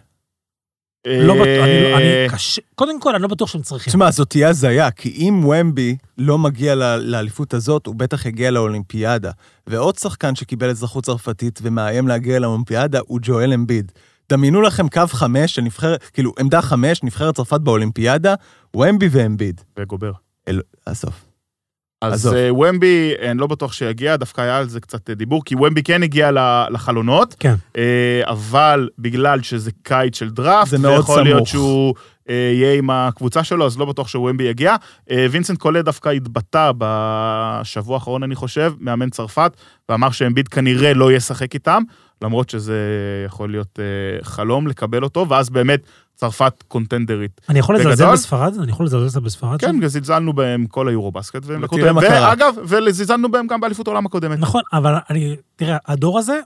לא 1.06 1.34
בטוח, 1.34 1.46
אני, 1.46 1.82
לא- 1.82 1.96
אני 1.96 2.04
אה, 2.04 2.26
קשה, 2.30 2.62
קודם 2.74 3.00
כל, 3.00 3.14
אני 3.14 3.22
לא 3.22 3.28
בטוח 3.28 3.48
שהם 3.48 3.62
צריכים. 3.62 3.90
תשמע, 3.90 4.10
זאת 4.10 4.30
תהיה 4.30 4.48
הזיה, 4.48 4.90
כי 4.90 5.08
אם 5.10 5.44
ומבי 5.44 5.96
לא 6.18 6.38
מגיע 6.38 6.74
לאליפות 6.98 7.54
הזאת, 7.54 7.86
הוא 7.86 7.94
בטח 7.94 8.26
יגיע 8.26 8.50
לאולימפיאדה. 8.50 9.30
ועוד 9.66 9.98
שחקן 9.98 10.34
שקיבל 10.34 10.70
אזרחות 10.70 11.04
צרפתית 11.04 11.60
ומאיים 11.62 12.08
להגיע 12.08 12.38
לאולימפיאדה 12.38 13.00
הוא 13.06 13.18
ג'ואל 13.22 13.52
אמביד. 13.52 13.92
דמיינו 14.30 14.62
לכם 14.62 14.88
קו 14.88 15.02
חמש 15.06 15.54
של 15.54 15.62
נבחרת, 15.62 16.02
כאילו, 16.12 16.32
עמדה 16.38 16.62
חמש, 16.62 17.02
נבחרת 17.02 17.34
צרפת 17.36 17.60
באולימפיאדה, 17.60 18.34
ומבי 18.76 19.08
ואמביד. 19.10 19.60
וגובר. 19.78 20.12
אל... 20.48 20.60
עזוב. 20.86 21.29
אז. 22.00 22.34
אה, 22.34 22.54
ומבי, 22.54 23.12
אני 23.22 23.38
לא 23.38 23.46
בטוח 23.46 23.72
שיגיע, 23.72 24.16
דווקא 24.16 24.40
היה 24.40 24.58
על 24.58 24.68
זה 24.68 24.80
קצת 24.80 25.10
אה, 25.10 25.14
דיבור, 25.14 25.44
כי 25.44 25.54
ומבי 25.54 25.82
כן 25.82 26.02
הגיע 26.02 26.30
לחלונות, 26.70 27.36
כן. 27.38 27.54
אה, 27.76 28.22
אבל 28.24 28.88
בגלל 28.98 29.42
שזה 29.42 29.70
קיץ 29.82 30.18
של 30.18 30.30
דראפט, 30.30 30.70
זה 30.70 30.78
מאוד 30.78 30.96
ויכול 30.96 31.22
להיות 31.22 31.36
סמוך. 31.36 31.48
שהוא 31.48 31.94
אה, 32.30 32.52
יהיה 32.54 32.74
עם 32.74 32.90
הקבוצה 32.90 33.44
שלו, 33.44 33.66
אז 33.66 33.78
לא 33.78 33.84
בטוח 33.84 34.08
שוומבי 34.08 34.44
יגיע. 34.44 34.76
אה, 35.10 35.26
וינסנט 35.30 35.58
קולה 35.58 35.82
דווקא 35.82 36.08
התבטא 36.08 36.70
בשבוע 36.78 37.94
האחרון, 37.94 38.22
אני 38.22 38.34
חושב, 38.34 38.72
מאמן 38.80 39.10
צרפת, 39.10 39.52
ואמר 39.88 40.10
שאמביד 40.10 40.48
כנראה 40.48 40.94
לא 40.94 41.12
ישחק 41.12 41.54
איתם, 41.54 41.82
למרות 42.22 42.50
שזה 42.50 42.78
יכול 43.26 43.50
להיות 43.50 43.78
אה, 43.78 44.24
חלום 44.24 44.66
לקבל 44.66 45.04
אותו, 45.04 45.28
ואז 45.28 45.50
באמת 45.50 45.80
צרפת 46.20 46.64
קונטנדרית. 46.68 47.40
אני 47.48 47.58
יכול 47.58 47.76
לזלזל? 47.76 48.12
בספרד? 48.12 48.58
אני 48.62 48.72
יכול 48.72 48.86
לזלזל 48.86 49.20
בספרד? 49.20 49.60
כן? 49.60 49.86
זלזלנו 49.86 50.32
בהם 50.32 50.66
כל 50.66 50.88
היורו-בסקט. 50.88 51.42
ואגב, 51.46 52.54
וזלזלנו 52.64 53.30
בהם 53.30 53.46
גם 53.46 53.60
באליפות 53.60 53.86
העולם 53.86 54.06
הקודמת. 54.06 54.38
נכון, 54.38 54.62
אבל 54.72 54.94
אני, 55.10 55.36
תראה, 55.56 55.76
הדור 55.86 56.18
הזה, 56.18 56.40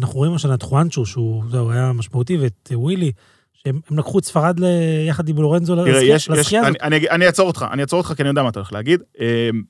אנחנו 0.00 0.14
רואים 0.14 0.34
השנה 0.34 0.54
את 0.54 0.62
חואנצ'ו, 0.62 1.06
שהוא, 1.06 1.42
זהו, 1.50 1.70
היה 1.70 1.92
משמעותי, 1.92 2.36
ואת 2.36 2.68
אה, 2.72 2.78
ווילי, 2.78 3.12
שהם 3.52 3.80
הם 3.90 3.98
לקחו 3.98 4.18
את 4.18 4.24
ספרד 4.24 4.60
יחד 5.08 5.28
עם 5.28 5.36
לורנזו 5.36 5.76
לזכייה 5.76 6.66
הזאת. 6.66 6.76
אני, 6.82 7.10
אני, 7.10 7.26
אעצור 7.26 7.46
אותך, 7.46 7.66
אני 7.72 7.82
אעצור 7.82 7.98
אותך 7.98 8.12
כי 8.16 8.22
אני 8.22 8.28
יודע 8.28 8.42
מה 8.42 8.48
אתה 8.48 8.58
הולך 8.58 8.72
להגיד. 8.72 9.02
אמ, 9.20 9.62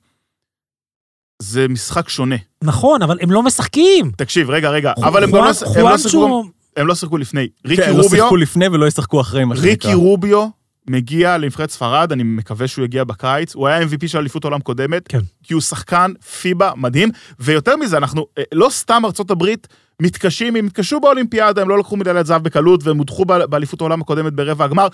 זה 1.41 1.67
משחק 1.67 2.09
שונה. 2.09 2.35
נכון, 2.63 3.01
אבל 3.01 3.17
הם 3.21 3.31
לא 3.31 3.43
משחקים. 3.43 4.11
תקשיב, 4.17 4.49
רגע, 4.49 4.69
רגע, 4.69 4.93
אבל 4.97 5.23
הם 5.23 5.31
גם 5.31 5.37
לא, 5.37 5.47
לא 5.47 5.53
חואנצ'ו, 5.65 6.43
הם 6.77 6.87
לא 6.87 6.95
שיחקו 6.95 7.17
לפני. 7.17 7.47
ריקי 7.65 7.81
כן, 7.81 7.89
לא 7.91 8.01
רוביו, 8.01 8.09
שיחקו 8.09 8.35
לפני 8.35 8.67
ולא 8.67 8.85
ישחקו 8.87 9.21
אחרי, 9.21 9.45
מה 9.45 9.55
שנקרא. 9.55 9.69
ריקי 9.69 9.93
רוביו 9.93 10.47
מגיע 10.87 11.37
לנבחרת 11.37 11.69
ספרד, 11.69 12.11
אני 12.11 12.23
מקווה 12.23 12.67
שהוא 12.67 12.85
יגיע 12.85 13.03
בקיץ, 13.03 13.55
הוא 13.55 13.67
היה 13.67 13.81
MVP 13.81 14.07
של 14.07 14.17
אליפות 14.17 14.45
העולם 14.45 14.59
קודמת, 14.59 15.07
כן. 15.07 15.19
כי 15.43 15.53
הוא 15.53 15.61
שחקן 15.61 16.11
פיבה 16.41 16.71
מדהים, 16.75 17.09
ויותר 17.39 17.75
מזה, 17.75 17.97
אנחנו, 17.97 18.25
אה, 18.37 18.43
לא 18.51 18.67
סתם 18.69 19.01
ארצות 19.05 19.31
הברית 19.31 19.67
מתקשים, 20.01 20.55
הם 20.55 20.65
התקשו 20.65 20.99
באולימפיאדה, 20.99 21.61
הם 21.61 21.69
לא 21.69 21.79
לקחו 21.79 21.97
מדליית 21.97 22.25
זהב 22.25 22.43
בקלות, 22.43 22.83
והם 22.83 22.97
הודחו 22.97 23.25
באליפות 23.25 23.81
העולם 23.81 24.01
הקודמת 24.01 24.33
ברבע 24.33 24.65
הגמר. 24.65 24.87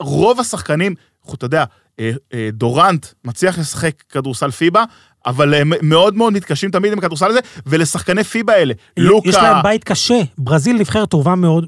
רוב 0.00 0.40
השחקנים, 0.40 0.94
אתה 1.34 1.44
יודע, 1.44 1.64
אה, 2.00 2.10
אה, 2.34 2.48
דורנט 2.52 3.06
מצליח 3.24 3.58
לשחק 3.58 4.02
כדורסל 4.08 4.50
פיבה, 4.50 4.84
אבל 5.26 5.54
הם 5.54 5.72
מאוד 5.82 6.14
מאוד 6.14 6.32
מתקשים 6.32 6.70
תמיד 6.70 6.92
עם 6.92 6.98
הכדורסל 6.98 7.30
הזה, 7.30 7.40
ולשחקני 7.66 8.24
פיבה 8.24 8.52
האלה, 8.52 8.74
לוקה... 8.96 9.28
יש 9.28 9.34
להם 9.34 9.62
בית 9.62 9.84
קשה. 9.84 10.20
ברזיל 10.38 10.76
נבחרת 10.76 11.08
טובה 11.08 11.34
מאוד, 11.34 11.66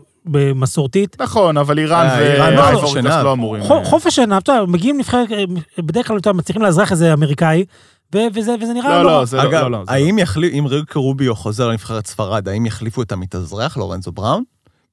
מסורתית. 0.54 1.20
נכון, 1.20 1.56
אבל 1.56 1.78
איראן 1.78 2.06
אה, 2.06 2.32
איראן 2.32 2.58
ואיבורי 2.58 2.74
חופש 2.74 2.82
קוסט 2.82 2.96
עיניו. 2.96 3.24
לא 3.24 3.32
אמורים... 3.32 3.62
אה, 3.62 3.84
חופש 3.84 4.18
עיניו, 4.18 4.38
אתה 4.38 4.52
יודע, 4.52 4.64
מגיעים 4.64 4.98
נבחרת, 4.98 5.32
אה, 5.32 5.44
בדרך 5.78 6.08
כלל 6.08 6.32
מצליחים 6.34 6.62
לאזרח 6.62 6.92
איזה 6.92 7.12
אמריקאי, 7.12 7.64
וזה 8.14 8.54
וזה 8.62 8.72
נראה 8.72 8.88
לא, 8.88 9.04
לא... 9.04 9.18
לא, 9.18 9.24
זה 9.24 9.36
לא, 9.36 9.42
אגב, 9.42 9.62
לא, 9.62 9.70
לא. 9.70 9.84
זה 9.86 9.92
האם 9.92 10.18
יחליף, 10.18 10.52
אם 10.54 10.66
ריקי 10.66 10.98
רוביו 10.98 11.34
חוזר 11.34 11.68
לנבחרת 11.68 12.06
ספרד, 12.06 12.48
האם 12.48 12.66
יחליפו 12.66 13.02
את 13.02 13.12
המתאזרח, 13.12 13.76
לורנזו 13.76 14.12
בראון? 14.12 14.42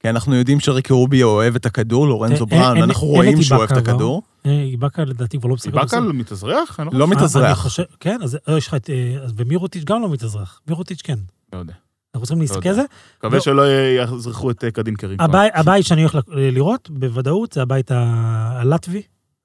כי 0.02 0.10
אנחנו 0.10 0.34
יודעים 0.34 0.60
שריקי 0.60 0.92
רוביו 0.92 1.28
אוהב 1.28 1.54
את 1.54 1.66
הכדור, 1.66 2.06
לורנזו 2.06 2.46
בראון, 2.46 2.82
אנחנו 2.82 3.06
רואים 3.06 3.38
את 3.38 3.42
שהוא 3.42 3.58
אוהב 3.58 3.70
את 3.70 3.76
איבאקה, 3.76 3.92
הכדור. 3.92 4.22
אה, 4.46 4.62
איבאקה 4.62 5.04
לדעתי 5.04 5.38
כבר 5.38 5.48
לא 5.48 5.54
משחק. 5.54 5.74
בסדר. 5.74 5.98
על 5.98 6.12
מתאזרח? 6.12 6.80
לא 6.80 6.86
לא 6.92 7.04
אה, 7.04 7.10
מתאזרח. 7.10 7.66
כן, 8.00 8.18
אז 8.22 8.38
אה, 8.48 8.58
יש 8.58 8.66
לך 8.66 8.74
את... 8.74 8.90
אה, 8.90 9.26
ומירוטיץ' 9.36 9.84
גם 9.84 10.02
לא 10.02 10.08
מתאזרח. 10.08 10.60
מירוטיץ' 10.68 11.02
כן. 11.02 11.18
לא 11.52 11.58
יודע. 11.58 11.74
אנחנו 12.14 12.26
צריכים 12.26 12.40
להסתכל. 12.40 12.68
על 12.68 12.74
זה. 12.74 12.82
מקווה 13.18 13.36
לא. 13.38 13.42
שלא 13.42 13.62
יזרחו 14.16 14.50
את 14.50 14.64
אה, 14.64 14.70
קדין 14.70 14.94
קרינגטון. 14.94 15.30
הבית- 15.30 15.52
הבית 15.54 15.86
שאני 15.86 16.00
הולך 16.02 16.18
לראות, 16.28 16.90
בוודאות, 16.90 17.52
זה 17.52 17.62
הבית 17.62 17.90
הלטבי. 17.94 19.02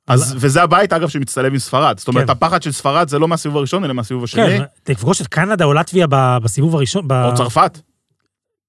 אז, 0.07 0.35
וזה 0.39 0.63
הבית, 0.63 0.93
אגב, 0.93 1.09
שמצטלב 1.09 1.51
עם 1.53 1.59
ספרד. 1.59 1.99
זאת 1.99 2.07
אומרת, 2.07 2.25
כן. 2.25 2.31
הפחד 2.31 2.61
של 2.61 2.71
ספרד 2.71 3.09
זה 3.09 3.19
לא 3.19 3.27
מהסיבוב 3.27 3.57
הראשון, 3.57 3.83
אלא 3.83 3.93
מהסיבוב 3.93 4.23
השני. 4.23 4.57
כן, 4.57 4.63
תפגוש 4.83 5.21
את 5.21 5.27
קנדה 5.27 5.65
או 5.65 5.73
לטביה 5.73 6.07
בסיבוב 6.43 6.75
הראשון. 6.75 7.07
או 7.11 7.33
צרפת, 7.35 7.79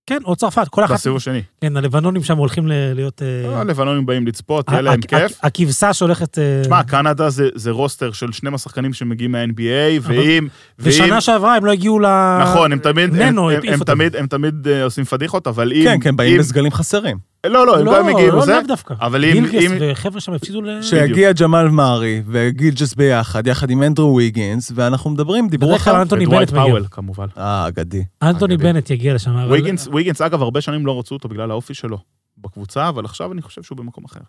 כן, 0.08 0.18
או 0.24 0.36
צרפת, 0.36 0.68
כל 0.68 0.84
אחת. 0.84 0.94
בסיבוב 0.94 1.16
השני. 1.16 1.42
כן, 1.60 1.76
הלבנונים 1.76 2.22
שם 2.22 2.36
הולכים 2.36 2.66
ל- 2.68 2.92
להיות... 2.94 3.22
אה, 3.22 3.60
הלבנונים 3.60 4.06
באים 4.06 4.26
לצפות, 4.26 4.68
יהיה 4.70 4.80
להם 4.80 5.00
כיף. 5.00 5.38
הכבשה 5.42 5.92
שהולכת... 5.92 6.38
אה, 6.38 6.60
תשמע, 6.62 6.82
קנדה 6.82 7.30
זה, 7.30 7.48
זה 7.54 7.70
roster 7.70 8.12
של 8.12 8.32
12 8.32 8.58
שחקנים 8.58 8.92
שמגיעים 8.92 9.32
מה-NBA, 9.32 10.00
ואם... 10.02 10.48
ושנה 10.78 11.20
שעברה 11.20 11.56
הם 11.56 11.64
לא 11.64 11.72
הגיעו 11.72 11.98
ל... 11.98 12.06
נכון, 12.42 12.72
הם 12.72 12.78
תמיד, 12.78 13.20
הם. 13.20 13.84
תמיד, 13.86 14.16
הם 14.16 14.26
תמיד 14.26 14.68
אה, 14.68 14.84
עושים 14.84 15.04
פדיחות, 15.04 15.46
אבל 15.46 15.72
אם... 15.72 15.84
כן, 15.84 15.98
כן, 16.00 16.16
באים 16.16 16.38
בסגלים 16.38 16.72
חסרים. 16.72 17.16
לא, 17.46 17.66
לא, 17.66 17.78
הם 17.78 17.86
גם 17.86 18.06
מגיעים 18.06 18.32
לא, 18.32 18.38
לזה. 18.38 18.52
לאו 18.52 18.60
דווקא. 18.68 18.94
אבל 19.00 19.24
אם... 19.24 19.32
גילג'ס 19.32 19.54
אם- 19.54 19.76
וחבר'ה 19.80 20.20
שם 20.20 20.32
הפסידו 20.32 20.62
ל... 20.62 20.82
שיגיע 20.82 21.32
ג'מאל 21.32 21.68
מארי 21.68 22.22
וגילג'ס 22.26 22.94
ביחד, 22.94 23.46
יחד 23.46 23.70
עם 23.70 23.82
אנדרו 23.82 24.16
ויגינס, 24.16 24.72
ואנחנו 24.74 25.10
מדברים, 25.10 25.48
דיברו 25.48 25.76
אחר. 25.76 26.02
אנטוני 26.02 26.26
בנט 26.26 26.52
מגיע. 26.52 26.64
פאוול, 26.64 26.84
כמובן. 26.90 27.26
אה, 27.38 27.68
אגדי. 27.68 28.04
אנטוני 28.22 28.54
אגדי. 28.54 28.64
בנט 28.72 28.90
יגיע 28.90 29.14
לשם. 29.14 29.30
אבל- 29.36 29.52
ויגינס, 29.52 29.88
ויגינס, 29.92 30.20
אגב, 30.20 30.42
הרבה 30.42 30.60
שנים 30.60 30.86
לא 30.86 30.98
רצו 30.98 31.14
אותו 31.14 31.28
בגלל 31.28 31.50
האופי 31.50 31.74
שלו 31.74 31.98
בקבוצה, 32.38 32.88
אבל 32.88 33.04
עכשיו 33.04 33.32
אני 33.32 33.42
חושב 33.42 33.62
שהוא 33.62 33.78
במקום 33.78 34.04
אחר. 34.04 34.20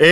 אמ, 0.00 0.06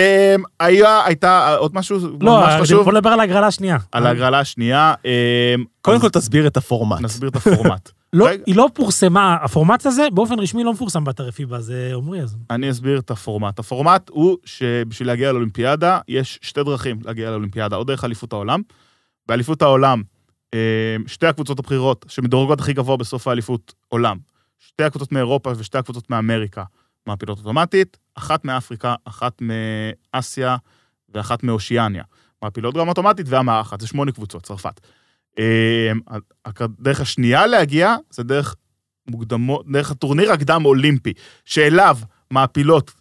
היה, 0.61 1.01
הייתה 1.05 1.55
עוד 1.57 1.74
משהו 1.74 1.99
לא, 2.20 2.41
ממש 2.41 2.55
חשוב 2.61 2.84
בוא 2.84 2.93
נדבר 2.93 3.11
על 3.11 3.20
ההגרלה 3.20 3.47
השנייה. 3.47 3.76
על 3.93 4.07
ההגרלה 4.07 4.41
השנייה. 4.41 4.95
אמ, 5.05 5.64
קודם 5.82 5.97
אז 5.97 6.03
כל 6.03 6.09
תסביר 6.09 6.47
את 6.47 6.57
הפורמט. 6.57 7.01
נסביר 7.01 7.28
את 7.28 7.37
הפורמט. 7.37 7.91
לא, 8.17 8.29
רגע. 8.29 8.43
היא 8.47 8.57
לא 8.57 8.69
פורסמה, 8.75 9.37
הפורמט 9.43 9.87
הזה 9.87 10.09
באופן 10.12 10.39
רשמי 10.39 10.64
לא 10.64 10.73
מפורסם 10.73 11.05
באתר 11.05 11.31
פיבה, 11.31 11.61
זה 11.61 11.91
עמרי 11.95 12.23
אז. 12.23 12.37
אני 12.51 12.71
אסביר 12.71 12.99
את 12.99 13.11
הפורמט. 13.11 13.59
הפורמט 13.59 14.09
הוא 14.11 14.37
שבשביל 14.45 15.09
להגיע 15.09 15.33
לאולימפיאדה, 15.33 16.01
יש 16.09 16.39
שתי 16.43 16.62
דרכים 16.64 16.99
להגיע 17.05 17.31
לאולימפיאדה, 17.31 17.77
או 17.77 17.85
דרך 17.85 18.05
אליפות 18.05 18.33
העולם. 18.33 18.62
באליפות 19.29 19.62
העולם, 19.62 20.03
אמ, 20.55 20.59
שתי 21.07 21.27
הקבוצות 21.27 21.59
הבכירות 21.59 22.05
שמדורגות 22.09 22.61
הכי 22.61 22.73
גבוה 22.73 22.97
בסוף 22.97 23.29
האליפות 23.29 23.75
עולם, 23.89 24.17
שתי 24.59 24.85
הקבוצות 24.85 25.12
מאירופה 25.12 25.53
ושתי 25.57 25.79
הקבוצות 25.79 26.11
מאמריקה, 26.11 26.64
מעפילות 27.07 27.39
אוטומטית, 27.39 27.97
אחת 28.14 28.45
מאפריקה, 28.45 28.95
אחת 29.05 29.43
מאסיה 30.14 30.57
ואחת 31.14 31.43
מאושיאניה. 31.43 32.03
מעפילות 32.43 32.75
גם 32.75 32.89
אוטומטית 32.89 33.27
והמארחת, 33.29 33.81
זה 33.81 33.87
שמונה 33.87 34.12
קבוצות, 34.12 34.43
צרפת. 34.43 34.81
אמ, 35.39 36.01
הדרך 36.47 37.01
השנייה 37.01 37.47
להגיע 37.47 37.97
זה 38.11 38.22
דרך 38.22 38.55
מוקדמות, 39.11 39.66
דרך 39.72 39.91
הטורניר 39.91 40.32
הקדם-אולימפי, 40.32 41.12
שאליו 41.45 41.99
מעפילות 42.30 42.93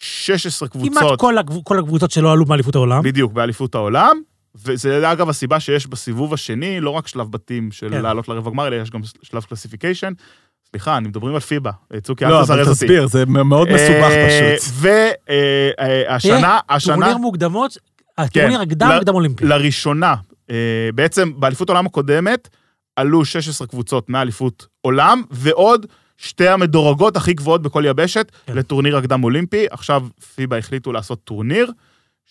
16 0.00 0.68
כמעט 0.68 0.84
קבוצות, 0.92 1.20
כל 1.20 1.38
הקב- 1.38 1.62
כל 1.64 1.78
הקבוצות 1.78 2.10
שלא 2.10 2.32
עלו 2.32 2.46
מאליפות 2.46 2.74
העולם. 2.74 3.02
בדיוק, 3.02 3.32
באליפות 3.32 3.74
העולם, 3.74 4.16
וזה 4.64 5.12
אגב 5.12 5.28
הסיבה 5.28 5.60
שיש 5.60 5.86
בסיבוב 5.86 6.34
השני 6.34 6.80
לא 6.80 6.90
רק 6.90 7.06
שלב 7.08 7.30
בתים 7.32 7.72
של 7.72 7.88
כן. 7.90 8.02
לעלות 8.02 8.28
לרבע 8.28 8.50
גמר, 8.50 8.66
אלא 8.66 8.74
יש 8.76 8.90
גם 8.90 9.00
שלב 9.22 9.42
classification. 9.42 10.12
סליחה, 10.70 10.96
אני 10.96 11.08
מדברים 11.08 11.34
על 11.34 11.40
פיבה, 11.40 11.70
צוקי, 12.02 12.24
לא, 12.24 12.38
אל 12.38 12.44
תזרז 12.44 12.50
אבל 12.50 12.60
אותי. 12.60 12.72
תסביר, 12.72 13.06
זה 13.06 13.26
מאוד 13.26 13.68
מסובך 13.68 14.10
פשוט. 14.28 14.72
והשנה, 14.72 16.58
השנה, 16.68 16.94
טורניר 16.96 17.16
מוקדמות, 17.16 17.78
הטורניר 18.18 18.60
הקדם 18.60 18.90
ל- 18.90 19.00
קדם 19.00 19.14
אולימפי. 19.14 19.44
לראשונה, 19.44 20.06
אה, 20.10 20.14
בעצם 20.94 21.30
באליפות 21.36 21.68
העולם 21.70 21.86
הקודמת, 21.86 22.48
עלו 22.96 23.24
16 23.24 23.66
קבוצות 23.66 24.10
מאליפות 24.10 24.66
עולם, 24.80 25.22
ועוד 25.30 25.86
שתי 26.16 26.48
המדורגות 26.48 27.16
הכי 27.16 27.32
גבוהות 27.34 27.62
בכל 27.62 27.84
יבשת 27.86 28.32
כן. 28.46 28.56
לטורניר 28.56 28.96
הקדם 28.96 29.24
אולימפי. 29.24 29.66
עכשיו 29.70 30.02
פיבה 30.34 30.58
החליטו 30.58 30.92
לעשות 30.92 31.18
טורניר 31.24 31.72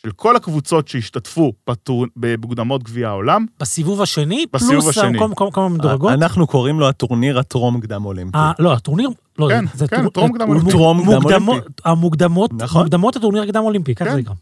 של 0.03 0.11
כל 0.11 0.35
הקבוצות 0.35 0.87
שהשתתפו 0.87 1.53
בטור... 1.69 2.05
במוקדמות 2.15 2.83
גביע 2.83 3.09
העולם. 3.09 3.45
בסיבוב 3.59 4.01
השני, 4.01 4.45
בסיבוב 4.53 4.73
פלוס 4.83 4.97
השני. 4.97 5.19
כמה- 5.19 5.35
כמה 5.35 5.51
כמה 5.51 5.69
מדורגות. 5.69 6.11
אנחנו 6.13 6.47
קוראים 6.47 6.79
לו 6.79 6.87
הטורניר 6.89 7.39
הטרום 7.39 7.79
קדם 7.81 8.05
אולימפי. 8.05 8.37
אה, 8.37 8.51
לא, 8.59 8.73
הטורניר, 8.73 9.09
לא, 9.39 9.47
כן, 9.49 9.65
זה 9.73 9.87
כן, 9.87 10.01
טור- 10.01 10.11
טרום 10.11 10.37
קדם 10.37 10.49
אולימפי. 10.49 10.71
טרום 10.71 11.01
קדם 11.21 11.47
אולימפי. 11.47 11.69
המוקדמות, 11.85 12.51
נכון. 12.53 12.81
מוקדמות 12.81 13.15
הטורניר 13.15 13.43
הקדם 13.43 13.61
אולימפי, 13.63 13.95
ככה 13.95 14.05
כן. 14.05 14.11
זה 14.11 14.17
נקרא. 14.17 14.33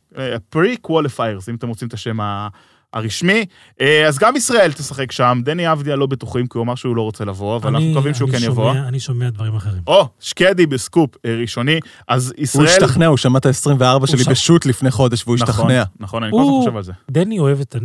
pre-qualifiers, 0.50 1.50
אם 1.50 1.56
אתם 1.56 1.68
רוצים 1.68 1.88
את 1.88 1.94
השם 1.94 2.20
ה- 2.20 2.48
הרשמי. 2.94 3.46
אה, 3.82 4.08
אז 4.08 4.18
גם 4.20 4.36
ישראל 4.36 4.72
תשחק 4.72 5.12
שם, 5.12 5.42
דני 5.46 5.72
אבדיה 5.72 5.96
לא 5.96 6.06
בטוחים, 6.06 6.48
כי 6.48 6.58
הוא 6.58 6.64
אמר 6.66 6.76
שהוא 6.76 6.96
לא 6.96 7.02
רוצה 7.02 7.26
לבוא, 7.26 7.56
אבל 7.56 7.70
אנחנו 7.70 7.92
מקווים 7.92 8.14
שהוא 8.14 8.30
אני 8.30 8.38
כן 8.38 8.44
שומע- 8.46 8.52
יבוא. 8.52 8.72
אני 8.88 9.00
שומע 9.00 9.30
דברים 9.30 9.56
אחרים. 9.56 9.82
או, 9.88 10.08
שקדי 10.20 10.66
בסקופ 10.66 11.10
אה, 11.26 11.36
ראשוני, 11.42 11.80
אז 12.08 12.34
הוא 12.38 12.44
ישראל... 12.44 12.68
השתכנע, 12.68 13.06
הוא 13.08 13.18
שמע 13.18 13.40
את 13.40 13.46
ה-24 13.46 14.08
שלי 14.08 14.24
בשו"ת 14.24 14.66
לפני 14.66 14.92
חודש, 14.92 15.24
והוא 15.28 15.38
נכון, 15.42 15.50
השתכנע. 15.50 15.84
נכון, 16.00 16.24
אני 16.24 16.32
כל 16.32 16.38
הזמן 16.38 16.52
הוא- 16.52 16.64
חושב 16.64 16.78
על 16.78 16.84
זה. 16.84 16.92
דני 17.12 17.40
אוהב 17.40 17.60
את- 17.62 17.76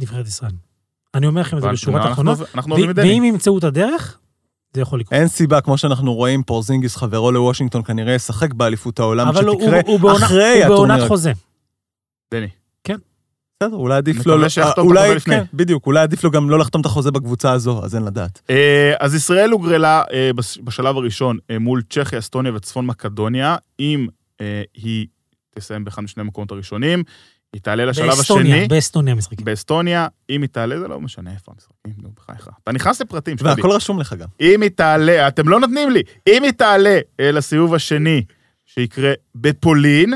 נבחרת 0.00 0.26
ישראל. 0.26 0.52
אני 1.14 1.26
אומר 1.26 1.40
לכם 1.40 1.56
את 1.56 1.62
זה 1.62 1.66
אבל 1.68 1.76
את 2.90 2.96
דני. 2.96 3.08
ואם 3.14 3.24
ימצאו 3.24 3.58
את 3.58 3.64
הדרך, 3.64 4.18
זה 4.74 4.80
יכול 4.80 5.00
לקרות. 5.00 5.12
אין 5.12 5.28
סיבה, 5.28 5.60
כמו 5.60 5.78
שאנחנו 5.78 6.14
רואים, 6.14 6.42
פורזינגיס 6.42 6.96
חברו 6.96 7.32
לוושינגטון 7.32 7.82
כנראה 7.82 8.14
ישחק 8.14 8.54
באליפות 8.54 8.98
העולם 8.98 9.28
אבל 9.28 9.46
הוא- 9.46 9.60
שתקרה 9.62 9.80
הוא 9.86 10.00
בעונה- 10.00 10.16
אחרי 10.24 10.64
הוא 10.64 10.68
בעונת 10.68 10.90
הטורניר. 10.90 11.08
חוזה. 11.08 11.32
דני. 12.34 12.48
בסדר, 13.62 13.76
אולי 13.76 13.96
עדיף 13.96 14.16
מקווה 14.20 14.36
לו... 14.36 14.50
שיחתום 14.50 14.72
את 14.84 14.88
אולי, 14.90 15.00
החוזה 15.00 15.14
לפני. 15.14 15.34
כן, 15.36 15.44
בדיוק, 15.54 15.86
אולי 15.86 16.00
עדיף 16.00 16.24
לו 16.24 16.30
גם 16.30 16.50
לא 16.50 16.58
לחתום 16.58 16.80
את 16.80 16.86
החוזה 16.86 17.10
בקבוצה 17.10 17.52
הזו, 17.52 17.84
אז 17.84 17.94
אין 17.94 18.04
לדעת. 18.04 18.40
אה, 18.50 18.92
אז 19.00 19.14
ישראל 19.14 19.50
הוגרלה 19.50 20.02
אה, 20.12 20.30
בש- 20.36 20.58
בשלב 20.64 20.96
הראשון 20.96 21.38
אה, 21.50 21.58
מול 21.58 21.82
צ'כיה, 21.90 22.18
אסטוניה 22.18 22.52
וצפון 22.54 22.86
מקדוניה. 22.86 23.56
אם 23.80 24.06
אה, 24.40 24.62
היא 24.74 25.06
תסיים 25.50 25.84
באחד 25.84 26.02
משני 26.02 26.20
המקומות 26.20 26.50
הראשונים, 26.50 27.02
היא 27.52 27.60
תעלה 27.62 27.84
לשלב 27.84 28.06
באסטוניה, 28.06 28.56
השני. 28.56 28.68
באסטוניה 28.68 29.14
משחקים. 29.14 29.44
באסטוניה, 29.44 30.06
אם 30.30 30.42
היא 30.42 30.48
תעלה, 30.52 30.78
זה 30.80 30.88
לא 30.88 31.00
משנה 31.00 31.32
איפה 31.32 31.52
המשחקים, 31.54 31.92
נו, 32.02 32.08
בחייך. 32.16 32.48
אתה 32.62 32.72
נכנס 32.72 33.00
לפרטים, 33.00 33.36
שתבין. 33.38 33.52
והכל 33.56 33.70
רשום 33.70 34.00
לך 34.00 34.12
גם. 34.14 34.28
אם 34.40 34.62
היא 34.62 34.70
תעלה, 34.70 35.28
אתם 35.28 35.48
לא 35.48 35.60
נותנים 35.60 35.90
לי, 35.90 36.02
אם 36.28 36.42
היא 36.42 36.52
תעלה 36.52 36.98
אה, 37.20 37.32
לסיבוב 37.32 37.74
השני, 37.74 38.24
שיקרה 38.66 39.12
בפולין, 39.34 40.14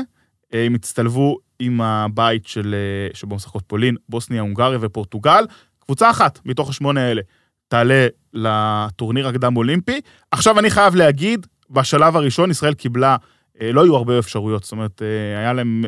אה, 0.53 0.65
הם 0.65 0.75
יצטלבו 0.75 1.37
עם 1.59 1.81
הבית 1.81 2.47
של, 2.47 2.75
אה, 2.77 3.15
שבו 3.15 3.35
משחקות 3.35 3.63
פולין, 3.67 3.95
בוסניה, 4.09 4.41
הונגריה 4.41 4.77
ופורטוגל. 4.81 5.45
קבוצה 5.79 6.09
אחת 6.09 6.39
מתוך 6.45 6.69
השמונה 6.69 7.01
האלה 7.01 7.21
תעלה 7.67 8.07
לטורניר 8.33 9.27
הקדם-אולימפי. 9.27 10.01
עכשיו 10.31 10.59
אני 10.59 10.69
חייב 10.69 10.95
להגיד, 10.95 11.47
בשלב 11.69 12.15
הראשון 12.15 12.51
ישראל 12.51 12.73
קיבלה, 12.73 13.15
אה, 13.61 13.71
לא 13.71 13.83
היו 13.83 13.95
הרבה 13.95 14.19
אפשרויות, 14.19 14.63
זאת 14.63 14.71
אומרת, 14.71 15.01
אה, 15.01 15.39
היה 15.39 15.53
להם 15.53 15.83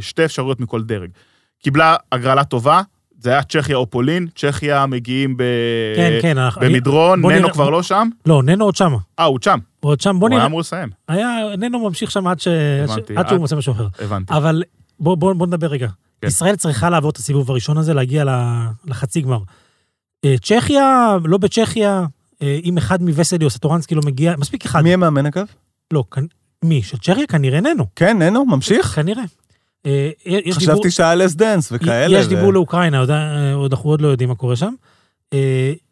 שתי 0.00 0.24
אפשרויות 0.24 0.60
מכל 0.60 0.82
דרג. 0.82 1.10
קיבלה 1.62 1.96
הגרלה 2.12 2.44
טובה, 2.44 2.82
זה 3.20 3.30
היה 3.30 3.42
צ'כיה 3.42 3.76
או 3.76 3.90
פולין, 3.90 4.26
צ'כיה 4.36 4.86
מגיעים 4.86 5.36
ב... 5.36 5.42
כן, 5.96 6.18
כן. 6.22 6.36
במדרון, 6.60 7.18
ננו 7.18 7.28
נראה- 7.30 7.50
כבר 7.52 7.70
לא 7.70 7.82
שם? 7.82 8.08
לא, 8.26 8.42
ננו 8.42 8.64
עוד 8.64 8.76
שמה. 8.76 8.96
אה, 9.18 9.24
הוא 9.24 9.38
שם. 9.44 9.58
הוא 9.80 9.90
עוד 9.90 10.00
שם, 10.00 10.18
בוא 10.18 10.28
הוא 10.28 10.34
היה 10.34 10.38
נראה. 10.38 10.46
אמור 10.46 10.60
לסיים. 10.60 10.88
היה, 11.08 11.28
ננו 11.58 11.78
ממשיך 11.88 12.10
שם 12.10 12.26
עד 12.26 12.40
ש- 12.40 12.48
הבנתי. 12.84 13.16
עד 13.16 13.26
שהוא 13.28 13.34
עד- 13.36 13.40
מוצא 13.40 13.56
משהו 13.56 13.72
אחר. 13.72 13.86
הבנתי. 14.04 14.34
אבל 14.34 14.62
בוא, 15.00 15.14
בוא, 15.14 15.32
בוא 15.32 15.46
נדבר 15.46 15.66
רגע. 15.66 15.88
כן. 16.20 16.26
ישראל 16.28 16.56
צריכה 16.56 16.90
לעבור 16.90 17.10
את 17.10 17.16
הסיבוב 17.16 17.50
הראשון 17.50 17.78
הזה, 17.78 17.94
להגיע 17.94 18.24
לחצי 18.86 19.20
גמר. 19.20 19.38
אה, 20.24 20.34
צ'כיה, 20.42 21.16
לא 21.24 21.38
בצ'כיה, 21.38 22.04
אה, 22.42 22.58
אם 22.64 22.78
אחד 22.78 23.02
מווסלי 23.02 23.44
או 23.44 23.50
סטורנסקי 23.50 23.94
לא 23.94 24.02
מגיע, 24.04 24.34
מספיק 24.38 24.64
אחד. 24.64 24.82
מי 24.82 24.94
המאמן 24.94 25.26
אגב? 25.26 25.46
לא, 25.92 26.04
כנ- 26.14 26.20
מי? 26.64 26.82
של 26.82 26.98
צ'כיה? 26.98 27.26
כנראה 27.26 27.60
ננו. 27.60 27.86
כן, 27.96 28.22
ננו, 28.22 28.44
ממשיך? 28.46 28.86
כנראה. 28.86 29.22
אה, 29.86 30.10
דיבור- 30.26 30.52
חשבתי 30.54 30.90
שהיה 30.90 31.14
לס 31.14 31.34
דנס 31.34 31.68
וכאלה. 31.72 32.18
יש 32.18 32.26
ו- 32.26 32.28
דיבור 32.28 32.52
לאוקראינה, 32.52 32.98
עוד- 32.98 33.10
עוד 33.54 33.72
אנחנו 33.72 33.90
עוד 33.90 34.00
לא 34.00 34.08
יודעים 34.08 34.28
מה 34.28 34.34
קורה 34.34 34.56
שם. 34.56 34.72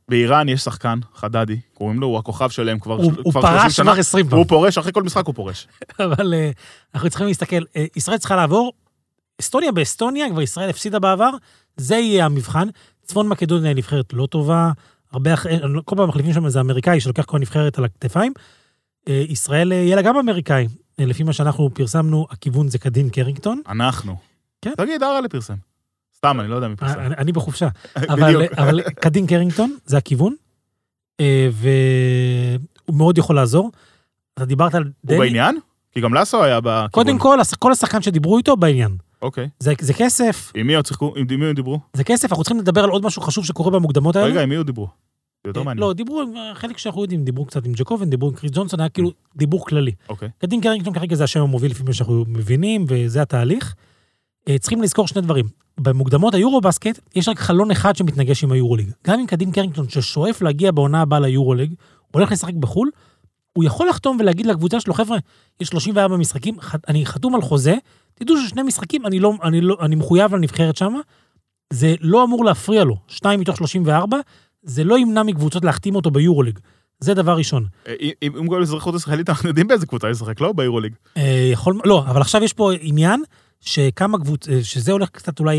באיראן 0.09 0.49
יש 0.49 0.61
שחקן, 0.61 0.99
חדדי, 1.15 1.57
קוראים 1.75 2.01
לו, 2.01 2.07
הוא 2.07 2.19
הכוכב 2.19 2.49
שלהם 2.51 2.79
כבר 2.79 2.95
הוא 2.95 3.13
הוא 3.25 3.33
כבר 3.33 3.41
30 3.41 3.59
פרש 3.63 3.77
שנה. 3.77 3.91
כבר 3.93 4.01
20 4.01 4.29
פעם. 4.29 4.39
הוא 4.39 4.47
פורש, 4.49 4.79
אחרי 4.79 4.93
כל 4.93 5.03
משחק 5.03 5.27
הוא 5.27 5.35
פורש. 5.35 5.67
אבל 6.01 6.35
אנחנו 6.95 7.09
צריכים 7.11 7.27
להסתכל, 7.27 7.63
ישראל 7.97 8.19
צריכה 8.19 8.37
לעבור, 8.37 8.73
אסטוניה 9.41 9.73
באסטוניה, 9.73 10.31
כבר 10.31 10.43
ישראל 10.43 10.71
הפסידה 10.71 10.99
בעבר, 10.99 11.31
זה 11.77 11.97
יהיה 11.97 12.25
המבחן. 12.25 12.69
צפון 13.03 13.29
מקדוניה 13.29 13.69
היא 13.69 13.77
נבחרת 13.77 14.13
לא 14.13 14.27
טובה, 14.27 14.71
הרבה 15.13 15.35
אחרי, 15.35 15.53
אה, 15.53 15.83
כל 15.85 15.97
פעם 15.97 16.09
מחליפים 16.09 16.33
שם 16.33 16.47
איזה 16.47 16.61
אמריקאי 16.61 17.01
שלוקח 17.01 17.25
כל 17.25 17.39
נבחרת 17.39 17.79
על 17.79 17.85
הכתפיים. 17.85 18.33
אה, 19.09 19.25
ישראל 19.29 19.73
אה, 19.73 19.77
יהיה 19.79 19.97
לה 19.97 20.03
גם 20.03 20.17
אמריקאי. 20.17 20.69
לפי 20.99 21.23
מה 21.23 21.33
שאנחנו 21.33 21.71
פרסמנו, 21.75 22.27
הכיוון 22.31 22.69
זה 22.69 22.79
קדין 22.79 23.11
קרינגטון. 23.11 23.63
אנחנו. 23.69 24.17
כן. 24.63 24.73
תגיד, 24.77 25.03
ארלה 25.03 25.29
פרסם. 25.29 25.55
סתם, 26.17 26.41
אני 26.41 26.49
לא 26.49 26.55
יודע 26.55 26.69
מי 26.69 26.77
פרסם. 26.77 27.01
אני 27.01 27.15
אני 27.19 27.33
בחופשה. 27.33 27.69
אבל. 28.13 28.43
אבל 28.59 28.81
קדין 28.83 29.27
קרינגטון, 29.27 29.77
זה 29.85 29.97
הכיוון, 29.97 30.35
והוא 31.53 32.97
מאוד 32.97 33.19
יכול 33.19 33.37
לעזור. 33.37 33.73
אתה 34.35 34.45
דיברת 34.45 34.75
על 34.75 34.83
הוא 34.83 34.91
דני, 35.05 35.19
בעניין? 35.19 35.59
כי 35.93 36.01
גם 36.01 36.15
לסו 36.15 36.45
היה 36.45 36.61
בכיוון. 36.61 36.89
קודם 36.89 37.19
כל, 37.19 37.39
כל 37.59 37.73
השחקן 37.73 38.03
שדיברו 38.03 38.39
איתו 38.39 38.57
בעניין. 38.57 38.97
אוקיי. 39.27 39.49
זה, 39.59 39.73
זה 39.81 39.93
כסף, 39.95 40.53
עם 40.57 40.67
מי 40.67 40.75
עוד 40.75 40.87
שיחקו? 40.87 41.13
עם 41.17 41.41
מי 41.41 41.47
עוד 41.47 41.57
דיברו? 41.57 41.79
זה 41.93 42.05
כסף, 42.05 42.31
אנחנו 42.31 42.45
צריכים 42.45 42.59
לדבר 42.61 42.85
על 42.85 42.91
עוד 42.91 43.05
משהו 43.07 43.23
חשוב 43.23 43.45
שקורה 43.45 43.71
במוקדמות 43.71 44.17
האלה. 44.17 44.27
רגע, 44.29 44.43
עם 44.43 44.49
מי 44.49 44.57
עוד 44.57 44.67
דיברו? 44.67 44.87
זה 45.45 45.51
יותר 45.51 45.61
אה, 45.61 45.65
מעניין. 45.65 45.87
לא, 45.87 45.93
דיברו, 45.93 46.21
עם- 46.21 46.35
חלק 46.55 46.79
שאנחנו 46.79 47.03
יודעים, 47.03 47.25
דיברו 47.25 47.45
קצת 47.45 47.67
עם 47.67 47.73
ג'קובן, 47.73 48.11
דיברו 48.11 48.29
עם 48.29 48.35
קריס 48.35 48.53
ג'ונסון, 48.55 48.81
היה 48.81 48.89
כאילו 48.89 49.11
דיבור 49.37 49.67
כללי. 49.67 49.93
אוקיי. 50.09 50.29
קדין 50.39 50.61
קרינגטון 50.61 50.95
כרגע 50.95 51.17
זה 51.17 51.25
השם 51.25 51.41
המוביל 51.41 51.71
לפי 51.71 51.83
מה 51.83 51.93
שאנחנו 51.93 52.25
מבינים, 52.29 52.85
וזה 52.89 53.23
התהליך. 53.23 53.75
אה, 54.49 54.59
צריכים 54.59 54.83
לזכור 54.83 55.07
שני 55.09 55.23
דברים. 55.23 55.45
במוקדמות 55.81 56.35
היורו-בסקט, 56.35 57.01
יש 57.15 57.29
רק 57.29 57.39
חלון 57.39 57.71
אחד 57.71 57.97
שמתנגש 57.97 58.45
עם 58.45 58.53
היורוליג. 58.53 58.91
גם 59.07 59.21
אם 59.21 59.27
קדין 59.27 59.51
קרינגטון, 59.53 59.89
ששואף 59.89 60.43
להגיע 60.43 60.71
בעונה 60.71 61.01
הבאה 61.03 61.21
ליורוליג, 61.21 61.75
הולך 62.13 62.33
לשחק 62.33 62.55
בחו"ל, 62.55 62.91
הוא 63.53 63.65
יכול 63.65 63.89
לחתום 63.89 64.17
ולהגיד 64.21 64.47
לקבוצה 64.47 64.81
שלו, 64.81 64.95
חבר'ה, 64.95 65.19
יש 65.61 65.69
34 65.69 66.17
משחקים, 66.17 66.57
אני 66.89 67.07
חתום 67.07 67.35
על 67.35 67.41
חוזה, 67.43 67.75
תדעו 68.19 68.37
ששני 68.37 68.63
משחקים, 68.63 69.07
אני, 69.07 69.21
לא, 69.21 69.33
אני, 69.43 69.61
לא, 69.61 69.77
אני 69.81 69.95
מחויב 69.95 70.35
לנבחרת 70.35 70.77
שמה, 70.77 71.01
זה 71.73 71.95
לא 72.01 72.25
אמור 72.25 72.45
להפריע 72.45 72.85
לו. 72.85 72.97
שתיים 73.09 73.41
מתוך 73.41 73.57
34, 73.57 74.17
זה 74.63 74.85
לא 74.85 74.99
ימנע 74.99 75.23
מקבוצות 75.23 75.65
להחתים 75.65 75.95
אותו 75.95 76.11
ביורוליג. 76.11 76.59
זה 77.01 77.15
דבר 77.15 77.37
ראשון. 77.37 77.67
אה, 77.89 77.95
אם 78.23 78.47
גול 78.47 78.63
אזרחות 78.63 78.95
ישראלית, 78.95 79.29
אנחנו 79.29 79.49
יודעים 79.49 79.69
באיזה 79.69 79.87
קבוצה 79.87 80.11
ישחק, 80.11 80.41
לא 80.41 80.53
ביורוליג. 80.53 80.95
אה, 81.17 81.49
יכול, 81.53 81.81
לא, 81.85 82.05
אבל 82.07 82.21
עכשיו 82.21 82.45
יש 82.45 82.53
פה 82.53 82.73
עניין 82.81 83.23
שכמה 83.61 84.19
קבוצ... 84.19 84.49
אה, 84.49 84.65
שזה 84.65 84.93
הולך 84.93 85.09
קצת 85.09 85.41
אולי 85.41 85.59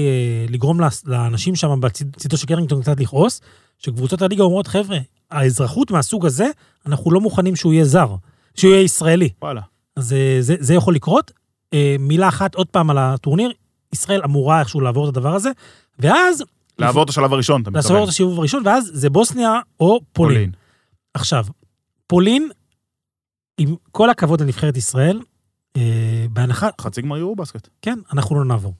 לגרום 0.49 0.79
לאנשים 1.05 1.55
שם 1.55 1.79
בצידו 1.79 2.37
של 2.37 2.47
קרינגטון 2.47 2.81
קצת 2.81 2.99
לכעוס, 2.99 3.41
שקבוצות 3.77 4.21
הליגה 4.21 4.43
אומרות, 4.43 4.67
חבר'ה, 4.67 4.97
האזרחות 5.31 5.91
מהסוג 5.91 6.25
הזה, 6.25 6.47
אנחנו 6.85 7.11
לא 7.11 7.21
מוכנים 7.21 7.55
שהוא 7.55 7.73
יהיה 7.73 7.85
זר, 7.85 8.15
שהוא 8.55 8.71
יהיה 8.71 8.83
ישראלי. 8.83 9.29
וואלה. 9.41 9.61
אז 9.95 10.13
אה, 10.13 10.37
זה, 10.39 10.55
זה 10.59 10.73
יכול 10.73 10.95
לקרות. 10.95 11.31
אה, 11.73 11.95
מילה 11.99 12.27
אחת 12.27 12.55
עוד 12.55 12.67
פעם 12.67 12.89
על 12.89 12.97
הטורניר, 12.97 13.51
ישראל 13.93 14.21
אמורה 14.25 14.59
איכשהו 14.59 14.81
לעבור 14.81 15.09
את 15.09 15.17
הדבר 15.17 15.35
הזה, 15.35 15.49
ואז 15.99 16.43
לעבור 16.79 17.03
את 17.03 17.09
השלב 17.09 17.33
הראשון, 17.33 17.61
אתה 17.61 17.71
מתכוון. 17.71 18.03
את 18.03 18.07
הסיבוב 18.07 18.39
הראשון, 18.39 18.63
ואז 18.67 18.89
זה 18.93 19.09
בוסניה 19.09 19.59
או 19.79 19.99
פולין. 20.13 20.51
עכשיו, 21.13 21.45
פולין, 22.07 22.49
עם 23.57 23.75
כל 23.91 24.09
הכבוד 24.09 24.41
לנבחרת 24.41 24.77
ישראל, 24.77 25.19
אה, 25.77 25.81
בהנחה, 26.29 26.67
חצי 26.81 27.01
גמר 27.01 27.17
יורו 27.17 27.35
בסקט. 27.35 27.67
כן, 27.81 27.99
אנחנו 28.13 28.35
לא 28.35 28.45
נעבור. 28.45 28.73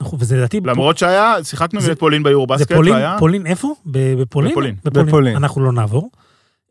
אנחנו, 0.00 0.18
וזה 0.20 0.36
לדעתי... 0.36 0.60
למרות 0.64 0.98
שהיה, 0.98 1.34
שיחקנו 1.44 1.80
זה- 1.80 1.88
נגד 1.90 1.98
פולין 1.98 2.22
ביורובאסקט, 2.22 2.72
פולין, 2.76 2.94
והיה... 2.94 3.16
פולין 3.18 3.46
איפה? 3.46 3.74
בפולין? 3.86 4.26
בפולין. 4.84 5.06
בפולין. 5.06 5.36
אנחנו 5.36 5.62
לא 5.64 5.72
נעבור. 5.72 6.10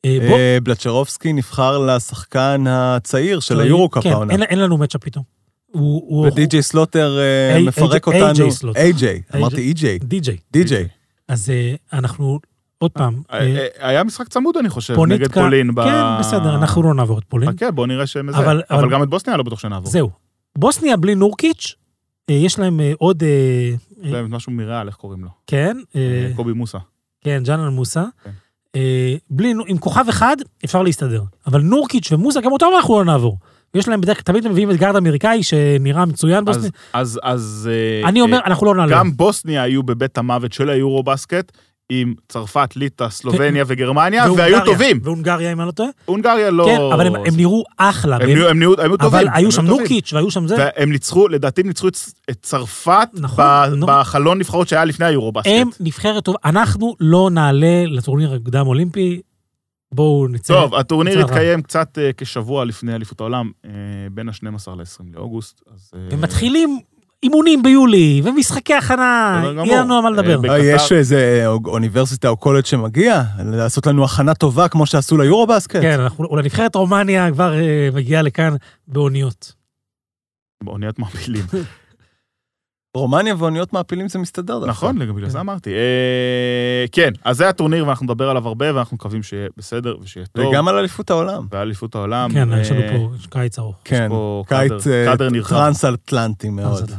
אה, 0.06 0.18
אה, 0.22 0.58
בלצ'רובסקי 0.64 1.34
נבחר 1.34 1.78
לשחקן 1.78 2.64
הצעיר 2.68 3.40
של 3.40 3.60
היורו-קאפ 3.60 4.04
כן, 4.04 4.12
העונה. 4.12 4.34
אין- 4.34 4.44
אין 4.44 4.60
לנו 4.60 4.78
matchup 4.78 5.06
איתו. 5.06 5.22
הוא... 5.80 6.28
ודי.ג'יי 6.28 6.62
סלוטר 6.62 7.18
אה, 7.20 7.60
מפרק 7.62 8.08
אותנו. 8.08 8.26
איי-ג'יי 8.26 8.52
סלוטר. 8.52 8.80
איי-ג'יי, 8.80 9.22
אמרתי 9.36 9.62
אי-ג'יי. 9.62 10.00
די.ג'יי. 10.00 10.38
די.ג'יי. 10.52 10.88
אז 11.28 11.50
אה, 11.50 11.76
אנחנו, 11.94 12.40
עוד 12.78 12.92
פעם, 12.92 13.22
אה, 13.32 13.68
היה 13.80 14.04
משחק 14.04 14.28
צמוד, 14.28 14.58
אני 14.58 14.70
חושב, 14.70 15.00
נגד 15.08 15.32
פולין. 15.32 15.72
כן, 15.76 16.04
בסדר, 16.20 16.56
אנחנו 16.56 16.84
לא 16.84 16.94
נעבור 16.94 17.20
את 17.20 17.24
פולין. 17.24 17.52
חכה, 17.52 17.72
בוא 17.72 17.88
נראה 17.88 18.08
שהם 18.08 18.32
זה. 18.32 18.38
אבל- 18.38 18.90
גם 18.92 19.04
את 19.04 19.10
בוסניה 19.10 19.38
לא 19.38 19.44
בטוח 19.44 19.60
שנעבור. 19.60 19.92
זהו. 19.92 20.10
בוסניה 20.58 20.98
בלי 20.98 21.16
נורקיץ', 21.16 21.76
יש 22.32 22.60
להם 22.60 22.80
עוד, 22.98 23.24
יש 24.02 24.12
להם 24.12 24.32
משהו 24.32 24.52
מריאל, 24.52 24.88
איך 24.88 24.96
קוראים 24.96 25.24
לו? 25.24 25.30
כן, 25.48 25.78
קובי 26.36 26.54
מוסה. 26.54 26.78
כן, 27.22 27.42
ג'אנל 27.46 27.70
מוסה. 27.70 28.04
כן. 28.24 28.32
בלי, 29.30 29.54
עם 29.68 29.78
כוכב 29.78 30.06
אחד 30.10 30.38
אפשר 30.66 30.82
להסתדר. 30.82 31.24
אבל 31.48 31.62
נורקיץ' 31.62 32.12
ומוסה, 32.12 32.42
גם 32.42 32.52
אותם 32.52 32.66
אנחנו 32.78 33.00
לא 33.00 33.06
נעבור. 33.06 33.38
יש 33.78 33.88
להם 33.88 34.02
בדרך 34.02 34.18
כלל, 34.18 34.24
תמיד 34.24 34.48
מביאים 34.52 34.72
את 34.72 34.76
גארד 34.76 34.96
אמריקאי 34.96 35.44
שנראה 35.44 36.06
מצוין 36.06 36.46
בוסניה. 36.46 36.70
אז, 36.94 37.20
אז... 37.24 37.70
אה, 37.72 38.10
אני 38.10 38.22
אומר, 38.22 38.38
אה, 38.38 38.46
אנחנו 38.46 38.66
לא 38.66 38.76
נעלה. 38.76 38.92
גם 38.92 39.18
בוסניה 39.18 39.64
היו 39.64 39.84
בבית 39.84 40.18
המוות 40.18 40.54
של 40.54 40.70
היורו 40.70 41.04
בסקט, 41.04 41.52
עם 41.90 42.14
צרפת, 42.30 42.70
ליטא, 42.76 43.10
סלובניה 43.10 43.64
וגרמניה, 43.68 44.22
והיו 44.24 44.36
והונגריה, 44.36 44.66
טובים. 44.66 45.00
והונגריה, 45.04 45.52
אם 45.52 45.60
אני 45.60 45.68
לא 45.68 45.72
טועה. 45.72 45.90
הונגריה 46.06 46.52
לא... 46.52 46.66
כן, 46.66 46.82
אבל 46.94 47.08
הם 47.08 47.16
הם 47.16 47.38
נראו 47.38 47.64
אחלה. 47.78 48.16
הם 48.16 48.30
הם 48.30 48.40
הם 48.50 48.62
היו 48.62 48.98
טובים. 48.98 49.20
אבל 49.20 49.28
היו 49.34 49.52
שם. 49.52 49.66
נורקיץ' 49.66 50.14
והיו 50.14 50.32
שם 50.32 50.48
זה. 50.48 50.56
והם 50.58 50.92
ניצחו, 50.92 51.28
לדעתי 51.28 51.62
הם 51.62 51.68
ניצחו 51.68 51.88
את 51.88 51.98
את 52.30 52.38
צרפת 52.42 53.08
נכון, 53.14 53.46
ב- 53.46 53.74
נו. 53.74 53.86
בחלון 53.86 54.40
נבחרות 54.40 54.68
שהיה 54.68 54.86
לפני 54.86 55.06
היורו 55.06 55.32
בסקט. 55.32 55.48
הם 55.52 55.70
נבחרת 55.80 56.24
טובה. 56.24 56.38
אנחנו 56.46 56.96
לא 57.00 57.30
נעלה 57.32 57.84
לטורניר 57.88 58.34
הקדם 58.34 58.68
אולימפי. 58.68 59.22
בואו 59.92 60.28
נצא. 60.28 60.54
טוב, 60.54 60.76
הטורניר. 60.76 61.26
התקיים 61.26 61.62
קצת 61.62 61.98
אה, 61.98 62.10
כשבוע 62.18 62.66
לפני 62.66 62.96
אליפות 62.96 63.20
העולם, 63.20 63.52
אה, 63.66 63.72
בין 64.12 64.30
ה-12 64.30 64.72
ל-20 64.76 65.04
לאוגוסט. 65.14 65.62
אז, 65.74 65.92
אה, 65.96 66.00
ומתחילים 66.12 66.80
אימונים 67.24 67.64
ביולי, 67.64 68.22
ומשחקי 68.24 68.74
הכנה. 68.74 69.44
יהיה 69.66 69.82
לנו 69.82 69.96
על 69.96 70.04
מה 70.04 70.10
לדבר. 70.10 70.50
אה, 70.50 70.56
אה, 70.56 70.66
יש 70.66 70.92
איזה 70.92 71.44
אוניברסיטה 71.66 72.30
או 72.30 72.38
קולג' 72.38 72.66
שמגיע 72.66 73.24
לעשות 73.46 73.88
לנו 73.88 74.06
הכנה 74.06 74.34
טובה 74.34 74.68
כמו 74.68 74.86
שעשו 74.86 75.18
ליורו 75.18 75.48
בסקט? 75.48 75.82
כן, 75.82 76.00
אולי 76.20 76.44
נבחרת 76.44 76.76
רומניה 76.76 77.32
כבר 77.32 77.54
אה, 77.54 77.90
מגיעה 77.94 78.22
לכאן 78.22 78.56
באוניות. 78.88 79.54
באוניית 80.64 81.00
מעפילים. 81.00 81.46
רומניה 82.98 83.36
ואוניות 83.38 83.74
מעפילים 83.74 84.10
זה 84.10 84.20
מסתדר. 84.20 84.66
נכון, 84.66 85.00
בגלל 85.00 85.30
זה 85.30 85.40
אמרתי. 85.40 85.74
אה, 85.74 86.86
כן, 86.92 87.12
אז 87.24 87.38
זה 87.38 87.50
הטורניר 87.50 87.88
ואנחנו 87.88 88.04
נדבר 88.04 88.30
עליו 88.30 88.48
הרבה, 88.48 88.76
ואנחנו 88.76 88.96
מקווים 88.96 89.24
שיהיה 89.24 89.48
בסדר 89.58 89.96
ושיהיה 90.02 90.26
טוב. 90.26 90.46
וגם 90.46 90.68
על 90.68 90.76
אליפות 90.76 91.10
העולם. 91.10 91.48
ואליפות 91.52 91.96
העולם. 91.96 92.32
כן, 92.34 92.54
אה, 92.54 92.62
יש 92.62 92.72
לנו 92.72 92.82
פה 92.92 93.10
קיץ 93.30 93.60
ארוך. 93.60 93.76
כן, 93.84 94.10
קיץ 94.48 94.88
אה. 94.88 95.14
טרנס-אטלנטי 95.50 96.50
מאוד. 96.50 96.92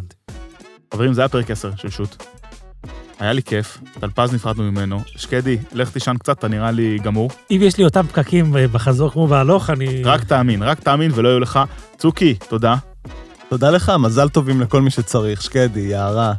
חברים, 0.95 1.13
זה 1.13 1.21
היה 1.21 1.29
פרק 1.29 1.51
10 1.51 1.71
של 1.77 1.91
שוט. 1.91 2.25
היה 3.21 3.33
לי 3.33 3.43
כיף, 3.43 3.79
טלפז 4.01 4.35
נפרדנו 4.35 4.63
ממנו. 4.73 5.01
שקדי, 5.07 5.59
לך 5.73 5.91
תישן 5.91 6.17
קצת, 6.19 6.39
אתה 6.39 6.49
נראה 6.49 6.71
לי 6.71 6.99
גמור. 7.03 7.31
אם 7.51 7.61
יש 7.63 7.79
לי 7.79 7.85
אותם 7.85 8.07
פקקים 8.07 8.57
אה, 8.57 8.69
בחזור 8.69 9.11
כמו 9.11 9.27
בהלוך, 9.27 9.71
אני... 9.71 10.03
רק 10.03 10.25
תאמין, 10.25 10.63
רק 10.63 10.81
תאמין 10.81 11.11
ולא 11.15 11.29
יהיו 11.29 11.41
לך. 11.41 11.61
צוקי, 11.97 12.35
תודה. 12.49 12.77
תודה 13.49 13.71
לך, 13.71 13.93
מזל 13.99 14.29
טובים 14.29 14.61
לכל 14.61 14.83
מי 14.83 14.91
שצריך, 14.91 15.43
שקדי, 15.43 15.81
יערה. 15.81 16.33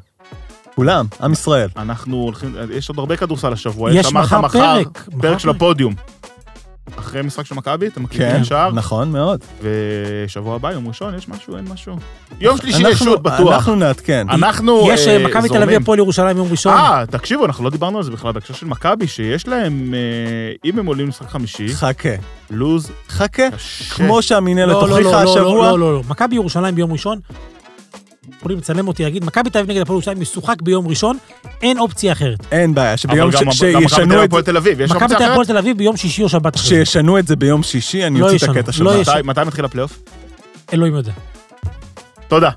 כולם, 0.76 1.06
עם 1.22 1.34
ישראל. 1.34 1.70
אנחנו 1.78 2.18
הולכים, 2.18 2.56
יש 2.74 2.90
עוד 2.90 3.00
הרבה 3.00 3.18
כדורסל 3.18 3.54
השבוע. 3.54 3.94
יש 3.94 4.14
מחר 4.14 4.48
פרק. 4.48 5.10
פרק 5.22 5.38
של 5.38 5.50
הפודיום. 5.50 5.94
אחרי 7.00 7.22
משחק 7.22 7.46
של 7.46 7.56
מכבי, 7.56 7.88
אתם 7.88 8.04
מקליטים 8.04 8.32
כן, 8.38 8.44
שער, 8.44 8.72
נכון 8.72 9.12
מאוד. 9.12 9.40
ושבוע 9.62 10.56
הבא, 10.56 10.72
יום 10.72 10.88
ראשון, 10.88 11.16
יש 11.16 11.30
משהו, 11.30 11.58
אין 11.58 11.66
משהו. 11.74 11.96
יום 12.40 12.58
שלישי 12.58 12.78
יש 12.80 12.86
אנחנו- 12.86 13.06
שוט, 13.06 13.20
בטוח. 13.22 13.54
אנחנו 13.54 13.76
נעדכן. 13.76 14.28
אנחנו 14.30 14.88
יש 14.92 15.08
אה, 15.08 15.14
אה, 15.18 15.24
מכבי 15.28 15.32
תל 15.32 15.56
אביב, 15.56 15.60
זורמים. 15.60 15.82
הפועל 15.82 16.00
ירושלים 16.00 16.38
יום 16.38 16.48
ראשון. 16.52 16.74
אה, 16.74 17.04
תקשיבו, 17.12 17.46
אנחנו 17.46 17.64
לא 17.64 17.70
דיברנו 17.70 17.98
על 17.98 18.04
זה 18.04 18.12
בכלל, 18.12 18.32
בהקשר 18.32 18.54
של 18.54 18.66
מכבי, 18.66 19.08
שיש 19.08 19.48
להם, 19.48 19.94
אה, 19.94 20.00
אם 20.70 20.80
הם 20.80 20.86
עולים 20.86 21.06
למשחק 21.06 21.30
חמישי, 21.30 21.70
חכה, 21.76 22.10
לוז 22.50 22.92
חכה. 23.10 23.52
קשה. 23.52 23.96
כמו 23.96 24.22
שהמינהלת 24.22 24.74
לא, 24.74 24.88
לא, 24.90 24.98
הוכיחה 24.98 25.10
לא, 25.12 25.24
לא, 25.24 25.32
השבוע. 25.32 25.68
לא, 25.72 25.80
לא, 25.80 25.94
לא. 25.94 26.02
מכבי 26.10 26.36
ירושלים 26.36 26.76
ביום 26.76 26.92
ראשון. 26.92 27.20
יכולים 28.38 28.58
לצלם 28.58 28.88
אותי, 28.88 29.04
להגיד, 29.04 29.26
מכבי 29.26 29.50
תל 29.50 29.60
אביב 29.60 29.72
נגד 29.72 29.82
הפועל 29.82 29.96
ירושלים 29.96 30.20
משוחק 30.22 30.62
ביום 30.62 30.88
ראשון, 30.88 31.18
אין 31.62 31.80
אופציה 31.80 32.12
אחרת. 32.12 32.38
אין 32.52 32.76
בעיה, 32.76 32.98
שביום 32.98 33.32
גם 33.32 33.52
ש- 33.52 33.64
מכבי 33.64 33.84
תל 33.84 33.88
שישנו 33.90 34.24
את 34.24 34.28
הפועל 34.28 34.44
תל 34.44 34.58
אביב, 34.58 34.82
יש 34.82 34.92
מכבי 34.92 35.04
אופציה 35.04 35.18
תל 35.18 35.24
אביב 35.24 35.24
אחרת? 35.24 35.32
הפועל 35.32 35.46
תל 35.46 35.58
אביב 35.58 35.78
ביום 35.78 35.98
שישי 35.98 36.24
או 36.24 36.30
שבת 36.30 36.56
אחרי. 36.56 36.70
זה. 36.70 36.86
שישנו 36.86 37.20
את 37.20 37.28
זה 37.28 37.36
ביום 37.36 37.64
שישי, 37.64 38.08
אני 38.08 38.20
לא 38.20 38.26
אוציא 38.32 38.38
את 38.38 38.56
הקטע 38.56 38.72
לא 38.84 39.04
שלך. 39.04 39.16
מתי 39.24 39.42
מתחיל 39.48 39.66
הפלייאוף? 39.66 40.00
אלוהים 40.74 40.96
יודע. 40.96 41.12
תודה. 42.28 42.50